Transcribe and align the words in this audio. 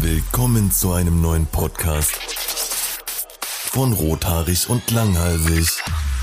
Willkommen 0.00 0.70
zu 0.70 0.92
einem 0.92 1.20
neuen 1.20 1.46
Podcast 1.46 2.16
von 3.70 3.92
Rothaarig 3.92 4.68
und 4.68 4.90
Langhalsig. 4.90 5.82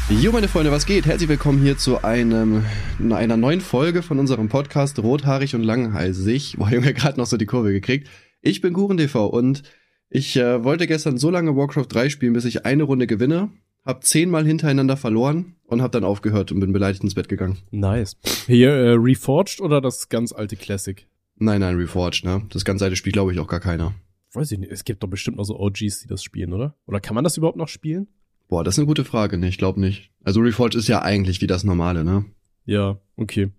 Jo, 0.09 0.31
meine 0.31 0.47
Freunde, 0.47 0.71
was 0.71 0.85
geht? 0.85 1.05
Herzlich 1.05 1.29
willkommen 1.29 1.61
hier 1.61 1.77
zu 1.77 2.03
einem, 2.03 2.63
einer 3.11 3.37
neuen 3.37 3.61
Folge 3.61 4.03
von 4.03 4.19
unserem 4.19 4.49
Podcast 4.49 4.99
Rothaarig 4.99 5.55
und 5.55 5.63
Langhalsig. 5.63 6.55
Boah, 6.57 6.69
Junge, 6.69 6.93
gerade 6.95 7.19
noch 7.19 7.25
so 7.25 7.37
die 7.37 7.45
Kurve 7.45 7.71
gekriegt. 7.71 8.07
Ich 8.41 8.61
bin 8.61 8.73
KuchenTV 8.73 9.27
und 9.27 9.63
ich 10.09 10.35
äh, 10.35 10.63
wollte 10.63 10.87
gestern 10.87 11.17
so 11.17 11.29
lange 11.29 11.55
Warcraft 11.55 11.87
3 11.89 12.09
spielen, 12.09 12.33
bis 12.33 12.45
ich 12.45 12.65
eine 12.65 12.83
Runde 12.83 13.07
gewinne, 13.07 13.49
hab 13.83 14.03
zehnmal 14.03 14.45
hintereinander 14.45 14.97
verloren 14.97 15.55
und 15.65 15.81
hab 15.81 15.91
dann 15.91 16.03
aufgehört 16.03 16.51
und 16.51 16.59
bin 16.59 16.73
beleidigt 16.73 17.03
ins 17.03 17.15
Bett 17.15 17.29
gegangen. 17.29 17.57
Nice. 17.71 18.17
Hier, 18.47 18.71
äh, 18.71 18.91
Reforged 18.91 19.61
oder 19.61 19.81
das 19.81 20.09
ganz 20.09 20.31
alte 20.31 20.55
Classic? 20.55 21.07
Nein, 21.37 21.61
nein, 21.61 21.75
Reforged, 21.75 22.23
ne? 22.25 22.43
Das 22.51 22.65
ganz 22.65 22.81
alte 22.81 22.95
Spiel 22.95 23.11
glaube 23.11 23.33
ich 23.33 23.39
auch 23.39 23.47
gar 23.47 23.59
keiner. 23.59 23.93
Weiß 24.33 24.51
ich 24.51 24.59
nicht. 24.59 24.71
Es 24.71 24.83
gibt 24.85 25.03
doch 25.03 25.07
bestimmt 25.07 25.37
noch 25.37 25.43
so 25.45 25.59
OGs, 25.59 26.01
die 26.01 26.07
das 26.07 26.23
spielen, 26.23 26.53
oder? 26.53 26.75
Oder 26.87 26.99
kann 26.99 27.15
man 27.15 27.23
das 27.23 27.37
überhaupt 27.37 27.57
noch 27.57 27.67
spielen? 27.67 28.07
Boah, 28.47 28.63
das 28.63 28.75
ist 28.75 28.79
eine 28.79 28.87
gute 28.87 29.05
Frage, 29.05 29.37
ne? 29.37 29.47
Ich 29.47 29.57
glaube 29.57 29.79
nicht. 29.79 30.11
Also 30.23 30.39
Reforged 30.41 30.75
ist 30.75 30.87
ja 30.87 31.01
eigentlich 31.01 31.41
wie 31.41 31.47
das 31.47 31.63
normale, 31.63 32.03
ne? 32.03 32.25
Ja, 32.65 32.97
okay. 33.17 33.49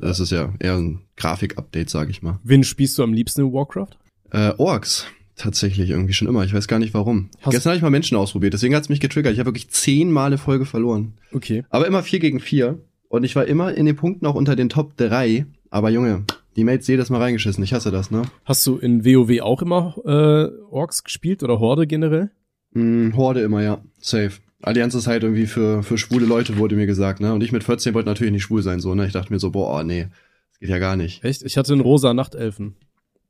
Das 0.00 0.20
ist 0.20 0.30
ja 0.30 0.52
eher 0.58 0.76
ein 0.76 1.02
Grafik-Update, 1.16 1.90
sag 1.90 2.08
ich 2.10 2.22
mal. 2.22 2.40
Wen 2.44 2.64
spielst 2.64 2.96
du 2.98 3.02
am 3.02 3.12
liebsten 3.12 3.42
in 3.42 3.52
Warcraft? 3.52 3.96
Äh, 4.30 4.52
Orks. 4.58 5.06
Tatsächlich, 5.36 5.90
irgendwie 5.90 6.12
schon 6.12 6.28
immer. 6.28 6.44
Ich 6.44 6.54
weiß 6.54 6.68
gar 6.68 6.78
nicht 6.78 6.94
warum. 6.94 7.28
Hast- 7.42 7.50
Gestern 7.52 7.70
habe 7.70 7.76
ich 7.78 7.82
mal 7.82 7.90
Menschen 7.90 8.16
ausprobiert, 8.16 8.54
deswegen 8.54 8.74
hat's 8.76 8.88
mich 8.88 9.00
getriggert. 9.00 9.32
Ich 9.32 9.38
habe 9.40 9.48
wirklich 9.48 9.68
zehnmal 9.70 10.28
eine 10.28 10.38
Folge 10.38 10.64
verloren. 10.64 11.14
Okay. 11.32 11.64
Aber 11.70 11.86
immer 11.88 12.02
vier 12.04 12.20
gegen 12.20 12.38
vier. 12.40 12.78
Und 13.08 13.24
ich 13.24 13.34
war 13.36 13.44
immer 13.46 13.74
in 13.74 13.84
den 13.86 13.96
Punkten 13.96 14.26
auch 14.26 14.34
unter 14.36 14.54
den 14.56 14.68
Top 14.68 14.96
drei. 14.96 15.46
Aber 15.70 15.90
Junge, 15.90 16.24
die 16.56 16.64
Mates 16.64 16.86
jedes 16.86 17.10
Mal 17.10 17.20
reingeschissen. 17.20 17.62
Ich 17.64 17.72
hasse 17.72 17.90
das, 17.90 18.10
ne? 18.10 18.22
Hast 18.44 18.66
du 18.66 18.78
in 18.78 19.04
WoW 19.04 19.40
auch 19.40 19.62
immer 19.62 19.94
äh, 20.04 20.50
Orks 20.70 21.04
gespielt 21.04 21.42
oder 21.42 21.58
Horde 21.60 21.86
generell? 21.86 22.30
Hm, 22.72 23.16
Horde 23.16 23.40
immer, 23.40 23.62
ja. 23.62 23.82
Safe. 23.98 24.32
Allianz 24.62 24.94
ist 24.94 25.06
halt 25.06 25.22
irgendwie 25.22 25.46
für, 25.46 25.82
für 25.82 25.98
schwule 25.98 26.26
Leute, 26.26 26.56
wurde 26.56 26.76
mir 26.76 26.86
gesagt, 26.86 27.20
ne? 27.20 27.34
Und 27.34 27.42
ich 27.42 27.52
mit 27.52 27.64
14 27.64 27.92
wollte 27.94 28.08
natürlich 28.08 28.32
nicht 28.32 28.44
schwul 28.44 28.62
sein, 28.62 28.80
so, 28.80 28.94
ne? 28.94 29.06
Ich 29.06 29.12
dachte 29.12 29.32
mir 29.32 29.38
so, 29.38 29.50
boah, 29.50 29.84
nee, 29.84 30.08
das 30.50 30.58
geht 30.60 30.70
ja 30.70 30.78
gar 30.78 30.96
nicht. 30.96 31.22
Echt? 31.22 31.42
Ich 31.42 31.58
hatte 31.58 31.72
einen 31.72 31.82
rosa 31.82 32.14
Nachtelfen. 32.14 32.76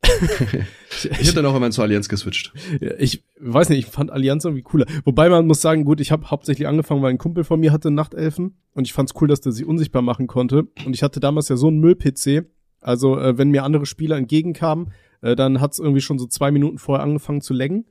Ich 1.20 1.28
hab 1.28 1.34
dann 1.34 1.44
auch 1.44 1.50
irgendwann 1.50 1.72
zur 1.72 1.84
Allianz 1.84 2.08
geswitcht. 2.08 2.52
Ich 2.98 3.24
weiß 3.40 3.68
nicht, 3.68 3.80
ich 3.80 3.86
fand 3.86 4.10
Allianz 4.10 4.44
irgendwie 4.44 4.62
cooler. 4.62 4.86
Wobei 5.04 5.28
man 5.28 5.46
muss 5.46 5.60
sagen, 5.60 5.84
gut, 5.84 6.00
ich 6.00 6.12
habe 6.12 6.30
hauptsächlich 6.30 6.66
angefangen, 6.66 7.02
weil 7.02 7.10
ein 7.10 7.18
Kumpel 7.18 7.44
von 7.44 7.60
mir 7.60 7.72
hatte 7.72 7.90
Nachtelfen 7.90 8.54
und 8.74 8.86
ich 8.86 8.92
fand's 8.92 9.12
cool, 9.20 9.28
dass 9.28 9.40
der 9.40 9.52
sich 9.52 9.66
unsichtbar 9.66 10.02
machen 10.02 10.26
konnte. 10.26 10.68
Und 10.86 10.94
ich 10.94 11.02
hatte 11.02 11.20
damals 11.20 11.48
ja 11.48 11.56
so 11.56 11.66
einen 11.68 11.80
Müll-PC. 11.80 12.44
Also, 12.84 13.18
äh, 13.18 13.36
wenn 13.38 13.50
mir 13.50 13.64
andere 13.64 13.86
Spieler 13.86 14.16
entgegenkamen, 14.16 14.92
äh, 15.22 15.34
dann 15.34 15.60
hat's 15.60 15.78
irgendwie 15.78 16.00
schon 16.02 16.18
so 16.18 16.26
zwei 16.26 16.50
Minuten 16.50 16.78
vorher 16.78 17.02
angefangen 17.04 17.40
zu 17.40 17.54
laggen. 17.54 17.86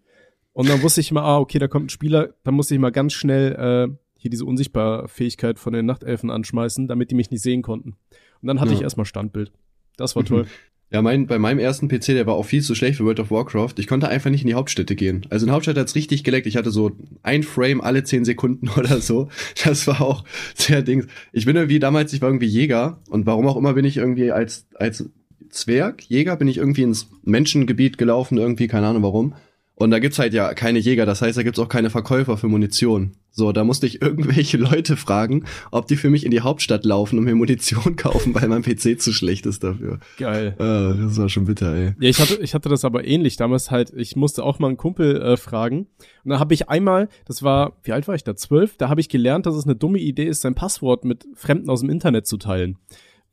Und 0.54 0.70
dann 0.70 0.82
wusste 0.84 1.02
ich 1.02 1.10
immer, 1.12 1.24
ah, 1.24 1.40
okay, 1.40 1.58
da 1.60 1.68
kommt 1.68 1.88
ein 1.88 1.90
Spieler, 1.90 2.36
dann 2.44 2.54
musste 2.54 2.76
ich 2.76 2.80
mal 2.80 2.92
ganz 2.92 3.14
schnell 3.14 3.54
äh, 3.92 3.98
hier 4.18 4.30
diese 4.30 4.46
Unsichtbarfähigkeit 4.46 5.58
von 5.60 5.74
den 5.74 5.86
Nachtelfen 5.88 6.30
anschmeißen, 6.30 6.88
damit 6.88 7.12
die 7.12 7.16
mich 7.16 7.32
nicht 7.32 7.42
sehen 7.42 7.62
konnten. 7.64 7.98
Und 8.42 8.48
dann 8.48 8.60
hatte 8.60 8.72
Ja. 8.72 8.78
ich 8.78 8.84
erstmal 8.84 9.06
Standbild. 9.06 9.52
Das 9.98 10.16
war 10.16 10.24
toll. 10.24 10.46
Ja, 10.94 11.02
mein, 11.02 11.26
bei 11.26 11.40
meinem 11.40 11.58
ersten 11.58 11.88
PC, 11.88 12.08
der 12.08 12.28
war 12.28 12.36
auch 12.36 12.46
viel 12.46 12.62
zu 12.62 12.76
schlecht 12.76 12.98
für 12.98 13.06
World 13.06 13.20
of 13.20 13.32
Warcraft. 13.32 13.74
Ich 13.78 13.88
konnte 13.88 14.10
einfach 14.10 14.30
nicht 14.30 14.42
in 14.42 14.48
die 14.48 14.54
Hauptstädte 14.54 14.96
gehen. 14.96 15.26
Also 15.32 15.48
in 15.48 15.52
Hauptstadt 15.52 15.76
hat's 15.76 15.96
richtig 15.96 16.24
geleckt. 16.24 16.46
Ich 16.46 16.56
hatte 16.56 16.70
so 16.70 16.92
ein 17.24 17.42
Frame 17.42 17.82
alle 17.82 18.04
zehn 18.04 18.26
Sekunden 18.26 18.70
oder 18.78 19.02
so. 19.02 19.30
Das 19.66 19.88
war 19.88 20.02
auch 20.02 20.24
sehr 20.54 20.84
Dings. 20.84 21.08
Ich 21.32 21.46
bin 21.46 21.56
irgendwie 21.56 21.80
damals, 21.80 22.14
ich 22.14 22.22
war 22.22 22.30
irgendwie 22.30 22.46
Jäger 22.46 23.02
und 23.10 23.26
warum 23.26 23.48
auch 23.48 23.58
immer 23.58 23.74
bin 23.74 23.86
ich 23.86 23.98
irgendwie 23.98 24.32
als, 24.32 24.68
als 24.76 25.10
Zwerg, 25.50 26.04
Jäger, 26.04 26.36
bin 26.36 26.48
ich 26.48 26.58
irgendwie 26.58 26.84
ins 26.84 27.10
Menschengebiet 27.24 27.98
gelaufen, 27.98 28.38
irgendwie, 28.38 28.68
keine 28.68 28.86
Ahnung 28.86 29.02
warum. 29.02 29.34
Und 29.76 29.90
da 29.90 30.00
gibt's 30.00 30.20
halt 30.20 30.34
ja 30.34 30.54
keine 30.54 30.78
Jäger, 30.78 31.06
das 31.06 31.22
heißt, 31.22 31.38
da 31.38 31.44
gibt's 31.44 31.58
auch 31.58 31.68
keine 31.68 31.90
Verkäufer 31.90 32.38
für 32.38 32.48
Munition. 32.48 33.14
So, 33.32 33.52
da 33.52 33.64
musste 33.64 33.88
ich 33.88 34.02
irgendwelche 34.02 34.58
Leute 34.58 34.96
fragen, 34.96 35.46
ob 35.72 35.88
die 35.88 35.96
für 35.96 36.12
mich 36.12 36.26
in 36.26 36.32
die 36.32 36.42
Hauptstadt 36.42 36.86
laufen 36.86 37.18
und 37.18 37.26
mir 37.26 37.34
Munition 37.34 37.96
kaufen, 37.96 38.36
weil 38.36 38.48
mein 38.48 38.62
PC 38.62 39.02
zu 39.02 39.12
schlecht 39.12 39.48
ist 39.48 39.64
dafür. 39.64 40.00
Geil. 40.18 40.56
Ah, 40.60 40.94
das 40.94 41.18
war 41.18 41.28
schon 41.30 41.46
bitter, 41.46 41.74
ey. 41.74 41.96
Ja, 42.00 42.10
ich 42.10 42.20
hatte, 42.20 42.36
ich 42.36 42.54
hatte 42.54 42.70
das 42.70 42.86
aber 42.86 43.06
ähnlich 43.06 43.36
damals 43.36 43.72
halt. 43.72 43.92
Ich 43.96 44.16
musste 44.16 44.44
auch 44.44 44.60
mal 44.60 44.68
einen 44.68 44.78
Kumpel 44.78 45.20
äh, 45.20 45.38
fragen. 45.38 45.88
Und 46.24 46.30
dann 46.30 46.40
habe 46.40 46.54
ich 46.54 46.70
einmal, 46.70 47.10
das 47.26 47.42
war, 47.42 47.78
wie 47.82 47.94
alt 47.94 48.08
war 48.08 48.14
ich 48.14 48.24
da? 48.24 48.36
Zwölf. 48.36 48.78
Da 48.78 48.90
habe 48.90 49.02
ich 49.02 49.10
gelernt, 49.10 49.48
dass 49.48 49.56
es 49.56 49.66
eine 49.66 49.76
dumme 49.76 50.00
Idee 50.00 50.26
ist, 50.26 50.42
sein 50.42 50.54
Passwort 50.54 51.04
mit 51.04 51.26
Fremden 51.34 51.72
aus 51.72 51.80
dem 51.82 51.90
Internet 51.90 52.28
zu 52.28 52.38
teilen. 52.38 52.78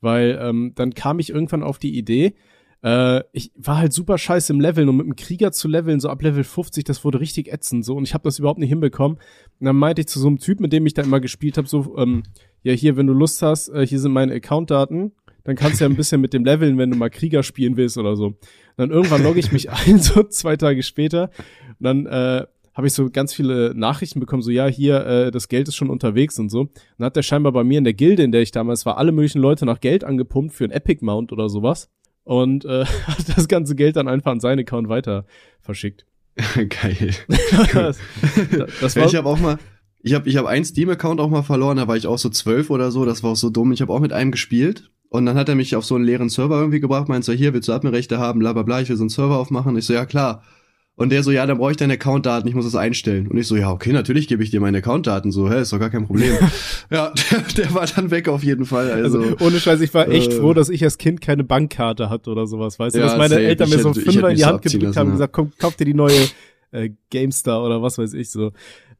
Weil 0.01 0.39
ähm, 0.41 0.71
dann 0.73 0.95
kam 0.95 1.19
ich 1.19 1.29
irgendwann 1.29 1.61
auf 1.61 1.77
die 1.77 1.95
Idee, 1.95 2.33
äh, 2.83 3.21
ich 3.31 3.51
war 3.55 3.77
halt 3.77 3.93
super 3.93 4.17
scheiße 4.17 4.51
im 4.53 4.59
Leveln 4.59 4.89
und 4.89 4.97
mit 4.97 5.05
einem 5.05 5.15
Krieger 5.15 5.51
zu 5.51 5.67
leveln, 5.67 5.99
so 5.99 6.09
ab 6.09 6.21
Level 6.21 6.43
50, 6.43 6.83
das 6.83 7.03
wurde 7.05 7.19
richtig 7.19 7.51
ätzend 7.51 7.85
so 7.85 7.95
und 7.95 8.03
ich 8.03 8.13
habe 8.13 8.23
das 8.23 8.39
überhaupt 8.39 8.59
nicht 8.59 8.69
hinbekommen. 8.69 9.17
Und 9.59 9.65
dann 9.65 9.75
meinte 9.75 10.01
ich 10.01 10.07
zu 10.07 10.19
so 10.19 10.27
einem 10.27 10.39
Typ, 10.39 10.59
mit 10.59 10.73
dem 10.73 10.85
ich 10.85 10.93
da 10.93 11.03
immer 11.03 11.19
gespielt 11.19 11.57
habe, 11.57 11.67
so, 11.67 11.95
ähm, 11.97 12.23
ja 12.63 12.73
hier, 12.73 12.97
wenn 12.97 13.07
du 13.07 13.13
Lust 13.13 13.41
hast, 13.41 13.69
äh, 13.69 13.85
hier 13.85 13.99
sind 13.99 14.11
meine 14.11 14.33
Accountdaten, 14.33 15.11
dann 15.43 15.55
kannst 15.55 15.79
du 15.79 15.85
ja 15.85 15.89
ein 15.89 15.95
bisschen 15.95 16.21
mit 16.21 16.33
dem 16.33 16.45
leveln, 16.45 16.77
wenn 16.77 16.91
du 16.91 16.97
mal 16.97 17.09
Krieger 17.09 17.43
spielen 17.43 17.77
willst 17.77 17.97
oder 17.97 18.15
so. 18.15 18.27
Und 18.27 18.37
dann 18.77 18.91
irgendwann 18.91 19.23
logge 19.23 19.39
ich 19.39 19.51
mich 19.51 19.69
ein, 19.71 19.99
so 19.99 20.23
zwei 20.23 20.55
Tage 20.55 20.83
später. 20.83 21.31
Und 21.79 21.83
dann 21.83 22.05
äh, 22.05 22.45
habe 22.73 22.87
ich 22.87 22.93
so 22.93 23.09
ganz 23.09 23.33
viele 23.33 23.73
Nachrichten 23.75 24.19
bekommen, 24.19 24.41
so 24.41 24.51
ja, 24.51 24.67
hier, 24.67 25.05
äh, 25.05 25.31
das 25.31 25.49
Geld 25.49 25.67
ist 25.67 25.75
schon 25.75 25.89
unterwegs 25.89 26.39
und 26.39 26.49
so. 26.49 26.61
Und 26.61 26.71
dann 26.97 27.07
hat 27.07 27.15
der 27.15 27.23
scheinbar 27.23 27.51
bei 27.51 27.63
mir 27.63 27.77
in 27.77 27.83
der 27.83 27.93
Gilde, 27.93 28.23
in 28.23 28.31
der 28.31 28.41
ich 28.41 28.51
damals 28.51 28.85
war, 28.85 28.97
alle 28.97 29.11
möglichen 29.11 29.39
Leute 29.39 29.65
nach 29.65 29.79
Geld 29.79 30.03
angepumpt 30.03 30.53
für 30.53 30.63
ein 30.63 30.71
Epic 30.71 31.03
Mount 31.03 31.31
oder 31.31 31.49
sowas. 31.49 31.89
Und 32.31 32.63
äh, 32.63 32.85
hat 33.07 33.37
das 33.37 33.49
ganze 33.49 33.75
Geld 33.75 33.97
dann 33.97 34.07
einfach 34.07 34.31
an 34.31 34.39
seinen 34.39 34.59
Account 34.59 34.87
weiter 34.87 35.25
verschickt. 35.59 36.05
Geil. 36.55 37.13
das, 37.73 37.99
das 38.79 38.95
war, 38.95 39.05
ich 39.05 39.15
habe 39.15 39.27
auch 39.27 39.37
mal, 39.37 39.57
ich 40.01 40.13
habe 40.13 40.29
ich 40.29 40.37
hab 40.37 40.45
einen 40.45 40.63
Steam-Account 40.63 41.19
auch 41.19 41.29
mal 41.29 41.41
verloren, 41.41 41.75
da 41.75 41.89
war 41.89 41.97
ich 41.97 42.07
auch 42.07 42.17
so 42.17 42.29
zwölf 42.29 42.69
oder 42.69 42.89
so, 42.89 43.03
das 43.03 43.21
war 43.21 43.31
auch 43.31 43.35
so 43.35 43.49
dumm. 43.49 43.73
Ich 43.73 43.81
habe 43.81 43.91
auch 43.91 43.99
mit 43.99 44.13
einem 44.13 44.31
gespielt 44.31 44.91
und 45.09 45.25
dann 45.25 45.35
hat 45.35 45.49
er 45.49 45.55
mich 45.55 45.75
auf 45.75 45.83
so 45.83 45.95
einen 45.95 46.05
leeren 46.05 46.29
Server 46.29 46.57
irgendwie 46.57 46.79
gebracht, 46.79 47.09
meint 47.09 47.25
so, 47.25 47.33
hier, 47.33 47.53
willst 47.53 47.67
du 47.67 47.73
Admin-Rechte 47.73 48.17
haben, 48.17 48.39
bla 48.39 48.53
bla 48.53 48.63
bla, 48.63 48.79
ich 48.79 48.87
will 48.87 48.95
so 48.95 49.03
einen 49.03 49.09
Server 49.09 49.37
aufmachen. 49.37 49.75
Ich 49.75 49.83
so, 49.83 49.91
ja 49.91 50.05
klar. 50.05 50.41
Und 50.95 51.09
der 51.11 51.23
so, 51.23 51.31
ja, 51.31 51.45
dann 51.47 51.57
brauche 51.57 51.71
ich 51.71 51.77
deine 51.77 51.93
Accountdaten, 51.93 52.47
ich 52.47 52.53
muss 52.53 52.65
das 52.65 52.75
einstellen. 52.75 53.27
Und 53.27 53.37
ich 53.37 53.47
so, 53.47 53.55
ja, 53.55 53.71
okay, 53.71 53.91
natürlich 53.91 54.27
gebe 54.27 54.43
ich 54.43 54.51
dir 54.51 54.59
meine 54.59 54.79
Accountdaten, 54.79 55.31
so, 55.31 55.49
hä, 55.49 55.61
ist 55.61 55.73
doch 55.73 55.79
gar 55.79 55.89
kein 55.89 56.05
Problem. 56.05 56.33
ja, 56.91 57.11
der, 57.31 57.39
der 57.57 57.73
war 57.73 57.85
dann 57.87 58.11
weg 58.11 58.27
auf 58.27 58.43
jeden 58.43 58.65
Fall. 58.65 58.91
Also, 58.91 59.19
also, 59.19 59.35
ohne 59.39 59.59
Scheiß, 59.59 59.81
ich 59.81 59.93
war 59.93 60.07
echt 60.09 60.31
äh, 60.33 60.35
froh, 60.35 60.53
dass 60.53 60.69
ich 60.69 60.83
als 60.83 60.97
Kind 60.97 61.21
keine 61.21 61.43
Bankkarte 61.43 62.09
hatte 62.09 62.29
oder 62.29 62.45
sowas, 62.45 62.77
weißt 62.77 62.95
du, 62.95 62.99
Ja, 62.99 63.05
dass 63.05 63.17
meine 63.17 63.35
safe. 63.35 63.43
Eltern 63.45 63.69
mir 63.69 63.79
so 63.79 63.89
hätte- 63.89 64.01
Fünfer 64.01 64.29
in 64.29 64.35
die 64.35 64.45
Hand 64.45 64.61
gedrückt 64.61 64.83
lassen, 64.83 64.99
haben 64.99 65.07
und 65.07 65.13
gesagt, 65.13 65.33
komm, 65.33 65.51
kauf 65.57 65.75
dir 65.75 65.85
die 65.85 65.93
neue 65.95 66.19
äh, 66.71 66.89
GameStar 67.09 67.63
oder 67.63 67.81
was 67.81 67.97
weiß 67.97 68.13
ich 68.13 68.29
so. 68.29 68.51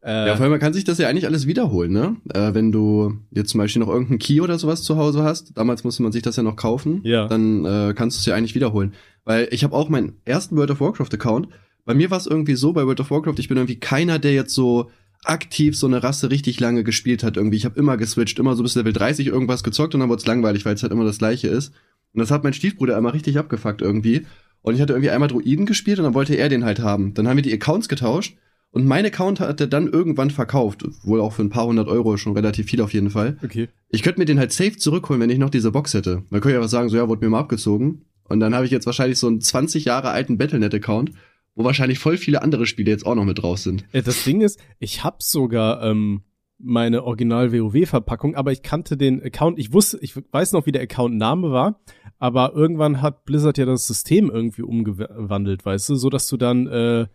Äh, 0.03 0.28
Ja, 0.29 0.35
vor 0.35 0.44
allem, 0.44 0.52
man 0.52 0.59
kann 0.59 0.73
sich 0.73 0.84
das 0.85 0.97
ja 0.97 1.08
eigentlich 1.08 1.28
alles 1.28 1.46
wiederholen, 1.46 1.91
ne? 1.91 2.16
Äh, 2.34 2.56
wenn 2.56 2.72
du 2.72 3.13
jetzt 3.29 3.52
zum 3.52 3.59
Beispiel 3.59 3.81
noch 3.81 3.90
irgendeinen 3.90 4.18
Key 4.18 4.41
oder 4.41 4.58
sowas 4.58 4.81
zu 4.81 4.97
Hause 4.97 5.22
hast, 5.23 5.56
damals 5.56 5.84
musste 5.84 6.02
man 6.02 6.12
sich 6.12 6.23
das 6.23 6.38
ja 6.38 6.41
noch 6.44 6.56
kaufen, 6.56 7.02
Ja. 7.03 7.28
dann 7.28 7.63
äh, 7.66 7.94
kannst 7.96 8.18
du 8.18 8.19
es 8.22 8.25
ja 8.25 8.34
eigentlich 8.34 8.56
wiederholen. 8.56 8.94
Weil 9.25 9.47
ich 9.52 9.63
habe 9.63 9.75
auch 9.75 9.90
meinen 9.90 10.13
ersten 10.25 10.58
World 10.58 10.72
of 10.72 10.79
Warcraft-Account. 10.81 11.50
Bei 11.86 11.94
mir 11.94 12.12
war 12.12 12.18
es 12.18 12.28
irgendwie 12.28 12.56
so, 12.56 12.74
bei 12.74 12.86
World 12.86 13.00
of 13.00 13.12
Warcraft, 13.12 13.40
ich 13.40 13.47
bin 13.47 13.58
irgendwie 13.58 13.80
keiner, 13.80 14.19
der 14.19 14.34
jetzt 14.34 14.53
so 14.53 14.90
aktiv 15.24 15.78
so 15.78 15.88
eine 15.88 16.03
Rasse 16.03 16.31
richtig 16.31 16.59
lange 16.59 16.84
gespielt 16.84 17.24
hat 17.24 17.38
irgendwie. 17.38 17.58
Ich 17.58 17.66
habe 17.66 17.80
immer 17.80 17.97
geswitcht, 17.97 18.40
immer 18.40 18.56
so 18.56 18.64
bis 18.64 18.75
Level 18.75 18.94
30 18.94 19.28
irgendwas 19.28 19.64
gezockt 19.64 19.94
und 19.94 20.00
dann 20.00 20.09
wurde 20.09 20.20
es 20.20 20.28
langweilig, 20.28 20.66
weil 20.66 20.75
es 20.75 20.84
halt 20.84 20.91
immer 20.91 21.06
das 21.06 21.20
gleiche 21.20 21.47
ist. 21.47 21.74
Und 22.14 22.20
das 22.20 22.31
hat 22.31 22.44
mein 22.44 22.53
Stiefbruder 22.53 22.97
einmal 22.97 23.14
richtig 23.14 23.38
abgefuckt 23.38 23.81
irgendwie. 23.81 24.25
Und 24.62 24.75
ich 24.75 24.81
hatte 24.81 24.94
irgendwie 24.94 25.12
einmal 25.12 25.30
Druiden 25.30 25.66
gespielt 25.66 26.00
und 26.00 26.06
dann 26.06 26.14
wollte 26.14 26.36
er 26.36 26.50
den 26.50 26.66
halt 26.66 26.80
haben. 26.80 27.14
Dann 27.14 27.28
haben 27.28 27.38
wir 27.38 27.44
die 27.44 27.53
Accounts 27.53 27.88
getauscht 27.88 28.36
und 28.72 28.86
mein 28.86 29.06
Account 29.06 29.40
hat 29.40 29.59
er 29.59 29.68
dann 29.68 29.88
irgendwann 29.88 30.30
verkauft. 30.30 30.86
Wohl 31.03 31.20
auch 31.20 31.34
für 31.34 31.41
ein 31.44 31.50
paar 31.50 31.66
hundert 31.66 31.88
Euro, 31.88 32.18
schon 32.18 32.34
relativ 32.34 32.68
viel 32.68 32.81
auf 32.81 32.94
jeden 32.94 33.09
Fall. 33.09 33.38
okay. 33.44 33.70
Ich 33.90 34.03
könnte 34.03 34.20
mir 34.20 34.25
den 34.25 34.40
halt 34.40 34.53
safe 34.53 34.78
zurückholen, 34.78 35.22
wenn 35.22 35.30
ich 35.30 35.40
noch 35.40 35.50
diese 35.50 35.72
Box 35.72 35.94
hätte. 35.94 36.24
Man 36.30 36.41
könnte 36.41 36.56
ja 36.56 36.62
was 36.62 36.72
sagen, 36.72 36.90
so 36.90 36.97
ja, 36.97 37.09
wurde 37.09 37.24
mir 37.25 37.30
mal 37.30 37.40
abgezogen. 37.40 38.06
Und 38.30 38.40
dann 38.40 38.56
habe 38.56 38.66
ich 38.66 38.72
jetzt 38.72 38.86
wahrscheinlich 38.86 39.20
so 39.20 39.28
einen 39.28 39.41
20 39.41 39.86
Jahre 39.86 40.12
alten 40.12 40.38
Battlenet-Account, 40.38 41.12
wo 41.56 41.64
wahrscheinlich 41.64 42.00
voll 42.00 42.18
viele 42.18 42.42
andere 42.42 42.66
Spiele 42.66 42.92
jetzt 42.92 43.06
auch 43.06 43.16
noch 43.16 43.26
mit 43.26 43.42
draus 43.42 43.64
sind. 43.64 43.86
Das 43.92 44.24
Ding 44.24 44.42
ist, 44.42 44.59
ich 44.80 45.03
hab 45.03 45.22
sogar 45.22 45.84
ähm, 45.84 46.22
meine 46.58 47.03
Original-WoW-Verpackung, 47.03 48.36
aber 48.36 48.52
ich 48.52 48.62
kannte 48.62 48.98
den 48.98 49.22
Account, 49.22 49.59
ich 49.59 49.74
wusste, 49.74 50.00
ich 50.02 50.16
weiß 50.16 50.53
noch, 50.53 50.66
wie 50.66 50.72
der 50.72 50.84
Account-Name 50.84 51.52
war, 51.52 51.80
aber 52.20 52.53
irgendwann 52.53 53.02
hat 53.02 53.26
Blizzard 53.26 53.58
ja 53.58 53.66
das 53.66 53.88
System 53.88 54.30
irgendwie 54.30 54.62
umgewandelt, 54.62 55.66
weißt 55.66 55.90
du, 55.90 55.96
so 55.96 56.09
dass 56.09 56.28
du 56.28 56.38
dann 56.38 56.68
äh, 56.68 57.08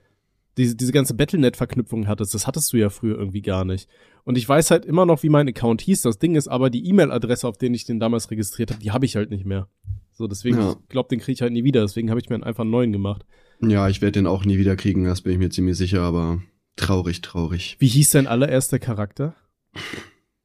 diese, 0.57 0.75
diese 0.75 0.93
ganze 0.93 1.15
Battlenet-Verknüpfung 1.15 2.07
hattest. 2.07 2.35
Das 2.35 2.47
hattest 2.47 2.73
du 2.73 2.79
ja 2.79 2.89
früher 2.89 3.19
irgendwie 3.19 3.43
gar 3.43 3.65
nicht. 3.65 3.89
Und 4.25 4.39
ich 4.39 4.49
weiß 4.49 4.71
halt 4.71 4.85
immer 4.85 5.07
noch, 5.07 5.23
wie 5.23 5.29
mein 5.29 5.49
Account 5.49 5.83
hieß. 5.83 6.03
Das 6.03 6.19
Ding 6.19 6.35
ist 6.35 6.49
aber, 6.49 6.71
die 6.71 6.89
E-Mail-Adresse, 6.89 7.47
auf 7.47 7.59
den 7.59 7.75
ich 7.75 7.85
den 7.85 8.01
damals 8.01 8.31
registriert 8.31 8.71
habe, 8.71 8.83
die 8.83 8.91
habe 8.91 9.05
ich 9.05 9.17
halt 9.17 9.31
nicht 9.31 9.45
mehr. 9.45 9.69
So, 10.17 10.27
deswegen, 10.27 10.57
Ja. 10.59 10.73
ich 10.83 10.89
glaube, 10.89 11.09
den 11.11 11.21
kriege 11.21 11.33
ich 11.33 11.43
halt 11.43 11.53
nie 11.53 11.63
wieder. 11.65 11.83
Deswegen 11.83 12.09
habe 12.11 12.19
ich 12.21 12.29
mir 12.31 12.43
einfach 12.43 12.63
einen 12.63 12.71
neuen 12.71 12.91
gemacht. 12.93 13.25
Ja, 13.61 13.89
ich 13.89 14.01
werde 14.03 14.13
den 14.13 14.27
auch 14.27 14.45
nie 14.45 14.59
wieder 14.59 14.77
kriegen, 14.77 15.05
das 15.05 15.21
bin 15.23 15.33
ich 15.33 15.39
mir 15.39 15.51
ziemlich 15.51 15.77
sicher, 15.77 16.03
aber 16.03 16.43
traurig, 16.77 17.21
traurig. 17.23 17.77
Wie 17.79 17.87
hieß 17.87 18.11
dein 18.11 18.27
allererster 18.27 18.79
Charakter? 18.79 19.35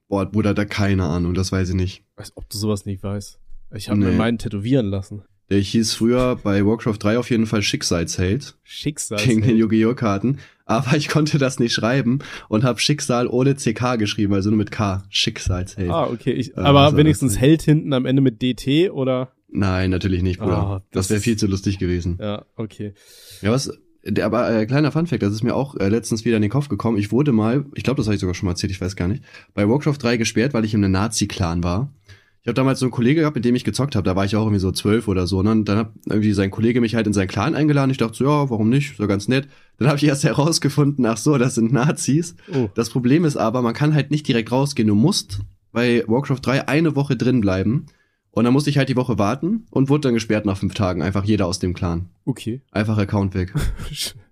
Boah, 0.08 0.26
Bruder, 0.26 0.54
da 0.54 0.66
keine 0.66 1.06
Ahnung, 1.06 1.34
das 1.34 1.52
weiß 1.52 1.70
ich 1.70 1.76
nicht. 1.76 2.04
Als 2.16 2.36
ob 2.36 2.50
du 2.50 2.58
sowas 2.58 2.86
nicht 2.86 3.02
weißt. 3.04 3.40
Ich 3.76 3.90
habe 3.90 4.00
Nee. 4.00 4.08
mir 4.08 4.12
meinen 4.14 4.38
tätowieren 4.38 4.88
lassen. 4.88 5.24
Der 5.50 5.60
hieß 5.60 5.94
früher 5.94 6.38
bei 6.38 6.66
Warcraft 6.66 6.98
3 7.00 7.18
auf 7.18 7.30
jeden 7.30 7.46
Fall 7.46 7.62
Schicksalsheld. 7.62 8.58
Schicksal. 8.64 9.20
Gegen 9.20 9.42
den 9.42 9.58
Yu-Gi-Oh! 9.58 9.96
Karten. 9.96 10.38
Aber 10.66 10.96
ich 10.96 11.10
konnte 11.10 11.38
das 11.38 11.60
nicht 11.60 11.74
schreiben 11.74 12.20
und 12.48 12.64
habe 12.64 12.80
Schicksal 12.80 13.28
ohne 13.28 13.56
CK 13.56 13.98
geschrieben, 13.98 14.34
also 14.34 14.50
nur 14.50 14.58
mit 14.58 14.72
K. 14.72 15.04
Schicksalsheld. 15.10 15.90
Ah, 15.90 16.06
okay. 16.08 16.32
Ich, 16.32 16.56
Äh, 16.56 16.62
aber 16.62 16.92
so 16.92 16.98
wenigstens 16.98 17.38
Held 17.38 17.62
hinten 17.64 17.92
am 17.92 18.06
Ende 18.06 18.22
mit 18.22 18.42
DT 18.42 18.90
oder? 18.92 19.34
Nein, 19.52 19.90
natürlich 19.90 20.24
nicht, 20.24 20.40
Bruder. 20.40 20.58
Ah, 20.58 20.84
das 20.92 21.08
das 21.08 21.10
wäre 21.10 21.22
viel 21.22 21.38
zu 21.38 21.48
lustig 21.48 21.78
gewesen. 21.78 22.18
Ja, 22.22 22.46
okay. 22.56 22.94
Ja, 23.42 23.52
was, 23.52 23.72
der, 24.04 24.26
aber 24.26 24.52
äh, 24.52 24.66
kleiner 24.66 24.92
Funfact, 24.92 25.22
das 25.22 25.34
ist 25.34 25.44
mir 25.44 25.56
auch 25.56 25.76
äh, 25.76 25.90
letztens 25.90 26.26
wieder 26.26 26.38
in 26.38 26.42
den 26.42 26.52
Kopf 26.52 26.70
gekommen. 26.70 26.98
Ich 26.98 27.12
wurde 27.12 27.32
mal, 27.32 27.66
ich 27.76 27.84
glaube, 27.84 27.98
das 27.98 28.08
habe 28.08 28.16
ich 28.16 28.22
sogar 28.22 28.34
schon 28.34 28.48
mal 28.48 28.54
erzählt, 28.54 28.72
ich 28.72 28.82
weiß 28.82 28.96
gar 28.96 29.08
nicht, 29.08 29.24
bei 29.54 29.68
Warcraft 29.68 29.98
3 30.00 30.18
gesperrt, 30.18 30.54
weil 30.54 30.66
ich 30.66 30.74
in 30.74 30.84
einem 30.84 30.94
Nazi-Clan 30.94 31.64
war. 31.64 31.94
Ich 32.42 32.48
habe 32.48 32.56
damals 32.56 32.80
so 32.80 32.86
einen 32.88 32.92
Kollege 32.92 33.22
gehabt, 33.22 33.36
mit 33.36 33.46
dem 33.46 33.54
ich 33.54 33.64
gezockt 33.64 33.96
habe. 33.96 34.04
Da 34.04 34.16
war 34.16 34.26
ich 34.26 34.36
auch 34.36 34.42
irgendwie 34.42 34.60
so 34.60 34.72
zwölf 34.72 35.08
oder 35.08 35.28
so. 35.28 35.38
Und 35.38 35.66
dann 35.66 35.78
hat 35.78 35.92
irgendwie 36.08 36.34
sein 36.34 36.50
Kollege 36.50 36.82
mich 36.82 36.96
halt 36.96 37.06
in 37.06 37.14
seinen 37.14 37.28
Clan 37.28 37.54
eingeladen. 37.54 37.92
Ich 37.92 37.98
dachte 37.98 38.16
so, 38.16 38.24
ja, 38.24 38.50
warum 38.50 38.70
nicht? 38.70 38.98
So 38.98 39.06
ganz 39.06 39.28
nett. 39.28 39.48
Dann 39.78 39.88
habe 39.88 39.98
ich 39.98 40.06
erst 40.06 40.24
herausgefunden, 40.24 41.06
ach 41.06 41.18
so, 41.18 41.38
das 41.38 41.54
sind 41.54 41.72
Nazis. 41.72 42.36
Oh. 42.52 42.70
Das 42.74 42.90
Problem 42.90 43.26
ist 43.26 43.38
aber, 43.38 43.62
man 43.62 43.76
kann 43.76 43.94
halt 43.94 44.10
nicht 44.10 44.28
direkt 44.28 44.52
rausgehen. 44.52 44.88
Du 44.88 44.96
musst 44.96 45.42
bei 45.72 46.04
Warcraft 46.08 46.40
3 46.42 46.68
eine 46.68 46.96
Woche 46.96 47.16
drin 47.16 47.42
bleiben. 47.42 47.86
Und 48.32 48.46
dann 48.46 48.54
musste 48.54 48.70
ich 48.70 48.78
halt 48.78 48.88
die 48.90 48.96
Woche 48.96 49.20
warten 49.20 49.66
und 49.72 49.90
wurde 49.90 50.02
dann 50.08 50.14
gesperrt 50.14 50.46
nach 50.46 50.58
fünf 50.58 50.74
Tagen. 50.74 51.02
Einfach 51.02 51.26
jeder 51.26 51.48
aus 51.48 51.60
dem 51.60 51.74
Clan. 51.74 52.10
Okay. 52.26 52.62
Einfach 52.72 52.98
Account 52.98 53.34
weg. 53.34 53.54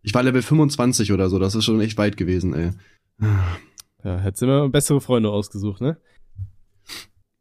Ich 0.01 0.13
war 0.13 0.23
Level 0.23 0.41
25 0.41 1.11
oder 1.11 1.29
so, 1.29 1.39
das 1.39 1.55
ist 1.55 1.65
schon 1.65 1.81
echt 1.81 1.97
weit 1.97 2.15
gewesen, 2.15 2.53
ey. 2.53 2.71
Ja, 4.03 4.17
hättest 4.17 4.41
du 4.41 4.45
immer 4.45 4.69
bessere 4.69 5.01
Freunde 5.01 5.29
ausgesucht, 5.29 5.81
ne? 5.81 5.97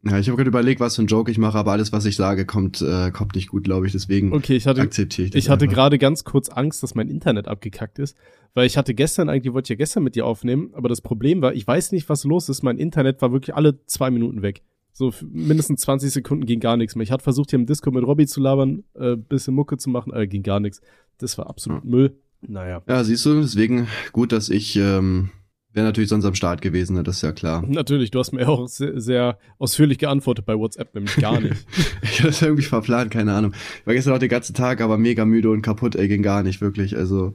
Ja, 0.04 0.18
ich 0.18 0.28
habe 0.28 0.36
gerade 0.36 0.48
überlegt, 0.48 0.80
was 0.80 0.96
für 0.96 1.02
ein 1.02 1.06
Joke 1.06 1.30
ich 1.30 1.38
mache, 1.38 1.58
aber 1.58 1.72
alles, 1.72 1.92
was 1.92 2.04
ich 2.04 2.16
sage, 2.16 2.46
kommt, 2.46 2.80
äh, 2.82 3.10
kommt 3.10 3.34
nicht 3.34 3.48
gut, 3.48 3.64
glaube 3.64 3.86
ich. 3.86 3.92
Deswegen 3.92 4.32
Okay, 4.32 4.56
ich 4.56 4.66
hatte, 4.66 4.80
akzeptiere 4.80 5.26
ich 5.26 5.30
das. 5.32 5.38
ich 5.38 5.50
hatte 5.50 5.66
gerade 5.66 5.98
ganz 5.98 6.24
kurz 6.24 6.48
Angst, 6.48 6.82
dass 6.82 6.94
mein 6.94 7.08
Internet 7.08 7.48
abgekackt 7.48 7.98
ist, 7.98 8.16
weil 8.54 8.66
ich 8.66 8.76
hatte 8.76 8.94
gestern 8.94 9.28
eigentlich, 9.28 9.54
wollte 9.54 9.66
ich 9.66 9.70
ja 9.70 9.76
gestern 9.76 10.02
mit 10.04 10.14
dir 10.14 10.26
aufnehmen, 10.26 10.70
aber 10.74 10.88
das 10.88 11.00
Problem 11.00 11.42
war, 11.42 11.52
ich 11.54 11.66
weiß 11.66 11.92
nicht, 11.92 12.08
was 12.08 12.24
los 12.24 12.48
ist, 12.48 12.62
mein 12.62 12.78
Internet 12.78 13.22
war 13.22 13.32
wirklich 13.32 13.54
alle 13.54 13.84
zwei 13.86 14.10
Minuten 14.10 14.42
weg. 14.42 14.62
So 14.98 15.14
mindestens 15.30 15.82
20 15.82 16.10
Sekunden 16.10 16.44
ging 16.44 16.58
gar 16.58 16.76
nichts 16.76 16.96
mehr. 16.96 17.04
Ich 17.04 17.12
hatte 17.12 17.22
versucht, 17.22 17.50
hier 17.50 17.60
im 17.60 17.66
Disco 17.66 17.92
mit 17.92 18.02
Robby 18.04 18.26
zu 18.26 18.40
labern, 18.40 18.82
äh, 18.98 19.14
bisschen 19.14 19.54
Mucke 19.54 19.76
zu 19.76 19.90
machen, 19.90 20.12
äh, 20.12 20.26
ging 20.26 20.42
gar 20.42 20.58
nichts. 20.58 20.80
Das 21.18 21.38
war 21.38 21.48
absolut 21.48 21.84
Müll. 21.84 22.16
Naja. 22.40 22.82
Ja, 22.88 23.04
siehst 23.04 23.24
du, 23.24 23.40
deswegen 23.40 23.86
gut, 24.10 24.32
dass 24.32 24.48
ich, 24.48 24.74
ähm, 24.74 25.30
wäre 25.72 25.86
natürlich 25.86 26.08
sonst 26.08 26.24
am 26.24 26.34
Start 26.34 26.62
gewesen, 26.62 26.96
ne, 26.96 27.04
das 27.04 27.18
ist 27.18 27.22
ja 27.22 27.30
klar. 27.30 27.64
Natürlich, 27.64 28.10
du 28.10 28.18
hast 28.18 28.32
mir 28.32 28.48
auch 28.48 28.66
sehr, 28.66 29.00
sehr 29.00 29.38
ausführlich 29.58 29.98
geantwortet 29.98 30.46
bei 30.46 30.58
WhatsApp, 30.58 30.92
nämlich 30.92 31.14
gar 31.14 31.40
nicht. 31.40 31.64
Ich 32.02 32.18
hatte 32.18 32.30
das 32.30 32.42
irgendwie 32.42 32.64
verplant, 32.64 33.12
keine 33.12 33.34
Ahnung. 33.34 33.52
Ich 33.80 33.86
war 33.86 33.94
gestern 33.94 34.14
auch 34.14 34.18
den 34.18 34.28
ganzen 34.28 34.54
Tag, 34.54 34.80
aber 34.80 34.98
mega 34.98 35.24
müde 35.24 35.50
und 35.50 35.62
kaputt, 35.62 35.94
ey, 35.94 36.08
ging 36.08 36.24
gar 36.24 36.42
nicht, 36.42 36.60
wirklich. 36.60 36.96
Also, 36.96 37.34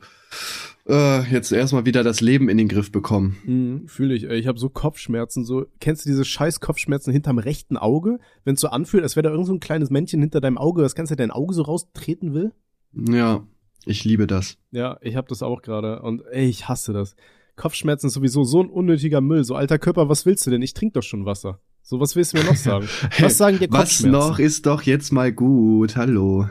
äh, 0.87 1.21
jetzt 1.31 1.51
erstmal 1.51 1.85
wieder 1.85 2.03
das 2.03 2.19
Leben 2.21 2.49
in 2.49 2.57
den 2.57 2.67
Griff 2.67 2.91
bekommen. 2.91 3.37
Mhm, 3.45 3.87
Fühle 3.87 4.13
ich. 4.15 4.29
ey. 4.29 4.37
Ich 4.37 4.47
habe 4.47 4.59
so 4.59 4.69
Kopfschmerzen. 4.69 5.45
So 5.45 5.65
kennst 5.79 6.05
du 6.05 6.09
diese 6.09 6.25
scheiß 6.25 6.59
Kopfschmerzen 6.59 7.11
hinterm 7.11 7.37
rechten 7.37 7.77
Auge, 7.77 8.19
wenn 8.43 8.55
es 8.55 8.61
so 8.61 8.67
anfühlt, 8.67 9.03
als 9.03 9.15
wäre 9.15 9.23
da 9.23 9.29
irgend 9.31 9.47
so 9.47 9.53
ein 9.53 9.59
kleines 9.59 9.89
Männchen 9.89 10.19
hinter 10.21 10.41
deinem 10.41 10.57
Auge, 10.57 10.81
das 10.81 10.95
ganze 10.95 11.11
Zeit 11.11 11.19
dein 11.19 11.31
Auge 11.31 11.53
so 11.53 11.61
raustreten 11.63 12.33
will? 12.33 12.51
Ja, 12.93 13.45
ich 13.85 14.03
liebe 14.03 14.27
das. 14.27 14.57
Ja, 14.71 14.97
ich 15.01 15.15
habe 15.15 15.27
das 15.27 15.41
auch 15.43 15.61
gerade 15.61 16.01
und 16.01 16.21
ey, 16.31 16.47
ich 16.47 16.67
hasse 16.67 16.93
das. 16.93 17.15
Kopfschmerzen 17.55 18.07
ist 18.07 18.13
sowieso 18.13 18.43
so 18.43 18.61
ein 18.61 18.69
unnötiger 18.69 19.21
Müll. 19.21 19.43
So 19.43 19.55
alter 19.55 19.77
Körper, 19.79 20.09
was 20.09 20.25
willst 20.25 20.45
du 20.47 20.51
denn? 20.51 20.61
Ich 20.61 20.73
trinke 20.73 20.93
doch 20.93 21.03
schon 21.03 21.25
Wasser. 21.25 21.59
So 21.81 21.99
was 21.99 22.15
willst 22.15 22.33
du 22.33 22.37
mir 22.39 22.45
noch 22.45 22.55
sagen? 22.55 22.87
Was 23.19 23.37
sagen 23.37 23.59
dir 23.59 23.67
Was 23.69 23.79
Kopfschmerzen? 23.99 24.11
noch 24.29 24.39
ist 24.39 24.65
doch 24.65 24.81
jetzt 24.83 25.11
mal 25.11 25.33
gut, 25.33 25.97
hallo. 25.97 26.47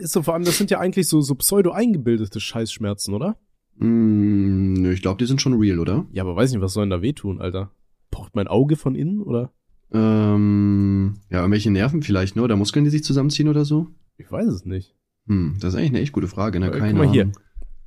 Ist 0.00 0.12
so 0.12 0.22
vor 0.22 0.34
allem, 0.34 0.44
das 0.44 0.58
sind 0.58 0.70
ja 0.70 0.78
eigentlich 0.78 1.08
so 1.08 1.20
so 1.20 1.34
pseudo 1.34 1.72
eingebildete 1.72 2.40
Scheißschmerzen, 2.40 3.14
oder? 3.14 3.38
Mm, 3.76 4.74
nö, 4.74 4.92
ich 4.92 5.02
glaube, 5.02 5.18
die 5.18 5.26
sind 5.26 5.40
schon 5.40 5.54
real, 5.54 5.78
oder? 5.78 6.06
Ja, 6.12 6.22
aber 6.22 6.36
weiß 6.36 6.52
nicht, 6.52 6.60
was 6.60 6.72
soll 6.72 6.84
denn 6.84 6.90
da 6.90 7.02
wehtun, 7.02 7.40
Alter? 7.40 7.70
Pocht 8.10 8.34
mein 8.34 8.48
Auge 8.48 8.76
von 8.76 8.94
innen 8.94 9.22
oder? 9.22 9.52
Ähm, 9.92 11.20
ja, 11.30 11.38
irgendwelche 11.38 11.70
Nerven 11.70 12.02
vielleicht, 12.02 12.36
ne? 12.36 12.42
Oder 12.42 12.56
Muskeln, 12.56 12.84
die 12.84 12.90
sich 12.90 13.04
zusammenziehen 13.04 13.48
oder 13.48 13.64
so? 13.64 13.88
Ich 14.18 14.30
weiß 14.30 14.46
es 14.46 14.64
nicht. 14.64 14.94
Hm, 15.26 15.56
das 15.60 15.74
ist 15.74 15.78
eigentlich 15.78 15.90
eine 15.90 16.00
echt 16.00 16.12
gute 16.12 16.28
Frage, 16.28 16.60
ne? 16.60 16.66
Äh, 16.66 16.70
guck 16.70 16.80
Keine 16.80 16.98
mal 16.98 17.10
hier. 17.10 17.32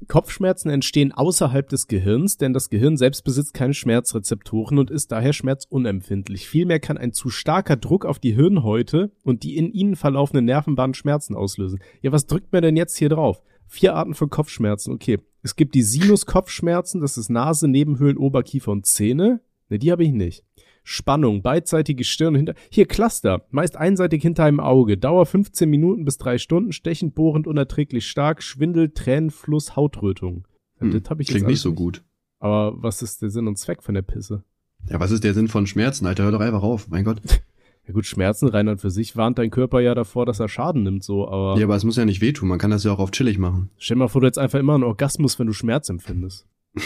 Kopfschmerzen 0.08 0.70
entstehen 0.70 1.12
außerhalb 1.12 1.68
des 1.70 1.88
Gehirns, 1.88 2.38
denn 2.38 2.54
das 2.54 2.70
Gehirn 2.70 2.98
selbst 2.98 3.24
besitzt 3.24 3.54
keine 3.54 3.74
Schmerzrezeptoren 3.74 4.78
und 4.78 4.92
ist 4.92 5.12
daher 5.12 5.34
schmerzunempfindlich. 5.34 6.48
Vielmehr 6.48 6.80
kann 6.80 6.98
ein 6.98 7.14
zu 7.14 7.30
starker 7.30 7.76
Druck 7.76 8.06
auf 8.06 8.20
die 8.20 8.34
Hirnhäute 8.34 9.12
und 9.24 9.44
die 9.44 9.58
in 9.58 9.72
ihnen 9.72 9.96
verlaufenden 9.96 10.46
Nervenbahnen 10.46 10.94
Schmerzen 10.94 11.36
auslösen. 11.36 11.80
Ja, 12.02 12.12
was 12.12 12.28
drückt 12.28 12.54
mir 12.54 12.62
denn 12.62 12.78
jetzt 12.78 12.98
hier 12.98 13.10
drauf? 13.10 13.42
Vier 13.68 13.96
Arten 13.96 14.14
von 14.14 14.30
Kopfschmerzen. 14.30 14.94
Okay. 14.94 15.20
Es 15.42 15.56
gibt 15.56 15.76
die 15.76 15.84
Sinus-Kopfschmerzen, 15.84 17.02
das 17.02 17.18
ist 17.18 17.30
Nase, 17.30 17.68
Nebenhöhlen, 17.68 18.18
Oberkiefer 18.18 18.72
und 18.72 18.86
Zähne. 18.86 19.42
Ne, 19.70 19.80
die 19.80 19.92
habe 19.92 20.04
ich 20.04 20.12
nicht. 20.12 20.46
Spannung, 20.84 21.42
beidseitige 21.42 22.04
Stirn 22.04 22.36
hinter. 22.36 22.56
Hier 22.70 22.86
Cluster, 22.86 23.46
meist 23.52 23.78
einseitig 23.78 24.22
hinter 24.22 24.44
einem 24.44 24.60
Auge. 24.60 24.98
Dauer 24.98 25.26
15 25.26 25.70
Minuten 25.70 26.06
bis 26.06 26.18
drei 26.18 26.38
Stunden, 26.38 26.72
stechend, 26.74 27.16
bohrend, 27.16 27.48
unerträglich 27.48 28.08
stark, 28.08 28.44
Schwindel, 28.44 28.90
Tränenfluss, 28.90 29.76
Hautrötung. 29.76 30.48
Hm, 30.80 30.92
das 30.92 31.10
hab 31.10 31.20
ich 31.20 31.28
klingt 31.28 31.42
jetzt 31.44 31.50
nicht 31.50 31.62
so 31.62 31.74
gut. 31.74 32.04
Aber 32.40 32.74
was 32.76 33.02
ist 33.02 33.22
der 33.22 33.30
Sinn 33.30 33.48
und 33.48 33.58
Zweck 33.58 33.82
von 33.82 33.96
der 33.96 34.02
Pisse? 34.02 34.44
Ja, 34.90 35.00
was 35.00 35.12
ist 35.12 35.24
der 35.24 35.34
Sinn 35.34 35.48
von 35.48 35.66
Schmerzen, 35.66 36.06
Alter? 36.06 36.26
Hör 36.26 36.32
doch 36.32 36.42
einfach 36.42 36.64
auf, 36.64 36.90
mein 36.90 37.06
Gott. 37.06 37.22
Ja 37.86 37.94
gut, 37.94 38.06
Schmerzen 38.06 38.48
rein 38.48 38.70
und 38.70 38.80
für 38.80 38.90
sich 38.90 39.18
warnt 39.18 39.38
dein 39.38 39.52
Körper 39.52 39.82
ja 39.82 39.94
davor, 39.94 40.26
dass 40.26 40.40
er 40.40 40.48
Schaden 40.48 40.84
nimmt, 40.84 41.04
so, 41.04 41.28
aber 41.28 41.60
Ja, 41.60 41.66
aber 41.66 41.76
es 41.76 41.84
muss 41.84 41.98
ja 41.98 42.06
nicht 42.06 42.22
wehtun, 42.22 42.48
man 42.48 42.58
kann 42.58 42.72
das 42.72 42.86
ja 42.86 42.94
auch 42.94 43.00
auf 43.00 43.12
chillig 43.12 43.38
machen. 43.38 43.72
stell 43.78 43.96
dir 43.96 44.00
mal 44.00 44.08
vor, 44.08 44.22
du 44.22 44.28
hättest 44.28 44.40
einfach 44.40 44.58
immer 44.58 44.76
einen 44.76 44.86
Orgasmus, 44.86 45.38
wenn 45.38 45.48
du 45.48 45.54
Schmerz 45.54 45.90
empfindest. 45.90 46.48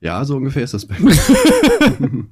Ja, 0.00 0.24
so 0.24 0.36
ungefähr 0.36 0.62
ist 0.62 0.72
das 0.72 0.86
bei 0.86 0.98
mir. 0.98 1.12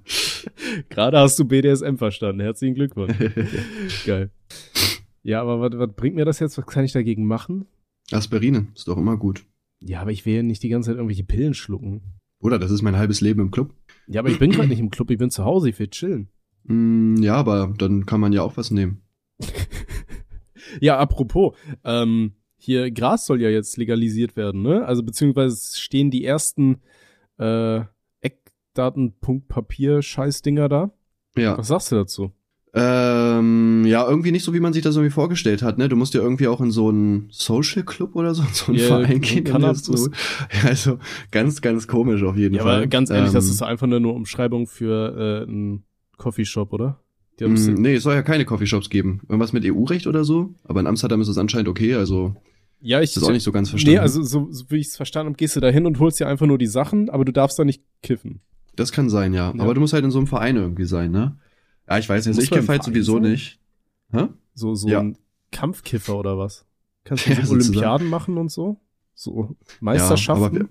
Gerade 0.88 1.18
hast 1.18 1.38
du 1.38 1.44
BDSM 1.44 1.96
verstanden. 1.96 2.40
Herzlichen 2.40 2.74
Glückwunsch. 2.74 3.16
Geil. 4.06 4.30
Ja, 5.22 5.42
aber 5.42 5.60
was, 5.60 5.78
was 5.78 5.94
bringt 5.96 6.16
mir 6.16 6.24
das 6.24 6.38
jetzt? 6.38 6.56
Was 6.58 6.66
kann 6.66 6.84
ich 6.84 6.92
dagegen 6.92 7.26
machen? 7.26 7.66
Aspirine, 8.12 8.68
ist 8.74 8.88
doch 8.88 8.96
immer 8.96 9.16
gut. 9.16 9.44
Ja, 9.80 10.00
aber 10.00 10.12
ich 10.12 10.24
will 10.24 10.36
ja 10.36 10.42
nicht 10.42 10.62
die 10.62 10.68
ganze 10.68 10.90
Zeit 10.90 10.96
irgendwelche 10.96 11.24
Pillen 11.24 11.54
schlucken. 11.54 12.20
Oder 12.40 12.58
das 12.58 12.70
ist 12.70 12.82
mein 12.82 12.96
halbes 12.96 13.20
Leben 13.20 13.40
im 13.40 13.50
Club. 13.50 13.74
Ja, 14.06 14.20
aber 14.20 14.30
ich 14.30 14.38
bin 14.38 14.52
gerade 14.52 14.68
nicht 14.68 14.78
im 14.78 14.90
Club, 14.90 15.10
ich 15.10 15.18
bin 15.18 15.30
zu 15.30 15.44
Hause, 15.44 15.68
ich 15.68 15.78
will 15.78 15.88
chillen. 15.88 16.28
Mm, 16.64 17.16
ja, 17.22 17.34
aber 17.34 17.74
dann 17.76 18.06
kann 18.06 18.20
man 18.20 18.32
ja 18.32 18.42
auch 18.42 18.56
was 18.56 18.70
nehmen. 18.70 19.02
Ja, 20.80 20.98
apropos, 20.98 21.56
ähm, 21.84 22.32
hier 22.56 22.90
Gras 22.90 23.26
soll 23.26 23.40
ja 23.40 23.48
jetzt 23.48 23.76
legalisiert 23.76 24.36
werden, 24.36 24.62
ne? 24.62 24.84
Also 24.84 25.02
beziehungsweise 25.02 25.76
stehen 25.78 26.10
die 26.10 26.24
ersten 26.24 26.80
äh, 27.38 27.82
Eckdaten.papier-Scheißdinger 28.76 30.68
da. 30.68 30.90
Ja. 31.36 31.58
Was 31.58 31.68
sagst 31.68 31.92
du 31.92 31.96
dazu? 31.96 32.32
Ähm, 32.78 33.84
ja, 33.86 34.06
irgendwie 34.06 34.32
nicht 34.32 34.44
so, 34.44 34.52
wie 34.52 34.60
man 34.60 34.74
sich 34.74 34.82
das 34.82 34.96
irgendwie 34.96 35.12
vorgestellt 35.12 35.62
hat, 35.62 35.78
ne? 35.78 35.88
Du 35.88 35.96
musst 35.96 36.12
ja 36.12 36.20
irgendwie 36.20 36.46
auch 36.46 36.60
in 36.60 36.70
so 36.70 36.90
einen 36.90 37.28
Social 37.30 37.84
Club 37.84 38.14
oder 38.16 38.34
so, 38.34 38.42
so 38.52 38.66
einen 38.72 38.78
Ja, 38.80 38.86
Verein 38.86 39.20
gehen. 39.22 39.44
Cannabis. 39.44 39.82
das 39.84 40.02
so, 40.02 40.10
also 40.66 40.98
ganz, 41.30 41.62
ganz 41.62 41.88
komisch 41.88 42.22
auf 42.22 42.36
jeden 42.36 42.54
Ja, 42.54 42.62
Fall. 42.64 42.76
aber 42.78 42.86
ganz 42.86 43.08
ehrlich, 43.08 43.32
das 43.32 43.46
Ähm, 43.46 43.50
ist 43.52 43.60
doch 43.62 43.66
einfach 43.66 43.86
nur 43.86 43.96
eine 43.96 44.08
Umschreibung 44.08 44.66
für 44.66 45.46
äh, 45.46 45.50
einen 45.50 45.84
Coffeeshop, 46.18 46.72
oder? 46.74 47.00
Die 47.40 47.44
haben 47.44 47.54
Mm, 47.54 47.74
nee, 47.80 47.94
es 47.94 48.02
soll 48.02 48.14
ja 48.14 48.22
keine 48.22 48.44
Coffeeshops 48.44 48.90
geben. 48.90 49.20
Irgendwas 49.28 49.52
mit 49.54 49.64
EU-Recht 49.64 50.06
oder 50.06 50.24
so. 50.24 50.54
Aber 50.64 50.80
in 50.80 50.86
Amsterdam 50.86 51.20
ist 51.22 51.28
es 51.28 51.38
anscheinend 51.38 51.68
okay, 51.68 51.94
also 51.94 52.34
ja, 52.80 53.00
ich 53.00 53.14
das 53.14 53.22
ist 53.22 53.28
auch 53.28 53.32
nicht 53.32 53.42
so 53.42 53.52
ganz 53.52 53.70
verstanden. 53.70 53.94
Nee, 53.96 54.00
also 54.00 54.22
so, 54.22 54.48
so 54.50 54.66
wie 54.70 54.76
ich 54.76 54.88
es 54.88 54.96
verstanden 54.96 55.30
habe, 55.30 55.36
gehst 55.38 55.56
du 55.56 55.60
da 55.60 55.68
hin 55.70 55.86
und 55.86 55.98
holst 55.98 56.20
dir 56.20 56.28
einfach 56.28 56.46
nur 56.46 56.58
die 56.58 56.66
Sachen, 56.66 57.08
aber 57.08 57.24
du 57.24 57.32
darfst 57.32 57.58
da 57.58 57.64
nicht 57.64 57.82
kiffen. 58.02 58.40
Das 58.76 58.92
kann 58.92 59.08
sein, 59.10 59.32
ja. 59.34 59.52
Ja. 59.54 59.62
Aber 59.62 59.74
du 59.74 59.80
musst 59.80 59.92
halt 59.92 60.04
in 60.04 60.10
so 60.10 60.18
einem 60.18 60.26
Verein 60.26 60.56
irgendwie 60.56 60.84
sein, 60.84 61.10
ne? 61.10 61.36
Ja, 61.88 61.98
ich 61.98 62.08
weiß 62.08 62.26
nicht, 62.26 62.38
ich 62.38 62.50
man 62.50 62.58
im 62.58 62.62
kiff 62.62 62.68
halt 62.68 62.82
sowieso 62.84 63.14
sein? 63.14 63.22
nicht. 63.30 63.58
Hä? 64.12 64.28
So, 64.54 64.74
so 64.74 64.88
Ja. 64.88 65.00
ein 65.00 65.16
Kampfkiffer 65.52 66.16
oder 66.16 66.38
was? 66.38 66.64
Kannst 67.04 67.26
du 67.26 67.30
Ja, 67.34 67.44
so. 67.46 67.54
Olympiaden 67.54 68.08
machen 68.08 68.36
und 68.38 68.50
so? 68.50 68.80
So 69.14 69.56
Meisterschaften? 69.80 70.68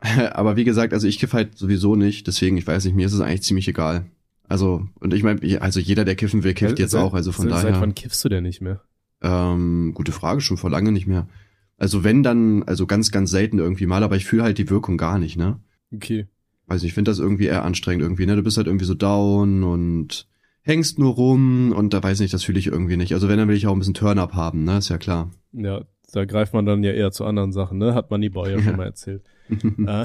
aber 0.00 0.36
Aber 0.36 0.56
wie 0.56 0.64
gesagt, 0.64 0.92
also 0.92 1.06
ich 1.08 1.18
kiff 1.18 1.32
halt 1.32 1.58
sowieso 1.58 1.96
nicht, 1.96 2.26
deswegen, 2.26 2.56
ich 2.56 2.66
weiß 2.66 2.84
nicht, 2.84 2.94
mir 2.94 3.06
ist 3.06 3.12
es 3.12 3.20
eigentlich 3.20 3.42
ziemlich 3.42 3.66
egal. 3.68 4.06
Also, 4.48 4.86
und 5.00 5.12
ich 5.12 5.22
meine, 5.22 5.60
also 5.60 5.78
jeder, 5.80 6.04
der 6.04 6.14
kiffen 6.14 6.42
will, 6.44 6.54
kifft 6.54 6.70
Seit- 6.70 6.78
jetzt 6.78 6.94
auch, 6.94 7.12
also 7.14 7.32
von 7.32 7.44
seit, 7.48 7.52
daher. 7.58 7.72
Seit 7.74 7.80
wann 7.82 7.94
kiffst 7.94 8.24
du 8.24 8.28
denn 8.28 8.44
nicht 8.44 8.60
mehr? 8.60 8.80
Ähm, 9.20 9.92
gute 9.94 10.12
Frage, 10.12 10.40
schon 10.40 10.56
vor 10.56 10.70
lange 10.70 10.92
nicht 10.92 11.06
mehr. 11.06 11.28
Also 11.76 12.02
wenn 12.04 12.22
dann, 12.22 12.62
also 12.62 12.86
ganz, 12.86 13.10
ganz 13.10 13.30
selten 13.30 13.58
irgendwie 13.58 13.86
mal, 13.86 14.02
aber 14.02 14.16
ich 14.16 14.24
fühle 14.24 14.44
halt 14.44 14.58
die 14.58 14.70
Wirkung 14.70 14.96
gar 14.96 15.18
nicht, 15.18 15.36
ne? 15.36 15.60
Okay. 15.92 16.26
Also 16.68 16.86
ich 16.86 16.94
finde 16.94 17.10
das 17.10 17.18
irgendwie 17.18 17.46
eher 17.46 17.64
anstrengend 17.64 18.02
irgendwie, 18.02 18.26
ne? 18.26 18.36
Du 18.36 18.42
bist 18.42 18.56
halt 18.58 18.66
irgendwie 18.66 18.84
so 18.84 18.94
down 18.94 19.64
und 19.64 20.28
hängst 20.62 20.98
nur 20.98 21.14
rum 21.14 21.72
und 21.72 21.94
da 21.94 22.02
weiß 22.02 22.20
nicht, 22.20 22.34
das 22.34 22.44
fühle 22.44 22.58
ich 22.58 22.66
irgendwie 22.66 22.98
nicht. 22.98 23.14
Also 23.14 23.28
wenn, 23.28 23.38
dann 23.38 23.48
will 23.48 23.56
ich 23.56 23.66
auch 23.66 23.72
ein 23.72 23.78
bisschen 23.78 23.94
Turn-up 23.94 24.34
haben, 24.34 24.64
ne? 24.64 24.78
Ist 24.78 24.90
ja 24.90 24.98
klar. 24.98 25.30
Ja, 25.52 25.82
da 26.12 26.24
greift 26.26 26.52
man 26.52 26.66
dann 26.66 26.84
ja 26.84 26.92
eher 26.92 27.10
zu 27.10 27.24
anderen 27.24 27.52
Sachen, 27.52 27.78
ne? 27.78 27.94
Hat 27.94 28.10
man 28.10 28.20
die 28.20 28.28
Bauer 28.28 28.50
ja 28.50 28.62
schon 28.62 28.76
mal 28.76 28.84
erzählt. 28.84 29.22
Äh, 29.50 30.04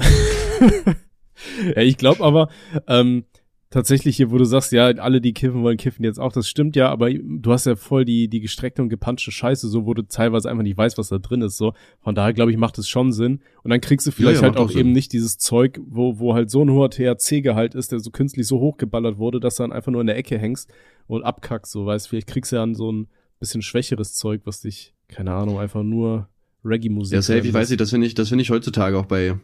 ja, 1.76 1.82
ich 1.82 1.98
glaube 1.98 2.24
aber, 2.24 2.48
ähm, 2.88 3.24
tatsächlich 3.74 4.16
hier, 4.16 4.30
wo 4.30 4.38
du 4.38 4.44
sagst, 4.44 4.70
ja, 4.70 4.86
alle, 4.86 5.20
die 5.20 5.32
kiffen 5.32 5.64
wollen, 5.64 5.76
kiffen 5.76 6.04
jetzt 6.04 6.20
auch. 6.20 6.32
Das 6.32 6.48
stimmt 6.48 6.76
ja, 6.76 6.90
aber 6.90 7.12
du 7.12 7.52
hast 7.52 7.66
ja 7.66 7.74
voll 7.74 8.04
die, 8.04 8.28
die 8.28 8.38
gestreckte 8.38 8.80
und 8.80 8.88
gepanschte 8.88 9.32
Scheiße, 9.32 9.68
so, 9.68 9.84
wo 9.84 9.94
du 9.94 10.02
teilweise 10.02 10.48
einfach 10.48 10.62
nicht 10.62 10.76
weißt, 10.76 10.96
was 10.96 11.08
da 11.08 11.18
drin 11.18 11.42
ist, 11.42 11.56
so. 11.56 11.74
Von 12.00 12.14
daher, 12.14 12.32
glaube 12.32 12.52
ich, 12.52 12.56
macht 12.56 12.78
es 12.78 12.88
schon 12.88 13.12
Sinn. 13.12 13.40
Und 13.64 13.70
dann 13.70 13.80
kriegst 13.80 14.06
du 14.06 14.12
vielleicht 14.12 14.36
Ja, 14.36 14.42
ja, 14.42 14.48
halt 14.48 14.58
auch 14.58 14.66
auch 14.66 14.70
eben 14.70 14.78
Sinn. 14.78 14.92
nicht 14.92 15.12
dieses 15.12 15.38
Zeug, 15.38 15.80
wo, 15.84 16.20
wo 16.20 16.34
halt 16.34 16.50
so 16.50 16.62
ein 16.64 16.70
hoher 16.70 16.88
THC-Gehalt 16.88 17.74
ist, 17.74 17.90
der 17.90 17.98
so 17.98 18.10
künstlich 18.12 18.46
so 18.46 18.60
hochgeballert 18.60 19.18
wurde, 19.18 19.40
dass 19.40 19.56
du 19.56 19.64
dann 19.64 19.72
einfach 19.72 19.90
nur 19.90 20.02
in 20.02 20.06
der 20.06 20.16
Ecke 20.16 20.38
hängst 20.38 20.72
und 21.08 21.24
abkackst, 21.24 21.72
so, 21.72 21.84
weißt, 21.84 22.08
vielleicht 22.08 22.28
kriegst 22.28 22.52
du 22.52 22.56
ja 22.56 22.62
dann 22.62 22.76
so 22.76 22.92
ein 22.92 23.08
bisschen 23.40 23.60
schwächeres 23.60 24.14
Zeug, 24.14 24.42
was 24.44 24.60
dich, 24.60 24.94
keine 25.08 25.32
Ahnung, 25.32 25.58
einfach 25.58 25.82
nur 25.82 26.28
Reggae-Musik. 26.64 27.14
Ja, 27.14 27.22
safe, 27.22 27.40
ich 27.40 27.52
weiß 27.52 27.70
nicht, 27.70 27.80
das 27.80 27.90
finde 27.90 28.06
ich, 28.06 28.14
das 28.14 28.28
finde 28.28 28.42
ich 28.42 28.50
heutzutage 28.50 28.96
auch 28.96 29.06
bei 29.06 29.34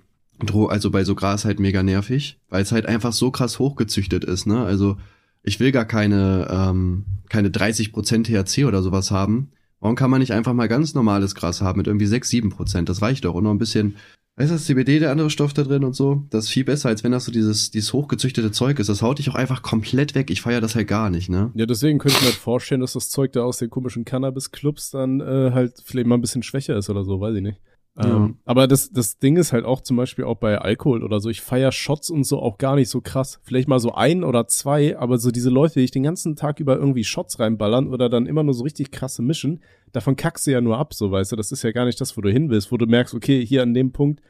Dro 0.46 0.66
also 0.66 0.90
bei 0.90 1.04
so 1.04 1.14
Gras 1.14 1.44
halt 1.44 1.60
mega 1.60 1.82
nervig, 1.82 2.38
weil 2.48 2.62
es 2.62 2.72
halt 2.72 2.86
einfach 2.86 3.12
so 3.12 3.30
krass 3.30 3.58
hochgezüchtet 3.58 4.24
ist, 4.24 4.46
ne? 4.46 4.64
Also 4.64 4.96
ich 5.42 5.60
will 5.60 5.72
gar 5.72 5.84
keine, 5.84 6.48
ähm, 6.50 7.04
keine 7.28 7.48
30% 7.48 8.24
THC 8.24 8.64
oder 8.64 8.82
sowas 8.82 9.10
haben. 9.10 9.50
Warum 9.80 9.96
kann 9.96 10.10
man 10.10 10.20
nicht 10.20 10.32
einfach 10.32 10.52
mal 10.52 10.68
ganz 10.68 10.94
normales 10.94 11.34
Gras 11.34 11.62
haben 11.62 11.78
mit 11.78 11.86
irgendwie 11.86 12.06
6, 12.06 12.28
7%? 12.28 12.84
Das 12.84 13.00
reicht 13.00 13.24
doch. 13.24 13.34
Und 13.34 13.44
noch 13.44 13.50
ein 13.50 13.58
bisschen, 13.58 13.96
weißt 14.36 14.50
du, 14.50 14.54
das 14.54 14.66
CBD, 14.66 14.98
der 14.98 15.10
andere 15.10 15.30
Stoff 15.30 15.54
da 15.54 15.62
drin 15.62 15.84
und 15.84 15.96
so, 15.96 16.26
das 16.28 16.44
ist 16.44 16.50
viel 16.50 16.64
besser, 16.64 16.90
als 16.90 17.02
wenn 17.02 17.12
das 17.12 17.24
so 17.24 17.32
dieses, 17.32 17.70
dieses 17.70 17.94
hochgezüchtete 17.94 18.52
Zeug 18.52 18.78
ist. 18.78 18.88
Das 18.90 19.00
haut 19.00 19.18
dich 19.18 19.30
auch 19.30 19.34
einfach 19.34 19.62
komplett 19.62 20.14
weg. 20.14 20.30
Ich 20.30 20.42
feiere 20.42 20.60
das 20.60 20.74
halt 20.74 20.88
gar 20.88 21.08
nicht, 21.08 21.30
ne? 21.30 21.50
Ja, 21.54 21.64
deswegen 21.64 21.98
könnte 21.98 22.16
ich 22.16 22.22
mir 22.22 22.28
halt 22.28 22.36
vorstellen, 22.36 22.82
dass 22.82 22.92
das 22.92 23.08
Zeug 23.08 23.32
da 23.32 23.42
aus 23.42 23.56
den 23.56 23.70
komischen 23.70 24.04
Cannabis-Clubs 24.04 24.90
dann 24.90 25.20
äh, 25.20 25.52
halt 25.54 25.82
vielleicht 25.82 26.06
mal 26.06 26.16
ein 26.16 26.20
bisschen 26.20 26.42
schwächer 26.42 26.76
ist 26.76 26.90
oder 26.90 27.04
so, 27.04 27.20
weiß 27.20 27.36
ich 27.36 27.42
nicht. 27.42 27.58
Ja. 27.96 28.16
Ähm, 28.16 28.38
aber 28.44 28.66
das, 28.68 28.90
das 28.90 29.18
Ding 29.18 29.36
ist 29.36 29.52
halt 29.52 29.64
auch 29.64 29.80
zum 29.80 29.96
Beispiel 29.96 30.24
auch 30.24 30.36
bei 30.36 30.58
Alkohol 30.58 31.02
oder 31.02 31.20
so. 31.20 31.28
Ich 31.28 31.40
feier 31.40 31.72
Shots 31.72 32.10
und 32.10 32.24
so 32.24 32.40
auch 32.40 32.58
gar 32.58 32.76
nicht 32.76 32.88
so 32.88 33.00
krass. 33.00 33.40
Vielleicht 33.42 33.68
mal 33.68 33.80
so 33.80 33.92
ein 33.92 34.24
oder 34.24 34.46
zwei, 34.46 34.96
aber 34.96 35.18
so 35.18 35.30
diese 35.30 35.50
Leute, 35.50 35.74
die 35.74 35.84
ich 35.84 35.90
den 35.90 36.04
ganzen 36.04 36.36
Tag 36.36 36.60
über 36.60 36.76
irgendwie 36.76 37.04
Shots 37.04 37.40
reinballern 37.40 37.88
oder 37.88 38.08
dann 38.08 38.26
immer 38.26 38.42
nur 38.42 38.54
so 38.54 38.62
richtig 38.64 38.90
krasse 38.90 39.22
mischen, 39.22 39.60
davon 39.92 40.16
kackst 40.16 40.46
du 40.46 40.52
ja 40.52 40.60
nur 40.60 40.78
ab, 40.78 40.94
so 40.94 41.10
weißt 41.10 41.32
du. 41.32 41.36
Das 41.36 41.52
ist 41.52 41.62
ja 41.62 41.72
gar 41.72 41.84
nicht 41.84 42.00
das, 42.00 42.16
wo 42.16 42.20
du 42.20 42.30
hin 42.30 42.48
willst, 42.48 42.70
wo 42.70 42.76
du 42.76 42.86
merkst, 42.86 43.14
okay, 43.14 43.44
hier 43.44 43.62
an 43.62 43.74
dem 43.74 43.92
Punkt 43.92 44.22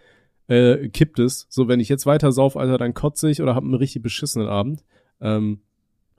äh, 0.48 0.88
kippt 0.88 1.18
es. 1.18 1.46
So, 1.50 1.68
wenn 1.68 1.80
ich 1.80 1.88
jetzt 1.88 2.06
weiter 2.06 2.32
sauf, 2.32 2.56
Alter, 2.56 2.78
dann 2.78 2.94
kotze 2.94 3.30
ich 3.30 3.42
oder 3.42 3.54
hab 3.54 3.62
einen 3.62 3.74
richtig 3.74 4.02
beschissenen 4.02 4.48
Abend. 4.48 4.82
Ähm, 5.20 5.60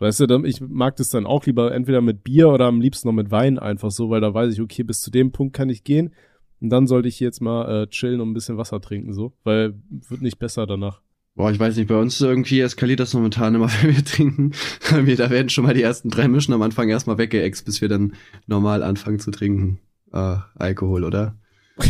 Weißt 0.02 0.20
du, 0.20 0.44
ich 0.46 0.60
mag 0.62 0.96
das 0.96 1.10
dann 1.10 1.28
auch 1.28 1.46
lieber 1.46 1.72
entweder 1.76 2.02
mit 2.02 2.24
Bier 2.24 2.50
oder 2.50 2.66
am 2.66 2.82
liebsten 2.82 3.08
noch 3.08 3.14
mit 3.14 3.30
Wein 3.30 3.60
einfach 3.60 3.92
so, 3.92 4.10
weil 4.10 4.20
da 4.20 4.34
weiß 4.34 4.52
ich, 4.52 4.60
okay, 4.60 4.82
bis 4.82 5.00
zu 5.02 5.12
dem 5.12 5.32
Punkt 5.32 5.56
kann 5.56 5.70
ich 5.70 5.84
gehen. 5.84 6.16
Und 6.62 6.70
dann 6.70 6.88
sollte 6.88 7.08
ich 7.08 7.20
jetzt 7.20 7.42
mal 7.42 7.84
äh, 7.84 7.88
chillen 7.88 8.22
und 8.22 8.30
ein 8.30 8.34
bisschen 8.34 8.58
Wasser 8.58 8.80
trinken, 8.80 9.14
so, 9.14 9.34
weil 9.44 9.74
wird 9.90 10.22
nicht 10.22 10.40
besser 10.40 10.68
danach. 10.68 11.02
Boah, 11.34 11.50
ich 11.50 11.60
weiß 11.60 11.78
nicht, 11.78 11.88
bei 11.88 11.98
uns 11.98 12.20
irgendwie 12.22 12.60
eskaliert 12.60 13.00
das 13.00 13.14
momentan 13.14 13.56
immer, 13.56 13.68
wenn 13.82 13.96
wir 13.96 14.06
trinken. 14.06 14.52
Wir, 15.04 15.16
da 15.16 15.30
werden 15.30 15.50
schon 15.50 15.66
mal 15.66 15.74
die 15.74 15.82
ersten 15.82 16.10
drei 16.10 16.28
Mischen 16.28 16.54
am 16.54 16.62
Anfang 16.62 16.90
erstmal 16.90 17.18
weggeext, 17.18 17.66
bis 17.66 17.82
wir 17.82 17.90
dann 17.90 18.14
normal 18.48 18.84
anfangen 18.84 19.20
zu 19.20 19.32
trinken. 19.32 19.80
Äh, 20.14 20.38
Alkohol, 20.56 21.04
oder? 21.04 21.36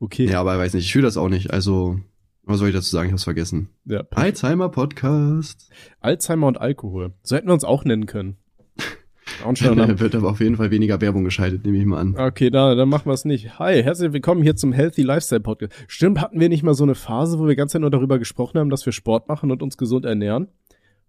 Okay. 0.00 0.26
Ja, 0.26 0.40
aber 0.40 0.54
ich 0.54 0.60
weiß 0.60 0.74
nicht, 0.74 0.84
ich 0.84 0.92
fühle 0.92 1.06
das 1.06 1.16
auch 1.16 1.28
nicht. 1.28 1.52
Also, 1.52 1.98
was 2.44 2.58
soll 2.58 2.68
ich 2.68 2.74
dazu 2.74 2.90
sagen? 2.90 3.08
Ich 3.08 3.12
hab's 3.12 3.24
vergessen. 3.24 3.68
Ja. 3.84 4.04
Alzheimer 4.10 4.68
Podcast. 4.68 5.70
Alzheimer 6.00 6.46
und 6.46 6.60
Alkohol. 6.60 7.14
So 7.22 7.36
hätten 7.36 7.48
wir 7.48 7.54
uns 7.54 7.64
auch 7.64 7.84
nennen 7.84 8.06
können. 8.06 8.36
Auch 9.44 9.48
ein 9.48 9.56
schöner 9.56 9.74
Name. 9.74 9.88
Da 9.94 10.00
wird 10.00 10.14
aber 10.14 10.30
auf 10.30 10.40
jeden 10.40 10.56
Fall 10.56 10.70
weniger 10.70 11.00
Werbung 11.00 11.24
geschaltet, 11.24 11.64
nehme 11.64 11.78
ich 11.78 11.84
mal 11.86 11.98
an. 12.00 12.16
Okay, 12.18 12.50
da, 12.50 12.74
dann 12.74 12.88
machen 12.88 13.06
wir 13.06 13.12
es 13.14 13.24
nicht. 13.24 13.58
Hi, 13.58 13.82
herzlich 13.82 14.12
willkommen 14.12 14.42
hier 14.42 14.56
zum 14.56 14.72
Healthy 14.72 15.02
Lifestyle 15.02 15.40
Podcast. 15.40 15.72
Stimmt, 15.86 16.20
hatten 16.20 16.40
wir 16.40 16.48
nicht 16.48 16.62
mal 16.62 16.74
so 16.74 16.84
eine 16.84 16.94
Phase, 16.94 17.38
wo 17.38 17.46
wir 17.46 17.56
ganz 17.56 17.74
nur 17.74 17.90
darüber 17.90 18.18
gesprochen 18.18 18.58
haben, 18.58 18.70
dass 18.70 18.84
wir 18.86 18.92
Sport 18.92 19.28
machen 19.28 19.50
und 19.50 19.62
uns 19.62 19.76
gesund 19.76 20.04
ernähren? 20.04 20.48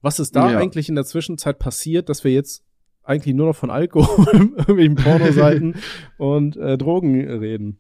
Was 0.02 0.20
ist 0.20 0.36
da 0.36 0.52
Ja. 0.52 0.58
eigentlich 0.60 0.90
in 0.90 0.96
der 0.96 1.06
Zwischenzeit 1.06 1.60
passiert, 1.60 2.10
dass 2.10 2.24
wir 2.24 2.32
jetzt 2.32 2.64
eigentlich 3.04 3.36
nur 3.36 3.48
noch 3.48 3.56
von 3.56 3.70
Alkohol, 3.72 4.26
irgendwelchen 4.58 4.96
Pornoseiten 4.96 5.76
und 6.18 6.56
äh, 6.58 6.78
Drogen 6.78 7.28
reden? 7.28 7.80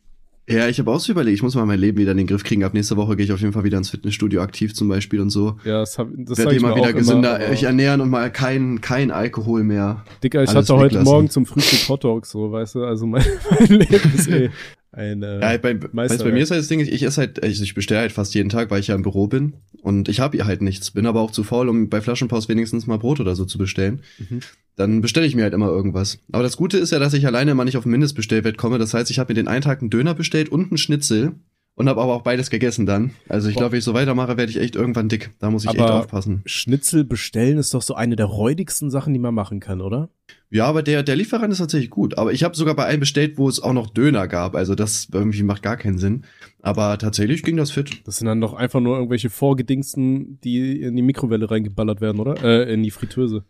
Ja, 0.49 0.67
ich 0.67 0.79
habe 0.79 0.89
auch 0.89 0.99
so 0.99 1.11
überlegt, 1.11 1.35
ich 1.35 1.43
muss 1.43 1.53
mal 1.53 1.65
mein 1.65 1.79
Leben 1.79 1.99
wieder 1.99 2.11
in 2.11 2.17
den 2.17 2.25
Griff 2.25 2.43
kriegen. 2.43 2.63
Ab 2.63 2.73
nächste 2.73 2.97
Woche 2.97 3.15
gehe 3.15 3.25
ich 3.25 3.31
auf 3.31 3.39
jeden 3.39 3.53
Fall 3.53 3.63
wieder 3.63 3.77
ins 3.77 3.91
Fitnessstudio 3.91 4.41
aktiv 4.41 4.73
zum 4.73 4.87
Beispiel 4.87 5.19
und 5.19 5.29
so. 5.29 5.57
Ja, 5.63 5.81
das, 5.81 5.99
hab, 5.99 6.07
das 6.15 6.39
Werde 6.39 6.53
ich 6.53 6.57
immer 6.57 6.69
mir 6.69 6.77
wieder 6.77 6.93
gesünder 6.93 7.39
immer, 7.39 7.53
ich 7.53 7.63
ernähren 7.63 8.01
und 8.01 8.09
mal 8.09 8.31
kein, 8.31 8.81
kein 8.81 9.11
Alkohol 9.11 9.63
mehr. 9.63 10.03
Dicker, 10.23 10.41
ich 10.41 10.49
alles 10.49 10.67
hatte 10.67 10.79
heute 10.79 10.95
weglassen. 10.95 11.13
Morgen 11.13 11.29
zum 11.29 11.45
Frühstück 11.45 11.87
Hot 11.89 12.03
Dogs, 12.03 12.31
so, 12.31 12.51
weißt 12.51 12.75
du, 12.75 12.83
also 12.83 13.05
mein, 13.05 13.23
mein 13.59 13.67
Leben 13.67 14.13
ist 14.15 14.27
eh 14.27 14.49
ein, 14.91 15.21
äh, 15.23 15.39
Ja, 15.39 15.57
bei, 15.57 15.79
weißt, 15.81 16.23
bei 16.23 16.31
mir 16.31 16.43
ist 16.43 16.51
halt 16.51 16.61
das 16.61 16.67
Ding, 16.67 16.79
ich, 16.79 17.03
esse 17.03 17.21
halt, 17.21 17.43
ich, 17.45 17.61
ich 17.61 17.73
bestelle 17.75 18.01
halt 18.01 18.11
fast 18.11 18.33
jeden 18.33 18.49
Tag, 18.49 18.71
weil 18.71 18.79
ich 18.79 18.87
ja 18.87 18.95
im 18.95 19.03
Büro 19.03 19.27
bin 19.27 19.53
und 19.81 20.09
ich 20.09 20.19
habe 20.19 20.37
hier 20.37 20.45
halt 20.45 20.61
nichts, 20.61 20.91
bin 20.91 21.05
aber 21.05 21.21
auch 21.21 21.31
zu 21.31 21.43
faul, 21.43 21.69
um 21.69 21.89
bei 21.89 22.01
Flaschenpost 22.01 22.49
wenigstens 22.49 22.87
mal 22.87 22.97
Brot 22.97 23.19
oder 23.19 23.35
so 23.35 23.45
zu 23.45 23.57
bestellen. 23.57 24.01
Mhm. 24.17 24.39
Dann 24.75 25.01
bestelle 25.01 25.25
ich 25.25 25.35
mir 25.35 25.43
halt 25.43 25.53
immer 25.53 25.67
irgendwas. 25.67 26.19
Aber 26.31 26.41
das 26.41 26.55
Gute 26.55 26.77
ist 26.77 26.91
ja, 26.91 26.99
dass 26.99 27.13
ich 27.13 27.27
alleine 27.27 27.51
immer 27.51 27.65
nicht 27.65 27.75
auf 27.75 27.83
den 27.83 27.91
Mindestbestellwert 27.91 28.57
komme. 28.57 28.77
Das 28.77 28.93
heißt, 28.93 29.11
ich 29.11 29.19
habe 29.19 29.31
mir 29.31 29.35
den 29.35 29.49
einen 29.49 29.61
Tag 29.61 29.81
einen 29.81 29.89
Döner 29.89 30.13
bestellt 30.13 30.47
und 30.49 30.71
einen 30.71 30.77
Schnitzel 30.77 31.33
und 31.79 31.87
habe 31.87 32.01
aber 32.01 32.13
auch 32.13 32.23
beides 32.23 32.49
gegessen 32.49 32.85
dann. 32.85 33.11
Also 33.29 33.47
ich 33.47 33.55
glaube, 33.55 33.71
wenn 33.71 33.79
ich 33.79 33.85
so 33.85 33.93
weitermache, 33.93 34.35
werde 34.35 34.51
ich 34.51 34.59
echt 34.59 34.75
irgendwann 34.75 35.07
dick. 35.07 35.31
Da 35.39 35.49
muss 35.49 35.63
ich 35.63 35.69
echt 35.69 35.79
Aber- 35.79 35.95
aufpassen. 36.01 36.41
Schnitzel 36.45 37.05
bestellen 37.05 37.57
ist 37.57 37.73
doch 37.73 37.81
so 37.81 37.95
eine 37.95 38.17
der 38.17 38.25
räudigsten 38.25 38.91
Sachen, 38.91 39.13
die 39.13 39.19
man 39.19 39.33
machen 39.33 39.61
kann, 39.61 39.79
oder? 39.79 40.09
Ja, 40.51 40.65
aber 40.65 40.83
der, 40.83 41.03
der 41.03 41.15
Lieferant 41.15 41.53
ist 41.53 41.59
tatsächlich 41.59 41.89
gut. 41.89 42.17
Aber 42.17 42.33
ich 42.33 42.43
habe 42.43 42.53
sogar 42.55 42.75
bei 42.75 42.83
einem 42.85 42.99
bestellt, 42.99 43.37
wo 43.37 43.47
es 43.47 43.61
auch 43.61 43.71
noch 43.71 43.87
Döner 43.89 44.27
gab. 44.27 44.55
Also 44.55 44.75
das 44.75 45.07
irgendwie 45.13 45.41
macht 45.43 45.63
gar 45.63 45.77
keinen 45.77 45.97
Sinn. 45.99 46.23
Aber 46.61 46.97
tatsächlich 46.97 47.43
ging 47.43 47.55
das 47.55 47.71
fit. 47.71 48.01
Das 48.05 48.17
sind 48.17 48.27
dann 48.27 48.41
doch 48.41 48.53
einfach 48.53 48.81
nur 48.81 48.97
irgendwelche 48.97 49.29
Vorgedingsten, 49.29 50.37
die 50.43 50.81
in 50.81 50.97
die 50.97 51.01
Mikrowelle 51.01 51.49
reingeballert 51.49 52.01
werden, 52.01 52.19
oder? 52.19 52.43
Äh, 52.43 52.73
in 52.73 52.83
die 52.83 52.91
Fritteuse. 52.91 53.45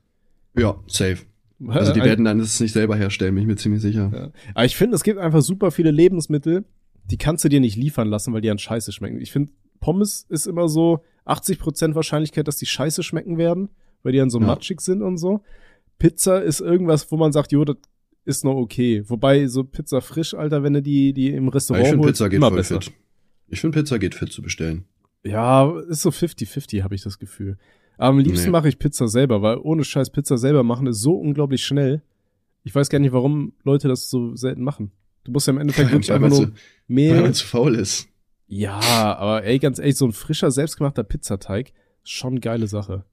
Ja, 0.55 0.75
safe. 0.87 1.17
Also 1.67 1.93
die 1.93 2.01
werden 2.03 2.23
dann 2.25 2.39
das 2.39 2.59
nicht 2.59 2.71
selber 2.71 2.95
herstellen, 2.95 3.33
bin 3.35 3.41
ich 3.43 3.47
mir 3.47 3.55
ziemlich 3.57 3.81
sicher. 3.81 4.11
Ja. 4.13 4.29
Aber 4.53 4.65
ich 4.65 4.75
finde, 4.77 4.95
es 4.95 5.03
gibt 5.03 5.19
einfach 5.19 5.41
super 5.41 5.71
viele 5.71 5.91
Lebensmittel, 5.91 6.63
die 7.11 7.17
kannst 7.17 7.43
du 7.43 7.49
dir 7.49 7.59
nicht 7.59 7.75
liefern 7.75 8.07
lassen, 8.07 8.33
weil 8.33 8.41
die 8.41 8.49
an 8.49 8.57
Scheiße 8.59 8.91
schmecken. 8.91 9.19
Ich 9.21 9.31
finde, 9.31 9.51
Pommes 9.79 10.25
ist 10.29 10.45
immer 10.45 10.67
so 10.67 11.03
80% 11.25 11.95
Wahrscheinlichkeit, 11.95 12.47
dass 12.47 12.57
die 12.57 12.65
Scheiße 12.65 13.03
schmecken 13.03 13.37
werden, 13.37 13.69
weil 14.03 14.11
die 14.13 14.17
dann 14.19 14.29
so 14.29 14.39
Ja. 14.39 14.47
matschig 14.47 14.81
sind 14.81 15.01
und 15.01 15.17
so. 15.17 15.41
Pizza 15.97 16.41
ist 16.41 16.59
irgendwas, 16.61 17.11
wo 17.11 17.17
man 17.17 17.31
sagt, 17.31 17.51
jo, 17.51 17.65
das 17.65 17.77
ist 18.25 18.43
noch 18.45 18.55
okay. 18.55 19.03
Wobei 19.07 19.47
so 19.47 19.63
Pizza 19.63 20.01
frisch, 20.01 20.33
Alter, 20.33 20.63
wenn 20.63 20.73
du 20.73 20.81
die, 20.81 21.13
die 21.13 21.29
im 21.31 21.45
Ja, 21.45 21.51
Restaurant 21.51 21.83
ich 21.85 21.89
finde 21.89 22.05
holst, 22.05 22.17
Pizza 22.19 22.29
geht 22.29 22.37
immer 22.37 22.51
besser. 22.51 22.81
fit. 22.81 22.93
Ich 23.47 23.59
finde 23.61 23.79
Pizza 23.79 23.97
geht 23.99 24.15
fit 24.15 24.31
zu 24.31 24.41
bestellen. 24.41 24.85
Ja, 25.23 25.69
ist 25.89 26.01
so 26.01 26.09
50-50, 26.11 26.83
habe 26.83 26.95
ich 26.95 27.01
das 27.03 27.19
Gefühl. 27.19 27.57
Aber 27.97 28.09
am 28.09 28.19
liebsten 28.19 28.45
Nee. 28.45 28.51
mache 28.51 28.69
ich 28.69 28.79
Pizza 28.79 29.07
selber, 29.09 29.41
weil 29.41 29.57
ohne 29.57 29.83
Scheiß 29.83 30.11
Pizza 30.11 30.37
selber 30.37 30.63
machen 30.63 30.87
ist 30.87 31.01
so 31.01 31.11
unglaublich 31.13 31.65
schnell. 31.65 32.01
Ich 32.63 32.73
weiß 32.73 32.89
gar 32.89 32.99
nicht, 32.99 33.11
warum 33.11 33.53
Leute 33.63 33.87
das 33.89 34.09
so 34.09 34.35
selten 34.35 34.63
machen. 34.63 34.91
Du 35.29 35.33
musst 35.33 35.47
ja 35.47 35.53
im 35.53 35.59
Endeffekt 35.59 35.91
wirklich 35.91 36.09
Weil 36.09 36.15
einfach 36.15 36.29
man 36.29 36.37
nur 36.39 36.47
zu- 36.47 36.53
Weil 36.53 36.95
Mehl. 36.95 37.21
man 37.21 37.33
zu 37.33 37.45
faul 37.45 37.75
ist. 37.75 38.07
Ja, 38.47 38.79
aber 38.79 39.43
ey, 39.43 39.59
ganz 39.59 39.77
ehrlich, 39.77 39.95
so 39.95 40.05
ein 40.05 40.11
frischer, 40.11 40.49
selbstgemachter 40.49 41.03
Pizzateig 41.03 41.71
schon 42.03 42.33
eine 42.33 42.39
geile 42.39 42.65
Sache. 42.67 43.05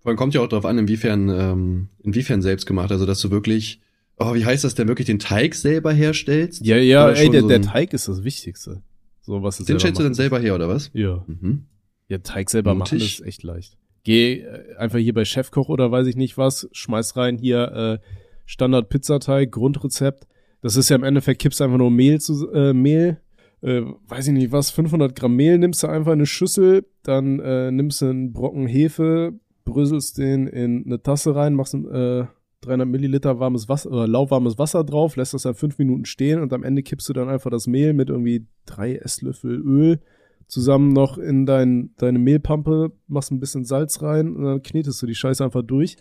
Vor 0.00 0.08
allem 0.10 0.16
kommt 0.16 0.34
ja 0.34 0.40
auch 0.40 0.48
darauf 0.48 0.64
an, 0.64 0.78
inwiefern, 0.78 1.28
ähm, 1.28 1.88
inwiefern 2.02 2.42
selbst 2.42 2.66
gemacht. 2.66 2.90
Also, 2.90 3.06
dass 3.06 3.20
du 3.20 3.30
wirklich, 3.30 3.80
oh, 4.18 4.34
wie 4.34 4.44
heißt 4.44 4.64
das 4.64 4.74
denn, 4.74 4.88
wirklich 4.88 5.06
den 5.06 5.20
Teig 5.20 5.54
selber 5.54 5.92
herstellst? 5.92 6.64
Ja, 6.66 6.76
ja, 6.76 7.04
Oder 7.04 7.16
ey, 7.18 7.30
der, 7.30 7.42
so 7.42 7.48
der 7.48 7.62
Teig 7.62 7.92
ist 7.92 8.08
das 8.08 8.24
Wichtigste. 8.24 8.82
So, 9.20 9.42
was 9.44 9.58
Den 9.58 9.78
stellst 9.78 10.00
du 10.00 10.02
dann 10.02 10.14
selber 10.14 10.40
her, 10.40 10.54
oder 10.56 10.68
was? 10.68 10.90
Ja. 10.92 11.22
Mhm. 11.28 11.66
Ja, 12.08 12.18
Teig 12.18 12.50
selber 12.50 12.74
machen 12.74 12.96
Mutig. 12.98 13.20
ist 13.20 13.26
echt 13.26 13.42
leicht. 13.44 13.76
Geh 14.02 14.40
äh, 14.40 14.74
einfach 14.76 14.98
hier 14.98 15.14
bei 15.14 15.24
Chefkoch 15.24 15.68
oder 15.68 15.92
weiß 15.92 16.08
ich 16.08 16.16
nicht 16.16 16.36
was, 16.36 16.68
schmeiß 16.72 17.16
rein 17.16 17.36
hier 17.38 18.00
äh, 18.02 18.06
Standard 18.46 18.88
Pizzateig, 18.88 19.52
Grundrezept. 19.52 20.26
Das 20.62 20.76
ist 20.76 20.88
ja 20.88 20.96
im 20.96 21.04
Endeffekt, 21.04 21.40
kippst 21.40 21.62
einfach 21.62 21.78
nur 21.78 21.90
Mehl 21.90 22.20
zu, 22.20 22.50
äh, 22.52 22.72
Mehl, 22.72 23.18
äh, 23.62 23.82
weiß 24.08 24.28
ich 24.28 24.32
nicht 24.32 24.52
was, 24.52 24.70
500 24.70 25.14
Gramm 25.14 25.36
Mehl 25.36 25.58
nimmst 25.58 25.82
du 25.82 25.86
einfach 25.86 26.12
in 26.12 26.18
eine 26.18 26.26
Schüssel, 26.26 26.86
dann 27.02 27.40
äh, 27.40 27.70
nimmst 27.70 28.02
du 28.02 28.06
einen 28.06 28.32
Brocken 28.32 28.66
Hefe, 28.66 29.32
bröselst 29.64 30.18
den 30.18 30.46
in 30.46 30.84
eine 30.86 31.02
Tasse 31.02 31.34
rein, 31.34 31.54
machst 31.54 31.74
äh, 31.74 32.24
300 32.62 32.86
Milliliter 32.86 33.40
warmes 33.40 33.68
Wasser, 33.68 33.90
oder 33.90 34.06
lauwarmes 34.06 34.58
Wasser 34.58 34.84
drauf, 34.84 35.16
lässt 35.16 35.34
das 35.34 35.42
dann 35.42 35.54
fünf 35.54 35.78
Minuten 35.78 36.04
stehen 36.04 36.40
und 36.40 36.52
am 36.52 36.62
Ende 36.62 36.82
kippst 36.82 37.08
du 37.08 37.12
dann 37.12 37.28
einfach 37.28 37.50
das 37.50 37.66
Mehl 37.66 37.94
mit 37.94 38.10
irgendwie 38.10 38.46
drei 38.66 38.96
Esslöffel 38.96 39.60
Öl 39.60 40.00
zusammen 40.46 40.92
noch 40.92 41.16
in 41.16 41.46
dein, 41.46 41.94
deine 41.96 42.18
Mehlpampe, 42.18 42.92
machst 43.06 43.30
ein 43.30 43.40
bisschen 43.40 43.64
Salz 43.64 44.02
rein 44.02 44.34
und 44.34 44.44
dann 44.44 44.62
knetest 44.62 45.00
du 45.00 45.06
die 45.06 45.14
Scheiße 45.14 45.44
einfach 45.44 45.62
durch, 45.62 45.96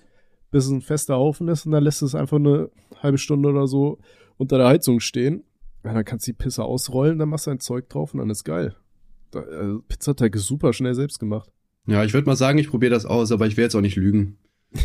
bis 0.51 0.65
es 0.65 0.71
ein 0.71 0.81
fester 0.81 1.15
Haufen 1.15 1.47
ist 1.47 1.65
und 1.65 1.71
dann 1.71 1.83
lässt 1.83 2.01
du 2.01 2.05
es 2.05 2.15
einfach 2.15 2.37
eine 2.37 2.69
halbe 3.01 3.19
Stunde 3.19 3.49
oder 3.49 3.67
so 3.67 3.99
unter 4.39 4.57
der 4.57 4.67
Heizung 4.67 4.99
stehen. 4.99 5.43
Ja, 5.83 5.93
dann 5.93 6.05
kannst 6.05 6.25
du 6.25 6.31
die 6.31 6.37
Pisse 6.37 6.63
ausrollen, 6.63 7.19
dann 7.19 7.29
machst 7.29 7.45
du 7.45 7.51
ein 7.51 7.59
Zeug 7.59 7.87
drauf 7.89 8.13
und 8.13 8.19
dann 8.19 8.29
ist 8.29 8.43
geil. 8.43 8.75
Da, 9.31 9.41
also 9.41 9.81
Pizzateig 9.87 10.35
ist 10.35 10.45
super 10.45 10.73
schnell 10.73 10.95
selbst 10.95 11.19
gemacht. 11.19 11.51
Ja, 11.85 12.03
ich 12.03 12.13
würde 12.13 12.25
mal 12.25 12.35
sagen, 12.35 12.57
ich 12.57 12.69
probiere 12.69 12.91
das 12.91 13.05
aus, 13.05 13.31
aber 13.31 13.47
ich 13.47 13.55
will 13.55 13.63
jetzt 13.63 13.75
auch 13.75 13.81
nicht 13.81 13.95
lügen. 13.95 14.37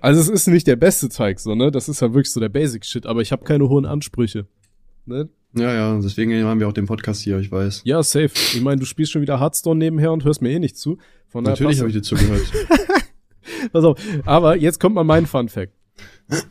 Also 0.00 0.22
es 0.22 0.30
ist 0.30 0.46
nicht 0.46 0.66
der 0.66 0.76
beste 0.76 1.10
Teig, 1.10 1.38
so, 1.38 1.54
ne? 1.54 1.70
Das 1.70 1.90
ist 1.90 2.00
ja 2.00 2.14
wirklich 2.14 2.32
so 2.32 2.40
der 2.40 2.48
Basic-Shit, 2.48 3.04
aber 3.04 3.20
ich 3.20 3.30
habe 3.30 3.44
keine 3.44 3.68
hohen 3.68 3.84
Ansprüche. 3.84 4.46
Ne? 5.04 5.28
Ja, 5.54 5.74
ja, 5.74 6.00
deswegen 6.00 6.32
haben 6.44 6.60
wir 6.60 6.66
auch 6.66 6.72
den 6.72 6.86
Podcast 6.86 7.20
hier, 7.20 7.38
ich 7.38 7.52
weiß. 7.52 7.82
Ja, 7.84 8.02
safe. 8.02 8.30
Ich 8.34 8.62
meine, 8.62 8.80
du 8.80 8.86
spielst 8.86 9.12
schon 9.12 9.20
wieder 9.20 9.38
Hearthstone 9.38 9.78
nebenher 9.78 10.12
und 10.12 10.24
hörst 10.24 10.40
mir 10.40 10.48
eh 10.48 10.58
nicht 10.58 10.78
zu. 10.78 10.96
Natürlich 11.34 11.78
habe 11.80 11.90
ich 11.90 11.94
dir 11.94 12.00
zugehört. 12.00 12.50
pass 13.72 13.84
auf. 13.84 14.00
Aber 14.24 14.56
jetzt 14.56 14.80
kommt 14.80 14.94
mal 14.94 15.04
mein 15.04 15.26
Fun 15.26 15.50
Fact. 15.50 15.74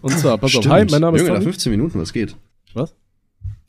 Und 0.02 0.18
zwar, 0.18 0.38
pass 0.38 0.56
auf. 0.56 0.62
Stimmt. 0.64 0.74
Hi, 0.74 0.86
mein 0.90 1.02
Name 1.02 1.18
ist 1.18 1.22
Junge, 1.22 1.34
nach 1.34 1.40
Tommy. 1.40 1.52
15 1.52 1.72
Minuten, 1.72 2.00
was 2.00 2.14
geht? 2.14 2.36
Was? 2.74 2.96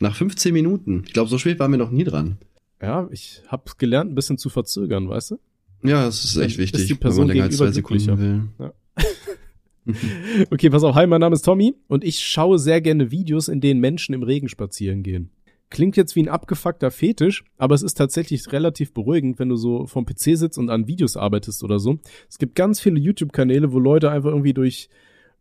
Nach 0.00 0.14
15 0.14 0.52
Minuten. 0.52 1.02
Ich 1.06 1.12
glaube, 1.12 1.28
so 1.28 1.38
spät 1.38 1.58
waren 1.58 1.70
wir 1.70 1.78
noch 1.78 1.90
nie 1.90 2.04
dran. 2.04 2.38
Ja, 2.82 3.08
ich 3.10 3.42
hab's 3.48 3.76
gelernt, 3.76 4.12
ein 4.12 4.14
bisschen 4.14 4.38
zu 4.38 4.48
verzögern, 4.48 5.08
weißt 5.08 5.32
du? 5.32 5.38
Ja, 5.82 6.04
das 6.04 6.24
ist 6.24 6.36
echt 6.36 6.36
Dann 6.36 6.46
ist 6.48 6.58
wichtig, 6.58 6.86
die 6.86 6.94
Person 6.94 7.22
wenn 7.22 7.26
man 7.28 7.36
länger 7.36 7.44
als 7.46 7.56
zwei 7.56 7.70
Sekunden 7.70 8.18
will. 8.58 8.72
Okay, 10.50 10.70
pass 10.70 10.84
auf. 10.84 10.94
Hi, 10.94 11.06
mein 11.06 11.20
Name 11.20 11.34
ist 11.34 11.42
Tommy 11.42 11.74
und 11.88 12.04
ich 12.04 12.20
schaue 12.20 12.58
sehr 12.58 12.80
gerne 12.80 13.10
Videos, 13.10 13.48
in 13.48 13.60
denen 13.60 13.80
Menschen 13.80 14.14
im 14.14 14.22
Regen 14.22 14.48
spazieren 14.48 15.02
gehen. 15.02 15.30
Klingt 15.70 15.96
jetzt 15.96 16.14
wie 16.16 16.22
ein 16.22 16.28
abgefuckter 16.28 16.90
Fetisch, 16.90 17.44
aber 17.56 17.74
es 17.74 17.82
ist 17.82 17.94
tatsächlich 17.94 18.52
relativ 18.52 18.92
beruhigend, 18.92 19.38
wenn 19.38 19.48
du 19.48 19.56
so 19.56 19.86
vom 19.86 20.04
PC 20.04 20.36
sitzt 20.36 20.58
und 20.58 20.68
an 20.68 20.86
Videos 20.86 21.16
arbeitest 21.16 21.64
oder 21.64 21.78
so. 21.78 21.98
Es 22.28 22.38
gibt 22.38 22.54
ganz 22.54 22.78
viele 22.80 23.00
YouTube-Kanäle, 23.00 23.72
wo 23.72 23.78
Leute 23.78 24.10
einfach 24.10 24.30
irgendwie 24.30 24.52
durch, 24.52 24.90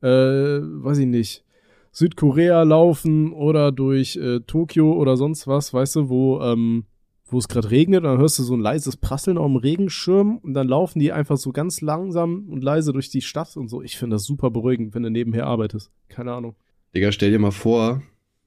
äh, 0.01 0.07
weiß 0.07 0.99
ich 0.99 1.07
nicht, 1.07 1.43
Südkorea 1.91 2.63
laufen 2.63 3.33
oder 3.33 3.71
durch 3.71 4.15
äh, 4.15 4.39
Tokio 4.41 4.93
oder 4.93 5.17
sonst 5.17 5.47
was, 5.47 5.73
weißt 5.73 5.97
du, 5.97 6.09
wo, 6.09 6.41
ähm, 6.41 6.85
wo 7.25 7.37
es 7.37 7.47
gerade 7.47 7.71
regnet 7.71 8.03
und 8.03 8.09
dann 8.09 8.19
hörst 8.19 8.39
du 8.39 8.43
so 8.43 8.55
ein 8.55 8.61
leises 8.61 8.97
Prasseln 8.97 9.37
auf 9.37 9.47
dem 9.47 9.55
Regenschirm 9.55 10.37
und 10.37 10.53
dann 10.53 10.67
laufen 10.67 10.99
die 10.99 11.11
einfach 11.11 11.37
so 11.37 11.51
ganz 11.51 11.81
langsam 11.81 12.47
und 12.49 12.63
leise 12.63 12.93
durch 12.93 13.09
die 13.09 13.21
Stadt 13.21 13.55
und 13.57 13.69
so. 13.69 13.81
Ich 13.81 13.97
finde 13.97 14.15
das 14.15 14.23
super 14.23 14.51
beruhigend, 14.51 14.93
wenn 14.93 15.03
du 15.03 15.09
nebenher 15.09 15.47
arbeitest. 15.47 15.91
Keine 16.09 16.33
Ahnung. 16.33 16.55
Digga, 16.95 17.11
stell 17.11 17.31
dir 17.31 17.39
mal 17.39 17.51
vor, 17.51 18.01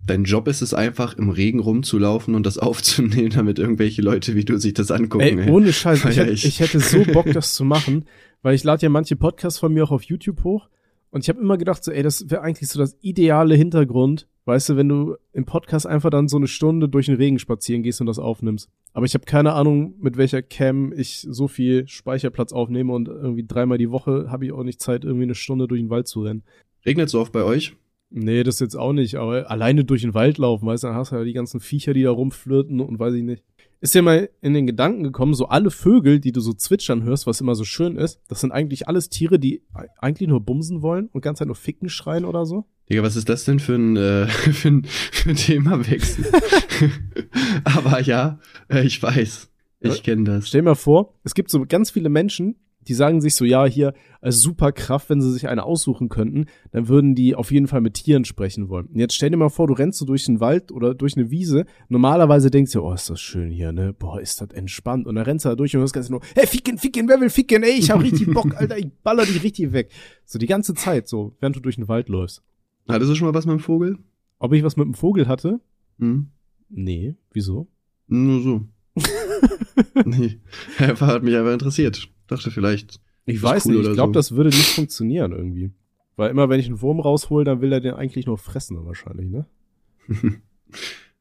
dein 0.04 0.24
Job 0.24 0.48
ist 0.48 0.62
es 0.62 0.74
einfach, 0.74 1.16
im 1.16 1.30
Regen 1.30 1.60
rumzulaufen 1.60 2.34
und 2.34 2.46
das 2.46 2.58
aufzunehmen, 2.58 3.30
damit 3.30 3.58
irgendwelche 3.58 4.02
Leute 4.02 4.34
wie 4.34 4.44
du 4.44 4.56
sich 4.58 4.74
das 4.74 4.90
angucken. 4.90 5.38
Ey, 5.38 5.50
ohne 5.50 5.72
Scheiß, 5.72 6.04
ich, 6.04 6.16
hätte, 6.16 6.32
ich 6.32 6.60
hätte 6.60 6.80
so 6.80 7.04
Bock, 7.12 7.26
das 7.32 7.54
zu 7.54 7.64
machen, 7.64 8.04
weil 8.42 8.54
ich 8.54 8.64
lade 8.64 8.82
ja 8.82 8.88
manche 8.88 9.16
Podcasts 9.16 9.58
von 9.58 9.72
mir 9.72 9.84
auch 9.84 9.92
auf 9.92 10.04
YouTube 10.04 10.44
hoch 10.44 10.68
und 11.12 11.20
ich 11.20 11.28
habe 11.28 11.40
immer 11.40 11.58
gedacht, 11.58 11.84
so, 11.84 11.92
ey, 11.92 12.02
das 12.02 12.30
wäre 12.30 12.40
eigentlich 12.40 12.68
so 12.70 12.78
das 12.78 12.96
ideale 13.02 13.54
Hintergrund, 13.54 14.26
weißt 14.46 14.70
du, 14.70 14.76
wenn 14.76 14.88
du 14.88 15.16
im 15.34 15.44
Podcast 15.44 15.86
einfach 15.86 16.08
dann 16.08 16.26
so 16.26 16.38
eine 16.38 16.46
Stunde 16.46 16.88
durch 16.88 17.06
den 17.06 17.16
Regen 17.16 17.38
spazieren 17.38 17.82
gehst 17.82 18.00
und 18.00 18.06
das 18.06 18.18
aufnimmst. 18.18 18.70
Aber 18.94 19.04
ich 19.04 19.12
habe 19.12 19.26
keine 19.26 19.52
Ahnung, 19.52 19.94
mit 20.00 20.16
welcher 20.16 20.40
Cam 20.40 20.90
ich 20.96 21.26
so 21.28 21.48
viel 21.48 21.86
Speicherplatz 21.86 22.52
aufnehme 22.52 22.94
und 22.94 23.08
irgendwie 23.08 23.44
dreimal 23.46 23.76
die 23.76 23.90
Woche 23.90 24.30
habe 24.30 24.46
ich 24.46 24.52
auch 24.52 24.64
nicht 24.64 24.80
Zeit, 24.80 25.04
irgendwie 25.04 25.24
eine 25.24 25.34
Stunde 25.34 25.68
durch 25.68 25.82
den 25.82 25.90
Wald 25.90 26.08
zu 26.08 26.22
rennen. 26.22 26.44
Regnet 26.86 27.10
so 27.10 27.20
oft 27.20 27.32
bei 27.32 27.44
euch? 27.44 27.76
Nee, 28.08 28.42
das 28.42 28.60
jetzt 28.60 28.76
auch 28.76 28.92
nicht, 28.92 29.16
aber 29.16 29.50
alleine 29.50 29.84
durch 29.84 30.02
den 30.02 30.14
Wald 30.14 30.38
laufen, 30.38 30.66
weißt 30.66 30.84
du, 30.84 30.88
dann 30.88 30.96
hast 30.96 31.12
du 31.12 31.16
ja 31.16 31.24
die 31.24 31.32
ganzen 31.34 31.60
Viecher, 31.60 31.94
die 31.94 32.02
da 32.02 32.10
rumflirten 32.10 32.80
und 32.80 32.98
weiß 32.98 33.14
ich 33.14 33.22
nicht. 33.22 33.44
Ist 33.82 33.96
dir 33.96 34.02
mal 34.02 34.30
in 34.40 34.54
den 34.54 34.68
Gedanken 34.68 35.02
gekommen, 35.02 35.34
so 35.34 35.48
alle 35.48 35.72
Vögel, 35.72 36.20
die 36.20 36.30
du 36.30 36.40
so 36.40 36.52
zwitschern 36.52 37.02
hörst, 37.02 37.26
was 37.26 37.40
immer 37.40 37.56
so 37.56 37.64
schön 37.64 37.96
ist, 37.96 38.20
das 38.28 38.40
sind 38.40 38.52
eigentlich 38.52 38.86
alles 38.86 39.08
Tiere, 39.08 39.40
die 39.40 39.64
eigentlich 39.98 40.28
nur 40.28 40.40
bumsen 40.40 40.82
wollen 40.82 41.08
und 41.08 41.20
ganz 41.20 41.40
Zeit 41.40 41.48
nur 41.48 41.56
ficken 41.56 41.88
schreien 41.88 42.24
oder 42.24 42.46
so? 42.46 42.64
Digga, 42.88 43.02
was 43.02 43.16
ist 43.16 43.28
das 43.28 43.44
denn 43.44 43.58
für 43.58 43.74
ein, 43.74 43.96
äh, 43.96 44.26
für 44.28 44.68
ein, 44.68 44.84
für 44.84 45.30
ein 45.30 45.36
Themawechsel? 45.36 46.26
Aber 47.64 48.00
ja, 48.00 48.38
äh, 48.68 48.86
ich 48.86 49.02
weiß. 49.02 49.50
Ich 49.80 50.04
kenne 50.04 50.22
das. 50.22 50.46
Stell 50.46 50.60
dir 50.60 50.66
mal 50.66 50.74
vor, 50.76 51.18
es 51.24 51.34
gibt 51.34 51.50
so 51.50 51.66
ganz 51.66 51.90
viele 51.90 52.08
Menschen, 52.08 52.54
die 52.88 52.94
sagen 52.94 53.20
sich 53.20 53.34
so, 53.34 53.44
ja, 53.44 53.64
hier 53.64 53.94
als 54.20 54.40
Superkraft, 54.40 55.10
wenn 55.10 55.20
sie 55.20 55.32
sich 55.32 55.48
eine 55.48 55.64
aussuchen 55.64 56.08
könnten, 56.08 56.46
dann 56.70 56.88
würden 56.88 57.14
die 57.14 57.34
auf 57.34 57.50
jeden 57.50 57.66
Fall 57.66 57.80
mit 57.80 57.94
Tieren 57.94 58.24
sprechen 58.24 58.68
wollen. 58.68 58.86
Und 58.86 58.98
jetzt 58.98 59.14
stell 59.14 59.30
dir 59.30 59.36
mal 59.36 59.48
vor, 59.48 59.66
du 59.66 59.74
rennst 59.74 59.98
so 59.98 60.04
durch 60.04 60.24
den 60.24 60.40
Wald 60.40 60.70
oder 60.72 60.94
durch 60.94 61.16
eine 61.16 61.30
Wiese. 61.30 61.64
Normalerweise 61.88 62.50
denkst 62.50 62.72
du, 62.72 62.82
oh, 62.82 62.92
ist 62.92 63.10
das 63.10 63.20
schön 63.20 63.50
hier, 63.50 63.72
ne? 63.72 63.92
Boah, 63.92 64.20
ist 64.20 64.40
das 64.40 64.50
entspannt. 64.50 65.06
Und 65.06 65.16
dann 65.16 65.24
rennst 65.24 65.44
du 65.44 65.48
da 65.48 65.56
durch 65.56 65.74
und 65.74 65.80
hörst 65.80 65.94
ganz 65.94 66.08
nur, 66.08 66.20
hey, 66.34 66.46
ficken, 66.46 66.78
ficken, 66.78 67.08
wer 67.08 67.20
will 67.20 67.30
ficken? 67.30 67.62
Ey, 67.62 67.78
ich 67.78 67.90
hab 67.90 68.02
richtig 68.02 68.32
Bock, 68.32 68.54
Alter, 68.56 68.78
ich 68.78 68.88
baller 69.02 69.24
dich 69.24 69.42
richtig 69.42 69.72
weg. 69.72 69.90
So 70.24 70.38
die 70.38 70.46
ganze 70.46 70.74
Zeit, 70.74 71.08
so, 71.08 71.34
während 71.40 71.56
du 71.56 71.60
durch 71.60 71.76
den 71.76 71.88
Wald 71.88 72.08
läufst. 72.08 72.42
Hattest 72.88 73.10
du 73.10 73.14
schon 73.14 73.28
mal 73.28 73.34
was 73.34 73.46
mit 73.46 73.54
dem 73.54 73.60
Vogel? 73.60 73.98
Ob 74.38 74.52
ich 74.52 74.62
was 74.62 74.76
mit 74.76 74.86
dem 74.86 74.94
Vogel 74.94 75.28
hatte? 75.28 75.60
Hm? 75.98 76.28
Nee, 76.68 77.14
wieso? 77.32 77.68
Nur 78.08 78.42
so. 78.42 78.66
nee. 80.04 80.38
Einfach 80.78 81.06
hat 81.06 81.22
mich 81.22 81.36
einfach 81.36 81.52
interessiert. 81.52 82.08
Dachte 82.36 82.50
vielleicht. 82.50 83.00
Ich 83.24 83.42
weiß 83.42 83.66
cool 83.66 83.76
nicht, 83.76 83.86
ich 83.88 83.92
glaube, 83.94 84.10
so. 84.10 84.12
das 84.14 84.32
würde 84.32 84.50
nicht 84.50 84.74
funktionieren 84.74 85.32
irgendwie. 85.32 85.70
Weil 86.16 86.30
immer, 86.30 86.48
wenn 86.48 86.60
ich 86.60 86.66
einen 86.66 86.80
Wurm 86.82 87.00
raushol, 87.00 87.44
dann 87.44 87.60
will 87.60 87.72
er 87.72 87.80
den 87.80 87.94
eigentlich 87.94 88.26
nur 88.26 88.36
fressen 88.38 88.84
wahrscheinlich, 88.84 89.30
ne? 89.30 89.46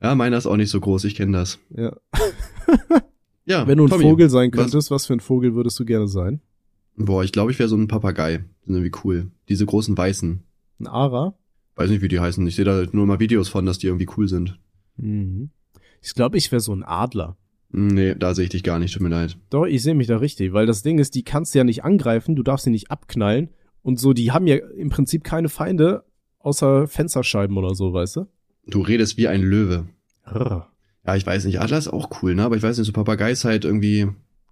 ja, 0.02 0.16
meiner 0.16 0.38
ist 0.38 0.48
auch 0.48 0.58
nicht 0.58 0.70
so 0.70 0.80
groß, 0.80 1.04
ich 1.06 1.16
kenne 1.16 1.38
das. 1.38 1.60
Ja. 1.76 1.96
Ja, 3.46 3.66
Wenn 3.68 3.80
du 3.80 3.86
ein 3.86 3.90
Tommy, 3.90 4.04
Vogel 4.04 4.30
sein 4.30 4.52
was- 4.54 4.60
könntest, 4.60 4.92
was 4.92 5.08
für 5.08 5.14
ein 5.14 5.20
Vogel 5.20 5.56
würdest 5.56 5.78
du 5.80 5.84
gerne 5.84 6.08
sein? 6.08 6.42
Boah, 6.96 7.24
ich 7.24 7.32
glaube, 7.32 7.52
ich 7.52 7.58
wäre 7.60 7.68
so 7.70 7.76
ein 7.76 7.88
Papagei. 7.88 8.46
Sind 8.66 8.76
irgendwie 8.76 8.98
cool. 9.04 9.32
Diese 9.50 9.66
großen 9.66 9.98
Weißen. 9.98 10.44
Ein 10.80 10.88
Ara? 10.88 11.34
Weiß 11.76 11.90
nicht, 11.90 12.02
wie 12.02 12.08
die 12.08 12.20
heißen. 12.20 12.46
Ich 12.48 12.56
sehe 12.56 12.66
da 12.66 12.86
nur 12.92 13.08
mal 13.08 13.20
Videos 13.20 13.50
von, 13.50 13.66
dass 13.66 13.80
die 13.80 13.88
irgendwie 13.88 14.08
cool 14.16 14.28
sind. 14.28 14.60
Mhm. 14.98 15.50
Ich 16.02 16.14
glaube, 16.14 16.38
ich 16.38 16.52
wäre 16.52 16.60
so 16.62 16.72
ein 16.74 16.84
Adler. 16.84 17.36
Nee, 17.72 18.16
da 18.16 18.34
sehe 18.36 18.44
ich 18.46 18.50
dich 18.50 18.64
gar 18.64 18.80
nicht, 18.80 18.94
tut 18.94 19.02
mir 19.02 19.10
leid. 19.10 19.38
Doch, 19.50 19.66
ich 19.66 19.82
sehe 19.82 19.96
mich 19.96 20.08
da 20.08 20.18
richtig, 20.18 20.52
weil 20.54 20.66
das 20.66 20.84
Ding 20.84 21.00
ist, 21.00 21.16
die 21.16 21.24
kannst 21.24 21.54
du 21.54 21.60
ja 21.60 21.64
nicht 21.64 21.84
angreifen, 21.84 22.36
du 22.36 22.44
darfst 22.44 22.66
sie 22.66 22.72
nicht 22.72 22.92
abknallen 22.92 23.50
und 23.82 24.00
so, 24.00 24.14
die 24.14 24.32
haben 24.32 24.46
ja 24.48 24.58
im 24.58 24.90
Prinzip 24.90 25.24
keine 25.24 25.48
Feinde 25.50 26.04
außer 26.40 26.88
Fensterscheiben 26.88 27.58
oder 27.58 27.76
so, 27.76 27.94
weißt 27.94 28.18
du? 28.18 28.28
Du 28.68 28.82
redest 28.82 29.18
wie 29.18 29.28
ein 29.28 29.42
Löwe. 29.42 29.88
Rrr. 30.26 30.68
Ja, 31.06 31.16
ich 31.16 31.26
weiß 31.26 31.46
nicht, 31.46 31.60
Adler 31.60 31.78
ist 31.78 31.88
auch 31.88 32.10
cool, 32.22 32.36
ne? 32.36 32.44
Aber 32.44 32.56
ich 32.56 32.64
weiß 32.64 32.78
nicht, 32.78 32.88
so 32.88 32.94
Papagei 32.94 33.32
ist 33.32 33.46
halt 33.46 33.66
irgendwie 33.66 34.08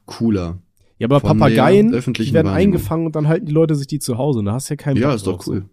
cooler. 0.05 0.61
Ja, 0.97 1.07
aber 1.07 1.19
Von 1.19 1.37
Papageien, 1.37 1.91
die 1.91 2.33
werden 2.33 2.47
eingefangen 2.47 3.05
und 3.05 3.15
dann 3.15 3.27
halten 3.27 3.45
die 3.45 3.51
Leute 3.53 3.75
sich 3.75 3.87
die 3.87 3.99
zu 3.99 4.17
Hause. 4.17 4.39
und 4.39 4.45
Da 4.45 4.53
hast 4.53 4.69
du 4.69 4.73
ja 4.73 4.75
keinen 4.77 4.97
Ja, 4.97 5.07
Bock 5.09 5.15
ist 5.15 5.27
doch 5.27 5.47
cool. 5.47 5.65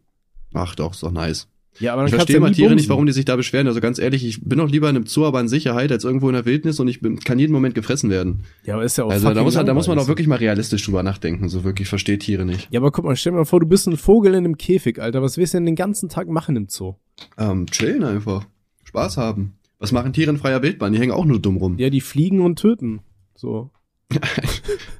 Ach 0.54 0.74
doch, 0.74 0.92
ist 0.92 1.02
doch 1.02 1.10
nice. 1.10 1.48
Ja, 1.78 1.92
aber 1.92 2.02
dann 2.02 2.08
Ich 2.08 2.14
verstehe 2.14 2.36
ja 2.36 2.40
mal 2.40 2.52
Tiere 2.52 2.74
nicht, 2.74 2.88
warum 2.88 3.06
die 3.06 3.12
sich 3.12 3.24
da 3.24 3.36
beschweren. 3.36 3.66
Also 3.66 3.80
ganz 3.80 3.98
ehrlich, 3.98 4.24
ich 4.24 4.42
bin 4.42 4.58
doch 4.58 4.68
lieber 4.68 4.88
in 4.88 4.96
einem 4.96 5.06
Zoo, 5.06 5.26
aber 5.26 5.40
in 5.40 5.48
Sicherheit, 5.48 5.92
als 5.92 6.04
irgendwo 6.04 6.28
in 6.28 6.34
der 6.34 6.44
Wildnis 6.44 6.80
und 6.80 6.88
ich 6.88 7.00
bin, 7.00 7.18
kann 7.20 7.38
jeden 7.38 7.52
Moment 7.52 7.74
gefressen 7.74 8.10
werden. 8.10 8.44
Ja, 8.64 8.74
aber 8.74 8.84
ist 8.84 8.96
ja 8.98 9.04
auch 9.04 9.10
also 9.10 9.32
da 9.32 9.42
muss, 9.42 9.54
man, 9.54 9.66
da 9.66 9.74
muss 9.74 9.88
man 9.88 9.98
so. 9.98 10.08
wirklich 10.08 10.26
mal 10.26 10.36
realistisch 10.36 10.84
drüber 10.84 11.02
nachdenken. 11.02 11.48
So 11.48 11.64
wirklich 11.64 11.88
versteht 11.88 12.20
Tiere 12.20 12.44
nicht. 12.44 12.68
Ja, 12.70 12.80
aber 12.80 12.90
guck 12.90 13.04
mal, 13.04 13.16
stell 13.16 13.32
dir 13.32 13.38
mal 13.38 13.44
vor, 13.44 13.60
du 13.60 13.66
bist 13.66 13.86
ein 13.86 13.96
Vogel 13.96 14.32
in 14.32 14.44
einem 14.44 14.56
Käfig, 14.56 15.00
Alter. 15.00 15.22
Was 15.22 15.36
willst 15.36 15.54
du 15.54 15.58
denn 15.58 15.66
den 15.66 15.76
ganzen 15.76 16.08
Tag 16.08 16.28
machen 16.28 16.56
im 16.56 16.68
Zoo? 16.68 16.94
Ähm, 17.38 17.66
chillen 17.66 18.04
einfach. 18.04 18.46
Spaß 18.84 19.16
haben. 19.16 19.58
Was 19.78 19.92
machen 19.92 20.12
Tiere 20.12 20.30
in 20.30 20.38
freier 20.38 20.62
Wildbahn? 20.62 20.92
Die 20.92 20.98
hängen 20.98 21.12
auch 21.12 21.24
nur 21.24 21.40
dumm 21.40 21.58
rum. 21.58 21.78
Ja, 21.78 21.90
die 21.90 22.00
fliegen 22.00 22.40
und 22.40 22.58
töten. 22.58 23.00
So. 23.34 23.70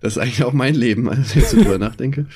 Das 0.01 0.17
ist 0.17 0.19
eigentlich 0.19 0.45
auch 0.45 0.53
mein 0.53 0.75
Leben, 0.75 1.09
als 1.09 1.31
ich 1.31 1.37
jetzt 1.37 1.55
drüber 1.55 1.79
nachdenke. 1.81 2.27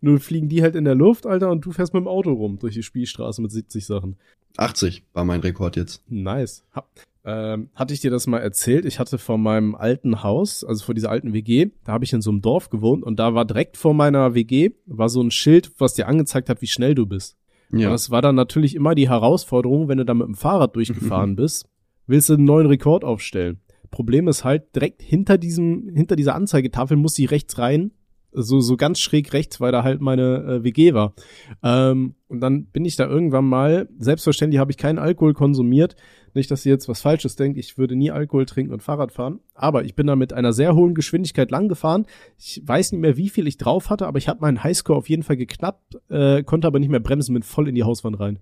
Nur 0.00 0.20
fliegen 0.20 0.48
die 0.48 0.62
halt 0.62 0.74
in 0.74 0.84
der 0.84 0.94
Luft, 0.94 1.26
Alter, 1.26 1.50
und 1.50 1.64
du 1.64 1.72
fährst 1.72 1.94
mit 1.94 2.02
dem 2.02 2.08
Auto 2.08 2.32
rum 2.32 2.58
durch 2.58 2.74
die 2.74 2.82
Spielstraße 2.82 3.42
mit 3.42 3.50
70 3.50 3.84
Sachen. 3.86 4.16
80 4.56 5.04
war 5.12 5.24
mein 5.24 5.40
Rekord 5.40 5.76
jetzt. 5.76 6.02
Nice. 6.08 6.64
Ha 6.74 6.84
ähm, 7.24 7.68
hatte 7.74 7.92
ich 7.92 8.00
dir 8.00 8.10
das 8.10 8.26
mal 8.26 8.38
erzählt? 8.38 8.86
Ich 8.86 8.98
hatte 8.98 9.18
vor 9.18 9.36
meinem 9.36 9.74
alten 9.74 10.22
Haus, 10.22 10.64
also 10.64 10.84
vor 10.84 10.94
dieser 10.94 11.10
alten 11.10 11.34
WG, 11.34 11.70
da 11.84 11.92
habe 11.92 12.04
ich 12.04 12.12
in 12.14 12.22
so 12.22 12.30
einem 12.30 12.40
Dorf 12.40 12.70
gewohnt 12.70 13.04
und 13.04 13.18
da 13.18 13.34
war 13.34 13.44
direkt 13.44 13.76
vor 13.76 13.92
meiner 13.92 14.34
WG 14.34 14.70
war 14.86 15.10
so 15.10 15.20
ein 15.20 15.30
Schild, 15.30 15.72
was 15.78 15.92
dir 15.94 16.08
angezeigt 16.08 16.48
hat, 16.48 16.62
wie 16.62 16.66
schnell 16.66 16.94
du 16.94 17.04
bist. 17.04 17.36
Und 17.70 17.80
Ja. 17.80 17.90
das 17.90 18.10
war 18.10 18.22
dann 18.22 18.34
natürlich 18.34 18.74
immer 18.74 18.94
die 18.94 19.10
Herausforderung, 19.10 19.88
wenn 19.88 19.98
du 19.98 20.06
da 20.06 20.14
mit 20.14 20.26
dem 20.26 20.36
Fahrrad 20.36 20.74
durchgefahren 20.74 21.36
bist, 21.36 21.68
willst 22.06 22.30
du 22.30 22.34
einen 22.34 22.44
neuen 22.44 22.66
Rekord 22.66 23.04
aufstellen. 23.04 23.60
Problem 23.90 24.26
ist 24.28 24.44
halt, 24.44 24.74
direkt 24.74 25.02
hinter 25.02 25.36
diesem, 25.36 25.90
hinter 25.94 26.16
dieser 26.16 26.34
Anzeigetafel 26.34 26.96
muss 26.96 27.18
ich 27.18 27.30
rechts 27.30 27.58
rein, 27.58 27.90
so, 28.32 28.60
so 28.60 28.76
ganz 28.76 29.00
schräg 29.00 29.32
rechts, 29.32 29.60
weil 29.60 29.72
da 29.72 29.82
halt 29.82 30.00
meine 30.00 30.44
äh, 30.44 30.64
WG 30.64 30.94
war. 30.94 31.14
Ähm, 31.62 32.14
und 32.28 32.40
dann 32.40 32.66
bin 32.66 32.84
ich 32.84 32.96
da 32.96 33.06
irgendwann 33.06 33.46
mal, 33.46 33.88
selbstverständlich 33.98 34.60
habe 34.60 34.70
ich 34.70 34.76
keinen 34.76 34.98
Alkohol 34.98 35.34
konsumiert, 35.34 35.96
nicht, 36.34 36.50
dass 36.50 36.64
ihr 36.66 36.72
jetzt 36.72 36.88
was 36.88 37.00
Falsches 37.00 37.36
denkt, 37.36 37.58
ich 37.58 37.78
würde 37.78 37.96
nie 37.96 38.10
Alkohol 38.10 38.46
trinken 38.46 38.72
und 38.72 38.82
Fahrrad 38.82 39.12
fahren, 39.12 39.40
aber 39.54 39.84
ich 39.84 39.94
bin 39.94 40.06
da 40.06 40.14
mit 40.14 40.32
einer 40.32 40.52
sehr 40.52 40.74
hohen 40.74 40.94
Geschwindigkeit 40.94 41.50
lang 41.50 41.68
gefahren. 41.68 42.06
Ich 42.36 42.62
weiß 42.64 42.92
nicht 42.92 43.00
mehr, 43.00 43.16
wie 43.16 43.30
viel 43.30 43.46
ich 43.46 43.56
drauf 43.56 43.90
hatte, 43.90 44.06
aber 44.06 44.18
ich 44.18 44.28
habe 44.28 44.40
meinen 44.40 44.62
Highscore 44.62 44.98
auf 44.98 45.08
jeden 45.08 45.22
Fall 45.22 45.36
geknappt, 45.36 45.98
äh, 46.10 46.42
konnte 46.42 46.66
aber 46.66 46.78
nicht 46.78 46.90
mehr 46.90 47.00
bremsen, 47.00 47.32
bin 47.32 47.42
voll 47.42 47.68
in 47.68 47.74
die 47.74 47.84
Hauswand 47.84 48.20
rein. 48.20 48.40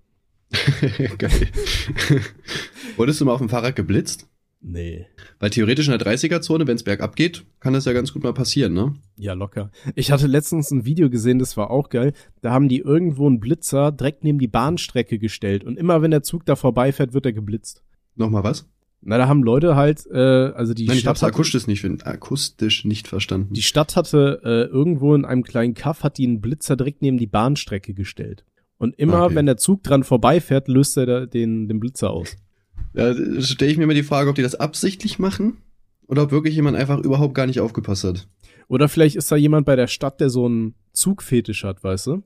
Geil. 1.18 1.30
Wurdest 2.96 3.20
du 3.20 3.24
mal 3.24 3.32
auf 3.32 3.40
dem 3.40 3.48
Fahrrad 3.48 3.76
geblitzt? 3.76 4.28
Nee. 4.68 5.06
Weil 5.38 5.50
theoretisch 5.50 5.86
in 5.88 5.96
der 5.96 6.04
30er-Zone, 6.04 6.66
wenn 6.66 6.74
es 6.74 6.82
bergab 6.82 7.14
geht, 7.14 7.44
kann 7.60 7.72
das 7.72 7.84
ja 7.84 7.92
ganz 7.92 8.12
gut 8.12 8.24
mal 8.24 8.34
passieren, 8.34 8.72
ne? 8.74 8.96
Ja, 9.16 9.32
locker. 9.34 9.70
Ich 9.94 10.10
hatte 10.10 10.26
letztens 10.26 10.72
ein 10.72 10.84
Video 10.84 11.08
gesehen, 11.08 11.38
das 11.38 11.56
war 11.56 11.70
auch 11.70 11.88
geil. 11.88 12.14
Da 12.42 12.50
haben 12.50 12.68
die 12.68 12.78
irgendwo 12.80 13.28
einen 13.28 13.38
Blitzer 13.38 13.92
direkt 13.92 14.24
neben 14.24 14.40
die 14.40 14.48
Bahnstrecke 14.48 15.20
gestellt. 15.20 15.62
Und 15.62 15.78
immer 15.78 16.02
wenn 16.02 16.10
der 16.10 16.24
Zug 16.24 16.44
da 16.46 16.56
vorbeifährt, 16.56 17.12
wird 17.14 17.26
er 17.26 17.32
geblitzt. 17.32 17.84
Nochmal 18.16 18.42
was? 18.42 18.68
Na, 19.02 19.18
da 19.18 19.28
haben 19.28 19.44
Leute 19.44 19.76
halt, 19.76 20.04
äh, 20.10 20.18
also 20.18 20.74
die 20.74 20.86
Nein, 20.86 20.96
ich 20.96 21.02
Stadt 21.02 21.10
hab's 21.10 21.22
hatte, 21.22 21.32
akustisch 21.34 21.68
nicht, 21.68 22.04
akustisch 22.04 22.84
nicht 22.84 23.06
verstanden. 23.06 23.54
die 23.54 23.62
Stadt 23.62 23.94
hatte 23.94 24.40
äh, 24.42 24.62
irgendwo 24.64 25.14
in 25.14 25.24
einem 25.24 25.44
kleinen 25.44 25.74
Kaff 25.74 26.02
hat 26.02 26.18
die 26.18 26.26
einen 26.26 26.40
Blitzer 26.40 26.74
direkt 26.76 27.02
neben 27.02 27.18
die 27.18 27.28
Bahnstrecke 27.28 27.94
gestellt. 27.94 28.44
Und 28.78 28.96
immer, 28.98 29.26
Okay. 29.26 29.36
wenn 29.36 29.46
der 29.46 29.58
Zug 29.58 29.84
dran 29.84 30.02
vorbeifährt, 30.02 30.66
löst 30.66 30.96
er 30.96 31.28
den, 31.28 31.68
den 31.68 31.78
Blitzer 31.78 32.10
aus. 32.10 32.36
Da 32.96 33.14
stelle 33.42 33.70
ich 33.70 33.76
mir 33.76 33.84
immer 33.84 33.92
die 33.92 34.02
Frage, 34.02 34.30
ob 34.30 34.36
die 34.36 34.42
das 34.42 34.54
absichtlich 34.54 35.18
machen 35.18 35.58
oder 36.06 36.22
ob 36.22 36.30
wirklich 36.30 36.54
jemand 36.54 36.78
einfach 36.78 36.98
überhaupt 36.98 37.34
gar 37.34 37.44
nicht 37.46 37.60
aufgepasst 37.60 38.04
hat. 38.04 38.26
Oder 38.68 38.88
vielleicht 38.88 39.16
ist 39.16 39.30
da 39.30 39.36
jemand 39.36 39.66
bei 39.66 39.76
der 39.76 39.86
Stadt, 39.86 40.18
der 40.18 40.30
so 40.30 40.46
einen 40.46 40.74
Zugfetisch 40.92 41.64
hat, 41.64 41.84
weißt 41.84 42.06
du? 42.06 42.22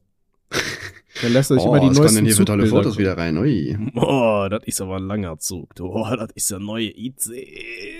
Dann 1.22 1.32
lässt 1.32 1.50
er 1.50 1.56
sich 1.56 1.66
oh, 1.66 1.74
immer 1.74 1.80
die 1.80 1.98
neuesten 1.98 2.18
denn 2.18 2.24
hier 2.24 2.36
für 2.36 2.44
tolle 2.44 2.66
Fotos 2.66 2.98
wieder 2.98 3.18
rein? 3.18 3.36
Ui. 3.36 3.76
Oh, 3.96 4.46
das 4.48 4.62
ist 4.64 4.80
aber 4.80 4.98
ein 4.98 5.08
langer 5.08 5.38
Zug. 5.38 5.70
Oh, 5.80 6.06
das 6.16 6.30
ist 6.36 6.52
der 6.52 6.60
neue 6.60 6.96
IC. 6.96 7.16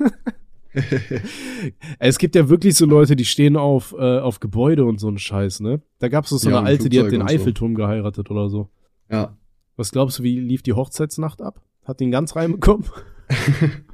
es 2.00 2.18
gibt 2.18 2.36
ja 2.36 2.50
wirklich 2.50 2.76
so 2.76 2.86
Leute, 2.86 3.16
die 3.16 3.24
stehen 3.24 3.56
auf, 3.56 3.96
äh, 3.98 4.20
auf 4.20 4.42
Gebäude 4.42 4.84
und 4.84 5.00
so 5.00 5.08
einen 5.08 5.20
Scheiß, 5.20 5.62
ne? 5.62 5.82
Da 6.00 6.10
gab 6.10 6.26
es 6.26 6.32
so 6.32 6.50
Ja, 6.50 6.58
eine 6.60 6.68
alte, 6.68 6.90
die 6.90 7.00
hat 7.00 7.14
den 7.14 7.22
so. 7.22 7.28
Eiffelturm 7.28 7.76
geheiratet 7.76 8.30
oder 8.30 8.50
so. 8.50 8.70
Ja. 9.10 9.38
Was 9.80 9.92
glaubst 9.94 10.20
du, 10.20 10.24
wie 10.24 10.38
lief 10.38 10.62
die 10.62 10.74
Hochzeitsnacht 10.74 11.42
ab? 11.42 11.62
Hat 11.86 12.02
den 12.02 12.12
ganz 12.12 12.36
reinbekommen? 12.36 12.86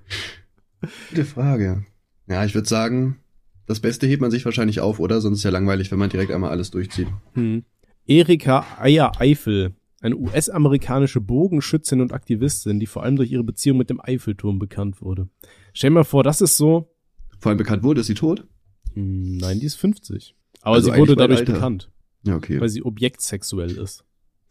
Gute 1.12 1.26
Frage. 1.26 1.86
Ja, 2.28 2.44
ich 2.44 2.56
würde 2.56 2.68
sagen, 2.68 3.20
das 3.68 3.80
Beste 3.82 4.08
hebt 4.08 4.20
man 4.20 4.32
sich 4.32 4.46
wahrscheinlich 4.46 4.80
auf, 4.80 5.00
oder? 5.00 5.22
Sonst 5.22 5.38
ist 5.38 5.44
ja 5.44 5.52
langweilig, 5.52 5.92
wenn 5.92 6.00
man 6.00 6.10
direkt 6.10 6.32
einmal 6.32 6.50
alles 6.50 6.72
durchzieht. 6.72 7.08
Hm. 7.34 7.66
Erika 8.08 8.66
Eier-Eifel, 8.80 9.76
eine 10.02 10.18
US-amerikanische 10.18 11.22
Bogenschützin 11.22 12.02
und 12.02 12.14
Aktivistin, 12.14 12.80
die 12.80 12.88
vor 12.88 13.04
allem 13.04 13.18
durch 13.18 13.32
ihre 13.32 13.44
Beziehung 13.44 13.78
mit 13.78 13.92
dem 13.92 14.02
Eiffelturm 14.02 14.58
bekannt 14.58 15.04
wurde. 15.04 15.30
Stell 15.72 15.92
dir 15.92 15.96
mal 15.98 16.04
vor, 16.04 16.24
das 16.24 16.42
ist 16.42 16.58
so. 16.58 16.96
Vor 17.38 17.52
allem 17.52 17.60
bekannt 17.60 17.84
wurde, 17.84 18.02
ist 18.02 18.08
sie 18.08 18.16
tot? 18.16 18.48
Hm, 18.96 19.38
Nein, 19.38 19.60
die 19.60 19.68
ist 19.68 19.76
50. 19.76 20.36
Aber 20.64 20.78
Also 20.78 20.92
sie 20.92 20.98
wurde 20.98 21.16
dadurch 21.16 21.46
bekannt, 21.46 21.92
Ja, 22.24 22.36
okay. 22.36 22.60
weil 22.60 22.70
sie 22.70 22.82
objektsexuell 22.82 23.78
ist. 23.78 24.04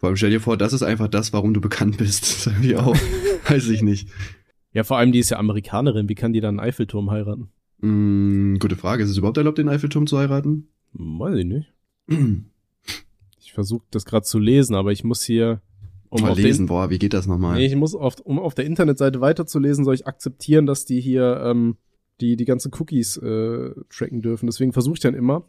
Vor 0.04 0.08
allem 0.08 0.16
stell 0.18 0.28
dir 0.28 0.40
vor, 0.42 0.58
das 0.58 0.74
ist 0.74 0.82
einfach 0.82 1.08
das, 1.08 1.32
warum 1.32 1.54
du 1.54 1.62
bekannt 1.62 1.96
bist. 1.96 2.46
Irgendwie 2.46 2.76
auch, 2.76 2.94
weiß 3.48 3.70
ich 3.70 3.80
nicht. 3.80 4.10
Ja, 4.74 4.84
vor 4.84 4.98
allem, 4.98 5.12
die 5.12 5.18
ist 5.18 5.30
ja 5.30 5.38
Amerikanerin. 5.38 6.10
Wie 6.10 6.14
kann 6.14 6.34
die 6.34 6.42
dann 6.42 6.60
einen 6.60 6.68
Eiffelturm 6.68 7.10
heiraten? 7.10 7.48
Hm, 7.80 8.58
gute 8.60 8.76
Frage. 8.76 9.02
Ist 9.02 9.08
es 9.08 9.16
überhaupt 9.16 9.38
erlaubt, 9.38 9.56
den 9.56 9.70
Eiffelturm 9.70 10.06
zu 10.06 10.18
heiraten? 10.18 10.68
Weiß 10.92 11.38
ich 11.38 11.46
nicht. 11.46 11.72
Ich 13.40 13.54
versuche 13.54 13.86
das 13.90 14.04
gerade 14.04 14.26
zu 14.26 14.38
lesen, 14.38 14.74
aber 14.74 14.92
ich 14.92 15.04
muss 15.04 15.22
hier. 15.22 15.62
Um 16.10 16.20
Mal 16.20 16.36
lesen, 16.36 16.66
boah, 16.66 16.90
wie 16.90 16.98
geht 16.98 17.14
das 17.14 17.26
nochmal? 17.26 17.54
Den, 17.54 17.60
nee, 17.60 17.66
ich 17.66 17.76
muss 17.76 17.94
auf, 17.94 18.16
um 18.24 18.38
auf 18.38 18.54
der 18.54 18.66
Internetseite 18.66 19.22
weiterzulesen, 19.22 19.86
soll 19.86 19.94
ich 19.94 20.06
akzeptieren, 20.06 20.66
dass 20.66 20.84
die 20.84 21.00
hier 21.00 21.40
ähm, 21.46 21.76
die 22.20 22.36
die 22.36 22.44
ganzen 22.44 22.72
Cookies 22.74 23.16
äh, 23.16 23.70
tracken 23.88 24.20
dürfen. 24.20 24.46
Deswegen 24.46 24.74
versuche 24.74 24.94
ich 24.94 25.00
dann 25.00 25.14
immer. 25.14 25.48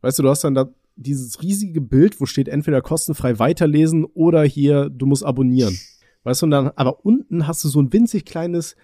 Weißt 0.00 0.18
du, 0.18 0.22
du 0.22 0.30
hast 0.30 0.42
dann 0.44 0.54
da 0.54 0.70
dieses 1.00 1.42
riesige 1.42 1.80
Bild, 1.80 2.20
wo 2.20 2.26
steht 2.26 2.48
entweder 2.48 2.82
kostenfrei 2.82 3.38
weiterlesen 3.38 4.04
oder 4.04 4.42
hier 4.44 4.90
du 4.90 5.06
musst 5.06 5.24
abonnieren. 5.24 5.78
Weißt 6.24 6.42
du, 6.42 6.46
und 6.46 6.50
dann 6.50 6.68
aber 6.76 7.04
unten 7.04 7.46
hast 7.46 7.64
du 7.64 7.68
so 7.68 7.80
ein 7.80 7.92
winzig 7.92 8.24
kleines 8.24 8.76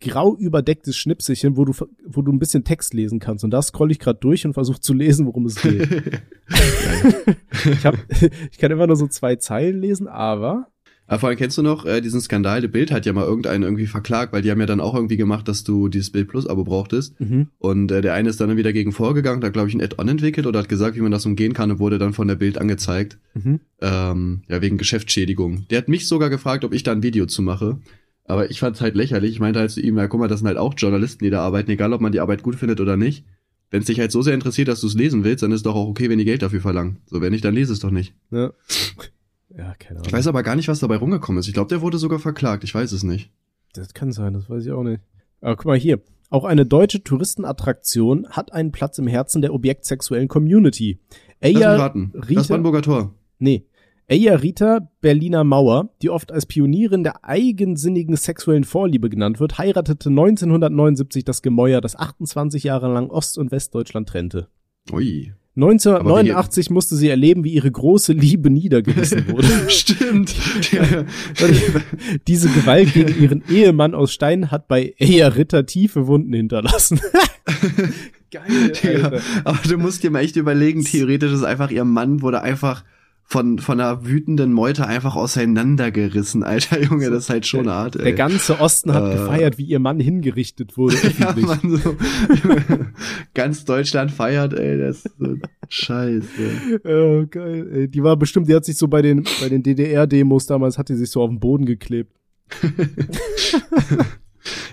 grau 0.00 0.36
überdecktes 0.36 0.96
Schnipselchen, 0.96 1.56
wo 1.56 1.64
du 1.64 1.72
wo 2.06 2.22
du 2.22 2.32
ein 2.32 2.38
bisschen 2.38 2.64
Text 2.64 2.94
lesen 2.94 3.18
kannst 3.18 3.44
und 3.44 3.50
da 3.50 3.62
scroll 3.62 3.90
ich 3.90 3.98
gerade 3.98 4.18
durch 4.20 4.46
und 4.46 4.54
versuche 4.54 4.80
zu 4.80 4.92
lesen, 4.92 5.26
worum 5.26 5.46
es 5.46 5.56
geht. 5.56 5.88
ich 7.64 7.86
hab, 7.86 7.96
ich 8.50 8.58
kann 8.58 8.70
immer 8.70 8.86
nur 8.86 8.96
so 8.96 9.06
zwei 9.06 9.36
Zeilen 9.36 9.80
lesen, 9.80 10.06
aber 10.08 10.68
Aber 11.06 11.18
vor 11.18 11.28
allem 11.28 11.38
kennst 11.38 11.58
du 11.58 11.62
noch 11.62 11.84
äh, 11.84 12.00
diesen 12.00 12.20
Skandal, 12.20 12.62
der 12.62 12.68
Bild 12.68 12.90
hat 12.90 13.04
ja 13.04 13.12
mal 13.12 13.24
irgendeinen 13.24 13.62
irgendwie 13.62 13.86
verklagt, 13.86 14.32
weil 14.32 14.42
die 14.42 14.50
haben 14.50 14.60
ja 14.60 14.66
dann 14.66 14.80
auch 14.80 14.94
irgendwie 14.94 15.18
gemacht, 15.18 15.46
dass 15.48 15.62
du 15.62 15.88
dieses 15.88 16.10
Bild 16.10 16.28
Plus 16.28 16.46
Abo 16.46 16.64
brauchtest. 16.64 17.20
mhm. 17.20 17.48
Und 17.58 17.92
äh, 17.92 18.00
der 18.00 18.14
eine 18.14 18.30
ist 18.30 18.40
dann 18.40 18.56
wieder 18.56 18.72
gegen 18.72 18.92
vorgegangen, 18.92 19.44
hat 19.44 19.52
glaube 19.52 19.68
ich 19.68 19.74
ein 19.74 19.82
Add-on 19.82 20.08
entwickelt 20.08 20.46
oder 20.46 20.60
hat 20.60 20.68
gesagt, 20.68 20.96
wie 20.96 21.02
man 21.02 21.12
das 21.12 21.26
umgehen 21.26 21.52
kann 21.52 21.70
und 21.70 21.78
wurde 21.78 21.98
dann 21.98 22.14
von 22.14 22.28
der 22.28 22.36
Bild 22.36 22.58
angezeigt. 22.58 23.18
Mhm. 23.34 23.60
Ähm, 23.82 24.42
ja, 24.48 24.62
wegen 24.62 24.78
Geschäftsschädigung. 24.78 25.66
Der 25.68 25.78
hat 25.78 25.88
mich 25.88 26.08
sogar 26.08 26.30
gefragt, 26.30 26.64
ob 26.64 26.72
ich 26.72 26.82
da 26.82 26.92
ein 26.92 27.02
Video 27.02 27.26
zu 27.26 27.42
mache. 27.42 27.78
Aber 28.26 28.50
ich 28.50 28.58
fand's 28.58 28.80
halt 28.80 28.94
lächerlich. 28.94 29.32
Ich 29.32 29.40
meinte 29.40 29.60
halt 29.60 29.70
zu 29.70 29.82
ihm, 29.82 29.98
ja 29.98 30.06
guck 30.06 30.20
mal, 30.20 30.28
das 30.28 30.40
sind 30.40 30.48
halt 30.48 30.56
auch 30.56 30.74
Journalisten, 30.76 31.24
die 31.24 31.30
da 31.30 31.42
arbeiten, 31.42 31.70
egal 31.70 31.92
ob 31.92 32.00
man 32.00 32.12
die 32.12 32.20
Arbeit 32.20 32.42
gut 32.42 32.54
findet 32.54 32.80
oder 32.80 32.96
nicht. 32.96 33.24
Wenn 33.70 33.80
es 33.80 33.86
dich 33.86 34.00
halt 34.00 34.12
so 34.12 34.22
sehr 34.22 34.34
interessiert, 34.34 34.68
dass 34.68 34.80
du 34.80 34.86
es 34.86 34.94
lesen 34.94 35.24
willst, 35.24 35.42
dann 35.42 35.52
ist 35.52 35.66
doch 35.66 35.74
auch 35.74 35.88
okay, 35.88 36.08
wenn 36.08 36.18
die 36.18 36.24
Geld 36.24 36.42
dafür 36.42 36.60
verlangen. 36.60 36.98
So, 37.06 37.20
wenn 37.20 37.32
nicht, 37.32 37.44
dann 37.44 37.54
lese 37.54 37.72
es 37.72 37.80
doch 37.80 37.90
nicht. 37.90 38.14
Ja. 38.30 38.52
Ja, 39.56 39.74
keine 39.78 39.98
Ahnung. 40.00 40.06
Ich 40.06 40.12
weiß 40.12 40.26
aber 40.26 40.42
gar 40.42 40.56
nicht, 40.56 40.68
was 40.68 40.80
dabei 40.80 40.96
rumgekommen 40.96 41.40
ist. 41.40 41.48
Ich 41.48 41.54
glaube, 41.54 41.68
der 41.68 41.80
wurde 41.80 41.98
sogar 41.98 42.18
verklagt. 42.18 42.64
Ich 42.64 42.74
weiß 42.74 42.92
es 42.92 43.02
nicht. 43.02 43.30
Das 43.72 43.92
kann 43.94 44.12
sein, 44.12 44.32
das 44.34 44.48
weiß 44.48 44.64
ich 44.66 44.72
auch 44.72 44.82
nicht. 44.84 45.00
Aber 45.40 45.56
guck 45.56 45.66
mal 45.66 45.78
hier. 45.78 46.00
Auch 46.30 46.44
eine 46.44 46.66
deutsche 46.66 47.02
Touristenattraktion 47.04 48.26
hat 48.30 48.52
einen 48.52 48.72
Platz 48.72 48.98
im 48.98 49.06
Herzen 49.06 49.42
der 49.42 49.52
objektsexuellen 49.54 50.28
Community. 50.28 50.98
Raten. 51.42 52.12
Rita- 52.14 52.34
Das 52.40 52.48
Brandenburger 52.48 52.82
Tor. 52.82 53.14
Nee. 53.38 53.66
Eya 54.06 54.34
Rita 54.34 54.90
Berliner 55.00 55.44
Mauer, 55.44 55.90
die 56.02 56.10
oft 56.10 56.30
als 56.32 56.44
Pionierin 56.46 57.04
der 57.04 57.24
eigensinnigen 57.24 58.16
sexuellen 58.16 58.64
Vorliebe 58.64 59.08
genannt 59.08 59.40
wird, 59.40 59.56
heiratete 59.58 60.10
1979 60.10 61.24
das 61.24 61.40
Gemäuer, 61.42 61.80
das 61.80 61.96
28 61.96 62.64
Jahre 62.64 62.92
lang 62.92 63.08
Ost- 63.10 63.38
und 63.38 63.50
Westdeutschland 63.50 64.08
trennte. 64.08 64.48
Ui. 64.92 65.32
1989 65.56 66.70
musste 66.70 66.96
sie 66.96 67.08
erleben, 67.08 67.44
wie 67.44 67.52
ihre 67.54 67.70
große 67.70 68.12
Liebe 68.12 68.50
niedergerissen 68.50 69.28
wurde. 69.32 69.46
Stimmt. 69.68 70.34
Diese 72.26 72.48
Gewalt 72.48 72.92
gegen 72.92 73.22
ihren 73.22 73.42
Ehemann 73.48 73.94
aus 73.94 74.12
Stein 74.12 74.50
hat 74.50 74.66
bei 74.68 74.94
Eya 74.98 75.28
Ritter 75.28 75.64
tiefe 75.66 76.06
Wunden 76.06 76.32
hinterlassen. 76.32 77.00
Geil, 78.30 78.72
Ja, 78.82 78.90
Alter. 78.90 79.20
aber 79.44 79.58
du 79.68 79.78
musst 79.78 80.02
dir 80.02 80.10
mal 80.10 80.20
echt 80.24 80.34
überlegen, 80.36 80.84
theoretisch 80.84 81.32
ist 81.32 81.44
einfach 81.44 81.70
ihr 81.70 81.84
Mann 81.84 82.20
wurde 82.20 82.42
einfach 82.42 82.84
von, 83.26 83.58
von 83.58 83.80
einer 83.80 84.04
wütenden 84.06 84.52
Meute 84.52 84.86
einfach 84.86 85.16
auseinandergerissen, 85.16 86.42
alter 86.42 86.80
Junge, 86.82 87.10
das 87.10 87.24
ist 87.24 87.30
halt 87.30 87.46
schon 87.46 87.68
hart, 87.70 87.96
ey. 87.96 88.02
Der 88.04 88.12
ganze 88.12 88.60
Osten 88.60 88.92
hat 88.92 89.10
Äh. 89.10 89.16
gefeiert, 89.16 89.58
wie 89.58 89.64
ihr 89.64 89.80
Mann 89.80 89.98
hingerichtet 89.98 90.76
wurde. 90.76 90.96
ja. 91.18 91.34
Mann, 91.36 91.60
so. 91.82 91.96
Ganz 93.34 93.64
Deutschland 93.64 94.10
feiert, 94.10 94.52
ey, 94.52 94.78
das 94.78 95.06
ist 95.06 95.18
so 95.18 95.36
scheiße. 95.68 96.26
Oh, 96.84 97.24
geil. 97.28 97.68
Ey, 97.72 97.88
die 97.88 98.02
war 98.02 98.16
bestimmt, 98.16 98.48
die 98.48 98.54
hat 98.54 98.64
sich 98.64 98.76
so 98.76 98.88
bei 98.88 99.00
den, 99.02 99.24
bei 99.40 99.48
den 99.48 99.62
DDR-Demos 99.62 100.46
damals, 100.46 100.76
hat 100.78 100.88
die 100.90 100.94
sich 100.94 101.10
so 101.10 101.22
auf 101.22 101.30
den 101.30 101.40
Boden 101.40 101.64
geklebt. 101.64 102.12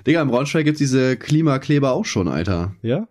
Digga, 0.06 0.22
im 0.22 0.28
Braunschweig 0.30 0.66
gibt's 0.66 0.80
diese 0.80 1.16
Klimakleber 1.16 1.92
auch 1.94 2.06
schon, 2.06 2.28
Alter. 2.28 2.76
Ja? 2.82 3.08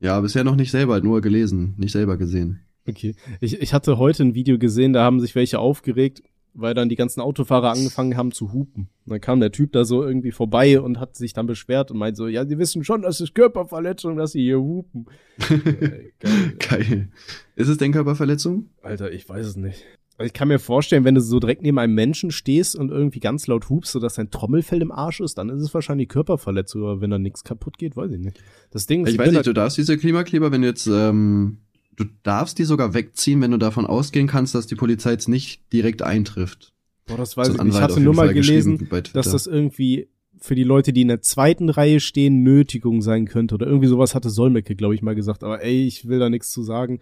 Ja, 0.00 0.20
bisher 0.20 0.44
noch 0.44 0.56
nicht 0.56 0.70
selber, 0.70 1.00
nur 1.00 1.20
gelesen, 1.20 1.74
nicht 1.78 1.92
selber 1.92 2.16
gesehen. 2.16 2.60
Okay. 2.88 3.14
Ich, 3.40 3.60
ich 3.60 3.72
hatte 3.72 3.98
heute 3.98 4.22
ein 4.24 4.34
Video 4.34 4.58
gesehen, 4.58 4.92
da 4.92 5.04
haben 5.04 5.20
sich 5.20 5.34
welche 5.34 5.58
aufgeregt, 5.58 6.22
weil 6.52 6.74
dann 6.74 6.88
die 6.88 6.96
ganzen 6.96 7.20
Autofahrer 7.20 7.70
angefangen 7.70 8.16
haben 8.16 8.30
zu 8.30 8.52
hupen. 8.52 8.88
Und 9.04 9.10
dann 9.10 9.20
kam 9.20 9.40
der 9.40 9.52
Typ 9.52 9.72
da 9.72 9.84
so 9.84 10.04
irgendwie 10.04 10.30
vorbei 10.30 10.80
und 10.80 11.00
hat 11.00 11.16
sich 11.16 11.32
dann 11.32 11.46
beschwert 11.46 11.90
und 11.90 11.98
meint 11.98 12.16
so, 12.16 12.28
ja, 12.28 12.46
Sie 12.46 12.58
wissen 12.58 12.84
schon, 12.84 13.02
das 13.02 13.20
ist 13.20 13.34
Körperverletzung, 13.34 14.16
dass 14.16 14.32
Sie 14.32 14.42
hier 14.42 14.60
hupen. 14.60 15.06
Geil. 15.38 16.12
Geil. 16.58 17.08
Ist 17.56 17.68
es 17.68 17.76
denn 17.78 17.92
Körperverletzung? 17.92 18.70
Alter, 18.82 19.10
ich 19.12 19.28
weiß 19.28 19.46
es 19.46 19.56
nicht. 19.56 19.84
Also 20.16 20.26
Ich 20.26 20.32
kann 20.32 20.46
mir 20.46 20.60
vorstellen, 20.60 21.04
wenn 21.04 21.16
du 21.16 21.20
so 21.20 21.40
direkt 21.40 21.62
neben 21.62 21.78
einem 21.78 21.94
Menschen 21.94 22.30
stehst 22.30 22.76
und 22.76 22.90
irgendwie 22.90 23.18
ganz 23.18 23.48
laut 23.48 23.68
hupst, 23.68 23.90
sodass 23.90 24.14
dein 24.14 24.30
Trommelfell 24.30 24.80
im 24.80 24.92
Arsch 24.92 25.20
ist, 25.20 25.38
dann 25.38 25.48
ist 25.48 25.60
es 25.60 25.74
wahrscheinlich 25.74 26.08
Körperverletzung, 26.08 26.82
aber 26.82 27.00
wenn 27.00 27.10
da 27.10 27.18
nichts 27.18 27.42
kaputt 27.42 27.78
geht, 27.78 27.96
weiß 27.96 28.12
ich 28.12 28.20
nicht. 28.20 28.40
Das 28.70 28.86
Ding 28.86 29.04
ist, 29.04 29.12
Ich 29.12 29.18
weiß 29.18 29.32
nicht, 29.32 29.46
du 29.46 29.52
darfst 29.52 29.76
diese 29.76 29.98
Klimakleber, 29.98 30.52
wenn 30.52 30.62
du 30.62 30.68
jetzt, 30.68 30.86
ähm, 30.86 31.58
du 31.96 32.04
darfst 32.22 32.58
die 32.58 32.64
sogar 32.64 32.94
wegziehen, 32.94 33.40
wenn 33.40 33.50
du 33.50 33.56
davon 33.58 33.86
ausgehen 33.86 34.26
kannst, 34.26 34.54
dass 34.54 34.66
die 34.66 34.74
Polizei 34.74 35.12
jetzt 35.12 35.28
nicht 35.28 35.72
direkt 35.72 36.02
eintrifft. 36.02 36.72
boah, 37.06 37.16
das 37.16 37.36
weiß 37.36 37.48
So 37.48 37.54
ich 37.54 37.62
nicht. 37.62 37.74
Ich 37.74 37.80
hatte 37.80 38.00
nur 38.00 38.14
mal 38.14 38.26
Fall 38.26 38.34
gelesen, 38.34 38.88
dass 39.12 39.30
das 39.30 39.46
irgendwie 39.46 40.08
für 40.38 40.54
die 40.54 40.64
Leute, 40.64 40.92
die 40.92 41.02
in 41.02 41.08
der 41.08 41.22
zweiten 41.22 41.68
Reihe 41.70 42.00
stehen, 42.00 42.42
Nötigung 42.42 43.00
sein 43.02 43.26
könnte 43.26 43.54
oder 43.54 43.66
irgendwie 43.66 43.86
sowas 43.88 44.14
hatte 44.14 44.30
Solmecke, 44.30 44.74
glaube 44.76 44.94
ich, 44.94 45.02
mal 45.02 45.14
gesagt. 45.14 45.44
Aber 45.44 45.62
ey, 45.62 45.86
ich 45.86 46.08
will 46.08 46.18
da 46.18 46.28
nichts 46.28 46.50
zu 46.50 46.62
sagen. 46.62 47.00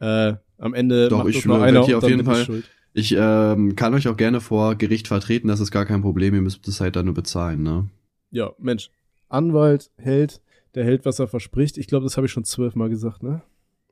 Äh, 0.00 0.34
am 0.58 0.74
Ende 0.74 1.08
Doch, 1.08 1.18
macht 1.24 1.28
ich 1.34 1.46
werd 1.46 1.62
einer 1.62 1.84
hier 1.84 1.98
auf 1.98 2.08
jeden 2.08 2.24
Fall- 2.24 2.44
schuld. 2.44 2.64
Ich 2.94 3.14
ähm, 3.16 3.76
kann 3.76 3.94
euch 3.94 4.08
auch 4.08 4.16
gerne 4.16 4.40
vor 4.40 4.74
Gericht 4.74 5.06
vertreten, 5.08 5.46
das 5.46 5.60
ist 5.60 5.70
gar 5.70 5.84
kein 5.84 6.00
Problem, 6.02 6.34
ihr 6.34 6.40
müsst 6.40 6.66
das 6.66 6.80
halt 6.80 6.96
dann 6.96 7.04
nur 7.04 7.14
bezahlen, 7.14 7.62
ne? 7.62 7.88
Ja, 8.30 8.52
Mensch. 8.58 8.90
Anwalt, 9.28 9.90
Held, 9.98 10.40
der 10.74 10.84
hält, 10.84 11.04
was 11.04 11.18
er 11.18 11.28
verspricht. 11.28 11.78
Ich 11.78 11.86
glaube, 11.86 12.04
das 12.04 12.16
habe 12.16 12.26
ich 12.26 12.32
schon 12.32 12.44
zwölfmal 12.44 12.88
gesagt, 12.88 13.22
ne? 13.22 13.42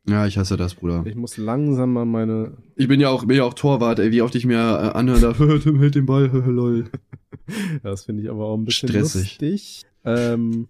Ja, 0.09 0.27
ich 0.27 0.39
hasse 0.39 0.57
das, 0.57 0.75
Bruder. 0.75 1.05
Ich 1.07 1.17
muss 1.17 1.37
langsam 1.37 1.93
mal 1.93 2.05
meine. 2.05 2.57
Ich 2.77 2.87
bin 2.89 3.01
ja 3.01 3.09
auch, 3.09 3.25
bin 3.25 3.37
ja 3.37 3.45
auch 3.45 3.55
Torwart, 3.55 3.99
ey, 3.99 4.13
wie 4.13 4.23
oft 4.23 4.35
ich 4.35 4.47
mir 4.47 4.59
äh, 4.59 4.97
anhören 4.97 5.21
darf, 5.21 5.39
Tim 5.63 5.79
hält 5.81 5.95
den 5.95 6.07
Ball, 6.07 6.27
lol. 6.27 6.85
Das 7.85 8.05
finde 8.05 8.23
ich 8.23 8.29
aber 8.31 8.45
auch 8.47 8.57
ein 8.57 8.65
bisschen 8.65 8.89
Stressig. 8.89 9.39
lustig. 9.41 9.83
Ähm, 10.05 10.67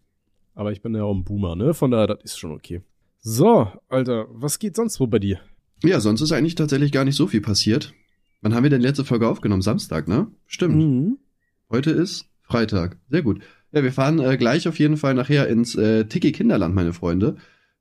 aber 0.55 0.73
ich 0.73 0.83
bin 0.83 0.95
ja 0.95 1.05
auch 1.05 1.15
ein 1.15 1.25
Boomer, 1.25 1.57
ne? 1.57 1.73
Von 1.73 1.91
daher, 1.91 2.07
das 2.07 2.19
ist 2.25 2.39
schon 2.39 2.53
okay. 2.53 2.83
So, 3.21 3.69
Alter, 3.89 4.27
was 4.31 4.59
geht 4.59 4.77
sonst 4.77 5.01
wo 5.01 5.07
bei 5.07 5.19
dir? 5.19 5.41
Ja, 5.83 6.01
sonst 6.01 6.21
ist 6.21 6.33
eigentlich 6.33 6.55
tatsächlich 6.55 6.93
gar 6.93 7.05
nicht 7.07 7.17
so 7.17 7.27
viel 7.29 7.41
passiert. 7.41 7.95
Wann 8.43 8.55
haben 8.55 8.63
wir 8.63 8.71
denn 8.71 8.83
letzte 8.83 9.07
Folge 9.07 9.27
aufgenommen? 9.27 9.63
Samstag, 9.63 10.07
ne? 10.07 10.27
Stimmt. 10.47 10.77
Mhm. 10.77 11.19
Heute 11.71 11.93
ist 11.93 12.27
Freitag. 12.43 12.99
Sehr 13.09 13.23
gut. 13.23 13.41
Ja, 13.73 13.83
wir 13.83 13.93
fahren 13.93 14.19
äh, 14.19 14.37
gleich 14.37 14.69
auf 14.69 14.79
jeden 14.79 14.97
Fall 14.99 15.15
nachher 15.15 15.49
ins 15.49 15.75
äh, 15.77 16.05
Tiki 16.05 16.33
Kinderland, 16.33 16.75
meine 16.75 16.93
Freunde. 16.93 17.37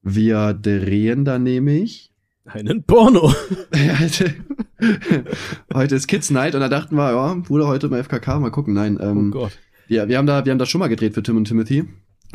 Wir 0.08 0.54
drehen 0.54 1.26
da 1.26 1.40
nämlich. 1.40 2.12
Einen 2.46 2.84
Porno. 2.84 3.34
heute 5.74 5.96
ist 5.96 6.06
Kids 6.08 6.30
Night 6.30 6.54
und 6.54 6.62
da 6.62 6.70
dachten 6.70 6.96
wir, 6.96 7.12
ja, 7.12 7.34
Bruder, 7.34 7.68
heute 7.68 7.90
mal 7.90 8.04
FKK, 8.04 8.40
mal 8.40 8.52
gucken. 8.52 8.76
Nein, 8.76 8.98
Oh 9.00 9.04
ähm, 9.04 9.32
Gott. 9.32 9.58
ja, 9.88 10.08
wir 10.08 10.20
haben 10.20 10.28
da, 10.28 10.46
wir 10.46 10.52
haben 10.52 10.60
das 10.60 10.70
schon 10.70 10.78
mal 10.78 10.90
gedreht 10.90 11.16
für 11.16 11.24
Tim 11.24 11.38
und 11.38 11.46
Timothy. 11.46 11.86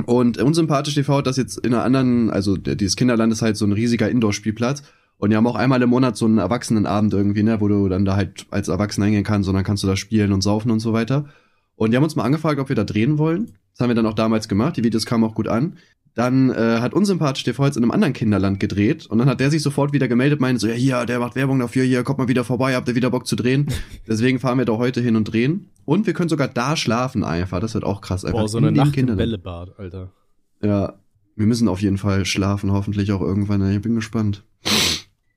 Und 0.05 0.39
Unsympathisch 0.39 0.95
TV 0.95 1.19
hat 1.19 1.29
das 1.29 1.37
jetzt 1.37 1.59
in 1.59 1.73
einer 1.73 1.85
anderen, 1.85 2.31
also 2.31 2.57
dieses 2.57 2.97
Kinderland 2.97 3.33
ist 3.33 3.43
halt 3.43 3.57
so 3.57 3.67
ein 3.67 3.73
riesiger 3.73 4.11
Indoor-Spielplatz. 4.11 4.83
Und 5.19 5.31
die 5.31 5.37
haben 5.37 5.47
auch 5.47 5.55
einmal 5.55 5.81
im 5.81 5.91
Monat 5.91 6.17
so 6.17 6.25
einen 6.25 6.39
Erwachsenenabend 6.39 7.15
irgendwie, 7.15 7.45
ne, 7.45 7.61
wo 7.61 7.69
du 7.69 7.89
dann 7.89 8.05
da 8.05 8.17
halt 8.17 8.47
als 8.51 8.67
Erwachsener 8.67 9.07
hingehen 9.07 9.23
kannst 9.23 9.49
und 9.49 9.55
dann 9.55 9.65
kannst 9.65 9.85
du 9.85 9.87
da 9.87 9.95
spielen 9.95 10.33
und 10.33 10.43
saufen 10.43 10.73
und 10.73 10.81
so 10.81 10.93
weiter. 10.93 11.27
Und 11.77 11.93
die 11.93 11.97
haben 11.97 12.05
uns 12.05 12.17
mal 12.17 12.25
angefragt, 12.25 12.59
ob 12.59 12.69
wir 12.69 12.77
da 12.77 12.83
drehen 12.83 13.17
wollen. 13.17 13.53
Das 13.81 13.85
haben 13.85 13.93
wir 13.93 13.95
dann 13.95 14.05
auch 14.05 14.15
damals 14.15 14.47
gemacht. 14.47 14.77
Die 14.77 14.85
Videos 14.85 15.07
kamen 15.07 15.25
auch 15.25 15.35
gut 15.35 15.49
an. 15.49 15.79
Dann 16.15 16.51
äh, 16.51 16.81
hat 16.81 16.93
Unsympathisch 16.93 17.45
TV 17.45 17.65
jetzt 17.65 17.79
in 17.79 17.83
einem 17.83 17.93
anderen 17.93 18.13
Kinderland 18.13 18.61
gedreht 18.61 19.07
und 19.07 19.17
dann 19.17 19.27
hat 19.27 19.41
der 19.41 19.51
sich 19.51 19.63
sofort 19.63 19.95
wieder 19.95 20.07
gemeldet, 20.07 20.39
meinte 20.39 20.61
so, 20.61 20.67
ja 20.67 20.75
hier, 20.75 21.07
der 21.07 21.19
macht 21.19 21.35
Werbung 21.35 21.59
dafür, 21.61 21.85
hier, 21.85 22.03
kommt 22.03 22.19
mal 22.19 22.29
wieder 22.29 22.45
vorbei, 22.45 22.75
habt 22.75 22.89
ihr 22.89 22.95
wieder 22.95 23.09
Bock 23.09 23.27
zu 23.27 23.37
drehen. 23.37 23.69
Deswegen 24.07 24.39
fahren 24.39 24.59
wir 24.59 24.67
da 24.67 24.75
heute 24.75 25.01
hin 25.01 25.17
und 25.17 25.33
drehen. 25.33 25.71
Und 25.87 26.07
wir 26.07 26.13
können 26.13 26.29
sogar 26.29 26.49
da 26.49 26.77
schlafen 26.77 27.25
einfach, 27.25 27.59
das 27.61 27.73
wird 27.73 27.85
auch 27.85 28.03
krass. 28.03 28.27
Einfach 28.27 28.41
Boah, 28.41 28.49
so 28.49 28.59
in 28.59 28.67
eine 28.67 28.77
Nacht 28.77 28.89
im 28.89 28.93
Kinderland. 28.93 29.19
Bällebad, 29.19 29.79
Alter. 29.79 30.13
Ja, 30.63 31.01
wir 31.37 31.47
müssen 31.47 31.67
auf 31.67 31.81
jeden 31.81 31.97
Fall 31.97 32.27
schlafen, 32.27 32.73
hoffentlich 32.73 33.11
auch 33.13 33.23
irgendwann. 33.23 33.67
Ich 33.73 33.81
bin 33.81 33.95
gespannt. 33.95 34.45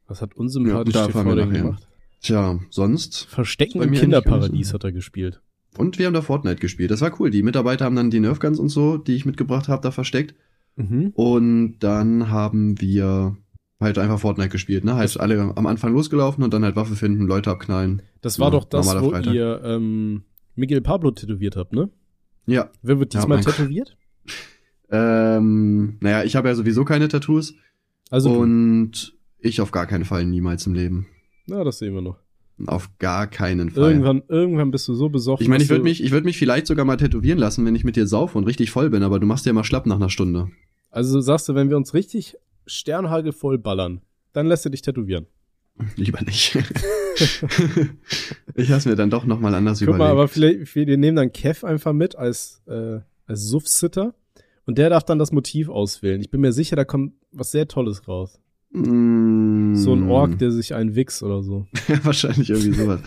Was 0.08 0.21
hat 0.21 0.36
unsympathisch 0.36 0.95
Ja, 0.95 1.08
TV 1.08 1.34
denn 1.34 1.49
gemacht? 1.49 1.88
Tja, 2.19 2.60
sonst. 2.69 3.23
Verstecken 3.29 3.82
im 3.82 3.93
Kinderparadies 3.93 4.73
hat 4.73 4.84
er 4.84 4.91
gespielt. 4.91 5.39
Und 5.77 5.97
wir 5.99 6.05
haben 6.05 6.13
da 6.13 6.21
Fortnite 6.21 6.57
gespielt. 6.57 6.91
Das 6.91 7.01
war 7.01 7.19
cool. 7.19 7.29
Die 7.31 7.43
Mitarbeiter 7.43 7.86
haben 7.86 7.95
dann 7.95 8.12
die 8.12 8.19
Nerfguns 8.19 8.59
und 8.59 8.69
so, 8.69 8.97
die 8.97 9.15
ich 9.15 9.25
mitgebracht 9.25 9.67
habe, 9.67 9.81
da 9.81 9.91
versteckt. 9.91 10.36
Mhm. 10.75 11.12
Und 11.15 11.79
dann 11.79 12.29
haben 12.29 12.79
wir 12.81 13.38
halt 13.79 13.97
einfach 13.97 14.19
Fortnite 14.19 14.49
gespielt, 14.49 14.83
ne? 14.86 14.95
Halt 14.95 15.19
alle 15.19 15.39
am 15.55 15.65
Anfang 15.67 15.93
losgelaufen 15.93 16.43
und 16.43 16.53
dann 16.53 16.63
halt 16.63 16.75
Waffe 16.75 16.95
finden, 16.95 17.25
Leute 17.27 17.49
abknallen. 17.51 18.01
Das 18.21 18.39
war 18.39 18.47
Ja, 18.47 18.51
doch 18.51 18.65
das, 18.65 18.88
wo 19.01 19.09
Freitag. 19.12 19.33
ihr 19.33 19.62
ähm, 19.63 20.23
Miguel 20.55 20.81
Pablo 20.81 21.12
tätowiert 21.12 21.55
habt, 21.57 21.73
ne? 21.73 21.89
Ja. 22.45 22.69
Wer 22.81 22.99
wird 22.99 23.13
Ja, 23.13 23.19
diesmal 23.21 23.38
mein- 23.39 23.45
tätowiert? 23.45 23.97
Ähm, 24.91 25.97
naja, 26.01 26.23
ich 26.23 26.36
habe 26.36 26.49
ja 26.49 26.55
sowieso 26.55 26.86
keine 26.86 27.07
Tattoos. 27.07 27.55
Also 28.12 28.31
und 28.31 29.17
ich 29.39 29.59
auf 29.62 29.71
gar 29.71 29.88
keinen 29.88 30.05
Fall 30.05 30.25
niemals 30.25 30.67
im 30.67 30.73
Leben. 30.75 31.07
Na, 31.47 31.63
das 31.63 31.79
sehen 31.79 31.93
wir 31.95 32.01
noch. 32.01 32.19
Auf 32.67 32.89
gar 32.99 33.27
keinen 33.27 33.71
Fall. 33.71 33.91
Irgendwann, 33.91 34.23
irgendwann 34.27 34.71
bist 34.71 34.87
du 34.87 34.93
so 34.93 35.09
besoffen. 35.09 35.43
Ich 35.43 35.49
meine, 35.49 35.63
ich 35.63 35.69
würde 35.69 35.83
mich, 35.83 36.03
ich 36.03 36.11
würde 36.11 36.25
mich 36.25 36.37
vielleicht 36.37 36.67
sogar 36.67 36.85
mal 36.85 36.97
tätowieren 36.97 37.39
lassen, 37.39 37.65
wenn 37.65 37.75
ich 37.75 37.83
mit 37.83 37.95
dir 37.95 38.05
saufe 38.05 38.37
und 38.37 38.45
richtig 38.45 38.71
voll 38.71 38.89
bin, 38.89 39.03
aber 39.03 39.19
du 39.19 39.25
machst 39.25 39.45
ja 39.45 39.53
mal 39.53 39.63
schlapp 39.63 39.85
nach 39.85 39.95
einer 39.95 40.09
Stunde. 40.09 40.49
Also 40.91 41.19
sagst 41.19 41.49
du, 41.49 41.55
wenn 41.55 41.69
wir 41.69 41.77
uns 41.77 41.93
richtig 41.93 42.37
sternhagelvoll 42.67 43.57
ballern, 43.57 44.01
dann 44.33 44.47
lässt 44.47 44.65
du 44.65 44.69
dich 44.69 44.81
tätowieren. 44.81 45.25
Lieber 45.95 46.21
nicht. 46.21 46.55
ich 48.55 48.71
hab's 48.71 48.85
mir 48.85 48.95
dann 48.95 49.09
doch 49.09 49.25
nochmal 49.25 49.55
anders 49.55 49.79
Guck 49.79 49.87
überlegt. 49.87 49.99
mal, 49.99 50.11
aber 50.11 50.27
vielleicht, 50.27 50.75
wir 50.75 50.97
nehmen 50.97 51.15
dann 51.15 51.33
Kev 51.33 51.65
einfach 51.65 51.93
mit 51.93 52.15
als, 52.15 52.61
äh, 52.67 52.99
als 53.25 53.47
Suff-Sitter 53.47 54.13
und 54.65 54.77
der 54.77 54.91
darf 54.91 55.03
dann 55.03 55.17
das 55.17 55.31
Motiv 55.31 55.69
auswählen. 55.69 56.21
Ich 56.21 56.29
bin 56.29 56.41
mir 56.41 56.53
sicher, 56.53 56.75
da 56.75 56.85
kommt 56.85 57.13
was 57.31 57.51
sehr 57.51 57.67
Tolles 57.67 58.07
raus. 58.07 58.39
Mm. 58.73 59.75
So 59.75 59.93
ein 59.93 60.09
Ork, 60.09 60.39
der 60.39 60.51
sich 60.51 60.73
einen 60.73 60.95
Wix 60.95 61.23
oder 61.23 61.41
so. 61.43 61.65
Ja, 61.88 62.03
wahrscheinlich 62.03 62.49
irgendwie 62.49 62.73
sowas. 62.73 62.99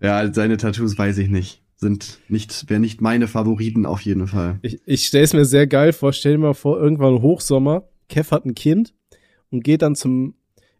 ja, 0.00 0.32
seine 0.32 0.56
Tattoos 0.56 0.96
weiß 0.96 1.18
ich 1.18 1.28
nicht. 1.28 1.62
Sind 1.76 2.18
nicht, 2.28 2.68
wäre 2.68 2.80
nicht 2.80 3.00
meine 3.00 3.26
Favoriten 3.26 3.86
auf 3.86 4.02
jeden 4.02 4.26
Fall. 4.26 4.58
Ich, 4.62 4.80
ich 4.84 5.06
stelle 5.06 5.24
es 5.24 5.32
mir 5.32 5.46
sehr 5.46 5.66
geil 5.66 5.92
vor. 5.92 6.12
Stell 6.12 6.32
dir 6.32 6.38
mal 6.38 6.54
vor, 6.54 6.78
irgendwann 6.78 7.22
Hochsommer, 7.22 7.88
Kev 8.08 8.30
hat 8.30 8.44
ein 8.44 8.54
Kind 8.54 8.94
und 9.50 9.64
geht 9.64 9.82
dann 9.82 9.94
zum 9.94 10.34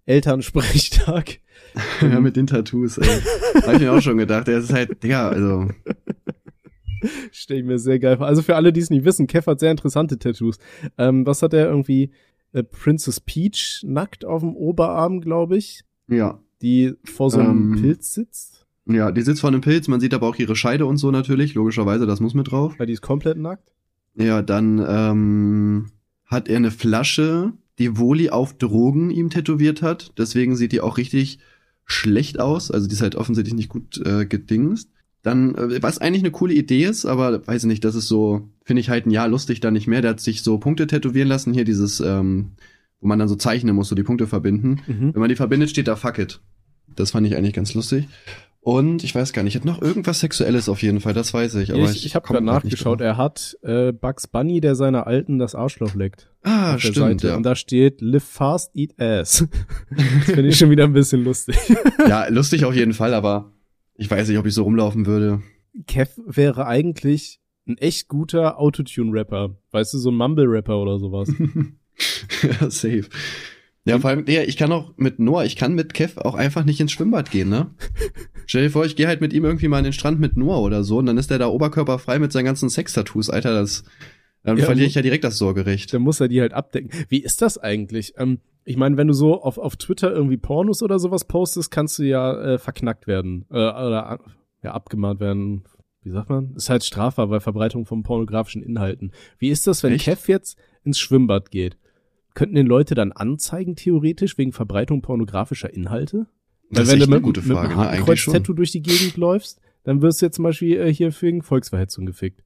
Elternsprechtag. 0.04 1.38
ja, 2.02 2.20
mit 2.20 2.36
den 2.36 2.46
Tattoos, 2.46 2.98
ey. 2.98 3.20
Hab 3.62 3.74
ich 3.74 3.80
mir 3.80 3.92
auch 3.92 4.02
schon 4.02 4.18
gedacht. 4.18 4.48
Der 4.48 4.58
ist 4.58 4.72
halt, 4.72 5.02
Digga, 5.02 5.28
also. 5.30 5.68
Stell 7.32 7.58
ich 7.58 7.64
mir 7.64 7.78
sehr 7.78 7.98
geil 7.98 8.18
vor. 8.18 8.26
Also 8.26 8.42
für 8.42 8.56
alle, 8.56 8.72
die 8.72 8.80
es 8.80 8.90
nicht 8.90 9.04
wissen, 9.04 9.26
Kev 9.26 9.50
hat 9.50 9.60
sehr 9.60 9.70
interessante 9.70 10.18
Tattoos. 10.18 10.58
Ähm, 10.98 11.24
was 11.24 11.42
hat 11.42 11.54
er 11.54 11.66
irgendwie? 11.66 12.10
Äh, 12.52 12.62
Princess 12.62 13.20
Peach 13.20 13.82
nackt 13.86 14.24
auf 14.24 14.42
dem 14.42 14.54
Oberarm, 14.56 15.20
glaube 15.20 15.56
ich, 15.56 15.84
Ja. 16.08 16.40
die 16.62 16.94
vor 17.04 17.30
so 17.30 17.38
einem 17.40 17.74
Ähm. 17.74 17.80
Pilz 17.82 18.14
sitzt, 18.14 18.66
Ja, 18.86 19.12
die 19.12 19.22
sitzt 19.22 19.40
vor 19.40 19.48
einem 19.48 19.60
Pilz, 19.60 19.86
man 19.88 20.00
sieht 20.00 20.14
aber 20.14 20.26
auch 20.28 20.36
ihre 20.36 20.56
Scheide 20.56 20.86
und 20.86 20.96
so 20.96 21.10
natürlich, 21.10 21.54
logischerweise, 21.54 22.06
das 22.06 22.20
muss 22.20 22.34
mit 22.34 22.50
drauf. 22.50 22.74
weil 22.78 22.86
die 22.86 22.92
ist 22.94 23.02
komplett 23.02 23.38
nackt. 23.38 23.70
Ja, 24.16 24.42
dann 24.42 24.84
ähm, 24.86 25.86
hat 26.26 26.48
er 26.48 26.56
eine 26.56 26.70
Flasche, 26.72 27.52
die 27.78 27.96
Woli 27.98 28.30
auf 28.30 28.58
Drogen 28.58 29.10
ihm 29.10 29.30
tätowiert 29.30 29.80
hat. 29.82 30.12
Deswegen 30.18 30.56
sieht 30.56 30.72
die 30.72 30.80
auch 30.80 30.98
richtig 30.98 31.38
schlecht 31.86 32.40
aus. 32.40 32.70
Also 32.70 32.88
die 32.88 32.94
ist 32.94 33.02
halt 33.02 33.14
offensichtlich 33.14 33.54
nicht 33.54 33.68
gut 33.68 33.98
äh, 34.04 34.26
gedingst. 34.26 34.90
Dann, 35.22 35.54
äh, 35.54 35.82
was 35.82 35.98
eigentlich 35.98 36.22
eine 36.22 36.30
coole 36.30 36.54
Idee 36.54 36.84
ist, 36.84 37.04
aber 37.04 37.46
weiß 37.46 37.64
ich 37.64 37.68
nicht, 37.68 37.84
das 37.84 37.94
ist 37.94 38.08
so, 38.08 38.48
finde 38.64 38.80
ich 38.80 38.88
halt 38.88 39.06
ein 39.06 39.10
Jahr 39.10 39.28
lustig 39.28 39.60
da 39.60 39.70
nicht 39.70 39.86
mehr. 39.86 40.02
Der 40.02 40.12
hat 40.12 40.20
sich 40.20 40.42
so 40.42 40.58
Punkte 40.58 40.86
tätowieren 40.86 41.28
lassen, 41.28 41.52
hier 41.52 41.64
dieses, 41.64 42.00
ähm, 42.00 42.52
wo 43.00 43.08
man 43.08 43.18
dann 43.18 43.28
so 43.28 43.36
zeichnen 43.36 43.74
muss, 43.74 43.88
so 43.88 43.94
die 43.94 44.02
Punkte 44.02 44.26
verbinden. 44.26 44.80
Mhm. 44.86 45.14
Wenn 45.14 45.20
man 45.20 45.28
die 45.28 45.36
verbindet, 45.36 45.70
steht 45.70 45.88
da 45.88 45.96
Fuck 45.96 46.18
it. 46.18 46.40
Das 46.96 47.10
fand 47.12 47.26
ich 47.26 47.36
eigentlich 47.36 47.54
ganz 47.54 47.74
lustig. 47.74 48.08
Und 48.62 49.04
ich 49.04 49.14
weiß 49.14 49.32
gar 49.32 49.42
nicht, 49.42 49.54
ich 49.54 49.60
hatte 49.60 49.68
noch 49.68 49.80
irgendwas 49.80 50.20
Sexuelles 50.20 50.68
auf 50.68 50.82
jeden 50.82 51.00
Fall, 51.00 51.14
das 51.14 51.32
weiß 51.32 51.54
ich. 51.56 51.72
Aber 51.72 51.82
ich 51.84 52.04
ich 52.04 52.14
habe 52.14 52.26
komm 52.26 52.34
gerade 52.34 52.46
nachgeschaut, 52.46 53.00
er 53.00 53.16
hat 53.16 53.56
äh, 53.62 53.90
Bugs 53.90 54.26
Bunny, 54.26 54.60
der 54.60 54.74
seiner 54.74 55.06
Alten 55.06 55.38
das 55.38 55.54
Arschloch 55.54 55.94
leckt. 55.94 56.30
Ah, 56.42 56.78
stimmt, 56.78 56.96
Seite. 56.96 57.28
ja. 57.28 57.36
Und 57.36 57.42
da 57.44 57.54
steht 57.54 58.02
Live 58.02 58.24
fast, 58.24 58.76
eat 58.76 59.00
ass. 59.00 59.46
das 59.90 60.24
finde 60.26 60.48
ich 60.48 60.58
schon 60.58 60.68
wieder 60.68 60.84
ein 60.84 60.92
bisschen 60.92 61.24
lustig. 61.24 61.56
Ja, 62.06 62.28
lustig 62.28 62.66
auf 62.66 62.74
jeden 62.74 62.92
Fall, 62.92 63.14
aber 63.14 63.50
ich 64.00 64.10
weiß 64.10 64.28
nicht, 64.28 64.38
ob 64.38 64.46
ich 64.46 64.54
so 64.54 64.62
rumlaufen 64.62 65.04
würde. 65.04 65.42
Kev 65.86 66.18
wäre 66.26 66.66
eigentlich 66.66 67.38
ein 67.68 67.76
echt 67.76 68.08
guter 68.08 68.58
Autotune-Rapper. 68.58 69.58
Weißt 69.72 69.92
du, 69.92 69.98
so 69.98 70.10
ein 70.10 70.16
Mumble-Rapper 70.16 70.78
oder 70.78 70.98
sowas. 70.98 71.30
ja, 72.42 72.70
safe. 72.70 73.04
Ja, 73.84 73.98
vor 73.98 74.10
allem, 74.10 74.24
ja, 74.26 74.42
ich 74.42 74.56
kann 74.56 74.72
auch 74.72 74.94
mit 74.96 75.18
Noah, 75.18 75.44
ich 75.44 75.54
kann 75.54 75.74
mit 75.74 75.92
Kev 75.92 76.18
auch 76.18 76.34
einfach 76.34 76.64
nicht 76.64 76.80
ins 76.80 76.92
Schwimmbad 76.92 77.30
gehen, 77.30 77.50
ne? 77.50 77.74
Stell 78.46 78.62
dir 78.62 78.70
vor, 78.70 78.86
ich 78.86 78.96
gehe 78.96 79.06
halt 79.06 79.20
mit 79.20 79.34
ihm 79.34 79.44
irgendwie 79.44 79.68
mal 79.68 79.78
an 79.78 79.84
den 79.84 79.92
Strand 79.92 80.18
mit 80.18 80.34
Noah 80.34 80.62
oder 80.62 80.82
so 80.82 80.98
und 80.98 81.06
dann 81.06 81.18
ist 81.18 81.30
der 81.30 81.38
da 81.38 81.48
oberkörperfrei 81.48 82.18
mit 82.18 82.32
seinen 82.32 82.46
ganzen 82.46 82.70
Sex-Tattoos, 82.70 83.28
Alter, 83.28 83.52
das, 83.52 83.84
dann 84.42 84.56
Ja, 84.56 84.64
verliere 84.64 84.86
ich 84.86 84.94
ja 84.94 85.02
direkt 85.02 85.24
das 85.24 85.38
Sorgerecht. 85.38 85.92
Dann 85.92 86.02
muss 86.02 86.20
er 86.20 86.28
die 86.28 86.40
halt 86.40 86.54
abdecken. 86.54 86.90
Wie 87.08 87.18
ist 87.22 87.42
das 87.42 87.58
eigentlich? 87.58 88.14
Ähm, 88.16 88.38
ich 88.64 88.76
meine, 88.76 88.96
wenn 88.96 89.08
du 89.08 89.14
so 89.14 89.42
auf, 89.42 89.58
auf 89.58 89.76
Twitter 89.76 90.12
irgendwie 90.12 90.36
Pornos 90.36 90.82
oder 90.82 90.98
sowas 90.98 91.24
postest, 91.24 91.70
kannst 91.70 91.98
du 91.98 92.04
ja 92.04 92.54
äh, 92.54 92.58
verknackt 92.58 93.06
werden. 93.06 93.46
Äh, 93.50 93.54
oder 93.54 94.20
ja, 94.62 94.72
abgemahnt 94.72 95.20
werden. 95.20 95.64
Wie 96.02 96.10
sagt 96.10 96.30
man? 96.30 96.54
Ist 96.54 96.70
halt 96.70 96.84
strafbar 96.84 97.26
bei 97.28 97.40
Verbreitung 97.40 97.84
von 97.84 98.02
pornografischen 98.02 98.62
Inhalten. 98.62 99.12
Wie 99.38 99.50
ist 99.50 99.66
das, 99.66 99.82
wenn 99.82 99.92
Echt? 99.92 100.04
Kev 100.04 100.32
jetzt 100.32 100.58
ins 100.82 100.98
Schwimmbad 100.98 101.50
geht? 101.50 101.76
Könnten 102.34 102.54
den 102.54 102.66
Leute 102.66 102.94
dann 102.94 103.12
anzeigen, 103.12 103.76
theoretisch, 103.76 104.38
wegen 104.38 104.52
Verbreitung 104.52 105.02
pornografischer 105.02 105.72
Inhalte? 105.72 106.26
Das 106.70 106.84
ist 106.84 106.92
wenn 106.92 106.98
du 107.00 107.04
eine 107.06 107.14
mit, 107.16 107.24
gute 107.24 107.40
mit 107.40 107.50
Frage, 107.50 107.70
einem 107.70 107.80
ne? 107.80 107.88
Eigentlich 107.88 108.00
Hakenkreuz-Tattoo 108.00 108.52
durch 108.54 108.70
die 108.70 108.82
Gegend 108.82 109.16
läufst, 109.16 109.60
dann 109.82 110.00
wirst 110.00 110.22
du 110.22 110.26
jetzt 110.26 110.36
zum 110.36 110.44
Beispiel 110.44 110.78
äh, 110.78 110.92
hier 110.92 111.12
wegen 111.20 111.42
Volksverhetzung 111.42 112.06
gefickt. 112.06 112.42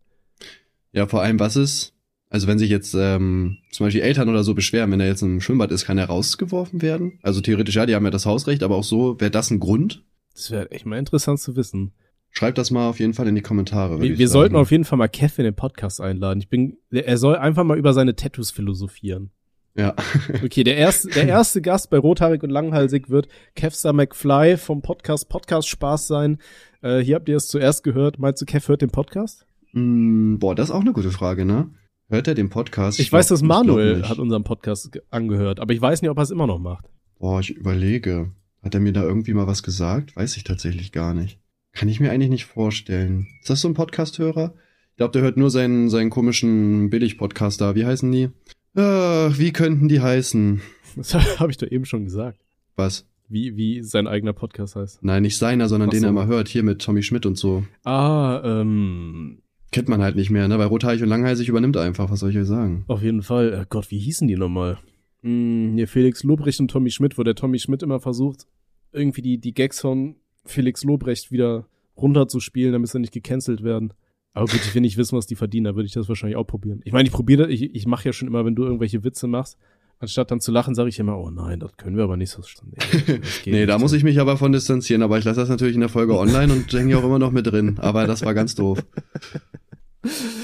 Ja, 0.94 1.06
vor 1.06 1.22
allem, 1.22 1.40
was 1.40 1.56
ist, 1.56 1.92
also 2.30 2.46
wenn 2.46 2.58
sich 2.58 2.70
jetzt 2.70 2.94
ähm, 2.94 3.58
zum 3.70 3.86
Beispiel 3.86 4.02
Eltern 4.02 4.28
oder 4.28 4.44
so 4.44 4.54
beschweren, 4.54 4.90
wenn 4.92 5.00
er 5.00 5.08
jetzt 5.08 5.22
im 5.22 5.40
Schwimmbad 5.40 5.72
ist, 5.72 5.84
kann 5.84 5.98
er 5.98 6.06
rausgeworfen 6.06 6.82
werden? 6.82 7.18
Also 7.22 7.40
theoretisch, 7.40 7.74
ja, 7.74 7.84
die 7.84 7.94
haben 7.94 8.04
ja 8.04 8.10
das 8.10 8.26
Hausrecht, 8.26 8.62
aber 8.62 8.76
auch 8.76 8.84
so, 8.84 9.20
wäre 9.20 9.30
das 9.30 9.50
ein 9.50 9.60
Grund? 9.60 10.04
Das 10.34 10.50
wäre 10.50 10.70
echt 10.70 10.86
mal 10.86 10.98
interessant 10.98 11.40
zu 11.40 11.56
wissen. 11.56 11.92
Schreibt 12.30 12.58
das 12.58 12.70
mal 12.70 12.88
auf 12.88 12.98
jeden 12.98 13.14
Fall 13.14 13.28
in 13.28 13.34
die 13.34 13.42
Kommentare. 13.42 14.00
Wir, 14.00 14.18
wir 14.18 14.28
sollten 14.28 14.56
auf 14.56 14.70
jeden 14.72 14.84
Fall 14.84 14.98
mal 14.98 15.08
Kev 15.08 15.40
in 15.40 15.44
den 15.44 15.54
Podcast 15.54 16.00
einladen. 16.00 16.40
Ich 16.40 16.48
bin, 16.48 16.78
er 16.90 17.18
soll 17.18 17.36
einfach 17.36 17.62
mal 17.62 17.78
über 17.78 17.92
seine 17.92 18.16
Tattoos 18.16 18.50
philosophieren. 18.50 19.30
Ja. 19.76 19.94
Okay, 20.44 20.64
der 20.64 20.76
erste, 20.76 21.08
der 21.08 21.26
erste 21.26 21.60
Gast 21.62 21.90
bei 21.90 21.98
Rothaarig 21.98 22.42
und 22.42 22.50
Langhalsig 22.50 23.10
wird 23.10 23.28
Kevstar 23.54 23.92
McFly 23.92 24.56
vom 24.56 24.82
Podcast 24.82 25.28
Podcast 25.28 25.68
Spaß 25.68 26.06
sein. 26.06 26.38
Äh, 26.82 26.98
hier 26.98 27.16
habt 27.16 27.28
ihr 27.28 27.36
es 27.36 27.48
zuerst 27.48 27.82
gehört. 27.82 28.18
Meinst 28.18 28.42
du, 28.42 28.46
Kev 28.46 28.68
hört 28.68 28.82
den 28.82 28.90
Podcast? 28.90 29.46
Mm, 29.74 30.38
boah, 30.38 30.54
das 30.54 30.68
ist 30.68 30.74
auch 30.74 30.80
eine 30.80 30.92
gute 30.92 31.10
Frage, 31.10 31.44
ne? 31.44 31.70
Hört 32.08 32.28
er 32.28 32.34
den 32.34 32.50
Podcast? 32.50 33.00
Ich, 33.00 33.12
weiß, 33.12 33.26
glaub- 33.28 33.34
dass 33.34 33.42
ich 33.42 33.48
Manuel 33.48 34.08
hat 34.08 34.18
unseren 34.18 34.44
Podcast 34.44 34.92
ge- 34.92 35.02
angehört, 35.10 35.58
aber 35.60 35.72
ich 35.74 35.80
weiß 35.80 36.02
nicht, 36.02 36.10
ob 36.10 36.18
er 36.18 36.22
es 36.22 36.30
immer 36.30 36.46
noch 36.46 36.58
macht. 36.58 36.86
Boah, 37.18 37.40
ich 37.40 37.50
überlege. 37.50 38.32
Hat 38.62 38.74
er 38.74 38.80
mir 38.80 38.92
da 38.92 39.02
irgendwie 39.02 39.34
mal 39.34 39.46
was 39.46 39.62
gesagt? 39.62 40.14
Weiß 40.16 40.36
ich 40.36 40.44
tatsächlich 40.44 40.92
gar 40.92 41.12
nicht. 41.14 41.38
Kann 41.72 41.88
ich 41.88 42.00
mir 42.00 42.10
eigentlich 42.10 42.30
nicht 42.30 42.44
vorstellen. 42.44 43.26
Ist 43.40 43.50
das 43.50 43.60
so 43.60 43.68
ein 43.68 43.74
Podcast-Hörer? 43.74 44.54
Ich 44.92 44.96
glaube, 44.96 45.12
der 45.12 45.22
hört 45.22 45.36
nur 45.36 45.50
seinen, 45.50 45.90
seinen 45.90 46.10
komischen 46.10 46.88
Billig-Podcast 46.88 47.60
da. 47.60 47.74
Wie 47.74 47.84
heißen 47.84 48.10
die? 48.12 48.28
Ach, 48.76 49.36
wie 49.38 49.52
könnten 49.52 49.88
die 49.88 50.00
heißen? 50.00 50.60
Das 50.96 51.14
habe 51.40 51.50
ich 51.50 51.56
doch 51.58 51.66
eben 51.70 51.84
schon 51.84 52.04
gesagt. 52.04 52.40
Was? 52.76 53.06
Wie, 53.28 53.56
wie 53.56 53.82
sein 53.82 54.06
eigener 54.06 54.32
Podcast 54.34 54.76
heißt. 54.76 55.02
Nein, 55.02 55.22
nicht 55.22 55.36
seiner, 55.38 55.68
sondern 55.68 55.88
Ach 55.88 55.92
den 55.92 56.00
so. 56.02 56.06
er 56.06 56.12
mal 56.12 56.26
hört. 56.26 56.48
Hier 56.48 56.62
mit 56.62 56.80
Tommy 56.82 57.02
Schmidt 57.02 57.26
und 57.26 57.36
so. 57.36 57.64
Ah, 57.84 58.40
ähm, 58.44 59.38
Kennt 59.74 59.88
man 59.88 60.02
halt 60.02 60.14
nicht 60.14 60.30
mehr, 60.30 60.46
ne? 60.46 60.56
Bei 60.56 60.66
Rothaarig 60.66 61.02
und 61.02 61.08
Langhalsig 61.08 61.48
übernimmt 61.48 61.74
er 61.74 61.82
einfach. 61.82 62.08
Was 62.08 62.20
soll 62.20 62.30
ich 62.30 62.38
euch 62.38 62.46
sagen? 62.46 62.84
Auf 62.86 63.02
jeden 63.02 63.22
Fall. 63.22 63.52
Äh, 63.52 63.66
Gott, 63.68 63.90
wie 63.90 63.98
hießen 63.98 64.28
die 64.28 64.36
nochmal? 64.36 64.78
Hm, 65.22 65.72
hier 65.74 65.88
Felix 65.88 66.22
Lobrecht 66.22 66.60
und 66.60 66.70
Tommy 66.70 66.92
Schmidt, 66.92 67.18
wo 67.18 67.24
der 67.24 67.34
Tommy 67.34 67.58
Schmidt 67.58 67.82
immer 67.82 67.98
versucht, 67.98 68.46
irgendwie 68.92 69.20
die, 69.20 69.38
die 69.38 69.52
Gags 69.52 69.80
von 69.80 70.14
Felix 70.44 70.84
Lobrecht 70.84 71.32
wieder 71.32 71.66
runterzuspielen, 71.96 72.72
damit 72.72 72.88
sie 72.88 73.00
nicht 73.00 73.12
gecancelt 73.12 73.64
werden. 73.64 73.92
Aber 74.32 74.46
gut, 74.46 74.60
ich 74.64 74.72
will 74.76 74.82
nicht 74.82 74.96
wissen, 74.96 75.18
was 75.18 75.26
die 75.26 75.34
verdienen, 75.34 75.64
da 75.64 75.74
würde 75.74 75.86
ich 75.86 75.92
das 75.92 76.08
wahrscheinlich 76.08 76.36
auch 76.36 76.46
probieren. 76.46 76.80
Ich 76.84 76.92
meine, 76.92 77.08
ich 77.08 77.12
probiere, 77.12 77.50
ich, 77.50 77.74
ich 77.74 77.86
mache 77.88 78.04
ja 78.04 78.12
schon 78.12 78.28
immer, 78.28 78.44
wenn 78.44 78.54
du 78.54 78.62
irgendwelche 78.62 79.02
Witze 79.02 79.26
machst, 79.26 79.58
anstatt 79.98 80.30
dann 80.30 80.40
zu 80.40 80.52
lachen, 80.52 80.76
sage 80.76 80.88
ich 80.88 81.00
immer, 81.00 81.18
oh 81.18 81.30
nein, 81.30 81.58
das 81.58 81.76
können 81.76 81.96
wir 81.96 82.04
aber 82.04 82.16
nicht 82.16 82.30
so. 82.30 82.42
Nee, 82.64 83.20
nee 83.46 83.66
da 83.66 83.78
muss 83.78 83.92
ich 83.92 84.04
mich 84.04 84.20
aber 84.20 84.36
von 84.36 84.52
distanzieren, 84.52 85.02
aber 85.02 85.18
ich 85.18 85.24
lasse 85.24 85.40
das 85.40 85.48
natürlich 85.48 85.74
in 85.74 85.80
der 85.80 85.88
Folge 85.88 86.16
online 86.16 86.52
und 86.52 86.72
hänge 86.72 86.96
auch 86.96 87.04
immer 87.04 87.18
noch 87.18 87.32
mit 87.32 87.46
drin. 87.46 87.76
Aber 87.78 88.06
das 88.06 88.24
war 88.24 88.34
ganz 88.34 88.54
doof. 88.54 88.84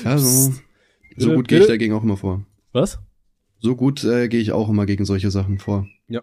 Also, 0.05 0.53
so 1.16 1.35
gut 1.35 1.49
gehe 1.49 1.61
ich 1.61 1.66
dagegen 1.66 1.94
auch 1.94 2.03
immer 2.03 2.16
vor. 2.16 2.44
Was? 2.73 2.99
So 3.59 3.77
gut 3.77 4.05
äh, 4.05 4.29
gehe 4.29 4.40
ich 4.40 4.53
auch 4.53 4.68
immer 4.68 4.87
gegen 4.87 5.05
solche 5.05 5.31
Sachen 5.31 5.59
vor. 5.59 5.87
Ja. 6.09 6.23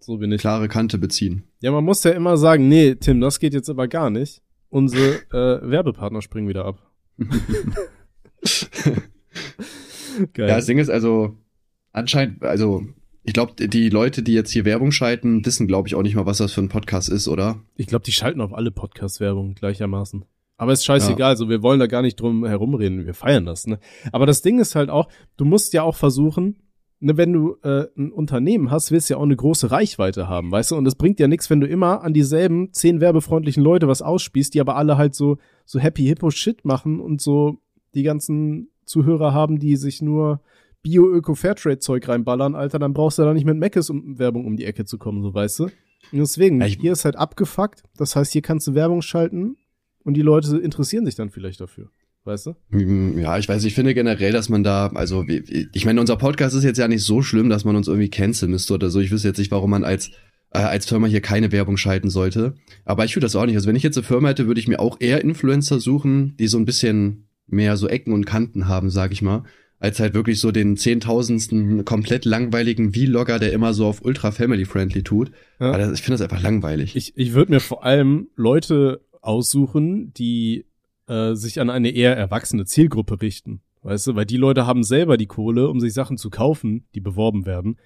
So 0.00 0.18
bin 0.18 0.32
ich. 0.32 0.40
Klare 0.40 0.68
Kante 0.68 0.98
beziehen. 0.98 1.44
Ja, 1.60 1.72
man 1.72 1.84
muss 1.84 2.04
ja 2.04 2.10
immer 2.10 2.36
sagen, 2.36 2.68
nee, 2.68 2.94
Tim, 2.96 3.20
das 3.20 3.40
geht 3.40 3.54
jetzt 3.54 3.70
aber 3.70 3.88
gar 3.88 4.10
nicht 4.10 4.42
unsere 4.70 5.20
äh, 5.32 5.70
Werbepartner 5.70 6.22
springen 6.22 6.48
wieder 6.48 6.64
ab. 6.64 6.90
Geil. 10.32 10.48
Ja, 10.48 10.56
das 10.56 10.66
Ding 10.66 10.78
ist 10.78 10.90
also, 10.90 11.36
anscheinend, 11.92 12.42
also, 12.42 12.84
ich 13.22 13.32
glaube, 13.32 13.68
die 13.68 13.88
Leute, 13.88 14.22
die 14.22 14.32
jetzt 14.32 14.50
hier 14.50 14.64
Werbung 14.64 14.90
schalten, 14.90 15.44
wissen, 15.44 15.66
glaube 15.66 15.88
ich, 15.88 15.94
auch 15.94 16.02
nicht 16.02 16.14
mal, 16.14 16.26
was 16.26 16.38
das 16.38 16.52
für 16.52 16.60
ein 16.60 16.68
Podcast 16.68 17.08
ist, 17.08 17.28
oder? 17.28 17.62
Ich 17.76 17.86
glaube, 17.86 18.04
die 18.04 18.12
schalten 18.12 18.40
auf 18.40 18.52
alle 18.52 18.70
Podcast-Werbung 18.70 19.54
gleichermaßen. 19.54 20.24
Aber 20.58 20.72
ist 20.72 20.84
scheißegal, 20.84 21.20
ja. 21.20 21.28
also 21.28 21.48
wir 21.48 21.62
wollen 21.62 21.78
da 21.78 21.86
gar 21.86 22.02
nicht 22.02 22.20
drum 22.20 22.44
herumreden, 22.44 23.06
wir 23.06 23.14
feiern 23.14 23.46
das, 23.46 23.68
ne? 23.68 23.78
Aber 24.12 24.26
das 24.26 24.42
Ding 24.42 24.58
ist 24.58 24.74
halt 24.74 24.90
auch, 24.90 25.08
du 25.36 25.44
musst 25.44 25.72
ja 25.72 25.84
auch 25.84 25.94
versuchen, 25.94 26.56
ne, 26.98 27.16
wenn 27.16 27.32
du 27.32 27.56
äh, 27.62 27.86
ein 27.96 28.10
Unternehmen 28.10 28.72
hast, 28.72 28.90
willst 28.90 29.08
du 29.08 29.14
ja 29.14 29.18
auch 29.18 29.24
eine 29.24 29.36
große 29.36 29.70
Reichweite 29.70 30.28
haben, 30.28 30.50
weißt 30.50 30.72
du? 30.72 30.76
Und 30.76 30.84
es 30.86 30.96
bringt 30.96 31.20
ja 31.20 31.28
nichts, 31.28 31.48
wenn 31.48 31.60
du 31.60 31.68
immer 31.68 32.02
an 32.02 32.12
dieselben 32.12 32.72
zehn 32.72 33.00
werbefreundlichen 33.00 33.62
Leute 33.62 33.86
was 33.86 34.02
ausspielst, 34.02 34.52
die 34.52 34.60
aber 34.60 34.74
alle 34.74 34.98
halt 34.98 35.14
so 35.14 35.38
so 35.64 35.78
happy 35.78 36.04
hippo 36.04 36.30
Shit 36.30 36.64
machen 36.64 36.98
und 36.98 37.20
so 37.20 37.58
die 37.94 38.02
ganzen 38.02 38.70
Zuhörer 38.84 39.32
haben, 39.32 39.60
die 39.60 39.76
sich 39.76 40.02
nur 40.02 40.40
Bio 40.82 41.08
Öko 41.08 41.34
Fairtrade 41.34 41.78
Zeug 41.78 42.08
reinballern, 42.08 42.56
Alter, 42.56 42.80
dann 42.80 42.94
brauchst 42.94 43.18
du 43.20 43.22
da 43.22 43.32
nicht 43.32 43.46
mit 43.46 43.56
Meckes 43.56 43.90
um 43.90 44.18
Werbung 44.18 44.44
um 44.44 44.56
die 44.56 44.64
Ecke 44.64 44.84
zu 44.84 44.98
kommen, 44.98 45.22
so 45.22 45.32
weißt 45.32 45.60
du? 45.60 45.64
Und 45.64 46.18
deswegen, 46.18 46.60
ich 46.62 46.78
hier 46.80 46.92
ist 46.92 47.04
halt 47.04 47.16
abgefuckt, 47.16 47.84
das 47.96 48.16
heißt, 48.16 48.32
hier 48.32 48.42
kannst 48.42 48.66
du 48.66 48.74
Werbung 48.74 49.02
schalten 49.02 49.56
und 50.08 50.14
die 50.14 50.22
Leute 50.22 50.58
interessieren 50.58 51.06
sich 51.06 51.14
dann 51.14 51.30
vielleicht 51.30 51.60
dafür 51.60 51.90
weißt 52.24 52.46
du? 52.46 52.54
Mm, 52.70 53.18
ja, 53.18 53.38
ich 53.38 53.48
weiß, 53.48 53.64
ich 53.64 53.74
finde 53.74 53.94
generell, 53.94 54.32
dass 54.32 54.48
man 54.48 54.62
da, 54.62 54.88
also 54.88 55.24
ich 55.26 55.84
meine, 55.86 55.98
unser 55.98 56.16
Podcast 56.16 56.54
ist 56.54 56.62
jetzt 56.62 56.78
ja 56.78 56.86
nicht 56.86 57.02
so 57.02 57.22
schlimm, 57.22 57.48
dass 57.48 57.64
man 57.64 57.74
uns 57.74 57.88
irgendwie 57.88 58.10
canceln 58.10 58.50
müsste 58.50 58.74
oder 58.74 58.90
so. 58.90 59.00
Ich 59.00 59.10
wüsste 59.10 59.28
jetzt 59.28 59.38
nicht, 59.38 59.50
warum 59.50 59.70
man 59.70 59.82
als 59.82 60.10
äh, 60.52 60.58
als 60.58 60.86
Firma 60.86 61.06
hier 61.06 61.20
keine 61.20 61.52
Werbung 61.52 61.76
schalten 61.76 62.10
sollte. 62.10 62.54
Aber 62.84 63.04
ich 63.04 63.14
würde 63.16 63.24
das 63.24 63.36
auch 63.36 63.46
nicht. 63.46 63.56
Also 63.56 63.68
wenn 63.68 63.76
ich 63.76 63.82
jetzt 63.82 63.96
eine 63.96 64.04
Firma 64.04 64.28
hätte, 64.28 64.46
würde 64.46 64.60
ich 64.60 64.68
mir 64.68 64.80
auch 64.80 64.96
eher 65.00 65.22
Influencer 65.22 65.80
suchen, 65.80 66.36
die 66.38 66.48
so 66.48 66.58
ein 66.58 66.64
bisschen 66.64 67.28
mehr 67.46 67.76
so 67.76 67.88
Ecken 67.88 68.12
und 68.12 68.26
Kanten 68.26 68.68
haben, 68.68 68.90
sag 68.90 69.12
ich 69.12 69.22
mal, 69.22 69.44
als 69.78 70.00
halt 70.00 70.14
wirklich 70.14 70.40
so 70.40 70.50
den 70.50 70.76
zehntausendsten 70.76 71.84
komplett 71.84 72.24
langweiligen 72.24 72.92
Vlogger, 72.92 73.38
der 73.38 73.52
immer 73.52 73.74
so 73.74 73.86
auf 73.86 74.04
ultra 74.04 74.32
family 74.32 74.64
friendly 74.64 75.02
tut. 75.02 75.30
Ja. 75.60 75.72
Aber 75.72 75.92
ich 75.92 76.02
finde 76.02 76.18
das 76.18 76.22
einfach 76.22 76.42
langweilig. 76.42 76.96
Ich, 76.96 77.16
ich 77.16 77.32
würde 77.34 77.52
mir 77.52 77.60
vor 77.60 77.84
allem 77.84 78.28
Leute 78.34 79.02
aussuchen, 79.28 80.12
die 80.14 80.64
äh, 81.06 81.34
sich 81.34 81.60
an 81.60 81.70
eine 81.70 81.90
eher 81.90 82.16
erwachsene 82.16 82.64
Zielgruppe 82.64 83.20
richten. 83.20 83.60
Weißt 83.82 84.06
du, 84.08 84.16
weil 84.16 84.26
die 84.26 84.38
Leute 84.38 84.66
haben 84.66 84.82
selber 84.82 85.16
die 85.16 85.26
Kohle, 85.26 85.68
um 85.68 85.80
sich 85.80 85.92
Sachen 85.92 86.16
zu 86.16 86.30
kaufen, 86.30 86.86
die 86.94 87.00
beworben 87.00 87.46
werden. 87.46 87.76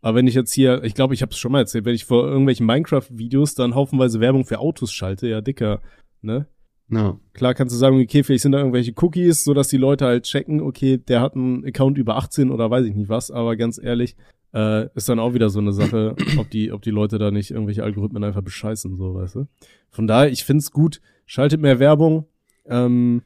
Aber 0.00 0.16
wenn 0.16 0.26
ich 0.26 0.34
jetzt 0.34 0.52
hier, 0.52 0.82
ich 0.84 0.94
glaube, 0.94 1.14
ich 1.14 1.22
habe 1.22 1.32
es 1.32 1.38
schon 1.38 1.52
mal 1.52 1.60
erzählt, 1.60 1.84
wenn 1.84 1.94
ich 1.94 2.04
vor 2.04 2.26
irgendwelchen 2.26 2.66
Minecraft-Videos 2.66 3.54
dann 3.54 3.74
haufenweise 3.74 4.20
Werbung 4.20 4.44
für 4.44 4.60
Autos 4.60 4.92
schalte, 4.92 5.28
ja, 5.28 5.40
dicker, 5.40 5.80
ne? 6.22 6.46
No. 6.88 7.20
Klar 7.32 7.54
kannst 7.54 7.74
du 7.74 7.78
sagen, 7.78 8.00
okay, 8.00 8.22
vielleicht 8.22 8.42
sind 8.42 8.52
da 8.52 8.58
irgendwelche 8.58 8.92
Cookies, 9.00 9.44
so 9.44 9.54
dass 9.54 9.68
die 9.68 9.76
Leute 9.78 10.06
halt 10.06 10.24
checken, 10.24 10.60
okay, 10.60 10.98
der 10.98 11.20
hat 11.20 11.34
einen 11.34 11.64
Account 11.64 11.98
über 11.98 12.16
18 12.16 12.50
oder 12.50 12.70
weiß 12.70 12.84
ich 12.86 12.94
nicht 12.94 13.08
was, 13.08 13.30
aber 13.30 13.56
ganz 13.56 13.80
ehrlich, 13.82 14.16
äh, 14.54 14.88
ist 14.94 15.08
dann 15.08 15.18
auch 15.18 15.34
wieder 15.34 15.50
so 15.50 15.60
eine 15.60 15.72
Sache, 15.72 16.14
ob 16.38 16.50
die, 16.50 16.72
ob 16.72 16.82
die 16.82 16.90
Leute 16.90 17.18
da 17.18 17.30
nicht 17.30 17.50
irgendwelche 17.50 17.84
Algorithmen 17.84 18.24
einfach 18.24 18.42
bescheißen, 18.42 18.96
so, 18.96 19.14
weißt 19.14 19.36
du? 19.36 19.46
Von 19.90 20.06
daher, 20.06 20.30
ich 20.30 20.44
find's 20.44 20.70
gut, 20.70 21.00
schaltet 21.26 21.60
mehr 21.60 21.78
Werbung, 21.78 22.26
ähm, 22.66 23.22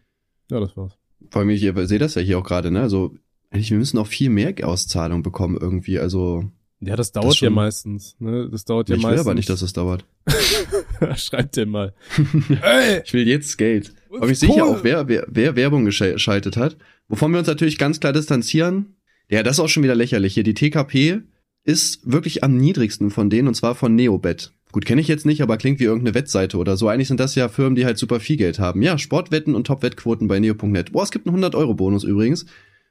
ja, 0.51 0.61
das 0.61 0.77
war's. 0.77 0.97
Vor 1.31 1.41
allem, 1.41 1.51
ich 1.51 1.61
sehe 1.61 1.99
das 1.99 2.15
ja 2.15 2.23
hier 2.23 2.39
auch 2.39 2.45
gerade, 2.45 2.71
ne? 2.71 2.81
Also, 2.81 3.15
eigentlich, 3.51 3.71
wir 3.71 3.79
müssen 3.79 3.99
auch 3.99 4.07
viel 4.07 4.31
mehr 4.31 4.55
Auszahlung 4.63 5.23
bekommen 5.23 5.57
irgendwie, 5.61 5.99
also. 5.99 6.45
Ja, 6.81 6.95
das 6.95 7.11
dauert 7.13 7.33
das 7.33 7.41
ja 7.41 7.51
meistens, 7.51 8.17
ne? 8.19 8.49
Das 8.51 8.65
dauert 8.65 8.89
ja 8.89 8.97
ich 8.97 9.03
meistens. 9.03 9.21
Ich 9.21 9.25
will 9.25 9.31
aber 9.31 9.35
nicht, 9.35 9.49
dass 9.49 9.63
es 9.63 9.73
dauert. 9.73 10.05
Schreibt 11.17 11.57
dir 11.57 11.67
mal. 11.67 11.95
Ey, 12.63 13.03
ich 13.05 13.13
will 13.13 13.27
jetzt 13.27 13.57
Geld. 13.57 13.95
Aber 14.11 14.29
ich 14.29 14.39
sehe 14.39 14.55
ja 14.55 14.65
auch, 14.65 14.85
wer, 14.85 15.09
wer, 15.09 15.27
wer 15.29 15.57
Werbung 15.57 15.85
geschaltet 15.85 16.57
hat. 16.57 16.77
Wovon 17.09 17.33
wir 17.33 17.39
uns 17.39 17.49
natürlich 17.49 17.79
ganz 17.79 17.99
klar 18.01 18.13
distanzieren. 18.13 18.97
Ja, 19.29 19.43
das 19.43 19.57
ist 19.57 19.61
auch 19.61 19.69
schon 19.69 19.83
wieder 19.83 19.95
lächerlich 19.95 20.35
hier. 20.35 20.43
Die 20.43 20.55
TKP 20.55 21.23
ist 21.65 22.11
wirklich 22.11 22.45
am 22.45 22.57
niedrigsten 22.57 23.11
von 23.11 23.29
denen 23.29 23.49
und 23.49 23.55
zwar 23.55 23.75
von 23.75 23.95
Neobet. 23.95 24.53
Gut, 24.73 24.85
kenne 24.85 25.01
ich 25.01 25.09
jetzt 25.09 25.27
nicht, 25.27 25.43
aber 25.43 25.57
klingt 25.57 25.81
wie 25.81 25.85
irgendeine 25.85 26.15
Wettseite 26.15 26.59
oder 26.59 26.77
so. 26.77 26.89
Eigentlich 26.89 27.09
sind 27.09 27.21
das 27.21 27.35
ja 27.35 27.49
Firmen, 27.49 27.77
die 27.77 27.87
halt 27.87 27.99
super 27.99 28.21
viel 28.21 28.37
Geld 28.37 28.59
haben. 28.59 28.83
Ja, 28.83 28.99
Sportwetten 28.99 29.55
und 29.55 29.67
Top-Wettquoten 29.67 30.29
bei 30.29 30.39
neo.net. 30.39 30.93
Boah, 30.93 31.03
es 31.03 31.11
gibt 31.11 31.27
einen 31.27 31.43
100-Euro-Bonus 31.43 32.05
übrigens. 32.05 32.47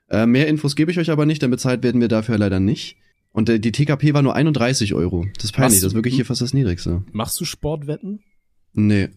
Äh, 0.09 0.25
mehr 0.25 0.47
Infos 0.47 0.75
gebe 0.75 0.91
ich 0.91 0.99
euch 0.99 1.09
aber 1.11 1.25
nicht, 1.25 1.41
denn 1.41 1.51
bezahlt 1.51 1.83
werden 1.83 2.01
wir 2.01 2.07
dafür 2.07 2.37
leider 2.37 2.59
nicht. 2.59 2.97
Und 3.31 3.49
äh, 3.49 3.59
die 3.59 3.71
TKP 3.71 4.13
war 4.13 4.21
nur 4.21 4.35
31 4.35 4.93
Euro. 4.93 5.25
Das 5.35 5.45
ist 5.45 5.51
peinlich, 5.51 5.81
das 5.81 5.91
ist 5.91 5.93
wirklich 5.93 6.15
hier 6.15 6.25
fast 6.25 6.41
das 6.41 6.53
Niedrigste. 6.53 7.03
Machst 7.11 7.39
du 7.39 7.45
Sportwetten? 7.45 8.23
Nee. 8.73 9.09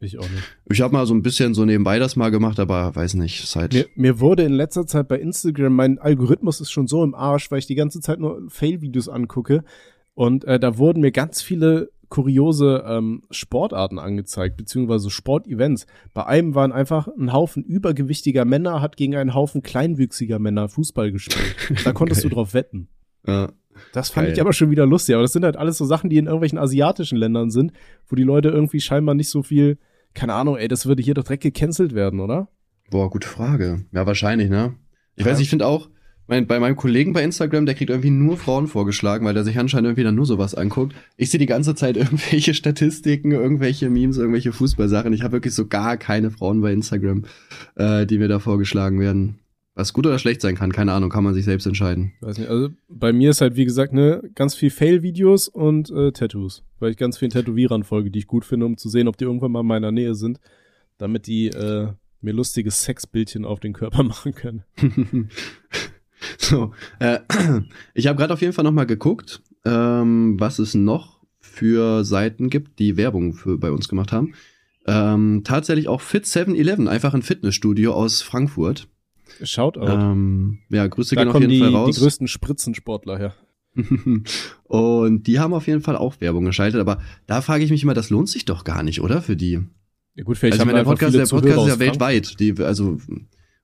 Ich 0.00 0.18
auch 0.18 0.28
nicht. 0.28 0.42
Ich 0.70 0.80
habe 0.82 0.92
mal 0.92 1.06
so 1.06 1.14
ein 1.14 1.22
bisschen 1.22 1.54
so 1.54 1.64
nebenbei 1.64 1.98
das 1.98 2.16
mal 2.16 2.30
gemacht, 2.30 2.60
aber 2.60 2.94
weiß 2.94 3.14
nicht, 3.14 3.46
seit. 3.46 3.72
Mir, 3.72 3.86
mir 3.94 4.20
wurde 4.20 4.42
in 4.42 4.52
letzter 4.52 4.86
Zeit 4.86 5.08
bei 5.08 5.18
Instagram, 5.18 5.74
mein 5.74 5.98
Algorithmus 5.98 6.60
ist 6.60 6.70
schon 6.70 6.86
so 6.86 7.02
im 7.02 7.14
Arsch, 7.14 7.50
weil 7.50 7.60
ich 7.60 7.66
die 7.66 7.74
ganze 7.74 8.00
Zeit 8.00 8.20
nur 8.20 8.42
Fail-Videos 8.48 9.08
angucke. 9.08 9.64
Und 10.14 10.44
äh, 10.44 10.58
da 10.58 10.78
wurden 10.78 11.00
mir 11.00 11.12
ganz 11.12 11.42
viele 11.42 11.90
kuriose 12.08 12.84
ähm, 12.86 13.22
Sportarten 13.30 13.98
angezeigt, 13.98 14.56
beziehungsweise 14.56 15.10
Sportevents. 15.10 15.86
Bei 16.14 16.26
einem 16.26 16.54
waren 16.54 16.72
einfach 16.72 17.08
ein 17.08 17.32
Haufen 17.32 17.64
übergewichtiger 17.64 18.44
Männer, 18.44 18.80
hat 18.80 18.96
gegen 18.96 19.16
einen 19.16 19.34
Haufen 19.34 19.62
kleinwüchsiger 19.62 20.38
Männer 20.38 20.68
Fußball 20.68 21.10
gespielt. 21.10 21.56
Da 21.84 21.92
konntest 21.92 22.22
du 22.24 22.28
drauf 22.28 22.54
wetten. 22.54 22.88
Ja. 23.26 23.50
Das 23.92 24.10
fand 24.10 24.26
Geil. 24.26 24.34
ich 24.34 24.40
aber 24.40 24.52
schon 24.52 24.70
wieder 24.70 24.86
lustig. 24.86 25.14
Aber 25.14 25.22
das 25.22 25.32
sind 25.32 25.44
halt 25.44 25.56
alles 25.56 25.78
so 25.78 25.84
Sachen, 25.84 26.10
die 26.10 26.18
in 26.18 26.26
irgendwelchen 26.26 26.58
asiatischen 26.58 27.16
Ländern 27.16 27.50
sind, 27.50 27.72
wo 28.08 28.16
die 28.16 28.22
Leute 28.22 28.48
irgendwie 28.48 28.80
scheinbar 28.80 29.14
nicht 29.14 29.28
so 29.28 29.42
viel, 29.42 29.78
keine 30.14 30.34
Ahnung, 30.34 30.56
ey, 30.56 30.68
das 30.68 30.86
würde 30.86 31.02
hier 31.02 31.14
doch 31.14 31.24
direkt 31.24 31.42
gecancelt 31.42 31.94
werden, 31.94 32.20
oder? 32.20 32.48
Boah, 32.90 33.10
gute 33.10 33.28
Frage. 33.28 33.84
Ja, 33.92 34.06
wahrscheinlich, 34.06 34.50
ne? 34.50 34.74
Ich 35.16 35.24
ja. 35.24 35.32
weiß, 35.32 35.40
ich 35.40 35.50
finde 35.50 35.66
auch, 35.66 35.88
mein, 36.28 36.46
bei 36.46 36.58
meinem 36.58 36.76
Kollegen 36.76 37.12
bei 37.12 37.22
Instagram, 37.22 37.66
der 37.66 37.74
kriegt 37.76 37.90
irgendwie 37.90 38.10
nur 38.10 38.36
Frauen 38.36 38.66
vorgeschlagen, 38.66 39.24
weil 39.24 39.34
der 39.34 39.44
sich 39.44 39.58
anscheinend 39.58 39.86
irgendwie 39.86 40.02
dann 40.02 40.16
nur 40.16 40.26
sowas 40.26 40.54
anguckt. 40.54 40.94
Ich 41.16 41.30
sehe 41.30 41.38
die 41.38 41.46
ganze 41.46 41.74
Zeit 41.74 41.96
irgendwelche 41.96 42.54
Statistiken, 42.54 43.30
irgendwelche 43.30 43.88
Memes, 43.90 44.18
irgendwelche 44.18 44.52
Fußballsachen. 44.52 45.12
Ich 45.12 45.22
habe 45.22 45.32
wirklich 45.32 45.54
so 45.54 45.66
gar 45.66 45.96
keine 45.96 46.30
Frauen 46.30 46.60
bei 46.60 46.72
Instagram, 46.72 47.24
äh, 47.76 48.06
die 48.06 48.18
mir 48.18 48.28
da 48.28 48.40
vorgeschlagen 48.40 48.98
werden. 49.00 49.38
Was 49.76 49.92
gut 49.92 50.06
oder 50.06 50.18
schlecht 50.18 50.40
sein 50.40 50.54
kann, 50.54 50.72
keine 50.72 50.92
Ahnung, 50.92 51.10
kann 51.10 51.22
man 51.22 51.34
sich 51.34 51.44
selbst 51.44 51.66
entscheiden. 51.66 52.14
Weiß 52.22 52.38
nicht, 52.38 52.48
also 52.48 52.70
bei 52.88 53.12
mir 53.12 53.28
ist 53.28 53.42
halt, 53.42 53.56
wie 53.56 53.66
gesagt, 53.66 53.92
ne, 53.92 54.22
ganz 54.34 54.54
viel 54.54 54.70
Fail-Videos 54.70 55.48
und 55.48 55.90
äh, 55.90 56.12
Tattoos. 56.12 56.64
Weil 56.78 56.92
ich 56.92 56.96
ganz 56.96 57.18
vielen 57.18 57.30
Tätowierern 57.30 57.84
folge, 57.84 58.10
die 58.10 58.20
ich 58.20 58.26
gut 58.26 58.46
finde, 58.46 58.64
um 58.64 58.78
zu 58.78 58.88
sehen, 58.88 59.06
ob 59.06 59.18
die 59.18 59.24
irgendwann 59.24 59.52
mal 59.52 59.60
in 59.60 59.66
meiner 59.66 59.92
Nähe 59.92 60.14
sind, 60.14 60.40
damit 60.96 61.26
die 61.26 61.48
äh, 61.48 61.88
mir 62.22 62.32
lustige 62.32 62.70
Sexbildchen 62.70 63.44
auf 63.44 63.60
den 63.60 63.74
Körper 63.74 64.02
machen 64.02 64.34
können. 64.34 64.64
So, 66.38 66.72
äh, 66.98 67.18
ich 67.94 68.06
habe 68.06 68.18
gerade 68.18 68.32
auf 68.32 68.40
jeden 68.40 68.54
Fall 68.54 68.64
noch 68.64 68.72
mal 68.72 68.86
geguckt, 68.86 69.42
ähm, 69.66 70.40
was 70.40 70.58
es 70.58 70.74
noch 70.74 71.20
für 71.40 72.04
Seiten 72.04 72.48
gibt, 72.48 72.78
die 72.78 72.96
Werbung 72.96 73.34
für 73.34 73.58
bei 73.58 73.70
uns 73.70 73.88
gemacht 73.88 74.12
haben. 74.12 74.34
Ähm, 74.86 75.42
tatsächlich 75.44 75.88
auch 75.88 76.00
Fit 76.00 76.24
7-Eleven, 76.24 76.88
einfach 76.88 77.12
ein 77.12 77.22
Fitnessstudio 77.22 77.92
aus 77.92 78.22
Frankfurt. 78.22 78.88
Shoutout. 79.42 79.86
Ähm, 79.86 80.58
ja, 80.70 80.86
Grüße 80.86 81.14
da 81.14 81.22
gehen 81.24 81.32
auf 81.32 81.40
jeden 81.40 81.50
die, 81.50 81.60
Fall 81.60 81.74
raus. 81.74 81.94
Die 81.94 82.00
größten 82.00 82.28
Spritzensportler 82.28 83.18
her. 83.18 83.34
und 84.64 85.26
die 85.26 85.38
haben 85.38 85.52
auf 85.52 85.66
jeden 85.66 85.82
Fall 85.82 85.96
auch 85.96 86.20
Werbung 86.20 86.44
geschaltet, 86.44 86.80
aber 86.80 87.00
da 87.26 87.42
frage 87.42 87.64
ich 87.64 87.70
mich 87.70 87.82
immer, 87.82 87.94
das 87.94 88.10
lohnt 88.10 88.28
sich 88.28 88.44
doch 88.44 88.64
gar 88.64 88.82
nicht, 88.82 89.00
oder? 89.00 89.20
Für 89.20 89.36
die. 89.36 89.60
Ja 90.14 90.24
gut, 90.24 90.38
vielleicht 90.38 90.60
also 90.60 90.70
haben 90.70 90.74
der 90.74 90.84
Podcast, 90.84 91.14
der 91.14 91.26
Podcast 91.26 91.58
ist 91.58 91.74
ja 91.74 91.78
weltweit. 91.78 92.40
Die, 92.40 92.54
also, 92.58 92.98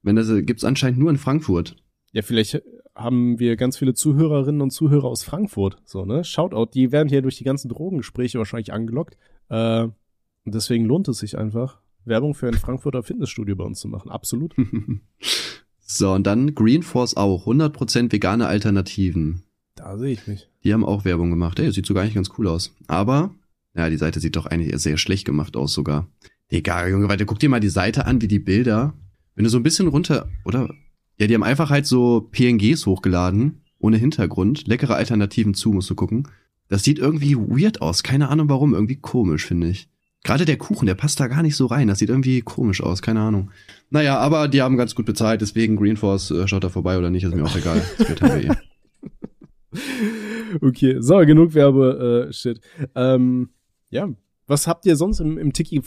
wenn 0.02 0.16
das 0.16 0.28
gibt's 0.44 0.64
anscheinend 0.64 0.98
nur 0.98 1.10
in 1.10 1.16
Frankfurt. 1.16 1.76
Ja, 2.12 2.20
vielleicht 2.20 2.62
haben 2.94 3.38
wir 3.38 3.56
ganz 3.56 3.78
viele 3.78 3.94
Zuhörerinnen 3.94 4.60
und 4.60 4.70
Zuhörer 4.70 5.06
aus 5.06 5.22
Frankfurt. 5.22 5.78
So, 5.84 6.04
ne? 6.04 6.24
Shoutout, 6.24 6.72
die 6.74 6.92
werden 6.92 7.08
hier 7.08 7.22
durch 7.22 7.36
die 7.36 7.44
ganzen 7.44 7.70
Drogengespräche 7.70 8.38
wahrscheinlich 8.38 8.72
angelockt. 8.72 9.16
Äh, 9.48 9.84
und 9.84 10.54
deswegen 10.54 10.84
lohnt 10.84 11.08
es 11.08 11.18
sich 11.18 11.38
einfach, 11.38 11.80
Werbung 12.04 12.34
für 12.34 12.48
ein 12.48 12.54
Frankfurter 12.54 13.02
Fitnessstudio 13.02 13.56
bei 13.56 13.64
uns 13.64 13.80
zu 13.80 13.88
machen. 13.88 14.10
Absolut. 14.10 14.54
so, 15.80 16.12
und 16.12 16.26
dann 16.26 16.54
Green 16.54 16.82
Force 16.82 17.16
auch. 17.16 17.46
100% 17.46 18.12
vegane 18.12 18.46
Alternativen. 18.46 19.42
Da 19.74 19.96
sehe 19.96 20.12
ich 20.12 20.26
mich. 20.26 20.48
Die 20.64 20.72
haben 20.72 20.84
auch 20.84 21.04
Werbung 21.04 21.30
gemacht. 21.30 21.58
Ey, 21.58 21.72
sieht 21.72 21.86
sogar 21.86 22.02
eigentlich 22.02 22.14
ganz 22.14 22.30
cool 22.38 22.48
aus. 22.48 22.74
Aber, 22.86 23.34
ja, 23.74 23.88
die 23.88 23.96
Seite 23.96 24.20
sieht 24.20 24.36
doch 24.36 24.46
eigentlich 24.46 24.76
sehr 24.80 24.98
schlecht 24.98 25.24
gemacht 25.24 25.56
aus 25.56 25.72
sogar. 25.72 26.08
Egal, 26.48 26.90
Junge, 26.90 27.08
weiter. 27.08 27.24
Guck 27.24 27.38
dir 27.38 27.48
mal 27.48 27.60
die 27.60 27.68
Seite 27.68 28.06
an, 28.06 28.20
wie 28.20 28.28
die 28.28 28.38
Bilder. 28.38 28.94
Wenn 29.34 29.44
du 29.44 29.50
so 29.50 29.56
ein 29.56 29.62
bisschen 29.62 29.88
runter, 29.88 30.28
oder? 30.44 30.68
Ja, 31.18 31.26
die 31.26 31.34
haben 31.34 31.42
einfach 31.42 31.70
halt 31.70 31.86
so 31.86 32.28
PNGs 32.32 32.84
hochgeladen, 32.86 33.62
ohne 33.78 33.96
Hintergrund. 33.96 34.66
Leckere 34.66 34.96
Alternativen 34.96 35.54
zu, 35.54 35.72
musst 35.72 35.88
du 35.88 35.94
gucken. 35.94 36.28
Das 36.68 36.84
sieht 36.84 36.98
irgendwie 36.98 37.36
weird 37.36 37.80
aus. 37.80 38.02
Keine 38.02 38.28
Ahnung 38.28 38.48
warum. 38.48 38.74
Irgendwie 38.74 38.96
komisch, 38.96 39.46
finde 39.46 39.68
ich. 39.68 39.88
Gerade 40.24 40.44
der 40.44 40.56
Kuchen, 40.56 40.86
der 40.86 40.94
passt 40.94 41.18
da 41.18 41.26
gar 41.26 41.42
nicht 41.42 41.56
so 41.56 41.66
rein. 41.66 41.88
Das 41.88 41.98
sieht 41.98 42.08
irgendwie 42.08 42.42
komisch 42.42 42.80
aus. 42.80 43.02
Keine 43.02 43.20
Ahnung. 43.20 43.50
Naja, 43.90 44.18
aber 44.18 44.46
die 44.46 44.62
haben 44.62 44.76
ganz 44.76 44.94
gut 44.94 45.06
bezahlt. 45.06 45.40
Deswegen 45.40 45.76
Greenforce 45.76 46.30
äh, 46.30 46.46
schaut 46.46 46.62
da 46.64 46.68
vorbei 46.68 46.96
oder 46.96 47.10
nicht, 47.10 47.24
ist 47.24 47.34
mir 47.34 47.44
auch 47.44 47.56
egal. 47.56 47.82
Das 47.98 48.06
Geld 48.06 48.22
haben 48.22 48.42
wir 48.42 48.50
eh. 48.50 48.56
Okay, 50.60 50.96
so, 51.00 51.16
genug 51.18 51.54
Werbe-Shit. 51.54 52.60
ähm, 52.94 53.48
ja, 53.90 54.08
was 54.46 54.66
habt 54.66 54.84
ihr 54.86 54.96
sonst 54.96 55.20
im, 55.20 55.38
im 55.38 55.52
Tiki, 55.52 55.80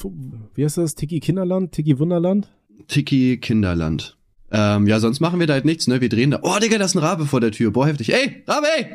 wie 0.55 0.63
heißt 0.63 0.79
das? 0.79 0.95
Tiki 0.95 1.19
Kinderland? 1.19 1.71
Tiki 1.71 1.99
Wunderland? 1.99 2.49
Tiki 2.87 3.37
Kinderland. 3.37 4.17
Ähm, 4.51 4.87
ja, 4.87 4.99
sonst 4.99 5.19
machen 5.19 5.39
wir 5.39 5.47
da 5.47 5.53
halt 5.53 5.65
nichts, 5.65 5.87
ne? 5.87 6.01
Wir 6.01 6.09
drehen 6.09 6.31
da. 6.31 6.39
Oh, 6.41 6.57
Digga, 6.61 6.77
da 6.77 6.85
ist 6.85 6.95
ein 6.95 6.99
Rabe 6.99 7.25
vor 7.25 7.41
der 7.41 7.51
Tür. 7.51 7.71
Boah, 7.71 7.87
heftig. 7.87 8.13
Ey, 8.13 8.43
Rabe, 8.47 8.67
ey! 8.77 8.85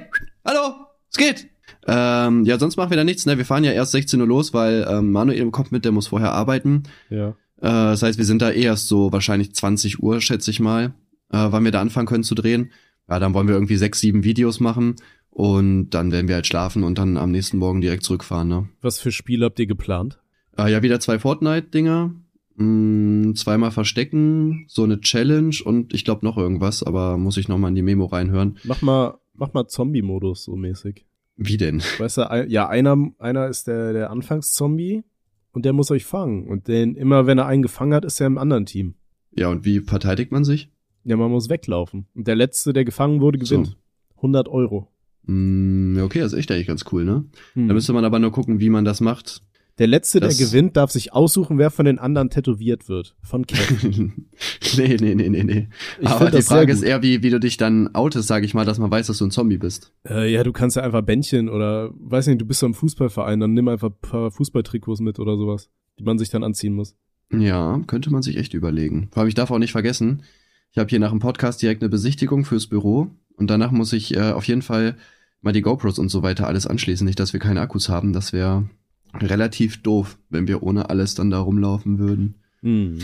Hallo! 0.45 0.75
Es 1.11 1.17
geht! 1.19 1.49
Ähm, 1.87 2.45
ja, 2.45 2.59
sonst 2.59 2.77
machen 2.77 2.91
wir 2.91 2.97
da 2.97 3.05
nichts, 3.05 3.27
ne? 3.27 3.39
Wir 3.39 3.45
fahren 3.45 3.65
ja 3.65 3.73
erst 3.73 3.93
16 3.93 4.21
Uhr 4.21 4.27
los, 4.27 4.55
weil 4.55 4.87
ähm, 4.89 5.13
Manuel 5.13 5.51
kommt 5.51 5.73
mit, 5.73 5.85
der 5.85 5.93
muss 5.93 6.09
vorher 6.09 6.33
arbeiten. 6.33 6.85
Ja. 7.09 7.31
Äh, 7.31 7.33
das 7.63 8.03
heißt, 8.03 8.19
wir 8.19 8.25
sind 8.25 8.43
da 8.43 8.51
eh 8.51 8.63
erst 8.63 8.89
so 8.89 9.13
wahrscheinlich 9.13 9.55
20 9.55 10.03
Uhr, 10.03 10.21
schätze 10.21 10.51
ich 10.51 10.61
mal, 10.61 10.95
äh, 11.33 11.47
wann 11.51 11.65
wir 11.65 11.73
da 11.73 11.81
anfangen 11.81 12.07
können 12.07 12.25
zu 12.25 12.35
drehen. 12.35 12.71
Ja, 13.09 13.19
dann 13.19 13.35
wollen 13.35 13.49
wir 13.49 13.55
irgendwie 13.55 13.77
sechs, 13.77 14.01
sieben 14.01 14.25
Videos 14.25 14.61
machen 14.61 14.97
und 15.31 15.91
dann 15.91 16.13
werden 16.13 16.29
wir 16.29 16.37
halt 16.37 16.47
schlafen 16.47 16.85
und 16.85 16.99
dann 16.99 17.17
am 17.17 17.31
nächsten 17.31 17.59
Morgen 17.59 17.81
direkt 17.81 18.05
zurückfahren, 18.05 18.49
ne? 18.49 18.69
Was 18.83 18.99
für 18.99 19.13
Spiele 19.13 19.47
habt 19.47 19.59
ihr 19.59 19.67
geplant? 19.67 20.21
Äh, 20.57 20.71
ja, 20.71 20.83
wieder 20.83 21.01
zwei 21.01 21.19
Fortnite-Dinger, 21.19 22.15
mh, 22.57 23.35
zweimal 23.35 23.71
verstecken, 23.71 24.65
so 24.69 24.85
eine 24.85 25.01
Challenge 25.01 25.57
und 25.65 25.93
ich 25.95 26.05
glaube 26.05 26.25
noch 26.25 26.37
irgendwas, 26.37 26.83
aber 26.83 27.17
muss 27.17 27.37
ich 27.37 27.49
noch 27.49 27.59
mal 27.59 27.69
in 27.69 27.75
die 27.75 27.83
Memo 27.83 28.07
reinhören. 28.07 28.59
Mach 28.65 28.83
mal, 28.83 29.19
mach 29.35 29.53
mal 29.53 29.67
Zombie-Modus 29.67 30.45
so 30.45 30.57
mäßig. 30.57 31.05
Wie 31.43 31.57
denn? 31.57 31.83
Weißt 31.99 32.19
du, 32.19 32.47
ja, 32.49 32.69
einer, 32.69 33.13
einer 33.19 33.49
ist 33.49 33.67
der, 33.67 33.95
der 33.95 34.11
Anfangszombie 34.11 35.05
und 35.53 35.65
der 35.65 35.73
muss 35.73 35.91
euch 35.91 36.05
fangen. 36.05 36.47
Und 36.47 36.69
den, 36.69 36.95
immer 36.95 37.27
wenn 37.27 37.39
er 37.39 37.47
einen 37.47 37.63
gefangen 37.63 37.95
hat, 37.95 38.05
ist 38.05 38.21
er 38.21 38.27
im 38.27 38.37
anderen 38.37 38.67
Team. 38.67 38.95
Ja, 39.35 39.49
und 39.49 39.65
wie 39.65 39.81
verteidigt 39.81 40.33
man 40.33 40.45
sich? 40.45 40.71
Ja, 41.05 41.17
man 41.17 41.31
muss 41.31 41.49
weglaufen. 41.49 42.07
Und 42.15 42.29
der 42.29 42.37
Letzte, 42.37 42.75
der 42.75 42.85
gefangen 42.85 43.23
wurde, 43.23 43.39
gewinnt. 43.39 43.69
So. 43.69 43.75
100 44.17 44.49
Euro. 44.49 44.93
Mm, 45.23 45.99
okay, 46.03 46.21
das 46.21 46.35
ist 46.35 46.39
echt 46.39 46.51
eigentlich 46.51 46.67
ganz 46.67 46.85
cool, 46.93 47.07
ne? 47.07 47.25
Hm. 47.55 47.69
Da 47.69 47.75
müsste 47.75 47.95
man 47.95 48.05
aber 48.05 48.19
nur 48.19 48.33
gucken, 48.33 48.61
wie 48.61 48.69
man 48.69 48.85
das 48.85 49.01
macht. 49.01 49.41
Der 49.81 49.87
Letzte, 49.87 50.21
Das- 50.21 50.37
der 50.37 50.47
gewinnt, 50.47 50.77
darf 50.77 50.91
sich 50.91 51.15
aussuchen, 51.15 51.57
wer 51.57 51.71
von 51.71 51.87
den 51.87 51.99
anderen 51.99 52.29
tätowiert 52.29 52.89
wird. 52.91 53.17
Von 53.23 53.47
Ken. 53.47 54.29
nee, 54.77 54.97
nee, 55.01 55.15
nee, 55.15 55.29
nee, 55.31 55.43
nee. 55.43 55.69
Ich 56.01 56.07
aber 56.07 56.31
die 56.31 56.43
Frage 56.43 56.71
ist 56.71 56.83
eher, 56.83 57.03
wie, 57.03 57.23
wie 57.23 57.31
du 57.31 57.41
dich 57.41 57.57
dann 57.57 57.95
outest, 57.95 58.29
sag 58.29 58.45
ich 58.45 58.53
mal, 58.53 58.67
dass 58.67 58.79
man 58.79 58.91
weiß, 58.91 59.07
dass 59.07 59.17
du 59.19 59.25
ein 59.25 59.31
Zombie 59.31 59.57
bist. 59.57 59.93
Äh, 60.07 60.31
ja, 60.31 60.45
du 60.45 60.53
kannst 60.53 60.77
ja 60.77 60.83
einfach 60.83 61.01
Bändchen 61.01 61.49
oder, 61.49 61.91
weiß 61.99 62.27
nicht, 62.27 62.41
du 62.41 62.45
bist 62.45 62.61
so 62.61 62.67
im 62.67 62.75
Fußballverein, 62.75 63.41
dann 63.41 63.55
nimm 63.55 63.69
einfach 63.69 63.89
ein 63.89 64.01
paar 64.03 64.31
Fußballtrikots 64.31 65.01
mit 65.01 65.19
oder 65.19 65.39
sowas, 65.39 65.71
die 65.99 66.05
man 66.05 66.19
sich 66.19 66.29
dann 66.29 66.45
anziehen 66.45 66.75
muss. 66.75 66.95
Ja, 67.33 67.81
könnte 67.87 68.11
man 68.11 68.21
sich 68.21 68.37
echt 68.37 68.53
überlegen. 68.53 69.09
Vor 69.13 69.23
allem, 69.23 69.29
ich 69.29 69.35
darf 69.35 69.51
auch 69.51 69.59
nicht 69.59 69.73
vergessen, 69.73 70.25
ich 70.73 70.79
habe 70.79 70.91
hier 70.91 71.01
nach 71.01 71.11
dem 71.11 71.21
Podcast 71.21 71.63
direkt 71.63 71.83
eine 71.83 71.89
Besichtigung 71.89 72.45
fürs 72.45 72.67
Büro 72.67 73.09
und 73.37 73.49
danach 73.49 73.71
muss 73.71 73.95
ich 73.95 74.15
äh, 74.15 74.33
auf 74.33 74.45
jeden 74.45 74.63
Fall 74.63 74.97
mal 75.41 75.53
die 75.53 75.63
GoPros 75.63 75.99
und 75.99 76.11
so 76.11 76.23
weiter 76.23 76.47
alles 76.47 76.67
anschließen. 76.67 77.07
Nicht, 77.07 77.19
dass 77.19 77.33
wir 77.33 77.41
keine 77.41 77.63
Akkus 77.63 77.89
haben. 77.89 78.13
Das 78.13 78.35
wäre 78.35 78.69
relativ 79.15 79.83
doof, 79.83 80.19
wenn 80.29 80.49
wir 80.49 80.63
ohne 80.63 80.91
alles 80.91 81.15
dann 81.15 81.31
da 81.31 81.41
rumlaufen 81.41 81.99
würden. 81.99 82.35
Hm. 82.63 82.99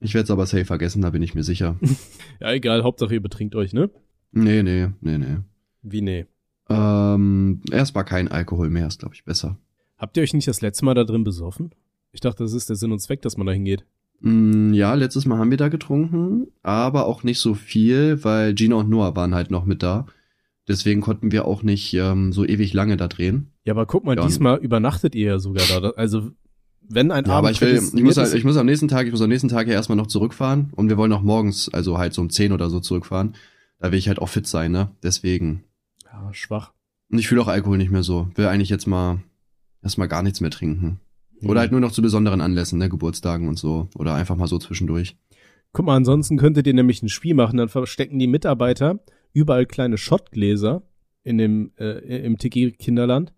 Ich 0.00 0.14
werde 0.14 0.24
es 0.24 0.30
aber 0.30 0.46
safe 0.46 0.64
vergessen, 0.64 1.02
da 1.02 1.10
bin 1.10 1.22
ich 1.22 1.34
mir 1.34 1.42
sicher. 1.42 1.76
Ja, 2.40 2.52
egal, 2.52 2.84
Hauptsache 2.84 3.12
ihr 3.12 3.22
betrinkt 3.22 3.54
euch, 3.54 3.74
ne? 3.74 3.90
nee, 4.32 4.62
nee, 4.62 4.88
nee, 5.02 5.18
nee. 5.18 5.36
Wie 5.82 6.00
nee. 6.00 6.24
Ähm, 6.70 7.60
erstmal 7.70 8.06
kein 8.06 8.28
Alkohol 8.28 8.70
mehr, 8.70 8.86
ist 8.86 9.00
glaube 9.00 9.14
ich 9.14 9.24
besser. 9.24 9.58
Habt 9.98 10.16
ihr 10.16 10.22
euch 10.22 10.32
nicht 10.32 10.48
das 10.48 10.62
letzte 10.62 10.86
Mal 10.86 10.94
da 10.94 11.04
drin 11.04 11.22
besoffen? 11.22 11.74
Ich 12.12 12.20
dachte, 12.20 12.42
das 12.42 12.54
ist 12.54 12.70
der 12.70 12.76
Sinn 12.76 12.92
und 12.92 13.00
Zweck, 13.00 13.20
dass 13.20 13.36
man 13.36 13.46
da 13.46 13.52
hingeht. 13.52 13.84
Mm, 14.20 14.72
ja, 14.72 14.94
letztes 14.94 15.26
Mal 15.26 15.38
haben 15.38 15.50
wir 15.50 15.58
da 15.58 15.68
getrunken, 15.68 16.46
aber 16.62 17.06
auch 17.06 17.22
nicht 17.22 17.38
so 17.38 17.54
viel, 17.54 18.24
weil 18.24 18.54
Gina 18.54 18.76
und 18.76 18.88
Noah 18.88 19.14
waren 19.16 19.34
halt 19.34 19.50
noch 19.50 19.66
mit 19.66 19.82
da. 19.82 20.06
Deswegen 20.70 21.00
konnten 21.00 21.32
wir 21.32 21.46
auch 21.46 21.64
nicht 21.64 21.92
ähm, 21.94 22.32
so 22.32 22.46
ewig 22.46 22.72
lange 22.72 22.96
da 22.96 23.08
drehen. 23.08 23.48
Ja, 23.64 23.74
aber 23.74 23.86
guck 23.86 24.04
mal, 24.04 24.16
Ja, 24.16 24.24
diesmal 24.24 24.58
übernachtet 24.58 25.16
ihr 25.16 25.26
ja 25.26 25.38
sogar 25.40 25.64
da. 25.80 25.90
Also, 25.90 26.30
wenn 26.88 27.10
ein 27.10 27.24
Ja, 27.24 27.32
Abend 27.32 27.48
aber 27.48 27.50
ich 27.50 27.60
will, 27.60 27.74
ich 27.74 28.02
muss, 28.04 28.16
halt, 28.16 28.32
ich 28.34 28.44
muss 28.44 28.56
am 28.56 28.66
nächsten 28.66 28.86
Tag, 28.86 29.06
ich 29.06 29.12
muss 29.12 29.20
am 29.20 29.28
nächsten 29.28 29.48
Tag 29.48 29.66
ja 29.66 29.74
erstmal 29.74 29.96
noch 29.96 30.06
zurückfahren 30.06 30.70
und 30.76 30.88
wir 30.88 30.96
wollen 30.96 31.12
auch 31.12 31.22
morgens, 31.22 31.68
also 31.68 31.98
halt 31.98 32.14
so 32.14 32.22
um 32.22 32.30
10 32.30 32.52
oder 32.52 32.70
so 32.70 32.78
zurückfahren. 32.78 33.34
Da 33.80 33.90
will 33.90 33.98
ich 33.98 34.06
halt 34.06 34.20
auch 34.20 34.28
fit 34.28 34.46
sein, 34.46 34.70
ne? 34.70 34.90
Deswegen. 35.02 35.64
ja, 36.04 36.32
schwach. 36.32 36.72
Und 37.10 37.18
ich 37.18 37.26
fühle 37.26 37.42
auch 37.42 37.48
Alkohol 37.48 37.76
nicht 37.76 37.90
mehr 37.90 38.04
so. 38.04 38.28
Will 38.36 38.46
eigentlich 38.46 38.68
jetzt 38.70 38.86
mal 38.86 39.18
erstmal 39.82 40.06
gar 40.06 40.22
nichts 40.22 40.40
mehr 40.40 40.50
trinken. 40.50 41.00
Oder 41.42 41.60
halt 41.60 41.72
nur 41.72 41.80
noch 41.80 41.90
zu 41.90 42.02
besonderen 42.02 42.40
Anlässen, 42.40 42.78
ne? 42.78 42.88
Geburtstagen 42.88 43.48
und 43.48 43.58
so. 43.58 43.88
Oder 43.96 44.14
einfach 44.14 44.36
mal 44.36 44.46
so 44.46 44.58
zwischendurch. 44.58 45.16
Guck 45.72 45.86
mal, 45.86 45.96
ansonsten 45.96 46.36
könntet 46.36 46.66
ihr 46.66 46.74
nämlich 46.74 47.02
ein 47.02 47.08
Spiel 47.08 47.34
machen, 47.34 47.56
dann 47.56 47.68
verstecken 47.68 48.18
die 48.18 48.26
Mitarbeiter 48.26 49.00
überall 49.32 49.66
kleine 49.66 49.98
Schottgläser 49.98 50.82
in 51.22 51.38
dem, 51.38 51.72
äh, 51.78 52.24
im 52.24 52.38
Tiki-Kinderland. 52.38 53.32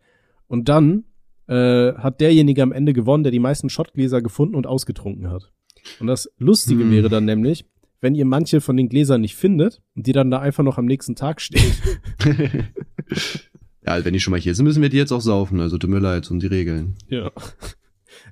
Und 0.47 0.69
dann 0.69 1.05
äh, 1.49 1.93
hat 1.95 2.21
derjenige 2.21 2.63
am 2.63 2.73
Ende 2.73 2.93
gewonnen, 2.93 3.25
der 3.25 3.33
die 3.33 3.39
meisten 3.39 3.69
Schottgläser 3.71 4.23
gefunden 4.23 4.55
und 4.55 4.67
ausgetrunken 4.67 5.31
hat. 5.31 5.53
Und 5.99 6.07
das 6.07 6.31
Lustige 6.39 6.85
Hm. 6.85 6.91
wäre 6.93 7.09
dann 7.09 7.25
nämlich, 7.25 7.65
wenn 8.01 8.15
ihr 8.15 8.25
manche 8.25 8.61
von 8.61 8.77
den 8.77 8.89
Gläsern 8.89 9.21
nicht 9.21 9.37
findet 9.37 9.81
und 9.95 10.07
die 10.07 10.13
dann 10.13 10.31
da 10.31 10.39
einfach 10.41 10.65
noch 10.65 10.79
am 10.79 10.87
nächsten 10.87 11.15
Tag 11.17 11.41
stehen. 11.41 11.73
ja, 13.87 14.05
wenn 14.05 14.13
die 14.13 14.21
schon 14.21 14.31
mal 14.33 14.41
hier 14.41 14.55
sind, 14.55 14.65
müssen 14.65 14.83
wir 14.83 14.89
die 14.89 14.97
jetzt 14.97 15.13
auch 15.13 15.21
saufen. 15.21 15.61
Also 15.61 15.79
tut 15.79 15.91
mir 15.91 15.99
leid, 15.99 16.25
sind 16.25 16.43
die 16.43 16.49
Regeln. 16.49 16.95
ja. 17.09 17.31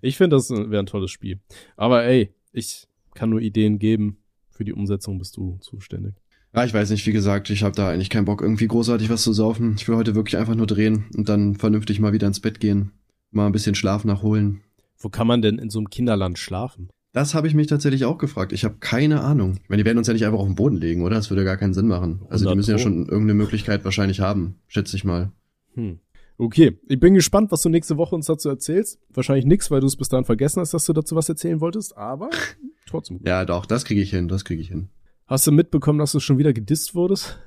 Ich 0.02 0.16
finde, 0.16 0.36
das 0.36 0.50
wäre 0.50 0.78
ein 0.78 0.86
tolles 0.86 1.10
Spiel. 1.10 1.40
Aber 1.76 2.04
ey, 2.04 2.32
ich 2.52 2.86
kann 3.14 3.30
nur 3.30 3.40
Ideen 3.40 3.78
geben. 3.78 4.18
Für 4.50 4.64
die 4.64 4.72
Umsetzung 4.74 5.18
bist 5.18 5.36
du 5.36 5.56
zuständig. 5.60 6.14
Ja, 6.52 6.64
ich 6.64 6.74
weiß 6.74 6.90
nicht, 6.90 7.06
wie 7.06 7.12
gesagt, 7.12 7.48
ich 7.50 7.62
habe 7.62 7.76
da 7.76 7.90
eigentlich 7.90 8.10
keinen 8.10 8.24
Bock, 8.24 8.42
irgendwie 8.42 8.66
großartig 8.66 9.08
was 9.08 9.22
zu 9.22 9.32
saufen. 9.32 9.76
Ich 9.78 9.86
will 9.86 9.96
heute 9.96 10.16
wirklich 10.16 10.36
einfach 10.36 10.56
nur 10.56 10.66
drehen 10.66 11.04
und 11.16 11.28
dann 11.28 11.54
vernünftig 11.54 12.00
mal 12.00 12.12
wieder 12.12 12.26
ins 12.26 12.40
Bett 12.40 12.58
gehen. 12.58 12.90
Mal 13.30 13.46
ein 13.46 13.52
bisschen 13.52 13.76
Schlaf 13.76 14.04
nachholen. 14.04 14.62
Wo 14.98 15.08
kann 15.08 15.28
man 15.28 15.42
denn 15.42 15.58
in 15.58 15.70
so 15.70 15.78
einem 15.78 15.90
Kinderland 15.90 16.38
schlafen? 16.38 16.90
Das 17.12 17.34
habe 17.34 17.46
ich 17.46 17.54
mich 17.54 17.68
tatsächlich 17.68 18.04
auch 18.04 18.18
gefragt. 18.18 18.52
Ich 18.52 18.64
habe 18.64 18.76
keine 18.80 19.20
Ahnung. 19.20 19.58
Ich 19.62 19.68
meine, 19.68 19.82
die 19.82 19.86
werden 19.86 19.98
uns 19.98 20.06
ja 20.08 20.12
nicht 20.12 20.24
einfach 20.24 20.38
auf 20.38 20.46
den 20.46 20.54
Boden 20.54 20.76
legen, 20.76 21.02
oder? 21.02 21.16
Das 21.16 21.30
würde 21.30 21.44
gar 21.44 21.56
keinen 21.56 21.74
Sinn 21.74 21.86
machen. 21.88 22.22
Also 22.28 22.44
die 22.44 22.50
100 22.50 22.56
müssen 22.56 22.70
ja 22.70 22.78
schon 22.78 23.06
irgendeine 23.06 23.34
Möglichkeit 23.34 23.84
wahrscheinlich 23.84 24.20
haben, 24.20 24.56
schätze 24.66 24.96
ich 24.96 25.04
mal. 25.04 25.32
Hm. 25.74 26.00
Okay, 26.36 26.78
ich 26.88 26.98
bin 26.98 27.14
gespannt, 27.14 27.52
was 27.52 27.62
du 27.62 27.68
nächste 27.68 27.96
Woche 27.96 28.14
uns 28.14 28.26
dazu 28.26 28.48
erzählst. 28.48 28.98
Wahrscheinlich 29.12 29.44
nix, 29.44 29.70
weil 29.70 29.80
du 29.80 29.86
es 29.86 29.96
bis 29.96 30.08
dahin 30.08 30.24
vergessen 30.24 30.60
hast, 30.60 30.72
dass 30.72 30.86
du 30.86 30.92
dazu 30.92 31.14
was 31.14 31.28
erzählen 31.28 31.60
wolltest, 31.60 31.96
aber 31.96 32.30
trotzdem. 32.86 33.18
gut. 33.18 33.28
Ja, 33.28 33.44
doch, 33.44 33.66
das 33.66 33.84
kriege 33.84 34.00
ich 34.00 34.10
hin, 34.10 34.26
das 34.26 34.44
kriege 34.44 34.62
ich 34.62 34.68
hin. 34.68 34.88
Hast 35.30 35.46
du 35.46 35.52
mitbekommen, 35.52 36.00
dass 36.00 36.10
du 36.10 36.18
schon 36.18 36.38
wieder 36.38 36.52
gedisst 36.52 36.96
wurdest? 36.96 37.38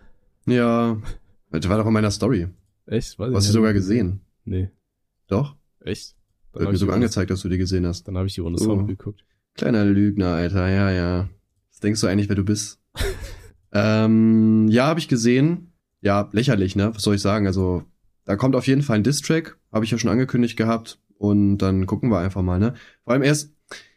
Ja, 0.45 0.95
das 1.51 1.67
war 1.67 1.77
doch 1.77 1.85
in 1.85 1.91
meiner 1.91 2.11
Story. 2.11 2.47
Echt? 2.85 3.19
Weiß 3.19 3.29
Du 3.29 3.35
hast 3.35 3.43
nicht. 3.43 3.51
sogar 3.51 3.73
gesehen. 3.73 4.21
Nee, 4.45 4.69
Doch? 5.27 5.57
echt? 5.81 6.15
Dann 6.53 6.61
Wird 6.61 6.71
mir 6.71 6.77
sogar 6.77 6.95
angezeigt, 6.95 7.29
dass 7.29 7.41
du 7.41 7.49
die 7.49 7.57
gesehen 7.57 7.85
hast. 7.85 8.07
Dann 8.07 8.15
habe 8.17 8.27
ich 8.27 8.35
die 8.35 8.41
ohne 8.41 8.55
Oh. 8.55 8.63
Sound 8.63 8.87
geguckt. 8.87 9.25
Kleiner 9.55 9.83
Lügner, 9.83 10.29
Alter, 10.33 10.69
ja, 10.69 10.91
ja. 10.91 11.29
Was 11.71 11.81
denkst 11.81 11.99
du 11.99 12.07
eigentlich, 12.07 12.29
wer 12.29 12.37
du 12.37 12.45
bist? 12.45 12.79
ähm, 13.73 14.69
ja, 14.69 14.85
habe 14.87 15.01
ich 15.01 15.09
gesehen. 15.09 15.73
Ja, 15.99 16.29
lächerlich, 16.31 16.77
ne? 16.77 16.95
Was 16.95 17.03
soll 17.03 17.15
ich 17.15 17.21
sagen? 17.21 17.47
Also, 17.47 17.83
da 18.23 18.37
kommt 18.37 18.55
auf 18.55 18.65
jeden 18.67 18.81
Fall 18.81 18.95
ein 18.97 19.03
Diss-Track, 19.03 19.57
habe 19.73 19.83
ich 19.83 19.91
ja 19.91 19.97
schon 19.97 20.09
angekündigt 20.09 20.55
gehabt. 20.55 20.99
Und 21.17 21.57
dann 21.57 21.85
gucken 21.85 22.09
wir 22.11 22.19
einfach 22.19 22.41
mal, 22.43 22.59
ne? 22.59 22.75
Vor 23.03 23.11
allem 23.13 23.23
erst, 23.23 23.53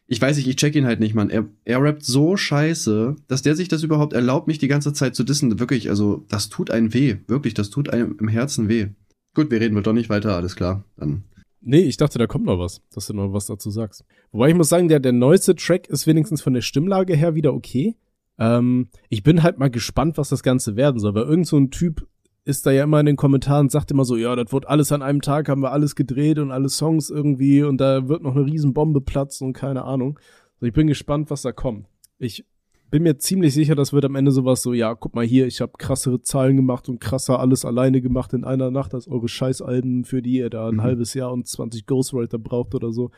ich 0.09 0.21
weiß 0.21 0.37
nicht, 0.37 0.47
ich 0.47 0.57
check 0.57 0.75
ihn 0.77 0.87
halt 0.87 1.01
nicht, 1.01 1.15
Mann. 1.15 1.31
Er, 1.31 1.47
er 1.65 1.83
rappt 1.83 2.05
so 2.05 2.37
scheiße, 2.37 3.17
dass 3.27 3.43
der 3.43 3.57
sich 3.57 3.69
das 3.69 3.83
überhaupt 3.83 4.13
erlaubt, 4.13 4.47
mich 4.47 4.59
die 4.59 4.69
ganze 4.69 4.93
Zeit 4.93 5.17
zu 5.17 5.25
dissen. 5.25 5.59
Wirklich, 5.59 5.91
also, 5.91 6.25
das 6.29 6.49
tut 6.49 6.71
einem 6.71 6.95
weh. 6.95 7.17
Wirklich, 7.27 7.55
das 7.55 7.71
tut 7.71 7.91
einem 7.91 8.17
im 8.21 8.29
Herzen 8.29 8.69
weh. 8.69 8.89
Gut, 9.35 9.51
wir 9.51 9.61
reden 9.61 9.75
wohl 9.75 9.83
doch 9.83 9.93
nicht 9.93 10.09
weiter, 10.09 10.37
alles 10.37 10.55
klar. 10.55 10.85
Dann. 10.97 11.25
Nee, 11.61 11.81
ich 11.81 11.97
dachte, 11.97 12.19
da 12.19 12.29
kommt 12.29 12.47
noch 12.47 12.59
was, 12.59 12.81
dass 12.93 13.09
du 13.09 13.15
noch 13.15 13.33
was 13.33 13.47
dazu 13.47 13.71
sagst. 13.71 14.05
Wobei 14.31 14.49
ich 14.51 14.55
muss 14.55 14.69
sagen, 14.69 14.89
der, 14.89 15.01
der 15.01 15.13
neueste 15.13 15.57
Track 15.57 15.89
ist 15.89 16.07
wenigstens 16.07 16.41
von 16.41 16.55
der 16.55 16.63
Stimmlage 16.63 17.17
her 17.17 17.35
wieder 17.35 17.53
okay. 17.53 17.97
Ähm, 18.39 18.89
ich 19.09 19.25
bin 19.25 19.43
halt 19.43 19.59
mal 19.59 19.71
gespannt, 19.71 20.19
was 20.19 20.29
das 20.29 20.45
Ganze 20.45 20.77
werden 20.77 21.01
soll, 21.01 21.15
weil 21.15 21.25
irgend 21.25 21.49
so 21.49 21.57
ein 21.57 21.71
Typ 21.71 22.07
ist 22.47 22.65
da 22.65 22.71
ja 22.71 22.85
immer 22.85 23.01
in 23.01 23.07
den 23.07 23.17
Kommentaren, 23.17 23.69
sagt 23.69 23.91
immer 23.91 24.05
so, 24.05 24.17
ja, 24.17 24.35
das 24.37 24.53
wird 24.53 24.69
alles 24.69 24.93
an 24.93 25.03
einem 25.03 25.21
Tag, 25.21 25.49
haben 25.49 25.63
wir 25.63 25.73
alles 25.73 25.97
gedreht 25.97 26.39
und 26.39 26.53
alle 26.53 26.69
Songs 26.69 27.11
irgendwie 27.11 27.65
und 27.65 27.79
da 27.79 28.09
wird 28.09 28.23
noch 28.23 28.37
eine 28.37 28.47
Riesenbombe 28.47 29.01
platzen 29.01 29.49
und 29.49 29.53
keine 29.53 29.85
Ahnung. 29.85 30.19
Also 30.55 30.67
ich 30.67 30.73
bin 30.73 30.87
gespannt, 30.87 31.29
was 31.29 31.43
da 31.43 31.51
kommt. 31.51 31.87
Ich 32.19 32.47
bin 32.89 33.03
mir 33.03 33.19
ziemlich 33.19 33.53
sicher, 33.53 33.75
das 33.75 33.93
wird 33.93 34.05
am 34.05 34.15
Ende 34.15 34.31
sowas 34.31 34.63
so, 34.63 34.73
ja, 34.73 34.95
guck 34.95 35.17
mal 35.17 35.27
hier, 35.27 35.49
ich 35.49 35.61
habe 35.61 35.73
krassere 35.77 36.23
Zahlen 36.23 36.57
gemacht 36.57 36.89
und 36.89 37.01
krasser 37.01 37.41
alles 37.41 37.65
alleine 37.65 38.01
gemacht 38.01 38.33
in 38.33 38.45
einer 38.45 38.71
Nacht 38.71 38.95
als 38.95 39.09
eure 39.09 39.27
Scheißalben, 39.27 40.05
für 40.05 40.23
die 40.23 40.37
ihr 40.37 40.49
da 40.49 40.69
ein 40.69 40.77
Mhm. 40.77 40.83
halbes 40.83 41.15
Jahr 41.15 41.33
und 41.33 41.49
20 41.49 41.85
Ghostwriter 41.87 42.39
braucht 42.39 42.77
oder 42.77 42.93
so. 42.93 43.11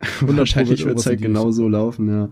Wahrscheinlich 0.20 0.84
wird 0.84 0.98
es 0.98 1.06
halt 1.06 1.22
genau 1.22 1.50
so 1.52 1.68
laufen, 1.68 2.08
ja. 2.08 2.30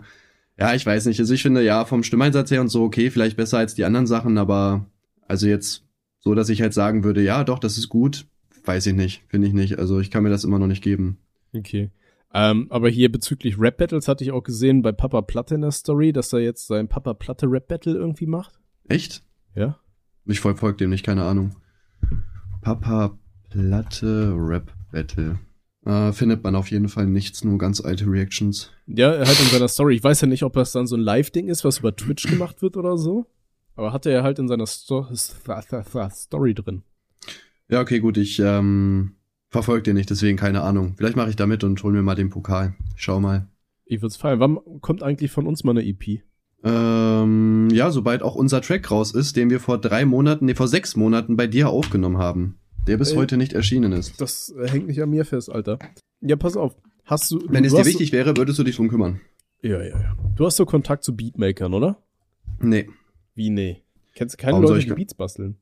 Ja, 0.59 0.75
ich 0.75 0.85
weiß 0.85 1.07
nicht. 1.07 1.19
Also 1.19 1.33
ich 1.33 1.41
finde, 1.41 1.63
ja, 1.63 1.83
vom 1.83 2.03
Stimmeinsatz 2.03 2.51
her 2.51 2.61
und 2.61 2.67
so, 2.67 2.83
okay, 2.83 3.09
vielleicht 3.09 3.37
besser 3.37 3.57
als 3.57 3.73
die 3.73 3.85
anderen 3.85 4.05
Sachen, 4.05 4.37
aber 4.37 4.85
also 5.27 5.47
jetzt 5.47 5.82
so, 6.23 6.33
dass 6.35 6.49
ich 6.49 6.61
halt 6.61 6.73
sagen 6.73 7.03
würde, 7.03 7.21
ja, 7.21 7.43
doch, 7.43 7.59
das 7.59 7.77
ist 7.77 7.89
gut, 7.89 8.25
weiß 8.63 8.85
ich 8.87 8.93
nicht, 8.93 9.23
finde 9.27 9.47
ich 9.47 9.53
nicht. 9.53 9.77
Also 9.77 9.99
ich 9.99 10.09
kann 10.09 10.23
mir 10.23 10.29
das 10.29 10.45
immer 10.45 10.57
noch 10.57 10.67
nicht 10.67 10.83
geben. 10.83 11.17
Okay. 11.53 11.91
Ähm, 12.33 12.67
aber 12.69 12.89
hier 12.89 13.11
bezüglich 13.11 13.59
Rap 13.59 13.77
Battles 13.77 14.07
hatte 14.07 14.23
ich 14.23 14.31
auch 14.31 14.43
gesehen 14.43 14.81
bei 14.81 14.91
Papa 14.91 15.21
Platte 15.21 15.55
in 15.55 15.61
der 15.61 15.71
Story, 15.71 16.13
dass 16.13 16.33
er 16.33 16.39
jetzt 16.39 16.67
sein 16.67 16.87
Papa 16.87 17.13
Platte 17.13 17.45
Rap 17.47 17.67
Battle 17.67 17.93
irgendwie 17.93 18.25
macht. 18.25 18.59
Echt? 18.87 19.23
Ja. 19.53 19.77
Ich 20.25 20.39
folge 20.39 20.77
dem 20.77 20.91
nicht, 20.91 21.05
keine 21.05 21.25
Ahnung. 21.25 21.57
Papa 22.61 23.19
Platte 23.49 24.33
Rap 24.35 24.71
Battle. 24.91 25.39
Äh, 25.85 26.13
findet 26.13 26.43
man 26.43 26.55
auf 26.55 26.71
jeden 26.71 26.87
Fall 26.87 27.07
nichts, 27.07 27.43
nur 27.43 27.57
ganz 27.57 27.81
alte 27.81 28.05
Reactions. 28.05 28.71
Ja, 28.87 29.11
er 29.11 29.27
hat 29.27 29.39
in 29.39 29.47
seiner 29.47 29.67
Story. 29.67 29.95
Ich 29.95 30.03
weiß 30.03 30.21
ja 30.21 30.27
nicht, 30.27 30.43
ob 30.43 30.53
das 30.53 30.71
dann 30.71 30.87
so 30.87 30.95
ein 30.95 31.01
Live-Ding 31.01 31.49
ist, 31.49 31.65
was 31.65 31.79
über 31.79 31.93
Twitch 31.93 32.23
gemacht 32.23 32.61
wird 32.61 32.77
oder 32.77 32.97
so. 32.97 33.25
Aber 33.75 33.93
hatte 33.93 34.11
er 34.11 34.23
halt 34.23 34.39
in 34.39 34.47
seiner 34.47 34.67
Sto 34.67 35.07
Story 35.13 36.53
drin. 36.53 36.83
Ja, 37.69 37.81
okay, 37.81 37.99
gut. 37.99 38.17
Ich 38.17 38.39
ähm, 38.39 39.15
verfolge 39.49 39.83
den 39.83 39.95
nicht, 39.95 40.09
deswegen 40.09 40.37
keine 40.37 40.61
Ahnung. 40.61 40.93
Vielleicht 40.97 41.15
mache 41.15 41.29
ich 41.29 41.35
da 41.35 41.47
mit 41.47 41.63
und 41.63 41.81
hol 41.83 41.91
mir 41.91 42.03
mal 42.03 42.15
den 42.15 42.29
Pokal. 42.29 42.75
Schau 42.95 43.19
mal. 43.19 43.47
Ich 43.85 44.01
würde 44.01 44.07
es 44.07 44.17
feiern. 44.17 44.39
Wann 44.39 44.59
kommt 44.81 45.03
eigentlich 45.03 45.31
von 45.31 45.47
uns 45.47 45.63
mal 45.63 45.71
eine 45.71 45.85
EP? 45.85 46.21
Ähm, 46.63 47.69
ja, 47.71 47.91
sobald 47.91 48.21
auch 48.21 48.35
unser 48.35 48.61
Track 48.61 48.89
raus 48.89 49.13
ist, 49.13 49.35
den 49.35 49.49
wir 49.49 49.59
vor 49.59 49.79
drei 49.79 50.05
Monaten, 50.05 50.45
nee, 50.45 50.55
vor 50.55 50.67
sechs 50.67 50.95
Monaten 50.95 51.35
bei 51.35 51.47
dir 51.47 51.69
aufgenommen 51.69 52.17
haben. 52.17 52.57
Der 52.87 52.97
bis 52.97 53.11
Ey, 53.11 53.17
heute 53.17 53.37
nicht 53.37 53.53
erschienen 53.53 53.91
ist. 53.91 54.19
Das 54.19 54.53
hängt 54.65 54.87
nicht 54.87 55.01
an 55.01 55.09
mir 55.09 55.25
fest, 55.25 55.49
Alter. 55.49 55.79
Ja, 56.21 56.35
pass 56.35 56.55
auf. 56.55 56.75
Hast 57.05 57.31
du. 57.31 57.41
Wenn 57.47 57.63
du, 57.63 57.67
es 57.67 57.75
dir 57.75 57.85
wichtig 57.85 58.11
wäre, 58.11 58.35
würdest 58.37 58.59
du 58.59 58.63
dich 58.63 58.75
drum 58.75 58.89
kümmern. 58.89 59.19
Ja, 59.61 59.81
ja, 59.81 59.99
ja. 59.99 60.17
Du 60.35 60.45
hast 60.45 60.57
so 60.57 60.65
Kontakt 60.65 61.03
zu 61.03 61.15
Beatmakern, 61.15 61.73
oder? 61.73 61.97
Nee. 62.59 62.89
Wie 63.35 63.49
nee? 63.49 63.81
Kennst 64.15 64.35
du 64.35 64.41
keine 64.41 64.53
Warum 64.53 64.67
Leute, 64.67 64.85
die 64.85 64.93
Beats 64.93 65.13
basteln? 65.13 65.57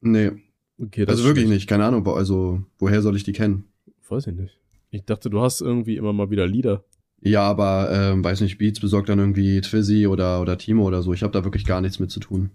Nee. 0.00 0.32
Okay, 0.78 1.04
das 1.04 1.16
also 1.16 1.28
wirklich 1.28 1.48
nicht, 1.48 1.68
keine 1.68 1.84
Ahnung. 1.84 2.06
Also, 2.06 2.62
woher 2.78 3.02
soll 3.02 3.16
ich 3.16 3.24
die 3.24 3.32
kennen? 3.32 3.64
Weiß 4.08 4.26
ich 4.26 4.34
nicht. 4.34 4.58
Ich 4.90 5.04
dachte, 5.04 5.28
du 5.28 5.40
hast 5.40 5.60
irgendwie 5.60 5.96
immer 5.96 6.12
mal 6.12 6.30
wieder 6.30 6.46
Lieder. 6.46 6.84
Ja, 7.20 7.42
aber 7.42 7.90
ähm, 7.92 8.24
weiß 8.24 8.40
nicht, 8.40 8.56
Beats 8.56 8.80
besorgt 8.80 9.10
dann 9.10 9.18
irgendwie 9.18 9.60
Twizzy 9.60 10.06
oder, 10.06 10.40
oder 10.40 10.56
Timo 10.56 10.86
oder 10.86 11.02
so. 11.02 11.12
Ich 11.12 11.22
habe 11.22 11.32
da 11.32 11.44
wirklich 11.44 11.66
gar 11.66 11.82
nichts 11.82 11.98
mit 12.00 12.10
zu 12.10 12.18
tun. 12.18 12.50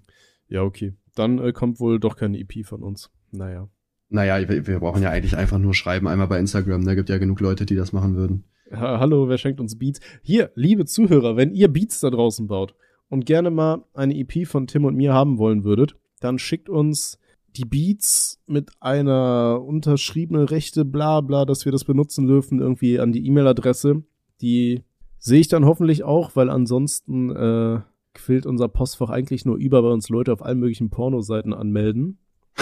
Ja, 0.50 0.64
okay. 0.64 0.94
Dann 1.14 1.38
äh, 1.38 1.54
kommt 1.54 1.80
wohl 1.80 2.00
doch 2.00 2.16
keine 2.16 2.40
EP 2.40 2.66
von 2.66 2.82
uns. 2.82 3.12
Naja. 3.32 3.70
Naja, 4.10 4.50
wir, 4.50 4.66
wir 4.66 4.80
brauchen 4.80 5.04
ja 5.04 5.12
eigentlich 5.12 5.38
einfach 5.38 5.60
nur 5.60 5.76
schreiben, 5.76 6.08
einmal 6.08 6.28
bei 6.28 6.40
Instagram. 6.40 6.84
Da 6.84 6.96
gibt 6.96 7.10
ja 7.10 7.20
genug 7.20 7.40
Leute, 7.40 7.68
die 7.68 7.76
das 7.76 7.94
machen 7.94 8.16
würden. 8.16 8.44
Ha 8.72 9.00
Hallo, 9.00 9.30
wer 9.30 9.38
schenkt 9.38 9.60
uns 9.60 9.78
Beats? 9.78 10.00
Hier, 10.24 10.52
liebe 10.56 10.86
Zuhörer, 10.86 11.38
wenn 11.38 11.54
ihr 11.54 11.68
Beats 11.68 12.00
da 12.00 12.10
draußen 12.10 12.48
baut 12.48 12.76
und 13.10 13.26
gerne 13.26 13.52
mal 13.52 13.84
eine 13.94 14.18
EP 14.18 14.48
von 14.48 14.68
Tim 14.68 14.86
und 14.86 14.96
mir 14.96 15.14
haben 15.14 15.38
wollen 15.38 15.64
würdet, 15.64 15.96
dann 16.20 16.40
schickt 16.40 16.70
uns 16.70 17.20
die 17.56 17.66
Beats 17.66 18.42
mit 18.48 18.72
einer 18.80 19.62
unterschriebenen 19.66 20.46
Rechte, 20.46 20.86
bla 20.86 21.22
bla, 21.22 21.46
dass 21.46 21.66
wir 21.66 21.72
das 21.72 21.86
benutzen 21.86 22.28
dürfen, 22.28 22.60
irgendwie 22.60 23.00
an 23.00 23.12
die 23.12 23.26
E-Mail-Adresse. 23.26 24.04
Die 24.42 24.84
sehe 25.20 25.40
ich 25.40 25.48
dann 25.48 25.66
hoffentlich 25.66 26.04
auch, 26.04 26.36
weil 26.36 26.50
ansonsten 26.50 27.32
äh, 27.36 27.80
quillt 28.14 28.46
unser 28.46 28.68
Postfach 28.68 29.10
eigentlich 29.10 29.46
nur 29.46 29.58
über, 29.58 29.84
weil 29.84 29.92
uns 29.92 30.10
Leute 30.10 30.34
auf 30.34 30.44
allen 30.44 30.60
möglichen 30.60 30.90
Pornoseiten 30.90 31.54
anmelden 31.54 32.18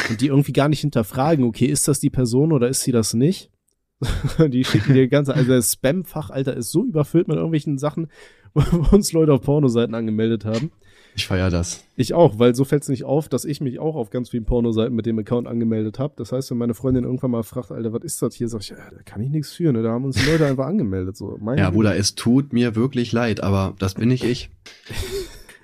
und 0.10 0.22
die 0.22 0.28
irgendwie 0.28 0.54
gar 0.54 0.70
nicht 0.70 0.82
hinterfragen, 0.82 1.46
okay, 1.46 1.66
ist 1.66 1.88
das 1.88 2.00
die 2.00 2.10
Person 2.10 2.52
oder 2.52 2.68
ist 2.68 2.82
sie 2.82 2.92
das 2.92 3.14
nicht? 3.14 3.52
die 4.50 4.66
schicken 4.66 4.94
dir 4.94 5.08
ganze, 5.08 5.34
also 5.34 5.52
das 5.52 5.74
Spam-Fach, 5.74 6.30
Alter, 6.30 6.56
ist 6.56 6.72
so 6.72 6.84
überfüllt 6.84 7.28
mit 7.28 7.38
irgendwelchen 7.38 7.78
Sachen, 7.78 8.08
wo 8.54 8.62
uns 8.96 9.12
Leute 9.14 9.34
auf 9.34 9.42
Pornoseiten 9.42 9.96
angemeldet 9.96 10.46
haben. 10.46 10.72
Ich 11.16 11.28
feier 11.28 11.52
das. 11.52 11.84
Ich 11.96 12.14
auch, 12.14 12.40
weil 12.40 12.56
so 12.56 12.64
fällt 12.66 12.82
es 12.84 12.90
nicht 12.90 13.04
auf, 13.04 13.30
dass 13.30 13.46
ich 13.46 13.62
mich 13.62 13.78
auch 13.78 13.96
auf 13.96 14.10
ganz 14.10 14.30
vielen 14.30 14.46
Pornoseiten 14.46 14.96
mit 14.96 15.06
dem 15.06 15.20
Account 15.20 15.48
angemeldet 15.48 16.00
habe. 16.00 16.14
Das 16.18 16.32
heißt, 16.32 16.50
wenn 16.50 16.58
meine 16.58 16.74
Freundin 16.74 17.04
irgendwann 17.04 17.32
mal 17.32 17.44
fragt, 17.44 17.72
Alter, 17.72 17.94
was 17.94 18.04
ist 18.04 18.22
das 18.22 18.34
hier, 18.34 18.48
sag 18.50 18.62
ich, 18.62 18.70
ja, 18.70 18.78
da 18.78 19.04
kann 19.04 19.22
ich 19.22 19.30
nichts 19.30 19.54
für, 19.54 19.72
ne? 19.72 19.84
Da 19.84 19.92
haben 19.92 20.06
uns 20.06 20.16
die 20.16 20.28
Leute 20.28 20.48
einfach 20.48 20.66
angemeldet. 20.66 21.16
So. 21.16 21.38
Mein 21.40 21.60
ja, 21.60 21.70
Bruder, 21.70 21.96
es 21.96 22.16
tut 22.16 22.52
mir 22.52 22.76
wirklich 22.76 23.12
leid, 23.12 23.44
aber 23.44 23.76
das 23.78 23.94
bin 23.94 24.10
nicht 24.10 24.24
ich. 24.24 24.50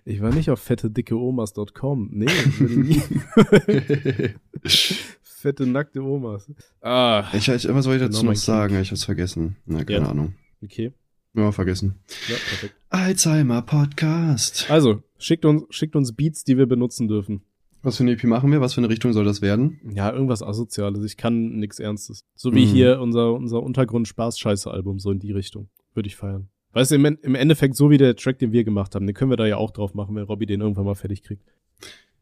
Ich 0.05 0.21
war 0.21 0.33
nicht 0.33 0.51
auf 0.51 0.59
fettedickeomas.com. 0.59 2.09
Nee, 2.11 2.27
nie. 2.59 3.01
Fette, 5.39 5.65
nackte 5.65 6.03
Omas. 6.03 6.51
Ah. 6.81 7.25
Ich, 7.33 7.47
ich, 7.47 7.67
was 7.73 7.85
soll 7.85 7.95
ich 7.95 8.01
dazu 8.01 8.25
noch 8.25 8.35
sagen? 8.35 8.79
Ich 8.81 8.91
hab's 8.91 9.05
vergessen. 9.05 9.55
Na, 9.65 9.83
keine 9.83 10.05
ja. 10.05 10.11
Ahnung. 10.11 10.33
Okay. 10.61 10.91
Ja, 11.35 11.51
vergessen. 11.51 11.95
Ja, 12.27 12.35
perfekt. 12.35 12.75
Alzheimer 12.89 13.61
Podcast. 13.61 14.69
Also, 14.69 15.03
schickt 15.17 15.45
uns, 15.45 15.63
schickt 15.69 15.95
uns 15.95 16.13
Beats, 16.13 16.43
die 16.43 16.57
wir 16.57 16.65
benutzen 16.65 17.07
dürfen. 17.07 17.43
Was 17.81 17.97
für 17.97 18.03
eine 18.03 18.11
EP 18.11 18.23
machen 18.25 18.51
wir? 18.51 18.59
Was 18.59 18.73
für 18.73 18.81
eine 18.81 18.89
Richtung 18.89 19.13
soll 19.13 19.23
das 19.23 19.41
werden? 19.41 19.79
Ja, 19.93 20.11
irgendwas 20.11 20.43
Asoziales. 20.43 21.03
Ich 21.05 21.15
kann 21.15 21.59
nichts 21.59 21.79
Ernstes. 21.79 22.25
So 22.35 22.53
wie 22.53 22.65
mhm. 22.65 22.69
hier 22.69 22.99
unser, 22.99 23.33
unser 23.33 23.63
Untergrund-Spaß-Scheiße-Album, 23.63 24.99
so 24.99 25.11
in 25.11 25.19
die 25.19 25.31
Richtung. 25.31 25.69
Würde 25.93 26.07
ich 26.07 26.15
feiern. 26.15 26.49
Weißt 26.73 26.91
du, 26.91 26.95
im, 26.95 27.05
im 27.05 27.35
Endeffekt 27.35 27.75
so 27.75 27.89
wie 27.89 27.97
der 27.97 28.15
Track, 28.15 28.39
den 28.39 28.51
wir 28.51 28.63
gemacht 28.63 28.95
haben, 28.95 29.07
den 29.07 29.15
können 29.15 29.31
wir 29.31 29.37
da 29.37 29.45
ja 29.45 29.57
auch 29.57 29.71
drauf 29.71 29.93
machen, 29.93 30.15
wenn 30.15 30.23
Robbie 30.23 30.45
den 30.45 30.61
irgendwann 30.61 30.85
mal 30.85 30.95
fertig 30.95 31.23
kriegt. 31.23 31.43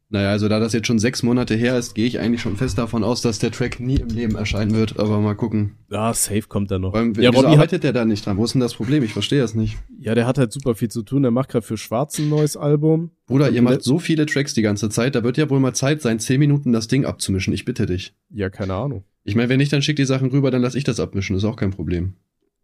Naja, 0.10 0.30
also 0.30 0.48
da 0.48 0.60
das 0.60 0.72
jetzt 0.72 0.88
schon 0.88 1.00
sechs 1.00 1.22
Monate 1.22 1.56
her 1.56 1.78
ist, 1.78 1.94
gehe 1.94 2.06
ich 2.06 2.20
eigentlich 2.20 2.42
schon 2.42 2.56
fest 2.56 2.78
davon 2.78 3.04
aus, 3.04 3.22
dass 3.22 3.40
der 3.40 3.52
Track 3.52 3.82
nie 3.82 3.98
im 3.98 4.08
Leben 4.08 4.36
erscheinen 4.36 4.74
wird. 4.74 4.98
Aber 5.00 5.20
mal 5.20 5.36
gucken. 5.36 5.76
Ah, 5.90 6.14
safe 6.14 6.44
kommt 6.44 6.72
er 6.72 6.80
noch. 6.80 6.94
Weil, 6.94 7.08
ja, 7.18 7.32
wieso 7.32 7.42
Robbie 7.42 7.56
arbeitet 7.56 7.84
der 7.84 7.92
da 7.92 8.06
nicht 8.06 8.26
dran? 8.26 8.38
Wo 8.38 8.46
ist 8.46 8.54
denn 8.54 8.62
das 8.62 8.74
Problem? 8.74 9.04
Ich 9.04 9.12
verstehe 9.12 9.42
das 9.42 9.54
nicht. 9.54 9.78
Ja, 10.00 10.16
der 10.16 10.26
hat 10.26 10.38
halt 10.38 10.54
super 10.54 10.76
viel 10.76 10.90
zu 10.90 11.04
tun. 11.04 11.24
Der 11.24 11.32
macht 11.32 11.50
gerade 11.50 11.66
für 11.66 11.76
Schwarz 11.76 12.20
ein 12.20 12.30
neues 12.30 12.56
Album. 12.56 13.12
Bruder, 13.26 13.50
ihr 13.50 13.62
macht 13.62 13.84
so 13.84 14.00
viele 14.00 14.26
Tracks 14.26 14.54
die 14.54 14.62
ganze 14.62 14.90
Zeit, 14.90 15.16
da 15.16 15.24
wird 15.24 15.36
ja 15.36 15.50
wohl 15.50 15.60
mal 15.60 15.74
Zeit 15.74 16.02
sein, 16.02 16.20
zehn 16.20 16.40
Minuten 16.40 16.72
das 16.72 16.88
Ding 16.88 17.04
abzumischen. 17.04 17.54
Ich 17.54 17.66
bitte 17.66 17.86
dich. 17.86 18.14
Ja, 18.30 18.50
keine 18.50 18.76
Ahnung. 18.76 19.04
Ich 19.26 19.36
meine, 19.36 19.50
wenn 19.50 19.58
nicht, 19.58 19.74
dann 19.74 19.82
schick 19.82 19.98
die 19.98 20.06
Sachen 20.06 20.30
rüber, 20.30 20.52
dann 20.52 20.62
lass 20.62 20.76
ich 20.76 20.86
das 20.86 21.02
abmischen. 21.02 21.36
Ist 21.36 21.44
auch 21.44 21.58
kein 21.58 21.72
Problem. 21.72 22.14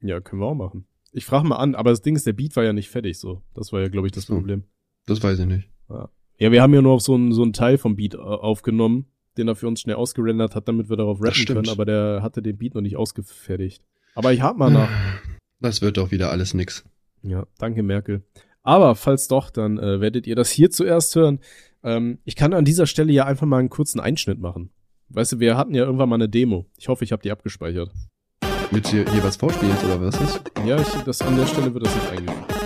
Ja, 0.01 0.21
können 0.21 0.41
wir 0.41 0.45
auch 0.45 0.55
machen. 0.55 0.85
Ich 1.11 1.25
frage 1.25 1.45
mal 1.45 1.57
an, 1.57 1.75
aber 1.75 1.89
das 1.89 2.01
Ding 2.01 2.15
ist, 2.15 2.25
der 2.25 2.33
Beat 2.33 2.55
war 2.55 2.63
ja 2.63 2.71
nicht 2.71 2.89
fertig 2.89 3.19
so. 3.19 3.41
Das 3.53 3.73
war 3.73 3.81
ja, 3.81 3.89
glaube 3.89 4.07
ich, 4.07 4.13
das 4.13 4.25
so. 4.25 4.35
Problem. 4.35 4.63
Das 5.05 5.21
weiß 5.21 5.39
ich 5.39 5.45
nicht. 5.45 5.69
Ja. 5.89 6.09
Ja, 6.37 6.51
wir 6.51 6.61
haben 6.61 6.73
ja 6.73 6.81
nur 6.81 6.93
auf 6.93 7.01
so 7.01 7.15
einen 7.15 7.31
so 7.31 7.43
einen 7.43 7.53
Teil 7.53 7.77
vom 7.77 7.95
Beat 7.95 8.15
äh, 8.15 8.17
aufgenommen, 8.17 9.05
den 9.37 9.47
er 9.47 9.55
für 9.55 9.67
uns 9.67 9.81
schnell 9.81 9.95
ausgerendert 9.95 10.55
hat, 10.55 10.67
damit 10.67 10.89
wir 10.89 10.97
darauf 10.97 11.21
rappen 11.21 11.45
können, 11.45 11.69
aber 11.69 11.85
der 11.85 12.19
hatte 12.21 12.41
den 12.41 12.57
Beat 12.57 12.75
noch 12.75 12.81
nicht 12.81 12.97
ausgefertigt. 12.97 13.83
Aber 14.15 14.33
ich 14.33 14.41
hab 14.41 14.57
mal 14.57 14.69
nach. 14.69 14.89
Das 15.59 15.81
wird 15.81 15.97
doch 15.97 16.11
wieder 16.11 16.29
alles 16.29 16.53
nix. 16.53 16.83
Ja, 17.21 17.45
danke 17.57 17.83
Merkel. 17.83 18.23
Aber 18.63 18.95
falls 18.95 19.27
doch, 19.27 19.49
dann 19.49 19.77
äh, 19.77 20.01
werdet 20.01 20.27
ihr 20.27 20.35
das 20.35 20.49
hier 20.49 20.69
zuerst 20.69 21.15
hören. 21.15 21.39
Ähm, 21.83 22.19
ich 22.23 22.35
kann 22.35 22.53
an 22.53 22.65
dieser 22.65 22.85
Stelle 22.85 23.11
ja 23.11 23.25
einfach 23.25 23.45
mal 23.45 23.59
einen 23.59 23.69
kurzen 23.69 23.99
Einschnitt 23.99 24.39
machen. 24.39 24.69
Weißt 25.09 25.33
du, 25.33 25.39
wir 25.39 25.57
hatten 25.57 25.75
ja 25.75 25.83
irgendwann 25.83 26.09
mal 26.09 26.15
eine 26.15 26.29
Demo. 26.29 26.65
Ich 26.77 26.87
hoffe, 26.87 27.03
ich 27.03 27.11
habe 27.11 27.21
die 27.21 27.31
abgespeichert. 27.31 27.91
Mit 28.71 28.87
hier, 28.87 29.09
hier 29.11 29.23
was 29.23 29.35
vorspielt 29.35 29.83
oder 29.83 30.01
was 30.01 30.19
ist? 30.19 30.41
Ja, 30.65 30.79
ich, 30.79 30.87
das, 31.05 31.21
an 31.21 31.35
der 31.35 31.45
Stelle 31.45 31.73
wird 31.73 31.85
das 31.85 31.93
nicht 31.93 32.09
eingefügt. 32.09 32.62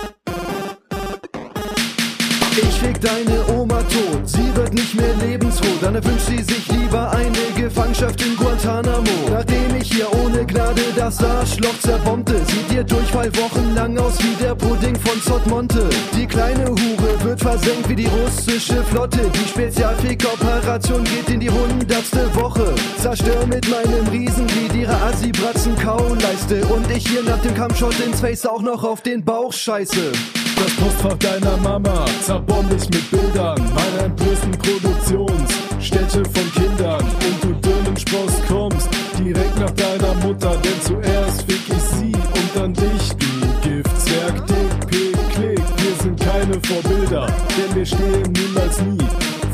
Ich 2.60 2.74
fick 2.80 3.00
deine 3.00 3.46
Oma 3.56 3.78
tot, 3.82 4.28
sie 4.28 4.56
wird 4.56 4.74
nicht 4.74 4.92
mehr 4.96 5.14
lebensfroh. 5.24 5.78
Dann 5.80 5.94
erwünscht 5.94 6.26
sie 6.26 6.42
sich 6.42 6.66
lieber 6.72 7.08
eine 7.12 7.38
Gefangenschaft 7.56 8.20
in 8.26 8.34
Guantanamo. 8.36 9.30
Nachdem 9.30 9.76
ich 9.80 9.92
hier 9.92 10.12
ohne 10.12 10.44
Gnade 10.44 10.82
das 10.96 11.22
Arschloch 11.22 11.78
zerbombte, 11.78 12.34
sieht 12.46 12.72
ihr 12.72 12.82
Durchfall 12.82 13.30
wochenlang 13.36 13.96
aus 13.98 14.18
wie 14.18 14.34
der 14.42 14.56
Pudding 14.56 14.96
von 14.96 15.22
Zottmonte. 15.22 15.88
Die 16.16 16.26
kleine 16.26 16.64
Hure 16.66 17.22
wird 17.22 17.40
versenkt 17.40 17.88
wie 17.88 17.94
die 17.94 18.08
russische 18.08 18.82
Flotte. 18.82 19.20
Die 19.32 19.48
Spezialfick-Operation 19.48 21.04
geht 21.04 21.30
in 21.30 21.38
die 21.38 21.50
hundertste 21.50 22.34
Woche. 22.34 22.74
Zerstör 23.00 23.46
mit 23.46 23.68
meinem 23.68 24.08
Riesenglied 24.10 24.74
ihre 24.74 24.96
Assi-Bratzen-Kauleiste. 25.02 26.64
Und 26.66 26.90
ich 26.90 27.06
hier 27.06 27.22
nach 27.22 27.40
dem 27.42 27.54
Kampfshot 27.54 28.00
ins 28.00 28.20
Face 28.20 28.44
auch 28.46 28.62
noch 28.62 28.82
auf 28.82 29.02
den 29.02 29.24
Bauch 29.24 29.52
scheiße. 29.52 30.10
Das 30.58 30.74
Postfach 30.74 31.18
deiner 31.18 31.56
Mama 31.58 32.04
zerbomb 32.24 32.72
ich 32.76 32.88
mit 32.90 33.10
Bildern 33.10 33.60
meiner 33.74 34.04
entblößten 34.06 34.50
Produktionsstätte 34.52 36.24
von 36.24 36.52
Kindern. 36.52 37.04
Und 37.04 37.44
du 37.44 37.68
Dönenspross 37.68 38.32
kommst 38.48 38.88
direkt 39.18 39.58
nach 39.58 39.70
deiner 39.70 40.14
Mutter, 40.14 40.56
denn 40.56 40.80
zuerst 40.82 41.42
fick 41.42 41.62
ich 41.68 41.82
sie 41.98 42.12
und 42.12 42.50
dann 42.54 42.72
dich, 42.74 43.08
du 43.18 43.68
Giftzwerg, 43.68 44.46
dick, 44.46 44.88
klick. 45.30 45.60
Wir 45.78 46.02
sind 46.02 46.18
keine 46.20 46.54
Vorbilder, 46.62 47.26
denn 47.56 47.76
wir 47.76 47.86
stehen 47.86 48.32
niemals 48.32 48.80
nie 48.80 48.98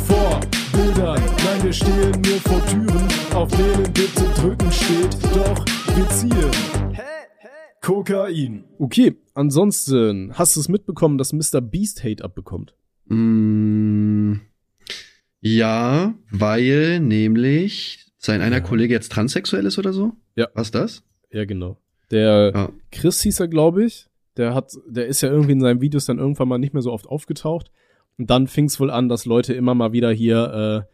vor 0.09 0.40
Bildern. 0.72 1.20
Nein, 1.44 1.62
wir 1.62 1.72
stehen 1.72 2.22
nur 2.22 2.40
vor 2.40 2.66
Türen, 2.66 3.09
auf 3.34 3.50
denen 3.50 3.84
Kokain. 8.14 8.64
Okay, 8.78 9.16
ansonsten, 9.34 10.32
hast 10.34 10.56
du 10.56 10.60
es 10.60 10.68
mitbekommen, 10.68 11.18
dass 11.18 11.32
Mr. 11.32 11.60
Beast 11.60 12.04
Hate 12.04 12.24
abbekommt? 12.24 12.74
Mm, 13.06 14.34
ja, 15.40 16.14
weil 16.30 17.00
nämlich 17.00 18.06
sein 18.16 18.40
einer 18.40 18.56
ja. 18.56 18.62
Kollege 18.62 18.94
jetzt 18.94 19.12
transsexuell 19.12 19.66
ist 19.66 19.78
oder 19.78 19.92
so? 19.92 20.12
Ja. 20.36 20.48
Was 20.54 20.70
das? 20.70 21.02
Ja, 21.30 21.44
genau. 21.44 21.76
Der 22.10 22.52
Ja. 22.54 22.72
Chris 22.90 23.20
hieß 23.22 23.40
er, 23.40 23.48
glaube 23.48 23.84
ich. 23.84 24.08
Der 24.36 24.54
hat, 24.54 24.72
der 24.88 25.06
ist 25.06 25.20
ja 25.20 25.30
irgendwie 25.30 25.52
in 25.52 25.60
seinen 25.60 25.80
Videos 25.80 26.06
dann 26.06 26.18
irgendwann 26.18 26.48
mal 26.48 26.58
nicht 26.58 26.72
mehr 26.72 26.82
so 26.82 26.92
oft 26.92 27.06
aufgetaucht. 27.06 27.70
Und 28.18 28.30
dann 28.30 28.46
fing 28.46 28.66
es 28.66 28.80
wohl 28.80 28.90
an, 28.90 29.08
dass 29.08 29.26
Leute 29.26 29.54
immer 29.54 29.74
mal 29.74 29.92
wieder 29.92 30.10
hier 30.10 30.86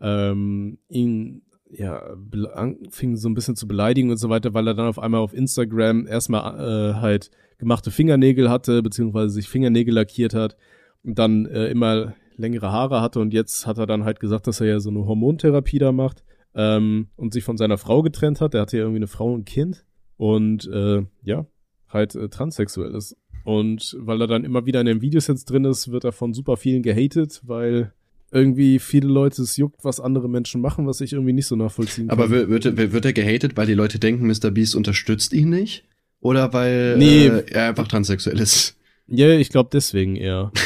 äh, 0.00 0.28
ähm, 0.30 0.78
ihn 0.88 1.42
ja 1.70 2.16
anfingen 2.54 3.16
so 3.16 3.28
ein 3.28 3.34
bisschen 3.34 3.56
zu 3.56 3.68
beleidigen 3.68 4.10
und 4.10 4.16
so 4.16 4.28
weiter, 4.28 4.54
weil 4.54 4.66
er 4.66 4.74
dann 4.74 4.86
auf 4.86 4.98
einmal 4.98 5.20
auf 5.20 5.34
Instagram 5.34 6.06
erstmal 6.06 6.58
äh, 6.58 6.94
halt 6.94 7.30
gemachte 7.58 7.90
Fingernägel 7.90 8.50
hatte, 8.50 8.82
beziehungsweise 8.82 9.30
sich 9.30 9.48
Fingernägel 9.48 9.94
lackiert 9.94 10.34
hat 10.34 10.56
und 11.02 11.18
dann 11.18 11.46
äh, 11.46 11.68
immer 11.68 12.14
längere 12.36 12.70
Haare 12.72 13.00
hatte 13.00 13.20
und 13.20 13.32
jetzt 13.32 13.66
hat 13.66 13.78
er 13.78 13.86
dann 13.86 14.04
halt 14.04 14.20
gesagt, 14.20 14.46
dass 14.46 14.60
er 14.60 14.68
ja 14.68 14.80
so 14.80 14.90
eine 14.90 15.06
Hormontherapie 15.06 15.78
da 15.78 15.92
macht 15.92 16.22
ähm, 16.54 17.08
und 17.16 17.32
sich 17.32 17.44
von 17.44 17.56
seiner 17.56 17.78
Frau 17.78 18.02
getrennt 18.02 18.40
hat. 18.40 18.54
Er 18.54 18.62
hatte 18.62 18.76
ja 18.76 18.84
irgendwie 18.84 18.98
eine 18.98 19.06
Frau 19.08 19.32
und 19.32 19.40
ein 19.40 19.44
Kind 19.44 19.84
und 20.16 20.68
äh, 20.68 21.02
ja, 21.22 21.46
halt 21.88 22.14
äh, 22.14 22.28
transsexuell 22.28 22.94
ist. 22.94 23.16
Und 23.44 23.96
weil 24.00 24.20
er 24.20 24.26
dann 24.26 24.44
immer 24.44 24.66
wieder 24.66 24.80
in 24.80 24.86
den 24.86 25.00
Videos 25.00 25.26
jetzt 25.26 25.46
drin 25.46 25.64
ist, 25.64 25.90
wird 25.90 26.04
er 26.04 26.12
von 26.12 26.34
super 26.34 26.56
vielen 26.56 26.82
gehatet, 26.82 27.40
weil 27.44 27.92
irgendwie 28.30 28.78
viele 28.78 29.08
Leute 29.08 29.42
es 29.42 29.56
juckt, 29.56 29.84
was 29.84 30.00
andere 30.00 30.28
Menschen 30.28 30.60
machen, 30.60 30.86
was 30.86 31.00
ich 31.00 31.12
irgendwie 31.12 31.32
nicht 31.32 31.46
so 31.46 31.56
nachvollziehen 31.56 32.08
kann. 32.08 32.18
Aber 32.18 32.30
wird, 32.30 32.48
wird, 32.48 32.64
er- 32.66 32.92
wird 32.92 33.04
er 33.04 33.12
gehatet, 33.12 33.56
weil 33.56 33.66
die 33.66 33.74
Leute 33.74 33.98
denken, 33.98 34.26
Mr. 34.26 34.50
Beast 34.50 34.74
unterstützt 34.74 35.32
ihn 35.32 35.50
nicht? 35.50 35.84
Oder 36.20 36.52
weil 36.52 36.96
Nee. 36.98 37.26
äh, 37.26 37.44
er 37.50 37.68
einfach 37.68 37.88
transsexuell 37.88 38.38
ist? 38.40 38.76
ja, 39.06 39.30
ich 39.30 39.48
glaube 39.50 39.70
deswegen 39.72 40.16
eher. 40.16 40.52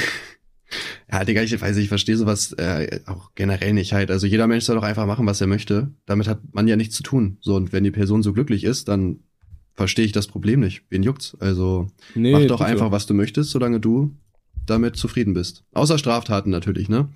Ja, 1.11 1.25
Digga, 1.25 1.43
ich 1.43 1.61
weiß, 1.61 1.77
ich 1.77 1.89
verstehe 1.89 2.17
sowas 2.17 2.55
äh, 2.55 3.01
auch 3.05 3.33
generell 3.35 3.75
nicht 3.75 3.93
halt. 3.93 4.11
Also 4.11 4.27
jeder 4.27 4.47
Mensch 4.47 4.65
soll 4.65 4.77
doch 4.77 4.83
einfach 4.83 5.05
machen, 5.07 5.27
was 5.27 5.43
er 5.43 5.47
möchte. 5.47 5.91
Damit 6.07 6.27
hat 6.27 6.41
man 6.53 6.67
ja 6.67 6.77
nichts 6.77 6.97
zu 6.97 7.03
tun. 7.03 7.37
So, 7.43 7.55
und 7.57 7.71
wenn 7.75 7.85
die 7.85 7.91
Person 7.91 8.23
so 8.23 8.33
glücklich 8.33 8.65
ist, 8.65 8.89
dann 8.89 9.19
verstehe 9.75 10.07
ich 10.07 10.13
das 10.13 10.27
Problem 10.27 10.61
nicht. 10.61 10.85
Wen 10.89 11.03
juckt's? 11.03 11.37
Also 11.39 11.89
Nee, 12.15 12.33
mach 12.33 12.47
doch 12.47 12.63
einfach, 12.63 12.91
was 12.91 13.05
du 13.05 13.13
möchtest, 13.13 13.51
solange 13.51 13.79
du 13.81 14.15
damit 14.65 14.97
zufrieden 14.97 15.35
bist. 15.35 15.65
Außer 15.75 15.99
Straftaten 15.99 16.49
natürlich, 16.49 16.89
ne? 16.89 17.11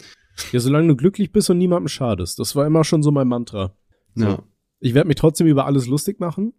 Ja, 0.53 0.61
solange 0.61 0.89
du 0.89 0.97
glücklich 0.97 1.33
bist 1.33 1.51
und 1.51 1.59
niemandem 1.59 1.89
schadest. 1.89 2.39
Das 2.39 2.55
war 2.57 2.67
immer 2.67 2.85
schon 2.85 3.03
so 3.03 3.11
mein 3.11 3.29
Mantra. 3.29 3.75
So. 4.15 4.25
Ja. 4.25 4.43
Ich 4.81 4.95
werde 4.95 5.09
mich 5.09 5.17
trotzdem 5.17 5.47
über 5.47 5.67
alles 5.67 5.87
lustig 5.87 6.21
machen, 6.21 6.53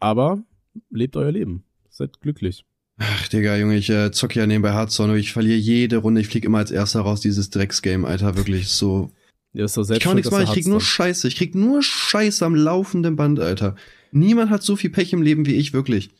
aber 0.00 0.42
lebt 0.90 1.16
euer 1.16 1.30
Leben. 1.30 1.64
Seid 1.88 2.20
glücklich. 2.20 2.64
Ach, 2.98 3.28
Digga, 3.28 3.56
Junge, 3.56 3.76
ich 3.76 3.90
äh, 3.90 4.10
zocke 4.12 4.38
ja 4.38 4.46
nebenbei 4.46 4.72
Hearthstone 4.72 5.12
und 5.12 5.18
ich 5.18 5.32
verliere 5.32 5.58
jede 5.58 5.98
Runde. 5.98 6.20
Ich 6.20 6.28
flieg 6.28 6.44
immer 6.44 6.58
als 6.58 6.70
erster 6.70 7.00
raus, 7.00 7.20
dieses 7.20 7.50
Drecksgame, 7.50 8.06
Alter. 8.06 8.36
Wirklich 8.36 8.68
so. 8.68 9.10
Ja, 9.52 9.64
ist 9.64 9.76
doch 9.76 9.82
Ich 9.82 9.88
selbst 9.88 10.02
kann 10.02 10.10
auch 10.10 10.12
schuld, 10.12 10.24
nichts 10.24 10.30
machen, 10.30 10.44
ich 10.44 10.52
krieg 10.52 10.66
nur 10.66 10.80
Scheiße. 10.80 11.28
Ich 11.28 11.36
krieg 11.36 11.54
nur 11.54 11.82
Scheiße 11.82 12.44
am 12.44 12.54
laufenden 12.54 13.16
Band, 13.16 13.40
Alter. 13.40 13.76
Niemand 14.12 14.50
hat 14.50 14.62
so 14.62 14.76
viel 14.76 14.90
Pech 14.90 15.12
im 15.12 15.22
Leben 15.22 15.46
wie 15.46 15.54
ich, 15.54 15.72
wirklich. 15.72 16.10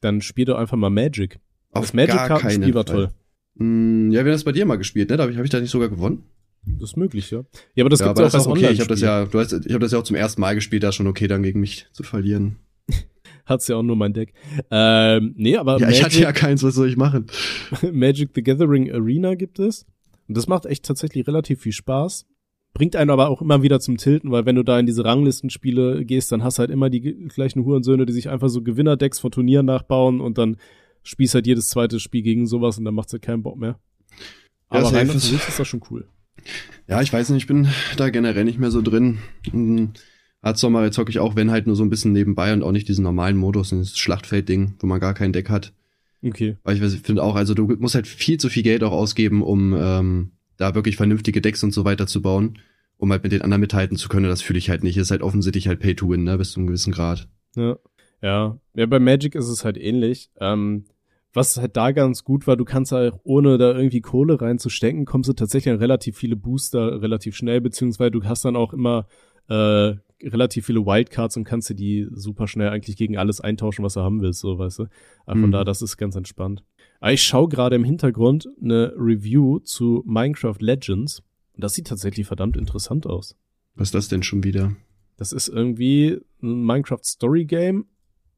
Dann 0.00 0.22
spiel 0.22 0.46
doch 0.46 0.56
einfach 0.56 0.76
mal 0.76 0.90
Magic. 0.90 1.40
Auf 1.72 1.86
das 1.86 1.94
Magic-Kartenspiel 1.94 2.74
war 2.74 2.84
toll. 2.84 3.10
Mm, 3.54 4.10
ja, 4.10 4.24
wir 4.24 4.30
haben 4.30 4.36
das 4.36 4.44
bei 4.44 4.52
dir 4.52 4.66
mal 4.66 4.76
gespielt, 4.76 5.10
ne? 5.10 5.16
Da 5.16 5.24
habe 5.24 5.32
ich, 5.32 5.38
hab 5.38 5.44
ich 5.44 5.50
da 5.50 5.60
nicht 5.60 5.70
sogar 5.70 5.88
gewonnen. 5.88 6.24
Das 6.66 6.90
ist 6.90 6.96
möglich, 6.96 7.30
ja. 7.30 7.42
Ja, 7.74 7.84
aber 7.84 7.90
das 7.90 8.00
ja, 8.00 8.06
gibt's 8.06 8.20
aber 8.20 8.20
ja 8.20 8.26
auch 8.28 8.32
das 8.32 8.34
als 8.34 8.46
okay. 8.46 8.70
Ich 8.72 8.80
habe 8.80 8.88
das 8.88 9.02
Online-Spiel. 9.02 9.06
ja, 9.06 9.24
du 9.26 9.38
hast, 9.38 9.66
ich 9.66 9.72
habe 9.72 9.80
das 9.82 9.92
ja 9.92 9.98
auch 9.98 10.02
zum 10.04 10.16
ersten 10.16 10.40
Mal 10.40 10.54
gespielt, 10.54 10.82
da 10.82 10.90
ist 10.90 10.96
schon 10.96 11.06
okay, 11.06 11.26
dann 11.26 11.42
gegen 11.42 11.60
mich 11.60 11.86
zu 11.92 12.02
verlieren. 12.02 12.56
Hat's 13.46 13.66
ja 13.68 13.76
auch 13.76 13.82
nur 13.82 13.96
mein 13.96 14.12
Deck. 14.12 14.34
Ähm, 14.70 15.34
nee, 15.36 15.56
aber 15.56 15.78
ja, 15.78 15.88
ich 15.88 16.02
hatte 16.02 16.14
Magic, 16.16 16.22
ja 16.22 16.32
keins, 16.32 16.62
was 16.62 16.74
soll 16.74 16.88
ich 16.88 16.96
machen? 16.96 17.26
Magic 17.92 18.30
the 18.34 18.42
Gathering 18.42 18.92
Arena 18.92 19.34
gibt 19.34 19.58
es. 19.58 19.86
Und 20.28 20.36
das 20.36 20.46
macht 20.46 20.66
echt 20.66 20.84
tatsächlich 20.84 21.26
relativ 21.26 21.60
viel 21.62 21.72
Spaß. 21.72 22.26
Bringt 22.72 22.94
einen 22.94 23.10
aber 23.10 23.30
auch 23.30 23.42
immer 23.42 23.62
wieder 23.62 23.80
zum 23.80 23.96
Tilten, 23.96 24.30
weil 24.30 24.46
wenn 24.46 24.54
du 24.54 24.62
da 24.62 24.78
in 24.78 24.86
diese 24.86 25.04
Ranglistenspiele 25.04 26.04
gehst, 26.04 26.30
dann 26.30 26.44
hast 26.44 26.58
du 26.58 26.60
halt 26.60 26.70
immer 26.70 26.88
die 26.88 27.00
gleichen 27.00 27.64
Hurensöhne, 27.64 28.06
die 28.06 28.12
sich 28.12 28.28
einfach 28.28 28.48
so 28.48 28.62
Gewinnerdecks 28.62 29.18
von 29.18 29.32
Turnieren 29.32 29.66
nachbauen 29.66 30.20
und 30.20 30.38
dann 30.38 30.56
spielst 31.02 31.34
halt 31.34 31.48
jedes 31.48 31.68
zweite 31.68 31.98
Spiel 31.98 32.22
gegen 32.22 32.46
sowas 32.46 32.78
und 32.78 32.84
dann 32.84 32.94
macht's 32.94 33.12
halt 33.12 33.22
keinen 33.22 33.42
Bock 33.42 33.56
mehr. 33.58 33.80
Ja, 34.72 34.80
Aber 34.80 34.92
rein 34.92 35.08
für 35.08 35.16
ist- 35.16 35.24
sich 35.30 35.48
ist 35.48 35.58
das 35.58 35.66
schon 35.66 35.82
cool. 35.90 36.06
Ja, 36.88 37.00
ich 37.00 37.12
weiß 37.12 37.30
nicht, 37.30 37.42
ich 37.42 37.46
bin 37.46 37.68
da 37.96 38.10
generell 38.10 38.44
nicht 38.44 38.58
mehr 38.58 38.70
so 38.70 38.82
drin. 38.82 39.18
Hm, 39.50 39.92
Hearthstone 40.42 40.82
jetzt 40.84 40.94
zocke 40.94 41.10
ich 41.10 41.18
auch, 41.18 41.36
wenn 41.36 41.50
halt 41.50 41.66
nur 41.66 41.76
so 41.76 41.84
ein 41.84 41.90
bisschen 41.90 42.12
nebenbei 42.12 42.52
und 42.52 42.62
auch 42.62 42.72
nicht 42.72 42.88
diesen 42.88 43.04
normalen 43.04 43.36
Modus, 43.36 43.70
dieses 43.70 43.96
Schlachtfeld-Ding, 43.98 44.76
wo 44.80 44.86
man 44.86 45.00
gar 45.00 45.14
kein 45.14 45.32
Deck 45.32 45.50
hat. 45.50 45.72
Okay. 46.22 46.56
Weil 46.64 46.82
ich 46.82 47.00
finde 47.00 47.22
auch, 47.22 47.34
also 47.34 47.54
du 47.54 47.66
musst 47.78 47.94
halt 47.94 48.06
viel 48.06 48.38
zu 48.38 48.48
viel 48.48 48.62
Geld 48.62 48.82
auch 48.82 48.92
ausgeben, 48.92 49.42
um 49.42 49.74
ähm, 49.78 50.32
da 50.56 50.74
wirklich 50.74 50.96
vernünftige 50.96 51.40
Decks 51.40 51.62
und 51.62 51.72
so 51.72 51.84
weiter 51.84 52.06
zu 52.06 52.22
bauen, 52.22 52.58
um 52.96 53.10
halt 53.10 53.22
mit 53.22 53.32
den 53.32 53.42
anderen 53.42 53.60
mithalten 53.60 53.96
zu 53.96 54.08
können. 54.08 54.26
Das 54.26 54.42
fühle 54.42 54.58
ich 54.58 54.70
halt 54.70 54.82
nicht. 54.82 54.96
Ist 54.96 55.10
halt 55.10 55.22
offensichtlich 55.22 55.68
halt 55.68 55.80
Pay 55.80 55.94
to 55.94 56.08
Win, 56.08 56.24
ne, 56.24 56.36
bis 56.36 56.52
zu 56.52 56.60
einem 56.60 56.66
gewissen 56.66 56.92
Grad. 56.92 57.28
Ja. 57.56 57.76
Ja, 58.22 58.58
ja 58.74 58.86
bei 58.86 58.98
Magic 58.98 59.34
ist 59.34 59.48
es 59.48 59.64
halt 59.64 59.78
ähnlich. 59.78 60.30
Ähm, 60.40 60.84
was 61.32 61.56
halt 61.56 61.76
da 61.76 61.92
ganz 61.92 62.24
gut 62.24 62.46
war, 62.46 62.56
du 62.56 62.64
kannst 62.64 62.92
halt 62.92 63.14
ohne 63.22 63.56
da 63.58 63.72
irgendwie 63.72 64.00
Kohle 64.00 64.40
reinzustecken, 64.40 65.04
kommst 65.04 65.28
du 65.28 65.32
tatsächlich 65.32 65.72
an 65.72 65.78
relativ 65.78 66.16
viele 66.16 66.36
Booster 66.36 67.00
relativ 67.02 67.36
schnell, 67.36 67.60
beziehungsweise 67.60 68.10
du 68.10 68.24
hast 68.24 68.44
dann 68.44 68.56
auch 68.56 68.72
immer 68.72 69.06
äh, 69.48 69.94
relativ 70.22 70.66
viele 70.66 70.84
Wildcards 70.84 71.36
und 71.36 71.44
kannst 71.44 71.70
dir 71.70 71.74
die 71.74 72.08
super 72.12 72.46
schnell 72.46 72.68
eigentlich 72.68 72.96
gegen 72.96 73.16
alles 73.16 73.40
eintauschen, 73.40 73.84
was 73.84 73.94
du 73.94 74.00
haben 74.00 74.20
willst, 74.20 74.40
so 74.40 74.58
weißt 74.58 74.80
du. 74.80 74.86
Aber 75.24 75.40
von 75.40 75.48
Mhm. 75.48 75.52
da, 75.52 75.64
das 75.64 75.82
ist 75.82 75.96
ganz 75.96 76.14
entspannt. 76.16 76.62
Aber 77.00 77.12
ich 77.12 77.22
schaue 77.22 77.48
gerade 77.48 77.76
im 77.76 77.84
Hintergrund 77.84 78.48
eine 78.62 78.92
Review 78.96 79.60
zu 79.60 80.02
Minecraft 80.06 80.56
Legends. 80.58 81.22
Und 81.54 81.64
das 81.64 81.74
sieht 81.74 81.86
tatsächlich 81.86 82.26
verdammt 82.26 82.56
interessant 82.56 83.06
aus. 83.06 83.36
Was 83.76 83.88
ist 83.88 83.94
das 83.94 84.08
denn 84.08 84.22
schon 84.22 84.44
wieder? 84.44 84.72
Das 85.16 85.32
ist 85.32 85.48
irgendwie 85.48 86.18
ein 86.42 86.64
Minecraft 86.64 87.02
Story 87.02 87.44
Game, 87.46 87.86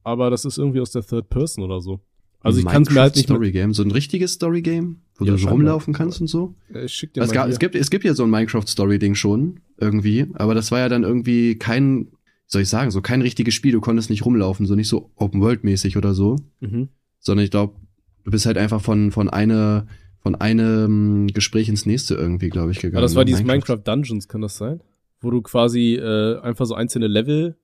aber 0.05 0.31
das 0.31 0.45
ist 0.45 0.59
irgendwie 0.59 0.81
aus 0.81 0.93
der 0.93 1.03
Third 1.03 1.29
Person 1.31 1.65
oder 1.65 1.81
so. 1.81 2.01
Also 2.43 2.59
ich 2.59 2.67
kann 2.67 2.83
es 2.83 2.91
mir 2.91 3.01
halt 3.01 3.15
nicht 3.17 3.25
Story 3.27 3.53
Game, 3.53 3.73
so 3.73 3.83
ein 3.83 3.91
richtiges 3.91 4.33
Story 4.33 4.63
Game, 4.63 5.01
wo 5.17 5.25
Ja, 5.25 5.37
du 5.37 5.49
rumlaufen 5.49 5.95
kannst 5.95 6.21
und 6.21 6.27
so. 6.27 6.55
ich 6.75 6.93
schick 6.93 7.15
dir 7.15 7.23
Es, 7.23 7.31
gab, 7.33 7.49
es, 7.49 7.59
gibt, 7.59 7.75
es 7.75 7.91
gibt 7.91 8.05
ja 8.05 8.15
so 8.15 8.25
ein 8.25 8.31
Minecraft-Story-Ding 8.31 9.15
schon, 9.15 9.61
irgendwie, 9.79 10.27
aber 10.35 10.55
das 10.55 10.71
war 10.73 10.81
ja 10.81 10.89
dann 10.89 11.03
irgendwie 11.05 11.57
kein, 11.57 12.07
wie 12.07 12.11
soll 12.47 12.63
ich 12.63 12.69
sagen, 12.69 12.91
so 12.91 13.01
kein 13.01 13.23
richtiges 13.23 13.55
Spiel, 13.55 13.73
du 13.73 13.81
konntest 13.81 14.11
nicht 14.11 14.25
rumlaufen, 14.25 14.67
so 14.67 14.75
nicht 14.75 14.89
so 14.89 15.11
Open-World-mäßig 15.17 15.97
oder 15.97 16.15
so, 16.15 16.37
Mhm. 16.61 16.89
sondern 17.21 17.45
ich 17.45 17.51
glaube, 17.51 17.75
du 18.25 18.31
bist 18.31 18.47
halt 18.47 18.59
einfach 18.59 18.81
von, 18.81 19.11
von 19.13 19.29
eine, 19.31 19.87
von 20.21 20.35
einem 20.35 21.29
Gespräch 21.29 21.69
ins 21.69 21.87
nächste 21.87 22.15
irgendwie, 22.15 22.49
glaube 22.49 22.71
ich, 22.73 22.79
gegangen. 22.79 22.97
Aber 22.97 23.03
das 23.03 23.15
war 23.17 23.25
dieses 23.25 23.43
Minecraft. 23.43 23.77
Minecraft 23.77 23.83
Dungeons, 23.95 24.29
kann 24.29 24.41
das 24.41 24.57
sein? 24.57 24.81
Wo 25.21 25.31
du 25.31 25.43
quasi 25.43 25.95
äh, 25.95 26.41
einfach 26.41 26.67
so 26.67 26.75
einzelne 26.75 27.07
Level 27.07 27.57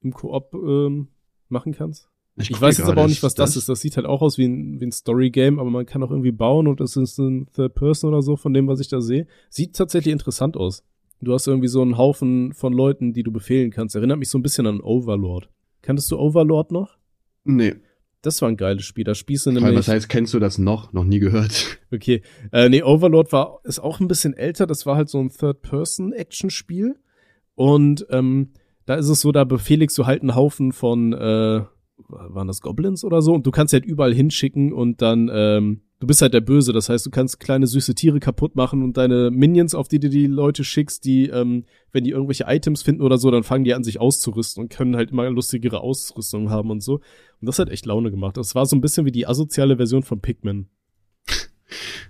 im 0.00 0.12
Koop 0.12 0.52
ähm, 0.54 1.08
machen 1.48 1.72
kannst? 1.72 2.08
Ich, 2.36 2.50
guck 2.50 2.60
weiß 2.62 2.78
jetzt 2.78 2.88
aber 2.88 3.02
auch 3.04 3.08
nicht, 3.08 3.22
was 3.22 3.34
das 3.34 3.56
ist. 3.56 3.68
Das 3.68 3.80
sieht 3.80 3.96
halt 3.96 4.06
auch 4.06 4.20
aus 4.20 4.38
wie 4.38 4.46
ein, 4.46 4.80
wie 4.80 4.86
ein 4.86 4.92
Story-Game, 4.92 5.58
aber 5.60 5.70
man 5.70 5.86
kann 5.86 6.02
auch 6.02 6.10
irgendwie 6.10 6.32
bauen 6.32 6.66
und 6.66 6.80
es 6.80 6.96
ist 6.96 7.18
ein 7.18 7.46
Third 7.54 7.74
Person 7.74 8.10
oder 8.12 8.22
so, 8.22 8.36
von 8.36 8.52
dem, 8.52 8.66
was 8.66 8.80
ich 8.80 8.88
da 8.88 9.00
sehe. 9.00 9.26
Sieht 9.50 9.76
tatsächlich 9.76 10.12
interessant 10.12 10.56
aus. 10.56 10.82
Du 11.20 11.32
hast 11.32 11.46
irgendwie 11.46 11.68
so 11.68 11.80
einen 11.80 11.96
Haufen 11.96 12.52
von 12.52 12.72
Leuten, 12.72 13.12
die 13.12 13.22
du 13.22 13.30
befehlen 13.30 13.70
kannst. 13.70 13.94
Erinnert 13.94 14.18
mich 14.18 14.28
so 14.28 14.38
ein 14.38 14.42
bisschen 14.42 14.66
an 14.66 14.80
Overlord. 14.80 15.48
Kanntest 15.80 16.10
du 16.10 16.18
Overlord 16.18 16.72
noch? 16.72 16.96
Nee, 17.44 17.74
Das 18.22 18.42
war 18.42 18.48
ein 18.48 18.56
geiles 18.56 18.84
Spiel. 18.84 19.04
Da 19.04 19.14
spielst 19.14 19.46
du 19.46 19.52
nämlich. 19.52 19.76
was 19.76 19.86
heißt, 19.88 20.08
kennst 20.08 20.34
du 20.34 20.38
das 20.40 20.58
noch? 20.58 20.92
Noch 20.92 21.04
nie 21.04 21.20
gehört. 21.20 21.78
Okay. 21.94 22.22
Äh, 22.50 22.68
nee, 22.70 22.82
Overlord 22.82 23.30
war, 23.30 23.60
ist 23.62 23.78
auch 23.78 24.00
ein 24.00 24.08
bisschen 24.08 24.34
älter. 24.34 24.66
Das 24.66 24.84
war 24.84 24.96
halt 24.96 25.08
so 25.08 25.20
ein 25.20 25.28
Third-Person-Action-Spiel. 25.30 26.96
Und 27.54 28.04
ähm, 28.10 28.50
da 28.86 28.96
ist 28.96 29.08
es 29.08 29.20
so, 29.20 29.30
da 29.30 29.44
befehligst 29.44 29.96
du 29.96 30.06
halt 30.06 30.22
einen 30.22 30.34
Haufen 30.34 30.72
von, 30.72 31.12
äh, 31.12 31.62
waren 32.08 32.46
das 32.46 32.60
Goblins 32.60 33.04
oder 33.04 33.22
so? 33.22 33.32
Und 33.32 33.46
du 33.46 33.50
kannst 33.50 33.72
halt 33.72 33.84
überall 33.84 34.14
hinschicken 34.14 34.72
und 34.72 35.02
dann, 35.02 35.30
ähm, 35.32 35.80
du 36.00 36.06
bist 36.06 36.22
halt 36.22 36.34
der 36.34 36.40
Böse. 36.40 36.72
Das 36.72 36.88
heißt, 36.88 37.04
du 37.06 37.10
kannst 37.10 37.40
kleine 37.40 37.66
süße 37.66 37.94
Tiere 37.94 38.20
kaputt 38.20 38.56
machen 38.56 38.82
und 38.82 38.96
deine 38.96 39.30
Minions, 39.30 39.74
auf 39.74 39.88
die 39.88 40.00
du 40.00 40.08
die 40.08 40.26
Leute 40.26 40.64
schickst, 40.64 41.04
die, 41.04 41.28
ähm, 41.28 41.64
wenn 41.92 42.04
die 42.04 42.10
irgendwelche 42.10 42.44
Items 42.46 42.82
finden 42.82 43.02
oder 43.02 43.18
so, 43.18 43.30
dann 43.30 43.42
fangen 43.42 43.64
die 43.64 43.74
an, 43.74 43.84
sich 43.84 44.00
auszurüsten 44.00 44.62
und 44.62 44.68
können 44.70 44.96
halt 44.96 45.10
immer 45.10 45.28
lustigere 45.30 45.80
Ausrüstung 45.80 46.50
haben 46.50 46.70
und 46.70 46.82
so. 46.82 46.94
Und 46.94 47.46
das 47.46 47.58
hat 47.58 47.70
echt 47.70 47.86
Laune 47.86 48.10
gemacht. 48.10 48.36
Das 48.36 48.54
war 48.54 48.66
so 48.66 48.76
ein 48.76 48.80
bisschen 48.80 49.06
wie 49.06 49.12
die 49.12 49.26
asoziale 49.26 49.76
Version 49.76 50.02
von 50.02 50.20
Pikmin. 50.20 50.66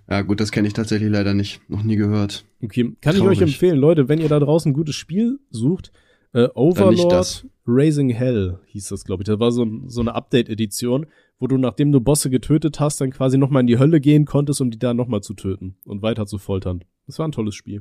Ja, 0.07 0.20
gut, 0.20 0.38
das 0.38 0.53
kenne 0.53 0.68
ich 0.68 0.74
tatsächlich 0.74 1.11
leider 1.11 1.32
nicht. 1.32 1.62
Noch 1.70 1.82
nie 1.82 1.97
gehört. 1.97 2.45
Okay, 2.62 2.95
kann 3.01 3.14
ich 3.14 3.22
Traurig. 3.22 3.38
euch 3.38 3.42
empfehlen, 3.42 3.78
Leute, 3.78 4.07
wenn 4.07 4.20
ihr 4.20 4.28
da 4.28 4.38
draußen 4.38 4.70
ein 4.70 4.74
gutes 4.74 4.95
Spiel 4.95 5.38
sucht, 5.49 5.92
äh, 6.35 6.49
Overlord. 6.55 7.47
Raising 7.66 8.11
Hell 8.11 8.59
hieß 8.66 8.89
das, 8.89 9.05
glaube 9.05 9.22
ich. 9.22 9.26
Das 9.26 9.41
war 9.41 9.51
so, 9.51 9.66
so 9.87 10.03
eine 10.03 10.14
Update-Edition, 10.14 11.07
wo 11.39 11.47
du, 11.47 11.57
nachdem 11.57 11.93
du 11.93 12.01
Bosse 12.01 12.28
getötet 12.28 12.78
hast, 12.78 13.01
dann 13.01 13.11
quasi 13.11 13.39
nochmal 13.39 13.61
in 13.61 13.66
die 13.66 13.78
Hölle 13.78 14.03
gehen 14.03 14.26
konntest, 14.26 14.61
um 14.61 14.70
die 14.70 14.78
da 14.78 14.93
nochmal 14.93 15.22
zu 15.22 15.32
töten 15.32 15.76
und 15.87 16.03
weiter 16.03 16.26
zu 16.26 16.37
foltern. 16.37 16.85
Das 17.07 17.18
war 17.18 17.26
ein 17.26 17.32
tolles 17.32 17.55
Spiel. 17.55 17.80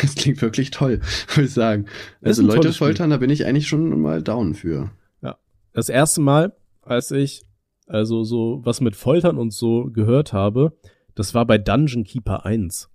Das 0.00 0.14
klingt 0.14 0.40
wirklich 0.40 0.70
toll, 0.70 1.00
würde 1.34 1.46
ich 1.46 1.52
sagen. 1.52 1.86
Also 2.22 2.42
Leute 2.42 2.72
Spiel. 2.72 2.86
foltern, 2.86 3.10
da 3.10 3.18
bin 3.18 3.28
ich 3.28 3.44
eigentlich 3.44 3.68
schon 3.68 4.00
mal 4.00 4.22
down 4.22 4.54
für. 4.54 4.90
Das 5.78 5.88
erste 5.88 6.20
Mal, 6.20 6.56
als 6.82 7.12
ich 7.12 7.44
also 7.86 8.24
so 8.24 8.60
was 8.64 8.80
mit 8.80 8.96
Foltern 8.96 9.38
und 9.38 9.52
so 9.52 9.84
gehört 9.84 10.32
habe, 10.32 10.76
das 11.14 11.34
war 11.34 11.46
bei 11.46 11.56
Dungeon 11.56 12.02
Keeper 12.02 12.44
1. 12.44 12.90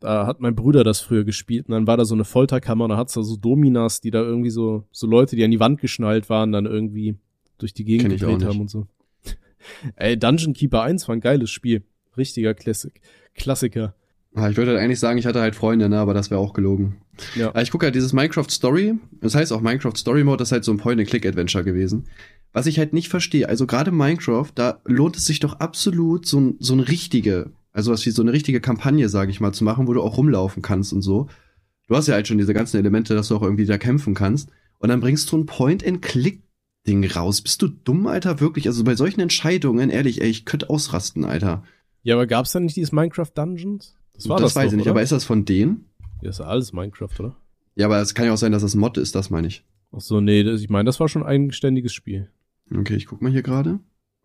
Da 0.00 0.26
hat 0.26 0.40
mein 0.40 0.54
Bruder 0.54 0.84
das 0.84 1.00
früher 1.00 1.24
gespielt 1.24 1.66
und 1.66 1.72
dann 1.72 1.86
war 1.86 1.96
da 1.96 2.04
so 2.04 2.14
eine 2.14 2.24
Folterkammer 2.24 2.84
und 2.84 2.90
da 2.90 2.96
hat's 2.96 3.14
da 3.14 3.22
so 3.22 3.36
Dominas, 3.36 4.00
die 4.00 4.10
da 4.10 4.22
irgendwie 4.22 4.50
so, 4.50 4.84
so 4.92 5.06
Leute, 5.06 5.34
die 5.34 5.44
an 5.44 5.50
die 5.50 5.60
Wand 5.60 5.80
geschnallt 5.80 6.30
waren, 6.30 6.52
dann 6.52 6.66
irgendwie 6.66 7.16
durch 7.58 7.74
die 7.74 7.84
Gegend 7.84 8.10
gedreht 8.10 8.44
haben 8.44 8.60
und 8.60 8.70
so. 8.70 8.86
Ey, 9.96 10.16
Dungeon 10.16 10.54
Keeper 10.54 10.82
1 10.82 11.08
war 11.08 11.16
ein 11.16 11.20
geiles 11.20 11.50
Spiel. 11.50 11.82
Richtiger 12.16 12.54
Klassik 12.54 13.00
Klassiker. 13.34 13.94
Ah, 14.34 14.50
ich 14.50 14.56
würde 14.56 14.72
halt 14.72 14.80
eigentlich 14.80 15.00
sagen, 15.00 15.18
ich 15.18 15.26
hatte 15.26 15.40
halt 15.40 15.56
Freunde, 15.56 15.88
ne, 15.88 15.98
aber 15.98 16.14
das 16.14 16.30
wäre 16.30 16.40
auch 16.40 16.52
gelogen. 16.52 16.98
Ja. 17.34 17.48
Aber 17.48 17.62
ich 17.62 17.70
gucke 17.70 17.86
halt 17.86 17.94
dieses 17.94 18.12
Minecraft 18.12 18.48
Story, 18.48 18.94
das 19.20 19.34
heißt 19.34 19.52
auch 19.52 19.60
Minecraft 19.60 19.96
Story 19.96 20.22
Mode, 20.22 20.38
das 20.38 20.48
ist 20.48 20.52
halt 20.52 20.64
so 20.64 20.72
ein 20.72 20.78
Point-and-Click-Adventure 20.78 21.64
gewesen. 21.64 22.04
Was 22.52 22.66
ich 22.66 22.78
halt 22.78 22.92
nicht 22.92 23.08
verstehe, 23.08 23.48
also 23.48 23.66
gerade 23.66 23.90
Minecraft, 23.90 24.50
da 24.54 24.80
lohnt 24.84 25.16
es 25.16 25.26
sich 25.26 25.40
doch 25.40 25.54
absolut, 25.60 26.26
so, 26.26 26.40
ein, 26.40 26.56
so 26.60 26.74
eine 26.74 26.88
richtige, 26.88 27.50
also 27.78 27.92
was 27.92 28.04
wie 28.04 28.10
so 28.10 28.22
eine 28.22 28.32
richtige 28.32 28.60
Kampagne, 28.60 29.08
sage 29.08 29.30
ich 29.30 29.38
mal, 29.38 29.52
zu 29.52 29.62
machen, 29.62 29.86
wo 29.86 29.92
du 29.92 30.02
auch 30.02 30.16
rumlaufen 30.16 30.64
kannst 30.64 30.92
und 30.92 31.00
so. 31.00 31.28
Du 31.86 31.94
hast 31.94 32.08
ja 32.08 32.14
halt 32.14 32.26
schon 32.26 32.36
diese 32.36 32.52
ganzen 32.52 32.76
Elemente, 32.76 33.14
dass 33.14 33.28
du 33.28 33.36
auch 33.36 33.42
irgendwie 33.42 33.66
da 33.66 33.78
kämpfen 33.78 34.14
kannst. 34.14 34.50
Und 34.80 34.88
dann 34.88 34.98
bringst 34.98 35.30
du 35.30 35.38
ein 35.38 35.46
Point-and-Click-Ding 35.46 37.08
raus. 37.12 37.40
Bist 37.40 37.62
du 37.62 37.68
dumm, 37.68 38.08
Alter? 38.08 38.40
Wirklich? 38.40 38.66
Also 38.66 38.82
bei 38.82 38.96
solchen 38.96 39.20
Entscheidungen, 39.20 39.90
ehrlich, 39.90 40.20
ey, 40.20 40.28
ich 40.28 40.44
könnte 40.44 40.70
ausrasten, 40.70 41.24
Alter. 41.24 41.62
Ja, 42.02 42.16
aber 42.16 42.26
gab's 42.26 42.50
da 42.50 42.58
nicht 42.58 42.74
dieses 42.74 42.90
Minecraft 42.90 43.30
Dungeons? 43.32 43.94
Das 44.12 44.28
war 44.28 44.40
das 44.40 44.54
das, 44.54 44.56
weiß 44.56 44.64
doch, 44.64 44.72
ich 44.72 44.76
nicht, 44.78 44.86
oder? 44.86 44.90
aber 44.90 45.02
ist 45.02 45.12
das 45.12 45.24
von 45.24 45.44
denen? 45.44 45.84
Ja, 46.20 46.30
ist 46.30 46.40
ja 46.40 46.46
alles 46.46 46.72
Minecraft, 46.72 47.20
oder? 47.20 47.36
Ja, 47.76 47.86
aber 47.86 48.00
es 48.00 48.12
kann 48.12 48.26
ja 48.26 48.32
auch 48.32 48.38
sein, 48.38 48.50
dass 48.50 48.62
das 48.62 48.74
Mod 48.74 48.98
ist, 48.98 49.14
das 49.14 49.30
meine 49.30 49.46
ich. 49.46 49.64
Ach 49.92 50.00
so, 50.00 50.20
nee, 50.20 50.42
das, 50.42 50.62
ich 50.62 50.68
meine, 50.68 50.86
das 50.86 50.98
war 50.98 51.08
schon 51.08 51.22
ein 51.22 51.28
eigenständiges 51.28 51.92
Spiel. 51.92 52.28
Okay, 52.74 52.96
ich 52.96 53.06
guck 53.06 53.22
mal 53.22 53.30
hier 53.30 53.42
gerade. 53.42 53.78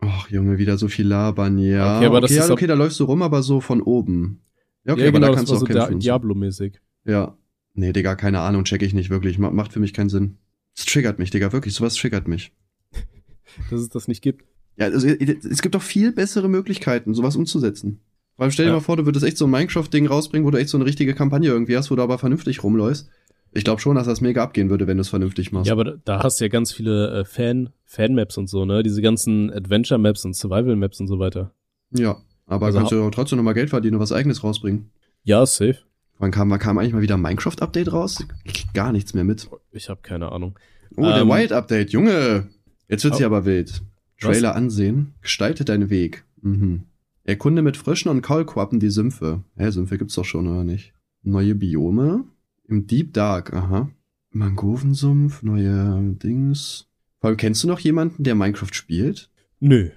Ach, 0.06 0.28
Junge, 0.30 0.58
wieder 0.58 0.76
so 0.78 0.88
viel 0.88 1.06
labern, 1.06 1.58
ja. 1.58 1.96
Okay, 1.98 2.06
aber 2.06 2.20
das 2.20 2.30
okay, 2.30 2.40
ist 2.40 2.48
ja, 2.48 2.52
okay, 2.54 2.66
da 2.66 2.74
läufst 2.74 2.98
du 3.00 3.04
rum, 3.04 3.22
aber 3.22 3.42
so 3.42 3.60
von 3.60 3.80
oben. 3.82 4.40
Ja, 4.84 4.92
okay, 4.94 5.02
ja, 5.02 5.08
aber 5.08 5.18
genau, 5.18 5.26
da 5.28 5.32
das 5.32 5.36
kannst 5.36 5.52
du 5.52 5.56
auch 5.56 5.64
kämpfen. 5.68 5.92
so. 5.94 5.98
Diablo-mäßig. 5.98 6.80
Ja. 7.04 7.36
Nee, 7.74 7.92
Digga, 7.92 8.14
keine 8.14 8.40
Ahnung, 8.40 8.64
check 8.64 8.82
ich 8.82 8.94
nicht 8.94 9.10
wirklich. 9.10 9.38
Ma- 9.38 9.50
Macht 9.50 9.72
für 9.72 9.80
mich 9.80 9.92
keinen 9.94 10.08
Sinn. 10.10 10.36
Es 10.76 10.84
triggert 10.84 11.18
mich, 11.18 11.30
Digga, 11.30 11.52
wirklich, 11.52 11.74
sowas 11.74 11.94
triggert 11.94 12.28
mich. 12.28 12.52
Dass 13.70 13.80
es 13.80 13.88
das 13.88 14.08
nicht 14.08 14.22
gibt. 14.22 14.44
Ja, 14.76 14.86
also, 14.86 15.06
es 15.06 15.62
gibt 15.62 15.74
doch 15.74 15.82
viel 15.82 16.12
bessere 16.12 16.48
Möglichkeiten, 16.48 17.14
sowas 17.14 17.36
umzusetzen. 17.36 18.00
Weil 18.36 18.50
stell 18.50 18.66
dir 18.66 18.70
Ja. 18.72 18.76
mal 18.78 18.82
vor, 18.82 18.96
du 18.96 19.06
würdest 19.06 19.24
echt 19.24 19.38
so 19.38 19.46
ein 19.46 19.50
Minecraft-Ding 19.52 20.06
rausbringen, 20.06 20.44
wo 20.44 20.50
du 20.50 20.58
echt 20.58 20.68
so 20.68 20.76
eine 20.76 20.84
richtige 20.84 21.14
Kampagne 21.14 21.48
irgendwie 21.48 21.76
hast, 21.76 21.90
wo 21.90 21.96
du 21.96 22.02
aber 22.02 22.18
vernünftig 22.18 22.62
rumläufst. 22.64 23.08
Ich 23.54 23.64
glaube 23.64 23.80
schon, 23.80 23.94
dass 23.96 24.06
das 24.06 24.20
mega 24.20 24.42
abgehen 24.42 24.68
würde, 24.68 24.86
wenn 24.86 24.96
du 24.96 25.02
es 25.02 25.08
vernünftig 25.08 25.52
machst. 25.52 25.66
Ja, 25.68 25.72
aber 25.74 25.84
da- 26.04 26.22
hast 26.22 26.40
du 26.40 26.44
ja 26.44 26.48
ganz 26.48 26.72
viele 26.72 27.20
äh, 27.20 27.24
Fan, 27.24 27.70
Fan-Maps 27.84 28.36
und 28.36 28.48
so, 28.48 28.64
ne? 28.64 28.82
Diese 28.82 29.00
ganzen 29.00 29.52
Adventure-Maps 29.52 30.24
und 30.24 30.34
Survival-Maps 30.34 31.00
und 31.00 31.06
so 31.06 31.18
weiter. 31.18 31.52
ja 31.92 32.16
aber 32.46 32.66
Also 32.66 32.78
kannst 32.78 32.92
du 32.92 33.08
trotzdem 33.10 33.38
noch 33.38 33.44
mal 33.44 33.54
Geld 33.54 33.70
verdienen 33.70 33.94
und 33.94 34.00
was 34.00 34.12
eigenes 34.12 34.44
rausbringen. 34.44 34.90
Ja, 35.22 35.46
safe. 35.46 35.78
Wann 36.18 36.30
kam, 36.30 36.50
wann 36.50 36.58
kam 36.58 36.76
eigentlich 36.78 36.92
mal 36.92 37.00
wieder 37.00 37.14
ein 37.16 37.22
Minecraft-Update 37.22 37.90
raus? 37.92 38.22
Ich 38.44 38.70
gar 38.74 38.92
nichts 38.92 39.14
mehr 39.14 39.24
mit. 39.24 39.48
Ich 39.72 39.88
habe 39.88 40.00
keine 40.02 40.30
Ahnung. 40.30 40.58
Oh, 40.96 41.02
der 41.04 41.22
Ähm, 41.22 41.28
Wild-Update, 41.28 41.90
Junge! 41.92 42.48
Jetzt 42.88 43.02
wird's 43.04 43.16
Oh. 43.16 43.18
hier 43.18 43.26
aber 43.26 43.46
wild. 43.46 43.82
Was? 44.20 44.32
Trailer 44.32 44.54
ansehen, 44.54 45.14
gestalte 45.22 45.64
deinen 45.64 45.88
Weg. 45.90 46.24
Mhm. 46.42 46.82
Erkunde 47.24 47.62
mit 47.62 47.76
Fröschen 47.78 48.10
und 48.10 48.20
Kaulquappen 48.20 48.78
die 48.78 48.90
Sümpfe. 48.90 49.42
Hä, 49.56 49.70
Sümpfe 49.70 49.96
gibt's 49.98 50.14
doch 50.14 50.24
schon, 50.26 50.46
oder 50.46 50.64
nicht? 50.64 50.92
Neue 51.22 51.54
Biome? 51.54 52.24
Im 52.66 52.86
Deep 52.86 53.12
Dark, 53.12 53.52
aha. 53.52 53.90
Mangrovensumpf, 54.30 55.42
neue 55.42 56.14
Dings. 56.22 56.88
Vor 57.20 57.28
allem, 57.28 57.36
kennst 57.36 57.62
du 57.62 57.68
noch 57.68 57.78
jemanden, 57.80 58.22
der 58.24 58.34
Minecraft 58.34 58.72
spielt? 58.72 59.30
Nö. 59.60 59.90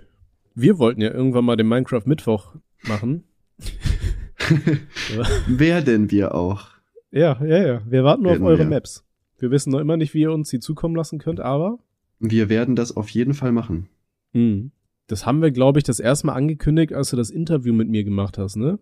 Wir 0.53 0.77
wollten 0.77 1.01
ja 1.01 1.11
irgendwann 1.11 1.45
mal 1.45 1.55
den 1.55 1.67
Minecraft-Mittwoch 1.67 2.55
machen. 2.83 3.23
Wer 5.47 5.81
denn 5.81 6.11
wir 6.11 6.35
auch? 6.35 6.67
Ja, 7.11 7.43
ja, 7.43 7.65
ja. 7.65 7.81
Wir 7.89 8.03
warten 8.03 8.23
nur 8.23 8.33
auf 8.33 8.41
eure 8.41 8.59
wir. 8.59 8.65
Maps. 8.65 9.03
Wir 9.39 9.51
wissen 9.51 9.71
noch 9.71 9.79
immer 9.79 9.97
nicht, 9.97 10.13
wie 10.13 10.21
ihr 10.21 10.31
uns 10.31 10.49
die 10.49 10.59
zukommen 10.59 10.95
lassen 10.95 11.19
könnt, 11.19 11.39
aber 11.39 11.79
Wir 12.19 12.49
werden 12.49 12.75
das 12.75 12.95
auf 12.95 13.09
jeden 13.09 13.33
Fall 13.33 13.51
machen. 13.51 13.87
hm, 14.33 14.71
das 15.07 15.25
haben 15.25 15.41
wir, 15.41 15.51
glaube 15.51 15.79
ich, 15.79 15.85
das 15.85 15.99
erste 16.01 16.27
Mal 16.27 16.33
angekündigt, 16.33 16.91
als 16.91 17.11
du 17.11 17.15
das 17.15 17.29
Interview 17.29 17.73
mit 17.73 17.87
mir 17.87 18.03
gemacht 18.03 18.37
hast, 18.37 18.57
ne? 18.57 18.77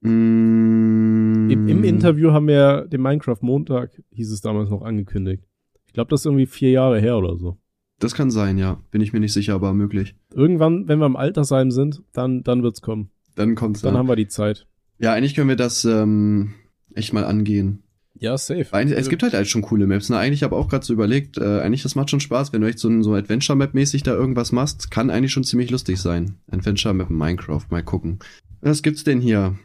Mm, 0.00 1.50
Im, 1.50 1.68
Im 1.68 1.84
Interview 1.84 2.32
haben 2.32 2.48
wir 2.48 2.86
den 2.86 3.02
Minecraft 3.02 3.38
Montag, 3.40 4.02
hieß 4.10 4.32
es 4.32 4.40
damals 4.40 4.70
noch 4.70 4.82
angekündigt. 4.82 5.44
Ich 5.86 5.92
glaube, 5.92 6.10
das 6.10 6.20
ist 6.20 6.26
irgendwie 6.26 6.46
vier 6.46 6.70
Jahre 6.70 7.00
her 7.00 7.16
oder 7.16 7.36
so. 7.36 7.56
Das 7.98 8.14
kann 8.14 8.30
sein, 8.30 8.58
ja. 8.58 8.80
Bin 8.90 9.00
ich 9.00 9.12
mir 9.12 9.20
nicht 9.20 9.32
sicher, 9.32 9.54
aber 9.54 9.72
möglich. 9.72 10.14
Irgendwann, 10.34 10.86
wenn 10.88 10.98
wir 10.98 11.06
im 11.06 11.16
Altersheim 11.16 11.70
sind, 11.70 12.02
dann, 12.12 12.42
dann 12.42 12.62
wird's 12.62 12.82
kommen. 12.82 13.10
Dann 13.34 13.54
kommt's 13.54 13.80
Dann 13.80 13.94
ja. 13.94 13.98
haben 13.98 14.08
wir 14.08 14.16
die 14.16 14.28
Zeit. 14.28 14.66
Ja, 14.98 15.12
eigentlich 15.12 15.34
können 15.34 15.48
wir 15.48 15.56
das 15.56 15.84
ähm, 15.84 16.54
echt 16.94 17.12
mal 17.12 17.24
angehen. 17.24 17.82
Ja, 18.18 18.36
safe. 18.38 18.66
Weil 18.70 18.90
es 18.92 19.08
gibt 19.10 19.22
halt 19.22 19.34
halt 19.34 19.46
schon 19.46 19.62
coole 19.62 19.86
Maps. 19.86 20.08
Ne? 20.08 20.16
Eigentlich 20.16 20.42
habe 20.42 20.56
auch 20.56 20.68
gerade 20.68 20.84
so 20.84 20.92
überlegt, 20.92 21.36
äh, 21.38 21.60
eigentlich 21.60 21.82
das 21.82 21.94
macht 21.94 22.10
schon 22.10 22.20
Spaß, 22.20 22.52
wenn 22.52 22.62
du 22.62 22.68
echt 22.68 22.78
so 22.78 22.88
ein 22.88 23.02
so 23.02 23.14
Adventure-Map-mäßig 23.14 24.02
da 24.02 24.14
irgendwas 24.14 24.52
machst, 24.52 24.90
kann 24.90 25.10
eigentlich 25.10 25.32
schon 25.32 25.44
ziemlich 25.44 25.70
lustig 25.70 25.98
sein. 26.00 26.36
Adventure-Map 26.50 27.10
in 27.10 27.16
Minecraft, 27.16 27.64
mal 27.70 27.82
gucken. 27.82 28.18
Was 28.62 28.82
gibt's 28.82 29.04
denn 29.04 29.20
hier? 29.20 29.56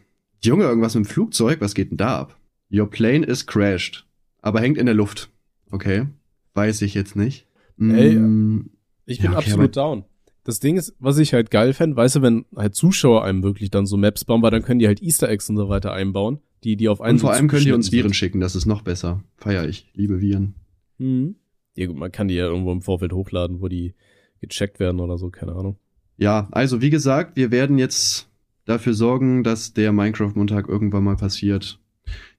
Junge, 0.43 0.63
irgendwas 0.65 0.95
mit 0.95 1.05
dem 1.05 1.09
Flugzeug? 1.09 1.61
Was 1.61 1.73
geht 1.75 1.91
denn 1.91 1.97
da 1.97 2.19
ab? 2.19 2.39
Your 2.71 2.89
plane 2.89 3.25
is 3.25 3.45
crashed. 3.45 4.05
Aber 4.41 4.59
hängt 4.61 4.77
in 4.77 4.85
der 4.85 4.95
Luft. 4.95 5.29
Okay. 5.69 6.07
Weiß 6.53 6.81
ich 6.81 6.93
jetzt 6.93 7.15
nicht. 7.15 7.47
Ey, 7.79 8.15
Mm, 8.15 8.69
Ich 9.05 9.17
bin 9.19 9.25
Ja, 9.31 9.37
okay, 9.37 9.45
absolut 9.51 9.75
down. 9.75 10.03
Das 10.43 10.59
Ding 10.59 10.77
ist, 10.77 10.95
was 10.99 11.19
ich 11.19 11.33
halt 11.33 11.51
geil 11.51 11.73
fände, 11.73 11.95
weißt 11.95 12.15
du, 12.17 12.21
wenn 12.23 12.45
halt 12.55 12.73
Zuschauer 12.73 13.23
einem 13.23 13.43
wirklich 13.43 13.69
dann 13.69 13.85
so 13.85 13.97
Maps 13.97 14.25
bauen, 14.25 14.41
weil 14.41 14.49
dann 14.51 14.63
können 14.63 14.79
die 14.79 14.87
halt 14.87 15.01
Easter 15.01 15.29
Eggs 15.29 15.49
und 15.49 15.57
so 15.57 15.69
weiter 15.69 15.93
einbauen, 15.93 16.39
die, 16.63 16.75
die 16.75 16.89
auf 16.89 16.99
einen 17.01 17.13
und 17.15 17.19
vor 17.19 17.31
so 17.31 17.37
allem 17.37 17.47
können 17.47 17.65
die 17.65 17.71
uns 17.73 17.91
Viren 17.91 18.13
schicken, 18.13 18.39
das 18.39 18.55
ist 18.55 18.65
noch 18.65 18.81
besser. 18.81 19.23
Feier 19.37 19.67
ich. 19.67 19.91
Liebe 19.93 20.19
Viren. 20.19 20.55
sind. 20.97 21.07
Mhm. 21.07 21.35
Ja 21.75 21.85
gut, 21.85 21.95
man 21.97 22.11
kann 22.11 22.27
die 22.27 22.33
ja 22.35 22.45
irgendwo 22.45 22.71
im 22.71 22.81
Vorfeld 22.81 23.13
hochladen, 23.13 23.61
wo 23.61 23.67
die 23.67 23.93
gecheckt 24.39 24.79
werden 24.79 24.99
oder 24.99 25.17
so, 25.19 25.29
keine 25.29 25.53
Ahnung. 25.53 25.77
Ja, 26.17 26.47
also 26.51 26.81
wie 26.81 26.89
gesagt, 26.89 27.35
wir 27.35 27.51
werden 27.51 27.77
jetzt 27.77 28.27
dafür 28.65 28.93
sorgen, 28.93 29.43
dass 29.43 29.73
der 29.73 29.91
Minecraft-Montag 29.91 30.67
irgendwann 30.67 31.03
mal 31.03 31.15
passiert. 31.15 31.79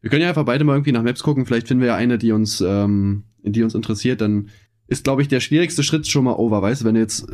Wir 0.01 0.11
können 0.11 0.23
ja 0.23 0.29
einfach 0.29 0.45
beide 0.45 0.65
mal 0.65 0.75
irgendwie 0.75 0.93
nach 0.93 1.03
Maps 1.03 1.23
gucken. 1.23 1.47
Vielleicht 1.47 1.69
finden 1.69 1.83
wir 1.83 1.89
ja 1.89 1.97
eine, 1.97 2.19
die 2.19 2.33
uns, 2.33 2.61
ähm, 2.61 3.25
die 3.43 3.63
uns 3.63 3.75
interessiert. 3.75 4.21
Dann 4.21 4.49
ist, 4.87 5.05
glaube 5.05 5.23
ich, 5.23 5.29
der 5.29 5.41
schwierigste 5.41 5.83
Schritt 5.83 6.07
schon 6.07 6.25
mal 6.25 6.35
over. 6.35 6.61
Weißt 6.63 6.83
du, 6.83 6.85
wenn 6.85 6.95
du 6.95 7.01
jetzt 7.01 7.27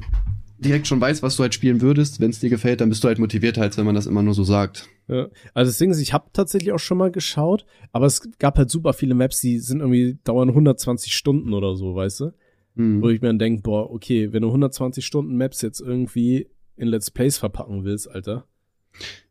direkt 0.59 0.87
schon 0.87 1.01
weißt, 1.01 1.23
was 1.23 1.37
du 1.37 1.43
halt 1.43 1.55
spielen 1.55 1.81
würdest, 1.81 2.21
wenn 2.21 2.31
es 2.31 2.41
dir 2.41 2.51
gefällt, 2.51 2.81
dann 2.81 2.89
bist 2.89 3.03
du 3.03 3.09
halt 3.09 3.19
motivierter, 3.19 3.63
als 3.63 3.79
wenn 3.79 3.87
man 3.87 3.95
das 3.95 4.07
immer 4.07 4.23
nur 4.23 4.35
so 4.35 4.45
sagt. 4.45 4.89
Ja. 5.07 5.29
Also 5.55 5.71
das 5.71 5.79
Ding 5.79 5.91
ist, 5.91 6.01
ich 6.01 6.13
habe 6.13 6.31
tatsächlich 6.33 6.73
auch 6.73 6.79
schon 6.79 6.99
mal 6.99 7.11
geschaut, 7.11 7.65
aber 7.93 8.07
es 8.07 8.29
gab 8.39 8.59
halt 8.59 8.71
super 8.71 8.93
viele 8.93 9.15
Maps, 9.15 9.41
die 9.41 9.59
sind 9.59 9.81
irgendwie 9.81 10.19
dauern 10.25 10.49
120 10.49 11.15
Stunden 11.15 11.55
oder 11.55 11.77
so, 11.77 11.95
weißt 11.95 12.21
du? 12.21 12.33
Hm. 12.77 13.03
Wo 13.03 13.09
ich 13.09 13.21
mir 13.21 13.29
dann 13.29 13.39
denke, 13.39 13.63
boah, 13.63 13.91
okay, 13.91 14.33
wenn 14.33 14.43
du 14.43 14.49
120 14.49 15.05
Stunden 15.05 15.37
Maps 15.37 15.63
jetzt 15.63 15.81
irgendwie 15.81 16.49
in 16.77 16.89
Let's 16.89 17.11
Plays 17.11 17.39
verpacken 17.39 17.85
willst, 17.85 18.11
Alter. 18.11 18.45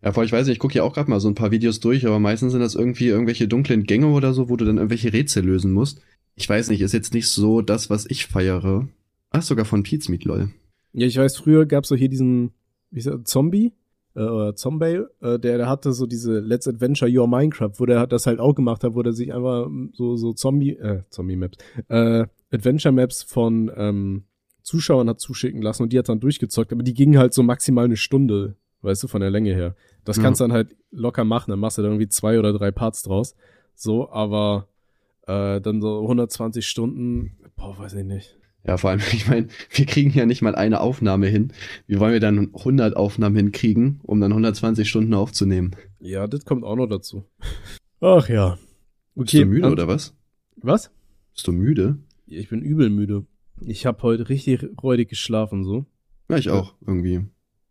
Ja, 0.04 0.12
vor 0.12 0.24
ich 0.24 0.32
weiß 0.32 0.48
nicht, 0.48 0.56
ich 0.56 0.60
gucke 0.60 0.76
ja 0.76 0.84
auch 0.84 0.94
gerade 0.94 1.10
mal 1.10 1.20
so 1.20 1.28
ein 1.28 1.36
paar 1.36 1.52
Videos 1.52 1.80
durch, 1.80 2.06
aber 2.06 2.20
meistens 2.20 2.52
sind 2.52 2.62
das 2.62 2.76
irgendwie 2.76 3.08
irgendwelche 3.08 3.48
dunklen 3.48 3.84
Gänge 3.84 4.08
oder 4.08 4.34
so, 4.34 4.50
wo 4.50 4.56
du 4.56 4.66
dann 4.66 4.78
irgendwelche 4.78 5.14
Rätsel 5.14 5.46
lösen 5.46 5.74
musst. 5.74 6.02
Ich 6.36 6.48
weiß 6.48 6.70
nicht, 6.70 6.82
ist 6.82 6.94
jetzt 6.94 7.14
nicht 7.14 7.30
so 7.30 7.62
das, 7.62 7.90
was 7.90 8.06
ich 8.10 8.28
feiere. 8.28 8.88
Ach, 9.32 9.42
sogar 9.42 9.66
von 9.66 9.84
Pete's 9.84 10.08
Meat, 10.08 10.24
lol. 10.24 10.50
Ja, 10.94 11.08
ich 11.08 11.18
weiß, 11.18 11.38
früher 11.38 11.66
gab's 11.66 11.90
so 11.90 11.96
hier 11.96 12.10
diesen, 12.10 12.52
wie 12.92 13.00
ist 13.00 13.08
der, 13.08 13.24
Zombie, 13.24 13.74
äh, 14.16 14.22
oder 14.22 14.56
Zombie, 14.56 15.04
äh, 15.22 15.40
der, 15.40 15.58
der 15.58 15.70
hatte 15.70 15.94
so 15.94 16.06
diese 16.06 16.40
Let's 16.40 16.68
Adventure 16.68 17.12
Your 17.12 17.28
Minecraft, 17.28 17.72
wo 17.78 17.86
der 17.86 18.08
das 18.08 18.28
halt 18.28 18.40
auch 18.40 18.56
gemacht 18.56 18.84
hat, 18.84 18.96
wo 18.96 19.04
der 19.04 19.14
sich 19.14 19.34
einfach 19.34 19.70
so, 19.94 20.16
so 20.16 20.34
Zombie, 20.34 20.72
äh, 20.72 21.04
Zombie-Maps, 21.10 21.58
äh, 21.90 22.26
Adventure-Maps 22.52 23.24
von 23.24 23.72
ähm, 23.76 24.24
Zuschauern 24.64 25.10
hat 25.10 25.20
zuschicken 25.20 25.62
lassen 25.62 25.84
und 25.84 25.94
die 25.94 26.00
hat 26.00 26.10
dann 26.10 26.20
durchgezockt, 26.20 26.74
aber 26.74 26.84
die 26.84 26.94
gingen 26.94 27.18
halt 27.18 27.34
so 27.34 27.42
maximal 27.44 27.86
eine 27.86 27.98
Stunde, 27.98 28.56
weißt 28.82 29.04
du, 29.04 29.08
von 29.08 29.22
der 29.22 29.30
Länge 29.32 29.54
her. 29.54 29.76
Das 30.06 30.18
Ja. 30.18 30.24
kannst 30.24 30.40
du 30.42 30.46
dann 30.46 30.54
halt 30.54 30.76
locker 30.92 31.24
machen, 31.24 31.52
dann 31.52 31.60
machst 31.60 31.78
du 31.78 31.82
da 31.82 31.88
irgendwie 31.88 32.08
zwei 32.10 32.40
oder 32.40 32.54
drei 32.54 32.72
Parts 32.72 33.04
draus. 33.04 33.36
So, 33.76 34.10
aber 34.10 34.68
äh, 35.28 35.60
dann 35.62 35.82
so 35.82 36.02
120 36.02 36.66
Stunden, 36.68 37.38
boah, 37.56 37.78
weiß 37.78 37.94
ich 37.94 38.06
nicht. 38.06 38.38
Ja, 38.66 38.78
vor 38.78 38.90
allem, 38.90 39.00
ich 39.14 39.28
meine, 39.28 39.48
wir 39.72 39.86
kriegen 39.86 40.12
ja 40.12 40.26
nicht 40.26 40.42
mal 40.42 40.56
eine 40.56 40.80
Aufnahme 40.82 41.28
hin. 41.28 41.54
Wie 41.86 42.00
wollen 42.00 42.14
wir 42.14 42.20
dann 42.20 42.54
100 42.56 42.96
Aufnahmen 42.96 43.36
hinkriegen, 43.36 44.00
um 44.04 44.20
dann 44.22 44.32
120 44.32 44.88
Stunden 44.90 45.14
aufzunehmen? 45.14 45.72
Ja, 46.00 46.28
das 46.28 46.46
kommt 46.46 46.64
auch 46.64 46.76
noch 46.76 46.88
dazu. 46.88 47.26
Ach 48.02 48.30
ja. 48.30 48.58
Bist 49.16 49.34
du 49.34 49.46
müde 49.46 49.72
oder 49.72 49.88
was? 49.88 50.16
Was? 50.58 50.92
Bist 51.34 51.48
du 51.48 51.52
müde? 51.52 51.98
Ich 52.28 52.50
bin 52.50 52.62
übel 52.62 52.90
müde. 52.90 53.26
Ich 53.62 53.86
habe 53.86 54.04
heute 54.04 54.30
richtig 54.30 54.64
räudig 54.84 55.10
geschlafen, 55.10 55.64
so. 55.64 55.86
Ja, 56.30 56.38
ich 56.38 56.50
auch, 56.50 56.76
irgendwie. 56.86 57.26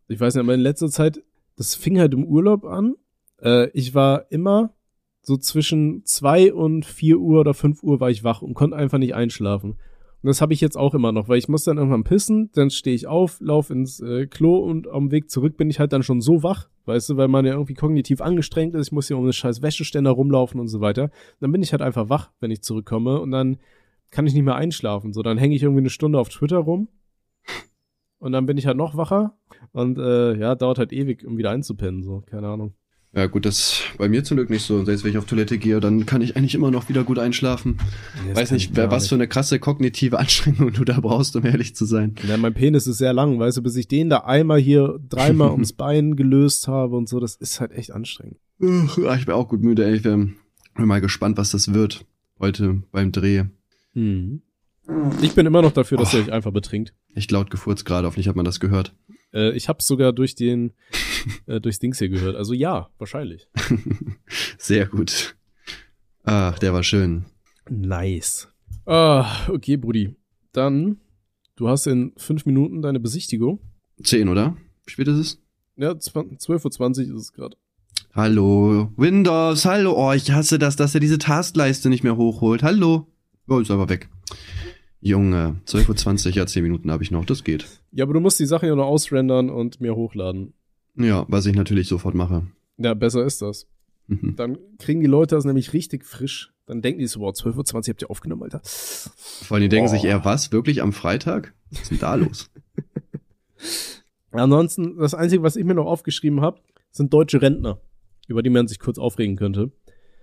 Ich 0.09 0.21
weiß 0.21 0.35
nicht, 0.35 0.45
aber 0.45 0.55
in 0.55 0.61
letzter 0.61 0.89
Zeit, 0.89 1.23
das 1.57 1.75
fing 1.75 1.99
halt 1.99 2.15
im 2.15 2.25
Urlaub 2.25 2.65
an. 2.65 2.95
Äh, 3.43 3.71
ich 3.71 3.95
war 3.95 4.31
immer 4.31 4.75
so 5.23 5.37
zwischen 5.37 6.05
zwei 6.05 6.53
und 6.53 6.85
vier 6.85 7.19
Uhr 7.19 7.41
oder 7.41 7.55
fünf 7.55 7.83
Uhr 7.83 7.99
war 7.99 8.11
ich 8.11 8.23
wach 8.23 8.43
und 8.43 8.55
konnte 8.55 8.77
einfach 8.77 8.99
nicht 8.99 9.15
einschlafen. 9.15 9.77
Und 10.23 10.29
das 10.29 10.41
habe 10.41 10.53
ich 10.53 10.61
jetzt 10.61 10.77
auch 10.77 10.95
immer 10.95 11.13
noch, 11.13 11.29
weil 11.29 11.39
ich 11.39 11.49
muss 11.49 11.65
dann 11.65 11.77
irgendwann 11.77 12.05
pissen, 12.05 12.51
dann 12.53 12.71
stehe 12.71 12.95
ich 12.95 13.07
auf, 13.07 13.39
lauf 13.41 13.71
ins 13.71 14.01
äh, 14.01 14.27
Klo 14.27 14.57
und 14.57 14.89
am 14.89 15.11
Weg 15.11 15.31
zurück 15.31 15.57
bin 15.57 15.69
ich 15.69 15.79
halt 15.79 15.93
dann 15.93 16.03
schon 16.03 16.21
so 16.21 16.43
wach, 16.43 16.69
weißt 16.87 17.11
du, 17.11 17.17
weil 17.17 17.29
man 17.29 17.45
ja 17.45 17.53
irgendwie 17.53 17.75
kognitiv 17.75 18.21
angestrengt 18.21 18.75
ist, 18.75 18.89
ich 18.89 18.93
muss 18.93 19.09
hier 19.09 19.19
um 19.19 19.25
eine 19.25 19.33
scheiß 19.33 19.63
Wäscheständer 19.63 20.11
rumlaufen 20.13 20.59
und 20.61 20.69
so 20.69 20.81
weiter. 20.81 21.11
Dann 21.41 21.53
bin 21.53 21.63
ich 21.63 21.73
halt 21.73 21.83
einfach 21.83 22.09
wach, 22.09 22.31
wenn 22.41 22.51
ich 22.51 22.63
zurückkomme 22.63 23.21
und 23.21 23.31
dann 23.31 23.59
kann 24.11 24.27
ich 24.27 24.35
nicht 24.35 24.45
mehr 24.45 24.55
einschlafen. 24.55 25.13
So, 25.13 25.23
dann 25.23 25.39
hänge 25.39 25.55
ich 25.55 25.63
irgendwie 25.63 25.81
eine 25.81 25.91
Stunde 25.91 26.19
auf 26.19 26.29
Twitter 26.29 26.59
rum 26.59 26.89
und 28.19 28.33
dann 28.33 28.47
bin 28.47 28.59
ich 28.59 28.67
halt 28.67 28.77
noch 28.77 28.97
wacher 28.97 29.37
und 29.73 29.99
äh, 29.99 30.37
ja, 30.37 30.55
dauert 30.55 30.79
halt 30.79 30.93
ewig, 30.93 31.25
um 31.25 31.39
wieder 31.39 31.51
einzupennen, 31.51 32.03
so, 32.03 32.23
keine 32.31 32.49
Ahnung. 32.49 32.75
Ja, 33.17 33.27
gut, 33.29 33.47
das 33.47 33.81
bei 33.97 34.11
mir 34.11 34.25
zum 34.25 34.37
Glück 34.37 34.51
nicht 34.51 34.65
so. 34.65 34.85
Selbst 34.85 35.03
wenn 35.03 35.11
ich 35.11 35.17
auf 35.17 35.25
Toilette 35.25 35.57
gehe, 35.57 35.81
dann 35.81 36.05
kann 36.05 36.21
ich 36.21 36.37
eigentlich 36.37 36.55
immer 36.55 36.71
noch 36.71 36.91
wieder 36.91 37.03
gut 37.03 37.19
einschlafen. 37.19 37.79
Nee, 38.27 38.37
Weiß 38.37 38.51
nicht, 38.51 38.73
ich 38.73 38.77
wer, 38.77 38.91
was 38.91 39.09
für 39.09 39.15
eine 39.15 39.27
krasse 39.27 39.59
kognitive 39.59 40.19
Anstrengung 40.19 40.71
du 40.75 40.85
da 40.85 41.01
brauchst, 41.01 41.35
um 41.35 41.47
ehrlich 41.47 41.75
zu 41.75 41.87
sein. 41.87 42.15
Ja, 42.29 42.37
mein 42.37 42.53
Penis 42.53 42.87
ist 42.87 42.99
sehr 42.99 43.15
lang, 43.15 43.39
weißt 43.39 43.57
du, 43.57 43.63
bis 43.63 43.75
ich 43.77 43.89
den 43.89 44.11
da 44.11 44.19
einmal 44.19 44.59
hier 44.61 45.01
dreimal 45.09 45.51
ums 45.53 45.73
Bein 45.73 46.17
gelöst 46.17 46.69
habe 46.69 46.95
und 46.95 47.09
so, 47.09 47.19
das 47.19 47.37
ist 47.37 47.59
halt 47.59 47.73
echt 47.73 47.91
anstrengend. 47.91 48.37
Ja, 48.59 49.15
ich 49.15 49.25
bin 49.25 49.35
auch 49.35 49.49
gut 49.49 49.63
müde, 49.63 49.87
ey. 49.87 49.95
Ich 49.95 50.03
bin 50.03 50.37
mal 50.77 51.01
gespannt, 51.01 51.39
was 51.39 51.53
das 51.53 51.73
wird 51.73 52.05
heute 52.39 52.83
beim 52.93 53.13
Dreh. 53.13 53.45
Hm. 53.95 54.43
Ich 55.23 55.35
bin 55.35 55.47
immer 55.47 55.63
noch 55.63 55.73
dafür, 55.73 55.99
dass 55.99 56.15
ihr 56.15 56.21
euch 56.21 56.33
einfach 56.33 56.53
betrinkt. 56.53 56.95
Echt 57.15 57.33
laut 57.33 57.51
gefurzt 57.51 57.85
gerade, 57.85 58.07
hoffentlich 58.07 58.29
hat 58.29 58.37
man 58.37 58.45
das 58.45 58.61
gehört. 58.61 58.95
Äh, 59.33 59.53
ich 59.53 59.68
hab's 59.68 59.87
sogar 59.87 60.12
durch 60.12 60.35
den, 60.35 60.72
äh, 61.47 61.61
durchs 61.61 61.79
Dings 61.79 61.99
hier 61.99 62.09
gehört. 62.09 62.37
Also 62.37 62.55
ja, 62.55 62.91
wahrscheinlich. 62.99 63.49
Sehr 64.59 64.87
gut. 64.87 65.37
Ach, 66.24 66.59
der 66.59 66.72
war 66.72 66.83
schön. 66.83 67.27
Nice. 67.68 68.49
Ah, 68.85 69.49
okay, 69.49 69.77
Brudi. 69.77 70.16
Dann, 70.53 70.99
du 71.57 71.68
hast 71.68 71.87
in 71.87 72.12
fünf 72.16 72.47
Minuten 72.47 72.83
deine 72.83 73.01
Besichtigung. 73.01 73.61
Zehn, 74.03 74.29
oder? 74.29 74.57
Wie 74.85 74.93
spät 74.93 75.09
ist 75.09 75.18
es? 75.18 75.43
Ja, 75.77 75.91
12.20 75.91 77.11
Uhr 77.11 77.16
ist 77.16 77.22
es 77.22 77.33
gerade. 77.33 77.57
Hallo, 78.14 78.91
Windows, 78.97 79.66
hallo. 79.66 79.93
Oh, 79.95 80.12
ich 80.12 80.31
hasse 80.31 80.59
das, 80.59 80.77
dass 80.77 80.95
er 80.95 81.01
diese 81.01 81.18
Taskleiste 81.18 81.91
nicht 81.91 82.03
mehr 82.03 82.16
hochholt. 82.16 82.62
Hallo. 82.62 83.07
Oh, 83.47 83.59
ist 83.59 83.70
aber 83.70 83.89
weg. 83.89 84.09
Junge, 85.07 85.57
12.20 85.67 86.27
Uhr, 86.27 86.33
ja, 86.33 86.47
10 86.47 86.63
Minuten 86.63 86.91
habe 86.91 87.03
ich 87.03 87.11
noch, 87.11 87.25
das 87.25 87.45
geht. 87.45 87.67
Ja, 87.93 88.05
aber 88.05 88.15
du 88.15 88.21
musst 88.21 88.41
die 88.41 88.47
Sache 88.47 88.67
ja 88.67 88.75
noch 88.75 88.87
ausrendern 88.87 89.51
und 89.51 89.81
mir 89.81 89.95
hochladen. 89.95 90.53
Ja, 90.97 91.25
was 91.29 91.47
ich 91.47 91.55
natürlich 91.55 91.87
sofort 91.89 92.15
mache. 92.15 92.47
Ja, 92.79 92.95
besser 92.95 93.25
ist 93.25 93.41
das. 93.43 93.67
Mhm. 94.09 94.35
Dann 94.37 94.59
kriegen 94.79 95.01
die 95.01 95.07
Leute 95.07 95.35
das 95.37 95.45
nämlich 95.45 95.73
richtig 95.73 96.05
frisch. 96.05 96.53
Dann 96.67 96.83
denken 96.83 96.99
die 97.01 97.07
so, 97.07 97.21
wow, 97.21 97.33
12.20 97.33 97.75
Uhr 97.75 97.89
habt 97.91 98.03
ihr 98.03 98.11
aufgenommen, 98.11 98.43
Alter. 98.43 98.61
Vor 98.65 99.55
allem 99.57 99.63
die 99.63 99.69
denken 99.69 99.89
Oh. 99.89 99.93
sich 99.93 100.05
eher, 100.05 100.25
was? 100.25 100.51
Wirklich 100.51 100.83
am 100.83 100.93
Freitag? 100.93 101.55
Was 101.71 101.83
ist 101.83 101.91
denn 101.93 101.99
da 102.01 102.15
los? 102.17 102.51
Ansonsten, 104.33 104.97
das 104.99 105.15
Einzige, 105.15 105.43
was 105.43 105.57
ich 105.57 105.65
mir 105.65 105.75
noch 105.75 105.87
aufgeschrieben 105.87 106.41
habe, 106.41 106.61
sind 106.91 107.13
deutsche 107.13 107.41
Rentner, 107.41 107.81
über 108.29 108.43
die 108.43 108.51
man 108.51 108.67
sich 108.69 108.79
kurz 108.79 108.99
aufregen 108.99 109.37
könnte. 109.37 109.71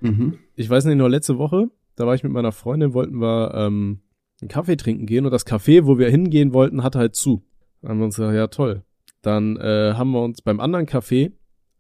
mhm. 0.02 0.38
Ich 0.56 0.70
weiß 0.70 0.86
nicht, 0.86 0.98
nur 0.98 1.10
letzte 1.10 1.38
Woche, 1.38 1.70
da 1.96 2.06
war 2.06 2.16
ich 2.16 2.24
mit 2.24 2.32
meiner 2.32 2.52
Freundin, 2.52 2.94
wollten 2.94 3.20
wir 3.22 3.54
ähm, 3.56 4.00
einen 4.44 4.50
Kaffee 4.50 4.78
trinken 4.78 5.06
gehen 5.06 5.26
und 5.26 5.32
das 5.32 5.48
Café, 5.48 5.86
wo 5.86 5.98
wir 5.98 6.10
hingehen 6.10 6.54
wollten, 6.54 6.84
hatte 6.84 7.00
halt 7.00 7.16
zu. 7.16 7.44
Dann 7.82 7.92
haben 7.92 7.98
wir 8.00 8.06
uns 8.06 8.16
gesagt, 8.16 8.36
ja 8.36 8.48
toll. 8.48 8.84
Dann 9.22 9.58
äh, 9.58 9.94
haben 9.96 10.12
wir 10.12 10.22
uns 10.22 10.42
beim 10.42 10.60
anderen 10.60 10.86
Café 10.86 11.32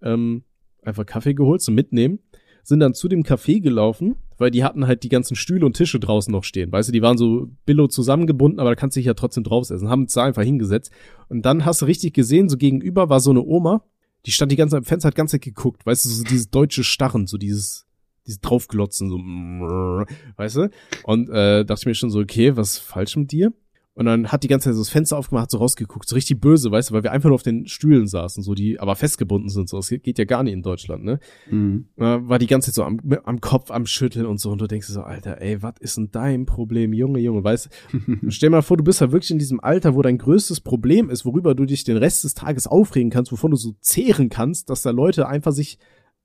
ähm, 0.02 0.44
einfach 0.82 1.06
Kaffee 1.06 1.34
geholt 1.34 1.62
zum 1.62 1.76
Mitnehmen, 1.76 2.20
sind 2.64 2.80
dann 2.80 2.94
zu 2.94 3.08
dem 3.08 3.24
Café 3.24 3.62
gelaufen, 3.62 4.16
weil 4.38 4.52
die 4.52 4.64
hatten 4.64 4.88
halt 4.88 5.04
die 5.04 5.10
ganzen 5.10 5.36
Stühle 5.36 5.66
und 5.66 5.76
Tische 5.76 6.00
draußen 6.00 6.32
noch 6.32 6.44
stehen. 6.44 6.72
Weißt 6.72 6.90
du, 6.90 6.94
die 6.94 7.02
waren 7.02 7.18
so 7.18 7.50
billo 7.66 7.88
zusammengebunden, 7.88 8.60
aber 8.60 8.72
da 8.72 8.76
kannst 8.76 8.96
du 8.96 9.00
dich 9.00 9.08
ja 9.08 9.14
trotzdem 9.14 9.44
draufsetzen. 9.44 9.90
Haben 9.90 10.04
uns 10.04 10.14
da 10.14 10.24
einfach 10.24 10.44
hingesetzt. 10.44 10.92
Und 11.30 11.46
dann 11.46 11.66
hast 11.66 11.82
du 11.82 11.86
richtig 11.86 12.14
gesehen, 12.14 12.50
so 12.50 12.58
gegenüber 12.58 13.10
war 13.10 13.20
so 13.20 13.32
eine 13.32 13.44
Oma, 13.44 13.84
die 14.26 14.32
stand 14.32 14.52
die 14.52 14.56
ganze 14.56 14.76
Zeit 14.76 14.84
am 14.84 14.86
Fenster, 14.86 15.12
hat 15.16 15.30
Zeit 15.30 15.42
geguckt. 15.42 15.86
Weißt 15.86 16.06
du, 16.06 16.10
so 16.10 16.24
dieses 16.24 16.50
deutsche 16.50 16.84
Starren, 16.84 17.28
so 17.28 17.38
dieses, 17.38 17.83
dieses 18.26 18.40
draufglotzen, 18.42 19.10
so, 19.10 19.18
weißt 19.18 20.56
du? 20.58 20.70
Und 21.04 21.30
äh, 21.30 21.66
dachte 21.66 21.82
ich 21.82 21.86
mir 21.86 21.96
schon 21.96 22.10
so, 22.10 22.20
okay, 22.20 22.56
was 22.56 22.74
ist 22.74 22.80
falsch 22.80 23.16
mit 23.16 23.32
dir? 23.32 23.54
Und 23.96 24.06
dann 24.06 24.32
hat 24.32 24.44
die 24.44 24.48
ganze 24.48 24.70
Zeit 24.70 24.76
so 24.76 24.82
das 24.82 24.90
Fenster 24.90 25.18
aufgemacht, 25.18 25.52
so 25.52 25.60
rausgeguckt, 25.60 26.10
so 26.10 26.16
richtig 26.16 26.42
böse, 26.42 26.72
weißt 26.72 26.90
du, 26.90 26.96
weil 26.96 27.04
wir 27.04 27.12
einfach 27.12 27.30
nur 27.30 27.36
auf 27.36 27.44
den 27.44 27.68
Stühlen 27.68 28.08
saßen, 28.08 28.42
so 28.42 28.56
die 28.56 28.80
aber 28.80 28.96
festgebunden 28.96 29.50
sind, 29.50 29.70
so. 29.70 29.78
Das 29.78 29.90
geht 29.90 30.18
ja 30.18 30.26
gar 30.26 30.42
nicht 30.42 30.54
in 30.54 30.64
Deutschland, 30.64 31.04
ne? 31.04 31.20
Mhm. 31.50 31.86
War 31.96 32.40
die 32.40 32.48
ganze 32.48 32.72
Zeit 32.72 32.76
so 32.76 32.84
am, 32.84 33.00
am 33.24 33.40
Kopf, 33.40 33.70
am 33.70 33.86
Schütteln 33.86 34.26
und 34.26 34.40
so. 34.40 34.52
Und 34.52 34.62
du 34.62 34.68
denkst 34.68 34.88
so, 34.88 35.02
Alter, 35.02 35.42
ey, 35.42 35.62
was 35.62 35.76
ist 35.80 35.98
denn 35.98 36.10
dein 36.12 36.48
Problem, 36.48 36.92
Junge, 36.92 37.20
Junge, 37.20 37.44
weißt 37.44 37.70
du? 37.92 38.30
Stell 38.30 38.50
mal 38.50 38.64
vor, 38.64 38.78
du 38.78 38.84
bist 38.84 39.00
ja 39.00 39.12
wirklich 39.12 39.32
in 39.32 39.40
diesem 39.40 39.60
Alter, 39.60 39.94
wo 39.94 40.02
dein 40.02 40.18
größtes 40.18 40.62
Problem 40.62 41.12
ist, 41.12 41.24
worüber 41.24 41.54
du 41.54 41.66
dich 41.66 41.84
den 41.84 41.98
Rest 41.98 42.24
des 42.24 42.34
Tages 42.34 42.66
aufregen 42.66 43.12
kannst, 43.12 43.32
wovon 43.32 43.52
du 43.52 43.58
so 43.58 43.76
zehren 43.80 44.30
kannst, 44.30 44.72
dass 44.72 44.82
da 44.82 44.90
Leute 44.90 45.28
einfach 45.28 45.52
sich 45.52 45.78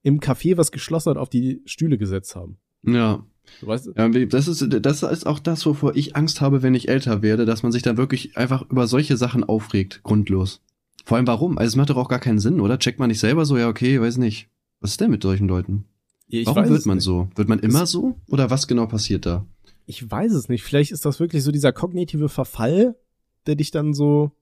im 0.03 0.21
Café, 0.21 0.57
was 0.57 0.73
geschlossen 0.73 1.11
hat, 1.11 1.17
auf 1.17 1.29
die 1.31 1.63
Stühle 1.65 1.99
gesetzt 1.99 2.37
haben. 2.37 2.59
Ja. 2.83 3.25
Du 3.61 3.67
weißt, 3.67 3.91
Ja, 3.97 4.09
das 4.09 4.47
ist, 4.47 4.67
das 4.85 5.03
ist 5.03 5.27
auch 5.27 5.39
das, 5.39 5.65
wovor 5.65 5.97
ich 5.97 6.15
Angst 6.17 6.41
habe, 6.41 6.63
wenn 6.63 6.75
ich 6.75 6.89
älter 6.89 7.23
werde, 7.23 7.47
dass 7.47 7.63
man 7.63 7.73
sich 7.73 7.83
dann 7.83 7.97
wirklich 7.97 8.37
einfach 8.37 8.69
über 8.71 8.87
solche 8.87 9.17
Sachen 9.17 9.43
aufregt, 9.43 10.03
grundlos. 10.03 10.61
Vor 11.07 11.17
allem 11.17 11.27
warum? 11.27 11.57
Also 11.57 11.69
es 11.69 11.77
macht 11.77 11.89
doch 11.91 11.97
auch 11.97 12.09
gar 12.11 12.19
keinen 12.19 12.39
Sinn, 12.39 12.61
oder? 12.61 12.79
Checkt 12.79 12.99
man 12.99 13.09
nicht 13.09 13.21
selber 13.21 13.47
so, 13.47 13.57
ja, 13.57 13.69
okay, 13.69 14.01
weiß 14.01 14.19
nicht. 14.19 14.49
Was 14.81 14.91
ist 14.93 15.01
denn 15.01 15.11
mit 15.11 15.23
solchen 15.23 15.49
Leuten? 15.49 15.85
ich 16.29 16.47
Warum 16.47 16.69
wird 16.69 16.85
man 16.85 16.99
nicht. 16.99 17.05
so? 17.05 17.31
Wird 17.37 17.49
man 17.49 17.59
immer 17.61 17.81
Das- 17.81 17.91
so? 17.91 18.21
Oder 18.29 18.51
was 18.51 18.69
genau 18.69 18.87
passiert 18.87 19.25
da? 19.25 19.47
Ich 19.87 20.09
weiß 20.11 20.33
es 20.33 20.51
nicht. 20.51 20.63
Vielleicht 20.63 20.93
ist 20.93 21.07
das 21.07 21.19
wirklich 21.19 21.43
so 21.43 21.51
dieser 21.51 21.73
kognitive 21.73 22.29
Verfall, 22.29 22.95
der 23.47 23.55
dich 23.57 23.71
dann 23.71 23.95
so 23.95 24.33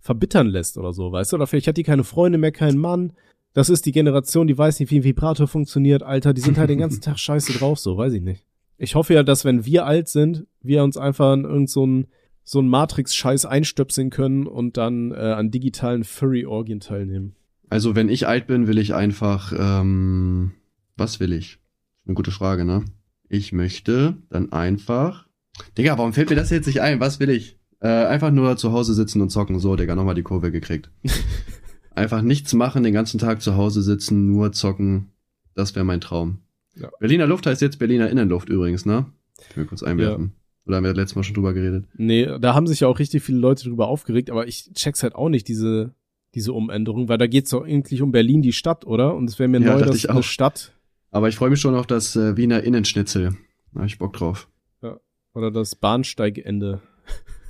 verbittern 0.00 0.46
lässt 0.48 0.78
oder 0.78 0.94
so, 0.94 1.12
weißt 1.12 1.32
du? 1.32 1.36
Oder 1.36 1.46
vielleicht 1.46 1.66
hat 1.68 1.76
die 1.76 1.82
keine 1.82 2.04
Freunde 2.04 2.38
mehr, 2.38 2.52
keinen 2.52 2.78
Mann. 2.78 3.12
Das 3.54 3.70
ist 3.70 3.86
die 3.86 3.92
Generation, 3.92 4.46
die 4.46 4.58
weiß 4.58 4.80
nicht, 4.80 4.90
wie 4.90 4.98
ein 4.98 5.04
Vibrator 5.04 5.48
funktioniert, 5.48 6.02
Alter. 6.02 6.34
Die 6.34 6.40
sind 6.40 6.58
halt 6.58 6.70
den 6.70 6.80
ganzen 6.80 7.00
Tag 7.02 7.18
scheiße 7.18 7.52
drauf, 7.54 7.78
so, 7.78 7.96
weiß 7.96 8.12
ich 8.12 8.22
nicht. 8.22 8.44
Ich 8.76 8.96
hoffe 8.96 9.14
ja, 9.14 9.22
dass 9.22 9.44
wenn 9.44 9.64
wir 9.64 9.86
alt 9.86 10.08
sind, 10.08 10.46
wir 10.60 10.82
uns 10.82 10.96
einfach 10.96 11.32
in 11.32 11.44
irgend 11.44 11.70
so 11.70 11.86
ein 11.86 12.06
so 12.44 12.60
ein 12.60 12.68
Matrix-Scheiß 12.68 13.46
einstöpseln 13.46 14.10
können 14.10 14.46
und 14.46 14.76
dann 14.76 15.12
äh, 15.12 15.14
an 15.14 15.50
digitalen 15.50 16.04
Furry-Orgien 16.04 16.80
teilnehmen. 16.80 17.34
Also 17.70 17.96
wenn 17.96 18.10
ich 18.10 18.28
alt 18.28 18.46
bin, 18.46 18.66
will 18.66 18.76
ich 18.76 18.94
einfach, 18.94 19.52
ähm, 19.58 20.52
was 20.96 21.20
will 21.20 21.32
ich? 21.32 21.58
Eine 22.06 22.14
gute 22.14 22.30
Frage, 22.30 22.66
ne? 22.66 22.84
Ich 23.30 23.52
möchte 23.52 24.18
dann 24.28 24.52
einfach, 24.52 25.26
Digga, 25.78 25.96
warum 25.96 26.12
fällt 26.12 26.28
mir 26.28 26.36
das 26.36 26.50
jetzt 26.50 26.66
nicht 26.66 26.82
ein? 26.82 27.00
Was 27.00 27.18
will 27.18 27.30
ich? 27.30 27.58
Äh, 27.80 27.88
einfach 27.88 28.30
nur 28.30 28.58
zu 28.58 28.72
Hause 28.72 28.92
sitzen 28.92 29.22
und 29.22 29.30
zocken. 29.30 29.58
So, 29.58 29.74
Digga, 29.74 29.94
nochmal 29.94 30.14
die 30.14 30.22
Kurve 30.22 30.52
gekriegt. 30.52 30.90
einfach 31.94 32.22
nichts 32.22 32.52
machen, 32.54 32.82
den 32.82 32.92
ganzen 32.94 33.18
Tag 33.18 33.42
zu 33.42 33.56
Hause 33.56 33.82
sitzen, 33.82 34.26
nur 34.26 34.52
zocken. 34.52 35.12
Das 35.54 35.74
wäre 35.74 35.84
mein 35.84 36.00
Traum. 36.00 36.38
Ja. 36.76 36.90
Berliner 36.98 37.26
Luft 37.26 37.46
heißt 37.46 37.62
jetzt 37.62 37.78
Berliner 37.78 38.10
Innenluft 38.10 38.48
übrigens, 38.48 38.84
ne? 38.84 39.06
Ich 39.50 39.56
will 39.56 39.66
kurz 39.66 39.82
einwerfen. 39.82 40.32
Oder 40.66 40.76
haben 40.78 40.84
wir 40.84 40.94
letztes 40.94 41.14
Mal 41.14 41.22
schon 41.22 41.34
drüber 41.34 41.52
geredet? 41.52 41.86
Nee, 41.96 42.26
da 42.40 42.54
haben 42.54 42.66
sich 42.66 42.80
ja 42.80 42.88
auch 42.88 42.98
richtig 42.98 43.22
viele 43.22 43.38
Leute 43.38 43.64
drüber 43.64 43.86
aufgeregt, 43.88 44.30
aber 44.30 44.48
ich 44.48 44.72
check's 44.72 45.02
halt 45.02 45.14
auch 45.14 45.28
nicht, 45.28 45.46
diese, 45.46 45.94
diese 46.34 46.52
Umänderung, 46.52 47.08
weil 47.08 47.18
da 47.18 47.26
geht's 47.26 47.50
doch 47.50 47.64
eigentlich 47.64 48.00
um 48.02 48.12
Berlin, 48.12 48.40
die 48.42 48.52
Stadt, 48.52 48.86
oder? 48.86 49.14
Und 49.14 49.28
es 49.28 49.38
wäre 49.38 49.48
mir 49.48 49.60
Ja, 49.60 49.74
neu, 49.74 49.82
dass 49.82 49.94
ich 49.96 50.08
eine 50.10 50.20
auch. 50.20 50.24
Stadt 50.24 50.72
Aber 51.10 51.28
ich 51.28 51.36
freue 51.36 51.50
mich 51.50 51.60
schon 51.60 51.74
auf 51.74 51.86
das 51.86 52.16
äh, 52.16 52.36
Wiener 52.36 52.62
Innenschnitzel. 52.62 53.36
Da 53.74 53.80
hab 53.80 53.86
ich 53.86 53.98
Bock 53.98 54.14
drauf. 54.14 54.48
oder 55.34 55.50
das 55.50 55.74
Bahnsteigende. 55.74 56.80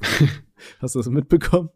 Hast 0.81 0.95
du 0.95 0.99
das 0.99 1.09
mitbekommen? 1.09 1.69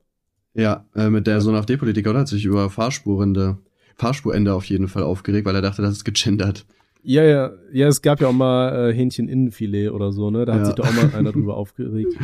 Ja, 0.59 0.85
äh, 0.97 1.09
mit 1.09 1.27
der 1.27 1.41
Sohn 1.41 1.55
AfD-Politiker, 1.55 2.11
oder? 2.11 2.21
Hat 2.21 2.29
sich 2.29 2.45
über 2.45 2.69
Fahrspurende, 2.69 3.59
Fahrspurende 3.97 4.53
auf 4.55 4.65
jeden 4.65 4.89
Fall 4.89 5.05
aufgeregt, 5.05 5.47
weil 5.47 5.55
er 5.55 5.63
dachte, 5.63 5.83
das 5.83 5.93
ist 5.93 6.05
gegendert. 6.05 6.67
Ja, 7.03 7.23
ja, 7.23 7.53
ja, 7.73 7.87
es 7.87 8.03
gab 8.03 8.21
ja 8.21 8.27
auch 8.27 8.33
mal 8.33 8.91
äh, 8.91 8.93
Hähnchen-Innenfilet 8.93 9.91
oder 9.91 10.11
so, 10.13 10.31
ne? 10.31 10.45
Da 10.45 10.55
hat 10.55 10.61
Ja. 10.61 10.67
sich 10.67 10.75
doch 10.75 10.87
auch 10.89 10.93
mal 10.95 11.15
einer 11.15 11.31
drüber 11.33 11.57
aufgeregt. 11.57 12.15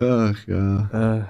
Ach 0.00 0.36
ja, 0.48 1.18
Äh, 1.18 1.24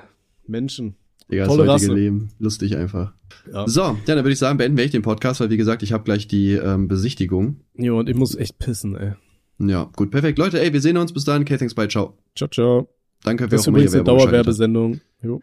Menschen. 0.46 0.94
Digga, 1.30 1.44
das 1.46 1.48
Tolle 1.57 1.70
heutige 1.72 1.88
Rasse. 1.90 1.94
Leben. 1.94 2.28
Lustig 2.38 2.76
einfach. 2.76 3.12
Ja. 3.52 3.66
So, 3.66 3.80
ja, 3.80 3.96
dann 4.07 4.18
würde 4.18 4.30
ich 4.32 4.38
sagen, 4.38 4.59
beenden 4.59 4.78
wir 4.78 4.88
den 4.88 5.02
Podcast, 5.02 5.40
weil 5.40 5.50
wie 5.50 5.57
gesagt, 5.57 5.82
ich 5.82 5.92
habe 5.92 6.05
gleich 6.05 6.28
die 6.28 6.52
ähm, 6.52 6.86
Besichtigung. 6.86 7.61
Jo, 7.76 7.98
und 7.98 8.09
ich 8.09 8.16
muss 8.16 8.36
echt 8.36 8.59
pissen, 8.59 8.94
ey. 8.94 9.12
Ja, 9.59 9.90
gut, 9.96 10.11
perfekt. 10.11 10.38
Leute, 10.38 10.61
ey, 10.62 10.72
wir 10.72 10.80
sehen 10.80 10.96
uns. 10.96 11.12
Bis 11.12 11.24
dann. 11.24 11.42
Okay, 11.42 11.57
thanks, 11.57 11.74
bye, 11.74 11.88
ciao. 11.88 12.16
Ciao, 12.36 12.48
ciao. 12.48 12.88
Danke, 13.22 13.44
wer 13.44 13.48
Das 13.48 13.62
ist 13.62 13.66
übrigens 13.68 13.94
eine. 13.94 14.05
Dauerwerbesendung. 14.05 15.00
Jo. 15.25 15.41